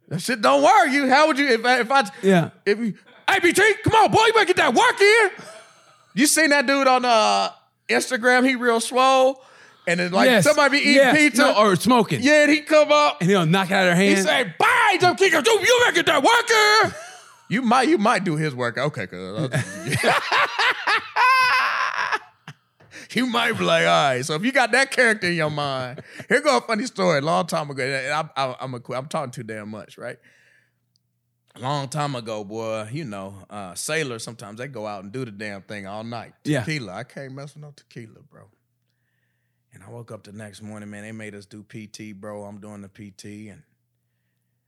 That 0.08 0.20
shit 0.20 0.40
don't 0.42 0.62
work. 0.62 0.90
You, 0.90 1.08
how 1.08 1.26
would 1.28 1.38
you, 1.38 1.46
if 1.48 1.64
I, 1.64 1.80
if 1.80 1.90
I, 1.90 2.10
Yeah. 2.22 2.50
if 2.66 2.78
you, 2.78 2.94
hey, 3.30 3.38
BT, 3.40 3.74
come 3.84 3.94
on, 3.94 4.10
boy, 4.10 4.24
you 4.26 4.32
better 4.32 4.46
get 4.46 4.56
that 4.56 4.74
work 4.74 5.00
in. 5.00 5.30
You 6.14 6.26
seen 6.26 6.50
that 6.50 6.66
dude 6.66 6.86
on 6.88 7.04
uh, 7.04 7.50
Instagram? 7.88 8.48
He 8.48 8.56
real 8.56 8.80
swole, 8.80 9.40
and 9.86 10.00
it's 10.00 10.12
like 10.12 10.28
yes. 10.28 10.44
somebody 10.44 10.78
be 10.78 10.84
eating 10.84 10.94
Yes. 10.96 11.16
pizza, 11.16 11.42
No, 11.42 11.56
or 11.58 11.76
smoking. 11.76 12.20
yeah, 12.22 12.42
and 12.42 12.50
he 12.50 12.62
come 12.62 12.90
up, 12.90 13.18
And 13.20 13.30
he'll 13.30 13.46
knock 13.46 13.70
it 13.70 13.74
out 13.74 13.86
of 13.88 13.94
hand. 13.94 14.16
he 14.16 14.22
say, 14.22 14.52
"Bye, 14.58 14.96
jump 15.00 15.18
kicker, 15.18 15.40
dude, 15.42 15.60
you 15.60 15.80
better 15.84 15.94
get 15.94 16.06
that 16.06 16.22
work 16.22 16.50
in." 16.90 17.07
You 17.48 17.62
might, 17.62 17.88
you 17.88 17.98
might 17.98 18.24
do 18.24 18.36
his 18.36 18.54
work. 18.54 18.76
Okay, 18.76 19.06
cuz. 19.06 19.50
you 23.14 23.26
might 23.26 23.52
be 23.52 23.64
like, 23.64 23.86
all 23.86 24.10
right. 24.10 24.24
So 24.24 24.34
if 24.34 24.44
you 24.44 24.52
got 24.52 24.72
that 24.72 24.90
character 24.90 25.28
in 25.28 25.34
your 25.34 25.50
mind, 25.50 26.02
here 26.28 26.40
go 26.40 26.58
a 26.58 26.60
funny 26.60 26.86
story. 26.86 27.18
A 27.18 27.22
long 27.22 27.46
time 27.46 27.70
ago, 27.70 27.82
and 27.82 28.12
I, 28.12 28.28
I, 28.36 28.56
I'm 28.60 28.74
a, 28.74 28.80
I'm 28.92 29.06
talking 29.06 29.30
too 29.30 29.42
damn 29.42 29.70
much, 29.70 29.96
right? 29.96 30.18
Long 31.58 31.88
time 31.88 32.14
ago, 32.14 32.44
boy, 32.44 32.88
you 32.92 33.04
know, 33.04 33.34
uh, 33.50 33.74
sailors 33.74 34.22
sometimes 34.22 34.58
they 34.58 34.68
go 34.68 34.86
out 34.86 35.02
and 35.02 35.12
do 35.12 35.24
the 35.24 35.32
damn 35.32 35.62
thing 35.62 35.88
all 35.88 36.04
night. 36.04 36.34
Yeah. 36.44 36.60
Tequila, 36.60 36.92
I 36.92 37.02
can't 37.02 37.32
mess 37.32 37.54
with 37.54 37.64
no 37.64 37.72
tequila, 37.74 38.20
bro. 38.30 38.44
And 39.72 39.82
I 39.82 39.90
woke 39.90 40.12
up 40.12 40.22
the 40.22 40.32
next 40.32 40.62
morning, 40.62 40.88
man. 40.88 41.02
They 41.02 41.12
made 41.12 41.34
us 41.34 41.46
do 41.46 41.64
PT, 41.64 42.14
bro. 42.14 42.44
I'm 42.44 42.60
doing 42.60 42.82
the 42.82 42.88
PT, 42.88 43.50
and 43.50 43.62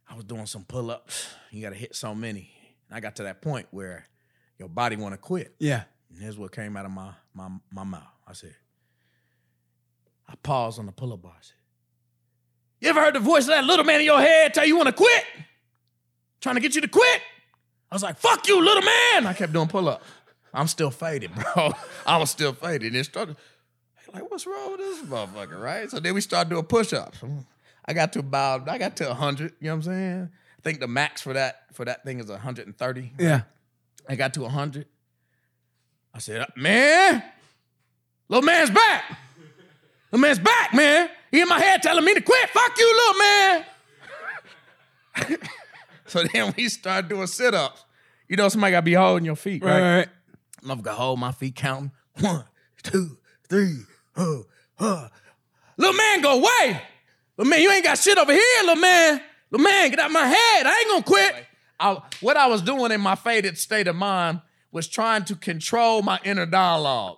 I 0.09 0.17
was 0.17 0.25
doing 0.25 0.47
some 0.47 0.65
pull 0.65 0.91
ups. 0.91 1.29
You 1.53 1.63
got 1.63 1.71
to 1.71 1.77
hit 1.77 1.95
so 1.95 2.15
many. 2.15 2.51
And 2.91 2.97
I 2.97 3.01
got 3.01 3.17
to 3.17 3.23
that 3.23 3.41
point 3.41 3.69
where 3.71 4.05
your 4.59 4.69
body 4.69 4.97
want 4.97 5.15
to 5.15 5.19
quit. 5.19 5.55
yeah. 5.59 5.85
And 6.13 6.21
here's 6.21 6.37
what 6.37 6.51
came 6.51 6.77
out 6.77 6.85
of 6.85 6.91
my 6.91 7.13
my 7.33 7.49
my 7.71 7.85
mouth. 7.85 8.03
I 8.27 8.33
said, 8.33 8.55
I 10.29 10.35
paused 10.43 10.79
on 10.81 10.87
the 10.87 10.93
pull-up 10.93 11.23
bar. 11.23 11.33
I 11.37 11.41
said, 11.41 11.55
You 12.81 12.89
ever 12.91 13.01
heard 13.01 13.15
the 13.15 13.21
voice 13.21 13.45
of 13.45 13.49
that 13.51 13.65
little 13.65 13.85
man 13.85 14.01
in 14.01 14.07
your 14.07 14.21
head 14.21 14.53
tell 14.53 14.67
you 14.67 14.77
want 14.77 14.89
to 14.89 14.93
quit? 14.93 15.25
Trying 16.41 16.57
to 16.57 16.61
get 16.61 16.75
you 16.75 16.81
to 16.81 16.89
quit? 16.89 17.21
I 17.91 17.95
was 17.95 18.03
like, 18.03 18.19
fuck 18.19 18.47
you, 18.49 18.61
little 18.65 18.83
man. 18.83 19.27
I 19.27 19.35
kept 19.37 19.53
doing 19.53 19.69
pull-up. 19.69 20.03
I'm 20.55 20.67
still 20.67 20.91
faded, 20.91 21.33
bro. 21.55 21.73
I 22.07 22.17
was 22.19 22.31
still 22.31 22.53
faded. 22.53 22.95
It 22.95 23.05
started 23.05 23.37
like, 24.13 24.29
what's 24.31 24.47
wrong 24.47 24.73
with 24.73 24.81
this 24.81 25.03
motherfucker, 25.03 25.61
right? 25.61 25.89
So 25.91 26.01
then 26.01 26.15
we 26.15 26.21
started 26.21 26.51
doing 26.51 26.65
push-ups. 26.65 27.19
I 27.85 27.93
got 27.93 28.13
to 28.15 28.19
about, 28.21 28.69
I 28.69 28.79
got 28.79 28.97
to 28.97 29.07
100, 29.07 29.53
you 29.61 29.67
know 29.67 29.71
what 29.71 29.77
I'm 29.77 29.83
saying? 29.83 30.31
I 30.61 30.63
think 30.63 30.81
the 30.81 30.89
max 30.89 31.23
for 31.23 31.33
that 31.33 31.63
for 31.73 31.87
that 31.87 32.05
thing 32.05 32.21
is 32.21 32.27
130. 32.27 33.13
Yeah. 33.19 33.43
I 34.07 34.15
got 34.15 34.35
to 34.35 34.43
100. 34.43 34.85
I 36.13 36.19
said, 36.19 36.47
man, 36.55 37.23
little 38.29 38.45
man's 38.45 38.69
back. 38.69 39.05
Little 40.13 40.21
man's 40.21 40.39
back, 40.39 40.75
man. 40.75 41.09
He 41.31 41.41
in 41.41 41.49
my 41.49 41.59
head 41.59 41.83
telling 41.83 42.05
me 42.05 42.13
to 42.13 42.21
quit. 42.21 42.51
Fuck 42.51 42.77
you, 42.77 43.65
little 45.17 45.29
man. 45.29 45.39
so 46.07 46.25
then 46.25 46.53
we 46.55 46.69
started 46.69 47.09
doing 47.09 47.27
sit-ups. 47.27 47.83
You 48.29 48.37
know, 48.37 48.51
somebody 48.51 48.73
gotta 48.73 48.83
be 48.83 48.93
holding 48.93 49.25
your 49.25 49.37
feet, 49.37 49.65
right? 49.65 49.81
Right. 49.81 50.09
right. 50.63 50.83
Gonna 50.83 50.93
hold 50.93 51.21
my 51.21 51.33
feet 51.33 51.57
counting. 51.57 51.93
One, 52.21 52.45
two, 52.83 53.17
three, 53.49 53.79
uh, 54.15 54.41
uh. 54.79 55.09
Little 55.79 55.95
man 55.95 56.21
go, 56.21 56.39
away. 56.39 56.83
Little 57.39 57.49
man, 57.49 57.63
you 57.63 57.73
ain't 57.73 57.85
got 57.85 57.97
shit 57.97 58.19
over 58.19 58.33
here, 58.33 58.63
little 58.63 58.77
man. 58.77 59.23
Little 59.51 59.65
man, 59.65 59.91
get 59.91 59.99
out 59.99 60.11
my 60.11 60.27
head. 60.27 60.67
I 60.67 60.79
ain't 60.79 60.89
gonna 60.89 61.03
quit. 61.03 61.47
I, 61.79 62.03
what 62.21 62.37
I 62.37 62.47
was 62.47 62.63
doing 62.63 62.93
in 62.93 63.01
my 63.01 63.15
faded 63.15 63.57
state 63.59 63.87
of 63.89 63.97
mind 63.97 64.41
was 64.71 64.87
trying 64.87 65.25
to 65.25 65.35
control 65.35 66.03
my 66.03 66.21
inner 66.25 66.47
dialogue. 66.47 67.17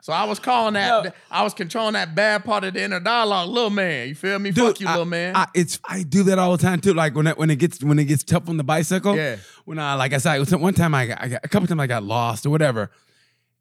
So 0.00 0.12
I 0.12 0.24
was 0.24 0.38
calling 0.38 0.74
that, 0.74 1.04
Yo. 1.04 1.10
I 1.30 1.42
was 1.44 1.54
controlling 1.54 1.94
that 1.94 2.14
bad 2.14 2.44
part 2.44 2.62
of 2.64 2.74
the 2.74 2.82
inner 2.82 3.00
dialogue, 3.00 3.48
little 3.48 3.70
man. 3.70 4.08
You 4.08 4.14
feel 4.14 4.38
me? 4.38 4.52
Fuck 4.52 4.78
you, 4.80 4.86
I- 4.86 4.90
little 4.92 5.06
man. 5.06 5.34
I, 5.34 5.46
it's 5.54 5.80
I 5.82 6.02
do 6.02 6.24
that 6.24 6.38
all 6.38 6.54
the 6.56 6.62
time 6.62 6.80
too. 6.82 6.92
Like 6.92 7.14
when 7.14 7.26
it, 7.26 7.38
when 7.38 7.48
it 7.48 7.56
gets 7.56 7.82
when 7.82 7.98
it 7.98 8.04
gets 8.04 8.22
tough 8.22 8.48
on 8.50 8.58
the 8.58 8.64
bicycle. 8.64 9.16
Yeah. 9.16 9.36
When 9.64 9.78
I 9.78 9.94
like 9.94 10.12
I 10.12 10.18
said, 10.18 10.38
one 10.60 10.74
time 10.74 10.94
I 10.94 11.06
got, 11.06 11.22
I 11.22 11.28
got 11.28 11.40
a 11.42 11.48
couple 11.48 11.66
times 11.68 11.80
I 11.80 11.86
got 11.86 12.02
lost 12.02 12.44
or 12.44 12.50
whatever, 12.50 12.90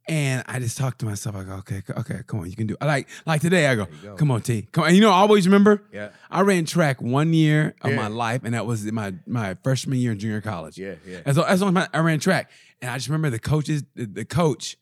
and 0.07 0.43
I 0.47 0.59
just 0.59 0.77
talked 0.77 0.99
to 0.99 1.05
myself. 1.05 1.35
I 1.35 1.43
go, 1.43 1.53
okay, 1.53 1.81
okay, 1.97 2.19
come 2.27 2.41
on, 2.41 2.49
you 2.49 2.55
can 2.55 2.67
do. 2.67 2.75
It. 2.79 2.85
Like 2.85 3.07
like 3.25 3.41
today, 3.41 3.67
I 3.67 3.75
go, 3.75 3.87
go. 4.03 4.15
come 4.15 4.31
on, 4.31 4.41
T, 4.41 4.63
come 4.71 4.83
on. 4.83 4.87
And 4.89 4.97
you 4.97 5.01
know, 5.01 5.11
I 5.11 5.15
always 5.19 5.45
remember. 5.47 5.83
Yeah. 5.93 6.09
I 6.29 6.41
ran 6.41 6.65
track 6.65 7.01
one 7.01 7.33
year 7.33 7.75
of 7.81 7.91
Yeah. 7.91 7.95
my 7.97 8.07
life, 8.07 8.41
and 8.43 8.53
that 8.53 8.65
was 8.65 8.89
my 8.91 9.13
my 9.27 9.55
freshman 9.63 9.97
year 9.99 10.11
in 10.11 10.19
junior 10.19 10.41
college. 10.41 10.77
Yeah, 10.77 10.95
yeah. 11.07 11.21
As 11.25 11.37
as 11.37 11.61
long 11.61 11.75
as 11.77 11.87
I 11.93 11.99
ran 11.99 12.19
track, 12.19 12.51
and 12.81 12.91
I 12.91 12.95
just 12.97 13.07
remember 13.07 13.29
the 13.29 13.39
coaches, 13.39 13.83
the, 13.95 14.05
the 14.05 14.25
coach. 14.25 14.77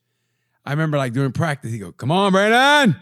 I 0.64 0.70
remember 0.70 0.96
like 0.96 1.12
during 1.12 1.32
practice, 1.32 1.72
he 1.72 1.78
go, 1.78 1.92
"Come 1.92 2.10
on, 2.12 2.30
Brandon, 2.32 2.96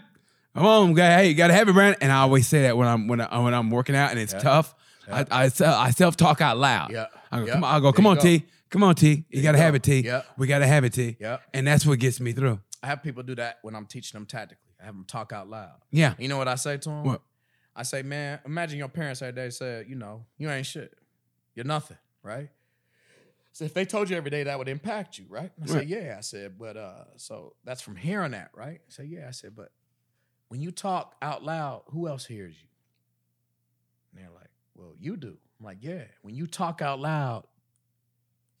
come 0.55 0.65
on, 0.65 0.93
guy. 0.93 1.17
Hey, 1.21 1.27
you 1.29 1.35
gotta 1.35 1.53
have 1.53 1.69
it, 1.69 1.73
Brandon." 1.73 1.97
And 2.01 2.11
I 2.11 2.17
always 2.21 2.47
say 2.47 2.63
that 2.63 2.75
when 2.77 2.87
I'm 2.87 3.07
when 3.07 3.21
I, 3.21 3.37
when 3.39 3.53
I'm 3.53 3.69
working 3.69 3.95
out 3.95 4.11
and 4.11 4.19
it's 4.19 4.33
tough. 4.33 4.73
I 5.11 5.25
I, 5.29 5.51
I 5.59 5.91
self 5.91 6.15
talk 6.17 6.41
out 6.41 6.57
loud. 6.57 6.91
Yeah. 6.91 7.07
I 7.31 7.39
go, 7.39 7.45
Yeah. 7.45 7.53
come 7.53 7.63
on. 7.63 7.75
I 7.75 7.79
go, 7.79 7.91
come 7.91 8.05
on. 8.07 8.17
T. 8.17 8.45
Come 8.71 8.83
on, 8.83 8.95
T. 8.95 9.25
You 9.29 9.43
gotta 9.43 9.57
you 9.57 9.63
have 9.63 9.73
go. 9.73 9.75
it, 9.75 9.83
T. 9.83 9.99
Yeah. 9.99 10.23
We 10.37 10.47
gotta 10.47 10.65
have 10.65 10.83
it, 10.83 10.93
T. 10.93 11.17
Yeah. 11.19 11.37
And 11.53 11.67
that's 11.67 11.85
what 11.85 11.99
gets 11.99 12.19
me 12.19 12.31
through. 12.31 12.59
I 12.81 12.87
have 12.87 13.03
people 13.03 13.21
do 13.21 13.35
that 13.35 13.59
when 13.61 13.75
I'm 13.75 13.85
teaching 13.85 14.17
them 14.17 14.25
tactically. 14.25 14.71
I 14.81 14.85
have 14.85 14.95
them 14.95 15.05
talk 15.05 15.31
out 15.31 15.49
loud. 15.49 15.75
Yeah. 15.91 16.15
You 16.17 16.29
know 16.29 16.37
what 16.37 16.47
I 16.47 16.55
say 16.55 16.77
to 16.77 16.89
them? 16.89 17.03
What? 17.03 17.21
I 17.75 17.83
say, 17.83 18.01
man, 18.01 18.39
imagine 18.45 18.79
your 18.79 18.87
parents 18.87 19.21
every 19.21 19.33
day 19.33 19.49
said, 19.49 19.87
you 19.87 19.95
know, 19.95 20.25
you 20.37 20.49
ain't 20.49 20.65
shit. 20.65 20.93
You're 21.53 21.65
nothing, 21.65 21.97
right? 22.23 22.49
So 23.53 23.65
if 23.65 23.73
they 23.73 23.85
told 23.85 24.09
you 24.09 24.15
every 24.15 24.31
day 24.31 24.43
that 24.43 24.57
would 24.57 24.69
impact 24.69 25.19
you, 25.19 25.25
right? 25.29 25.51
I 25.61 25.65
said, 25.65 25.89
yeah. 25.89 26.15
I 26.17 26.21
said, 26.21 26.57
but 26.57 26.77
uh, 26.77 27.03
so 27.17 27.53
that's 27.65 27.81
from 27.81 27.97
hearing 27.97 28.31
that, 28.31 28.51
right? 28.55 28.79
I 28.87 28.89
said, 28.89 29.07
yeah. 29.07 29.27
I 29.27 29.31
said, 29.31 29.55
but 29.55 29.71
when 30.47 30.61
you 30.61 30.71
talk 30.71 31.15
out 31.21 31.43
loud, 31.43 31.83
who 31.87 32.07
else 32.07 32.25
hears 32.25 32.55
you? 32.55 32.67
And 34.11 34.23
they're 34.23 34.33
like, 34.33 34.49
well, 34.75 34.93
you 34.99 35.17
do. 35.17 35.37
I'm 35.59 35.65
like, 35.65 35.79
yeah. 35.81 36.05
When 36.21 36.35
you 36.35 36.47
talk 36.47 36.81
out 36.81 36.99
loud, 36.99 37.43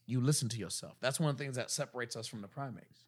you 0.05 0.21
listen 0.21 0.49
to 0.49 0.57
yourself. 0.57 0.93
That's 1.01 1.19
one 1.19 1.29
of 1.29 1.37
the 1.37 1.43
things 1.43 1.55
that 1.55 1.71
separates 1.71 2.15
us 2.15 2.27
from 2.27 2.41
the 2.41 2.47
primates 2.47 3.05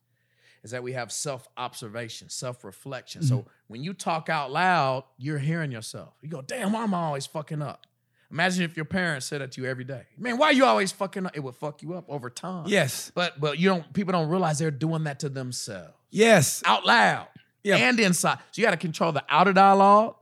is 0.64 0.72
that 0.72 0.82
we 0.82 0.94
have 0.94 1.12
self 1.12 1.48
observation, 1.58 2.30
self 2.30 2.64
reflection. 2.64 3.24
So 3.24 3.40
mm-hmm. 3.40 3.50
when 3.68 3.84
you 3.84 3.94
talk 3.94 4.30
out 4.30 4.52
loud, 4.52 5.04
you're 5.18 5.38
hearing 5.38 5.72
yourself. 5.72 6.14
You 6.22 6.30
go, 6.30 6.42
damn, 6.42 6.76
I'm 6.76 6.94
I 6.94 7.04
always 7.04 7.26
fucking 7.26 7.62
up. 7.62 7.86
Imagine 8.32 8.64
if 8.64 8.76
your 8.76 8.86
parents 8.86 9.28
said 9.28 9.42
that 9.42 9.52
to 9.52 9.62
you 9.62 9.68
every 9.68 9.84
day. 9.84 10.04
Man, 10.18 10.38
why 10.38 10.48
are 10.48 10.54
you 10.54 10.66
always 10.66 10.92
fucking 10.92 11.28
up? 11.28 11.38
It 11.38 11.42
would 11.42 11.56
fuck 11.56 11.84
you 11.84 11.94
up 11.94 12.06
over 12.10 12.30
time. 12.32 12.66
Yes. 12.68 13.12
But 13.14 13.40
but 13.40 13.60
you 13.60 13.70
don't 13.70 13.94
people 13.94 14.12
don't 14.12 14.30
realize 14.30 14.58
they're 14.58 14.72
doing 14.72 15.04
that 15.04 15.20
to 15.20 15.30
themselves. 15.30 15.94
Yes. 16.10 16.64
Out 16.66 16.86
loud. 16.86 17.28
Yeah. 17.64 17.76
And 17.78 18.00
inside. 18.00 18.40
So 18.52 18.62
you 18.62 18.66
got 18.66 18.72
to 18.72 18.78
control 18.78 19.12
the 19.12 19.24
outer 19.30 19.54
dialogue 19.54 20.16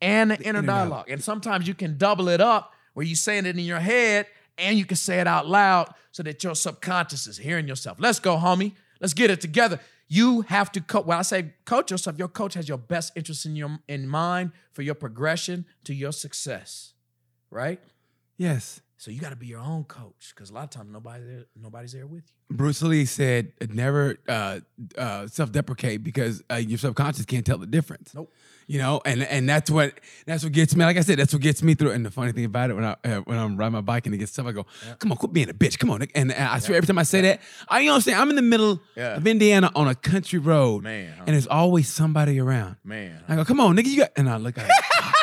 and 0.00 0.30
the, 0.30 0.36
inner 0.36 0.60
inner 0.60 0.62
dialogue. 0.62 0.88
dialogue. 0.88 1.10
And 1.10 1.22
sometimes 1.22 1.68
you 1.68 1.74
can 1.74 1.98
double 1.98 2.28
it 2.28 2.40
up 2.40 2.72
where 2.94 3.04
you're 3.04 3.16
saying 3.16 3.46
it 3.46 3.58
in 3.58 3.64
your 3.64 3.80
head 3.80 4.26
and 4.58 4.78
you 4.78 4.84
can 4.84 4.96
say 4.96 5.20
it 5.20 5.26
out 5.26 5.46
loud 5.46 5.92
so 6.10 6.22
that 6.22 6.42
your 6.42 6.54
subconscious 6.54 7.26
is 7.26 7.38
hearing 7.38 7.68
yourself. 7.68 7.98
Let's 8.00 8.20
go, 8.20 8.36
homie. 8.36 8.74
Let's 9.00 9.14
get 9.14 9.30
it 9.30 9.40
together. 9.40 9.80
You 10.08 10.42
have 10.42 10.72
to 10.72 10.80
coach. 10.80 11.06
When 11.06 11.18
I 11.18 11.22
say 11.22 11.52
coach 11.64 11.90
yourself, 11.90 12.18
your 12.18 12.28
coach 12.28 12.54
has 12.54 12.68
your 12.68 12.78
best 12.78 13.12
interest 13.14 13.46
in 13.46 13.56
your 13.56 13.78
in 13.88 14.08
mind 14.08 14.52
for 14.72 14.82
your 14.82 14.94
progression 14.94 15.66
to 15.84 15.94
your 15.94 16.12
success, 16.12 16.94
right? 17.50 17.80
Yes. 18.36 18.80
So 19.00 19.12
you 19.12 19.20
got 19.20 19.30
to 19.30 19.36
be 19.36 19.46
your 19.46 19.60
own 19.60 19.84
coach 19.84 20.32
because 20.34 20.50
a 20.50 20.54
lot 20.54 20.64
of 20.64 20.70
times 20.70 20.90
nobody 20.92 21.22
there, 21.24 21.44
nobody's 21.54 21.92
there 21.92 22.04
with 22.08 22.24
you. 22.50 22.56
Bruce 22.56 22.82
Lee 22.82 23.04
said, 23.04 23.52
"Never 23.72 24.16
uh, 24.28 24.58
uh, 24.96 25.28
self-deprecate 25.28 26.02
because 26.02 26.42
uh, 26.50 26.56
your 26.56 26.78
subconscious 26.78 27.24
can't 27.24 27.46
tell 27.46 27.58
the 27.58 27.66
difference." 27.66 28.12
Nope. 28.12 28.34
You 28.66 28.78
know, 28.80 29.00
and 29.06 29.22
and 29.22 29.48
that's 29.48 29.70
what 29.70 30.00
that's 30.26 30.42
what 30.42 30.52
gets 30.52 30.74
me. 30.74 30.84
Like 30.84 30.96
I 30.96 31.02
said, 31.02 31.16
that's 31.16 31.32
what 31.32 31.40
gets 31.42 31.62
me 31.62 31.74
through. 31.74 31.92
And 31.92 32.04
the 32.04 32.10
funny 32.10 32.32
thing 32.32 32.44
about 32.44 32.70
it, 32.70 32.74
when 32.74 32.84
I 32.84 32.96
uh, 33.04 33.20
when 33.20 33.38
I'm 33.38 33.56
riding 33.56 33.74
my 33.74 33.82
bike 33.82 34.06
and 34.06 34.14
it 34.16 34.18
gets 34.18 34.32
tough, 34.32 34.46
I 34.46 34.52
go, 34.52 34.66
"Come 34.98 35.12
on, 35.12 35.16
quit 35.18 35.32
being 35.32 35.48
a 35.48 35.54
bitch. 35.54 35.78
Come 35.78 35.90
on." 35.90 36.02
And, 36.16 36.32
I 36.32 36.58
swear, 36.58 36.76
every 36.76 36.88
time 36.88 36.98
I 36.98 37.04
say 37.04 37.20
that, 37.20 37.40
I 37.68 37.78
you 37.80 37.86
know 37.86 37.92
what 37.92 37.96
I'm 37.96 38.02
saying. 38.02 38.18
I'm 38.18 38.30
in 38.30 38.36
the 38.36 38.42
middle 38.42 38.80
Yeah. 38.96 39.14
of 39.16 39.24
Indiana 39.28 39.70
on 39.76 39.86
a 39.86 39.94
country 39.94 40.40
road, 40.40 40.82
Man, 40.82 41.12
huh? 41.16 41.24
and 41.28 41.34
there's 41.34 41.46
always 41.46 41.88
somebody 41.88 42.40
around. 42.40 42.76
Man, 42.82 43.22
I 43.28 43.36
go, 43.36 43.44
"Come 43.44 43.60
on, 43.60 43.76
nigga, 43.76 43.86
you 43.86 43.98
got." 43.98 44.10
And 44.16 44.28
I 44.28 44.38
look 44.38 44.58
at 44.58 44.66
it. 44.68 44.72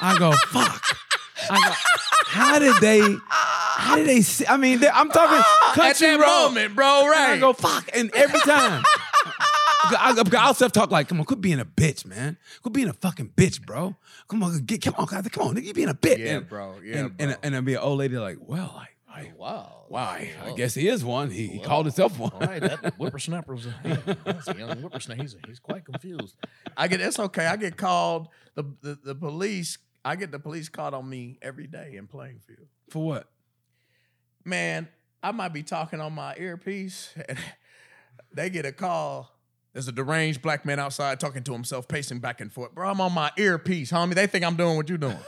I 0.00 0.16
go, 0.18 0.32
"Fuck." 0.48 0.82
I 1.50 1.68
go, 1.68 1.74
"How 2.30 2.58
did 2.58 2.76
they?" 2.80 3.00
How 3.80 3.96
did 3.96 4.06
they 4.06 4.20
see? 4.20 4.46
I 4.46 4.58
mean, 4.58 4.80
they- 4.80 4.90
I'm 4.90 5.08
talking 5.08 5.38
at 5.68 5.74
country 5.74 6.08
that 6.08 6.20
road. 6.20 6.48
moment, 6.50 6.76
bro, 6.76 7.08
right? 7.08 7.30
And 7.30 7.32
I 7.32 7.38
go, 7.38 7.52
fuck. 7.54 7.88
And 7.94 8.14
every 8.14 8.40
time. 8.40 8.84
I, 9.98 10.12
will 10.12 10.54
self 10.54 10.72
talk 10.72 10.90
like, 10.90 11.08
come 11.08 11.18
on, 11.18 11.24
quit 11.24 11.40
being 11.40 11.58
a 11.58 11.64
bitch, 11.64 12.04
man. 12.04 12.36
Quit 12.62 12.74
being 12.74 12.88
a 12.88 12.92
fucking 12.92 13.30
bitch, 13.34 13.64
bro. 13.64 13.96
Come 14.28 14.42
on, 14.42 14.56
get, 14.58 14.82
come 14.82 14.94
on, 14.98 15.06
guys, 15.06 15.26
come 15.28 15.48
on, 15.48 15.54
nigga, 15.56 15.64
you 15.64 15.72
being 15.72 15.88
a 15.88 15.94
bitch. 15.94 16.18
Yeah, 16.18 16.36
and, 16.36 16.48
bro. 16.48 16.74
Yeah, 16.84 16.96
and, 16.98 17.16
bro. 17.16 17.26
And, 17.26 17.38
and 17.42 17.54
there'll 17.54 17.64
be 17.64 17.74
an 17.74 17.80
old 17.80 17.98
lady 17.98 18.18
like, 18.18 18.36
well, 18.40 18.74
I, 18.78 18.88
I, 19.12 19.32
oh, 19.32 19.38
wow, 19.38 19.84
wow, 19.88 20.04
I, 20.04 20.30
I 20.44 20.52
guess 20.52 20.74
he 20.74 20.86
is 20.86 21.02
one. 21.02 21.30
He, 21.30 21.46
he 21.46 21.58
called 21.58 21.86
himself 21.86 22.18
one. 22.18 22.30
All 22.34 22.40
right, 22.40 22.60
that 22.60 22.94
whippersnapper's 22.98 23.66
a, 23.66 23.74
yeah, 23.84 24.14
that's 24.24 24.48
a 24.48 24.56
young 24.56 24.76
whippersnapper. 24.76 25.22
He's, 25.22 25.34
he's 25.46 25.58
quite 25.58 25.84
confused. 25.86 26.36
I 26.76 26.86
get 26.86 27.00
it's 27.00 27.18
okay. 27.18 27.46
I 27.46 27.56
get 27.56 27.76
called 27.78 28.28
the, 28.54 28.64
the 28.82 28.98
the 29.02 29.14
police. 29.14 29.78
I 30.04 30.16
get 30.16 30.30
the 30.32 30.38
police 30.38 30.68
called 30.68 30.94
on 30.94 31.08
me 31.08 31.38
every 31.42 31.66
day 31.66 31.96
in 31.96 32.06
Plainfield. 32.06 32.66
For 32.88 33.04
what? 33.04 33.28
Man, 34.44 34.88
I 35.22 35.32
might 35.32 35.52
be 35.52 35.62
talking 35.62 36.00
on 36.00 36.14
my 36.14 36.34
earpiece, 36.36 37.12
and 37.28 37.38
they 38.32 38.48
get 38.50 38.64
a 38.64 38.72
call. 38.72 39.30
There's 39.72 39.86
a 39.86 39.92
deranged 39.92 40.42
black 40.42 40.64
man 40.64 40.80
outside 40.80 41.20
talking 41.20 41.42
to 41.44 41.52
himself, 41.52 41.86
pacing 41.86 42.18
back 42.18 42.40
and 42.40 42.52
forth. 42.52 42.74
Bro, 42.74 42.88
I'm 42.88 43.00
on 43.00 43.12
my 43.12 43.30
earpiece, 43.36 43.92
homie. 43.92 44.14
They 44.14 44.26
think 44.26 44.44
I'm 44.44 44.56
doing 44.56 44.76
what 44.76 44.88
you're 44.88 44.98
doing. 44.98 45.18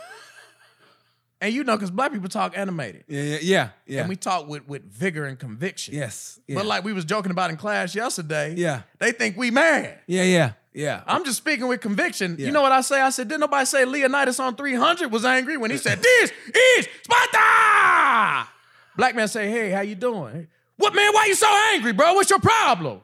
and 1.41 1.55
you 1.55 1.63
know, 1.63 1.77
because 1.77 1.93
black 1.93 2.13
people 2.13 2.29
talk 2.29 2.57
animated. 2.59 3.05
Yeah, 3.07 3.23
yeah, 3.23 3.39
yeah. 3.43 3.69
yeah. 3.87 4.01
And 4.01 4.09
we 4.09 4.17
talk 4.17 4.49
with, 4.49 4.67
with 4.67 4.83
vigor 4.91 5.27
and 5.27 5.39
conviction. 5.39 5.95
yes. 5.95 6.41
Yeah. 6.49 6.57
But 6.57 6.67
like 6.67 6.83
we 6.83 6.93
was 6.93 7.05
joking 7.05 7.31
about 7.31 7.51
in 7.51 7.57
class 7.57 7.95
yesterday, 7.95 8.55
Yeah. 8.57 8.83
they 8.99 9.13
think 9.13 9.37
we 9.37 9.53
mad. 9.53 10.01
yeah, 10.09 10.25
yeah, 10.25 10.53
yeah. 10.73 11.03
I'm 11.07 11.25
just 11.25 11.39
speaking 11.39 11.69
with 11.69 11.81
conviction. 11.81 12.37
Yeah. 12.39 12.47
You 12.47 12.53
know 12.53 12.63
what 12.63 12.73
I 12.73 12.81
say? 12.81 13.01
I 13.01 13.11
said, 13.11 13.29
didn't 13.29 13.41
nobody 13.41 13.67
say 13.67 13.85
Leonidas 13.85 14.41
on 14.41 14.57
300 14.57 15.11
was 15.11 15.25
angry 15.25 15.57
when 15.57 15.71
he 15.71 15.77
said, 15.77 16.03
this 16.03 16.33
is 16.55 16.89
Sparta? 17.03 18.49
Black 18.97 19.15
man 19.15 19.29
say, 19.29 19.51
hey, 19.51 19.71
how 19.71 19.81
you 19.81 19.95
doing? 19.95 20.49
What, 20.77 20.95
man, 20.95 21.13
why 21.13 21.27
you 21.27 21.35
so 21.35 21.49
angry, 21.73 21.93
bro? 21.93 22.15
What's 22.15 22.31
your 22.31 22.41
problem? 22.41 23.01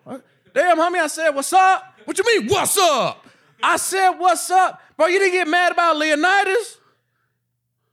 Damn, 0.54 0.78
homie, 0.78 0.98
I 0.98 1.06
said, 1.06 1.30
what's 1.30 1.52
up? 1.52 1.94
What 2.04 2.18
you 2.18 2.24
mean, 2.24 2.48
what's 2.48 2.76
up? 2.78 3.26
I 3.62 3.76
said, 3.76 4.10
what's 4.10 4.50
up? 4.50 4.80
Bro, 4.96 5.08
you 5.08 5.18
didn't 5.18 5.34
get 5.34 5.48
mad 5.48 5.72
about 5.72 5.96
Leonidas? 5.96 6.78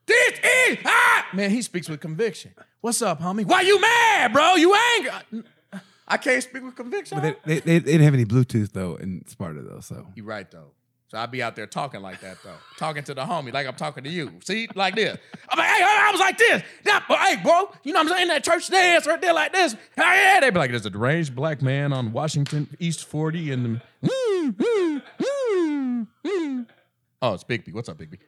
This 0.05 0.39
is 0.39 0.77
ah! 0.85 1.27
Man, 1.33 1.49
he 1.49 1.61
speaks 1.61 1.89
with 1.89 1.99
conviction. 1.99 2.53
What's 2.81 3.01
up, 3.01 3.19
homie? 3.19 3.45
Why 3.45 3.61
you 3.61 3.81
mad, 3.81 4.31
bro? 4.31 4.55
You 4.55 4.75
angry? 4.95 5.43
I 6.07 6.17
can't 6.17 6.43
speak 6.43 6.63
with 6.63 6.75
conviction. 6.75 7.19
But 7.19 7.39
they, 7.45 7.55
they, 7.55 7.59
they, 7.59 7.79
they 7.79 7.91
didn't 7.93 8.05
have 8.05 8.13
any 8.13 8.25
Bluetooth 8.25 8.71
though 8.71 8.95
in 8.95 9.23
Sparta 9.27 9.61
though, 9.61 9.79
so 9.79 10.07
you're 10.15 10.25
right 10.25 10.49
though. 10.49 10.71
So 11.07 11.19
I'd 11.19 11.29
be 11.31 11.43
out 11.43 11.55
there 11.55 11.67
talking 11.67 12.01
like 12.01 12.21
that 12.21 12.37
though, 12.43 12.57
talking 12.77 13.03
to 13.03 13.13
the 13.13 13.21
homie 13.21 13.53
like 13.53 13.67
I'm 13.67 13.75
talking 13.75 14.03
to 14.03 14.09
you. 14.09 14.31
See, 14.43 14.67
like 14.75 14.95
this. 14.95 15.17
I'm 15.49 15.57
like, 15.59 15.67
hey, 15.67 15.83
I 15.83 16.09
was 16.11 16.19
like 16.19 16.37
this. 16.37 16.63
Now, 16.83 17.01
but, 17.07 17.19
hey, 17.19 17.41
bro, 17.43 17.71
you 17.83 17.93
know 17.93 17.99
what 17.99 18.11
I'm 18.11 18.17
saying? 18.17 18.27
That 18.29 18.43
church 18.43 18.67
dance 18.69 19.05
right 19.05 19.21
there 19.21 19.33
like 19.33 19.53
this. 19.53 19.73
Hey, 19.95 20.01
yeah, 20.01 20.39
they'd 20.41 20.49
be 20.49 20.59
like, 20.59 20.71
there's 20.71 20.85
a 20.85 20.89
deranged 20.89 21.35
black 21.35 21.61
man 21.61 21.93
on 21.93 22.11
Washington 22.11 22.67
East 22.79 23.05
40 23.05 23.51
and 23.51 23.65
the. 23.65 23.81
Mm, 24.09 24.51
mm, 24.55 26.07
mm, 26.25 26.65
Oh, 27.21 27.33
it's 27.33 27.43
Bigby. 27.43 27.73
What's 27.73 27.87
up, 27.87 27.97
Bigby? 27.97 28.19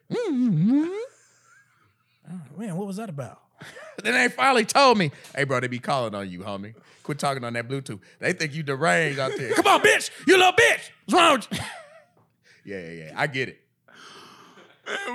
Oh, 2.29 2.41
man, 2.57 2.75
what 2.75 2.87
was 2.87 2.97
that 2.97 3.09
about? 3.09 3.41
then 4.03 4.13
they 4.13 4.27
finally 4.29 4.65
told 4.65 4.97
me, 4.97 5.11
hey, 5.35 5.43
bro, 5.43 5.59
they 5.59 5.67
be 5.67 5.79
calling 5.79 6.13
on 6.15 6.29
you, 6.29 6.39
homie. 6.39 6.73
Quit 7.03 7.19
talking 7.19 7.43
on 7.43 7.53
that 7.53 7.67
Bluetooth. 7.67 7.99
They 8.19 8.33
think 8.33 8.53
you 8.53 8.63
deranged 8.63 9.17
out 9.19 9.31
there. 9.37 9.53
Come 9.53 9.67
on, 9.67 9.79
bitch. 9.81 10.09
You 10.27 10.37
little 10.37 10.51
bitch. 10.53 10.89
What's 11.05 11.13
wrong 11.13 11.33
with 11.35 11.47
you? 11.51 11.59
yeah, 12.75 12.79
yeah, 12.89 13.05
yeah. 13.05 13.13
I 13.15 13.27
get 13.27 13.49
it. 13.49 13.61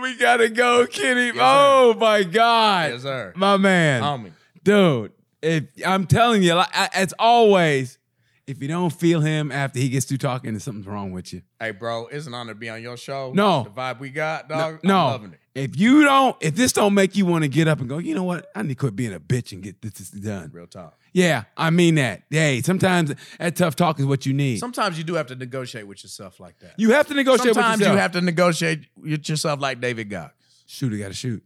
we 0.03 0.17
gotta 0.17 0.49
go, 0.49 0.87
Kenny. 0.87 1.33
oh 1.39 1.95
my 1.99 2.23
God. 2.25 2.93
Yes, 2.93 3.03
sir. 3.03 3.33
My 3.37 3.57
man. 3.57 4.03
Homie. 4.03 4.33
Dude, 4.65 5.13
if 5.43 5.65
I'm 5.87 6.07
telling 6.07 6.43
you, 6.43 6.55
like, 6.55 6.69
I- 6.75 6.91
as 6.95 7.13
always, 7.19 7.99
if 8.47 8.61
you 8.61 8.69
don't 8.69 8.93
feel 8.93 9.21
him 9.21 9.53
after 9.53 9.79
he 9.79 9.89
gets 9.89 10.07
through 10.07 10.19
talking, 10.19 10.53
then 10.53 10.61
something's 10.61 10.87
wrong 10.87 11.13
with 11.13 11.33
you. 11.33 11.43
Hey, 11.61 11.71
bro, 11.71 12.07
it's 12.09 12.27
an 12.27 12.35
honor 12.35 12.53
to 12.53 12.59
be 12.59 12.69
on 12.69 12.83
your 12.83 12.97
show. 12.97 13.33
No. 13.35 13.65
The 13.65 13.71
vibe 13.71 14.01
we 14.01 14.11
got, 14.11 14.49
dog. 14.49 14.81
no, 14.83 14.97
I'm 14.99 15.11
loving 15.13 15.33
it. 15.35 15.41
if 15.55 15.79
you 15.79 16.03
don't, 16.03 16.37
if 16.41 16.55
this 16.57 16.73
don't 16.73 16.93
make 16.95 17.15
you 17.17 17.25
want 17.25 17.45
to 17.45 17.49
get 17.49 17.69
up 17.69 17.79
and 17.81 17.89
go, 17.89 17.99
you 17.99 18.15
know 18.15 18.25
what? 18.25 18.51
I 18.55 18.63
need 18.63 18.71
to 18.71 18.75
quit 18.75 18.97
being 18.97 19.15
a 19.15 19.21
bitch 19.21 19.53
and 19.53 19.63
get 19.63 19.81
this, 19.81 19.93
this 19.93 20.11
done. 20.11 20.51
Real 20.53 20.67
talk. 20.67 20.99
Yeah, 21.13 21.45
I 21.57 21.71
mean 21.71 21.97
that. 21.97 22.23
Hey, 22.31 22.63
sometimes 22.63 23.13
that 23.39 23.55
tough 23.55 23.77
talk 23.77 24.01
is 24.01 24.07
what 24.07 24.25
you 24.27 24.33
need. 24.33 24.59
Sometimes 24.59 24.97
you 24.99 25.05
do 25.05 25.15
have 25.15 25.27
to 25.29 25.37
negotiate 25.37 25.87
with 25.87 26.03
yourself 26.03 26.41
like 26.41 26.59
that. 26.61 26.75
you 26.79 26.91
have 26.93 27.07
to 27.09 27.15
negotiate 27.15 27.55
Sometimes 27.55 27.75
with 27.79 27.81
yourself. 27.81 27.95
you 27.97 28.01
have 28.01 28.13
to 28.13 28.21
negotiate 28.23 28.87
with 28.97 29.29
yourself 29.29 29.61
like 29.61 29.81
David 29.81 30.09
Goggins. 30.11 30.33
shooter 30.67 30.97
got 30.97 31.09
to 31.09 31.15
shoot. 31.15 31.45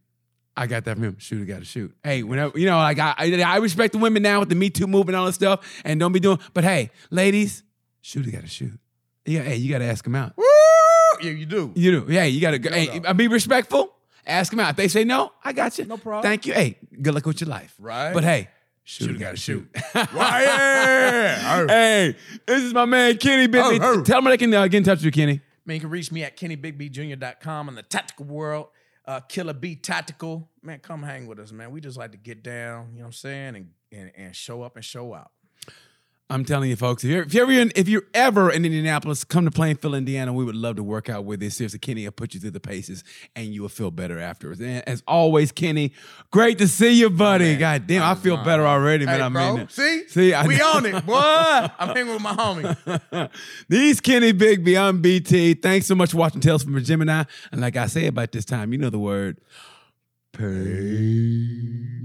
I 0.57 0.67
got 0.67 0.85
that 0.85 0.95
from 0.95 1.05
him. 1.05 1.17
Shooter 1.19 1.45
got 1.45 1.59
to 1.59 1.65
shoot. 1.65 1.95
Hey, 2.03 2.23
whenever 2.23 2.59
you 2.59 2.67
know, 2.67 2.79
like 2.79 2.99
I, 2.99 3.15
I, 3.19 3.57
respect 3.59 3.93
the 3.93 3.99
women 3.99 4.23
now 4.23 4.41
with 4.41 4.49
the 4.49 4.55
Me 4.55 4.71
Too 4.71 4.87
movement 4.87 5.11
and 5.11 5.17
all 5.17 5.27
this 5.27 5.35
stuff, 5.35 5.83
and 5.85 6.01
don't 6.01 6.13
be 6.13 6.21
doing. 6.21 6.39
But 6.55 6.65
hey, 6.65 6.91
ladies, 7.11 7.63
shooter 8.01 8.31
got 8.31 8.43
to 8.43 8.49
shoot. 8.49 8.79
Yeah, 9.27 9.43
hey, 9.43 9.57
you 9.57 9.71
got 9.71 9.79
to 9.79 9.85
ask 9.85 10.07
him 10.07 10.15
out. 10.15 10.33
Woo! 10.37 10.45
Yeah, 11.21 11.33
you 11.33 11.47
do. 11.47 11.73
You 11.75 12.01
do. 12.01 12.13
Yeah, 12.13 12.25
you 12.25 12.41
got 12.41 12.53
to 12.53 12.59
go. 12.59 12.71
Hey, 12.71 13.01
no. 13.01 13.13
be 13.13 13.29
respectful. 13.29 13.93
Ask 14.27 14.51
them 14.51 14.61
out. 14.61 14.71
If 14.71 14.77
they 14.77 14.89
say 14.89 15.05
no, 15.05 15.33
I 15.45 15.53
got 15.53 15.79
you. 15.79 15.85
No 15.85 15.97
problem. 15.97 16.23
Thank 16.23 16.47
you. 16.47 16.55
Hey, 16.55 16.79
good 17.01 17.15
luck 17.15 17.27
with 17.27 17.41
your 17.41 17.51
life. 17.51 17.75
Right. 17.79 18.13
But 18.13 18.25
hey, 18.25 18.49
shooter 18.85 19.13
Shooter 19.13 19.25
got 19.25 19.31
to 19.33 19.37
shoot. 19.37 19.69
Why, 19.93 20.43
yeah. 20.43 21.67
hey, 21.69 22.17
this 22.47 22.63
is 22.63 22.73
my 22.73 22.87
man 22.87 23.19
Kenny 23.19 23.47
Bigby. 23.47 23.79
Oh. 23.81 24.03
Tell 24.03 24.23
them 24.23 24.31
they 24.31 24.39
can 24.39 24.53
uh, 24.55 24.67
get 24.69 24.79
in 24.79 24.85
touch 24.85 24.99
with 24.99 25.05
you, 25.05 25.13
Kenny. 25.13 25.41
Man, 25.65 25.75
you 25.75 25.81
can 25.81 25.91
reach 25.91 26.13
me 26.13 26.23
at 26.23 26.37
KennyBigBJr.com 26.37 27.69
in 27.69 27.75
the 27.75 27.83
tactical 27.83 28.27
world. 28.27 28.69
Uh, 29.07 29.21
Killer 29.21 29.53
B 29.53 29.77
Tactical. 29.77 30.49
Man, 30.63 30.81
come 30.81 31.03
hang 31.03 31.27
with 31.27 31.39
us, 31.39 31.53
man. 31.53 31.71
We 31.71 31.81
just 31.81 31.97
like 31.97 32.11
to 32.13 32.19
get 32.19 32.43
down, 32.43 32.89
you 32.93 32.99
know 32.99 33.03
what 33.03 33.07
I'm 33.07 33.13
saying, 33.13 33.57
and 33.57 33.71
and, 33.93 34.13
and 34.17 34.37
show 34.37 34.63
up 34.63 34.77
and 34.77 34.85
show 34.85 35.15
out. 35.15 35.31
I'm 36.29 36.45
telling 36.45 36.69
you, 36.71 36.75
folks, 36.75 37.05
if 37.05 37.11
you're, 37.11 37.23
if 37.23 37.33
you're 37.35 37.45
ever 37.45 37.53
in, 37.53 37.73
if 37.77 37.89
you're 37.89 38.03
ever 38.13 38.51
in 38.51 38.65
Indianapolis, 38.65 39.23
come 39.23 39.45
to 39.45 39.51
Plainfield, 39.53 39.95
Indiana. 39.95 40.33
We 40.33 40.45
would 40.45 40.57
love 40.57 40.75
to 40.75 40.83
work 40.83 41.09
out 41.09 41.25
with 41.25 41.41
you. 41.41 41.51
Seriously, 41.51 41.79
Kenny 41.79 42.05
will 42.05 42.11
put 42.11 42.35
you 42.35 42.41
through 42.41 42.51
the 42.51 42.59
paces, 42.59 43.05
and 43.37 43.47
you 43.55 43.63
will 43.63 43.69
feel 43.69 43.93
better 43.93 44.19
afterwards. 44.19 44.61
And 44.61 44.83
as 44.89 45.05
always, 45.07 45.53
Kenny, 45.53 45.93
great 46.33 46.59
to 46.59 46.67
see 46.67 46.99
you, 46.99 47.11
buddy. 47.11 47.45
man. 47.53 47.59
God 47.61 47.87
damn, 47.87 48.03
I 48.03 48.07
Honest, 48.07 48.25
feel 48.25 48.37
better 48.39 48.67
already, 48.67 49.07
man. 49.07 49.21
Hey, 49.21 49.25
I 49.25 49.29
bro, 49.29 49.53
mean, 49.53 49.61
it. 49.67 49.71
see, 49.71 50.09
See, 50.09 50.35
I 50.35 50.45
we 50.49 50.57
know. 50.57 50.73
on 50.73 50.87
it, 50.87 51.07
boy. 51.07 51.15
I'm 51.79 51.95
hanging 51.95 52.13
with 52.13 52.23
my 52.23 52.33
homie. 52.33 53.31
These 53.69 54.01
Kenny 54.01 54.33
Bigby, 54.33 54.77
I'm 54.77 55.01
BT. 55.01 55.55
Thanks 55.55 55.87
so 55.87 55.95
much 55.95 56.11
for 56.11 56.17
watching 56.17 56.41
Tales 56.41 56.65
from 56.65 56.75
a 56.77 56.81
Gemini. 56.81 57.23
And 57.53 57.61
like 57.61 57.77
I 57.77 57.87
say 57.87 58.09
about 58.09 58.33
this 58.33 58.45
time, 58.45 58.73
you 58.73 58.79
know 58.79 58.91
the 58.91 58.99
word. 58.99 59.41
Peace. 60.33 62.03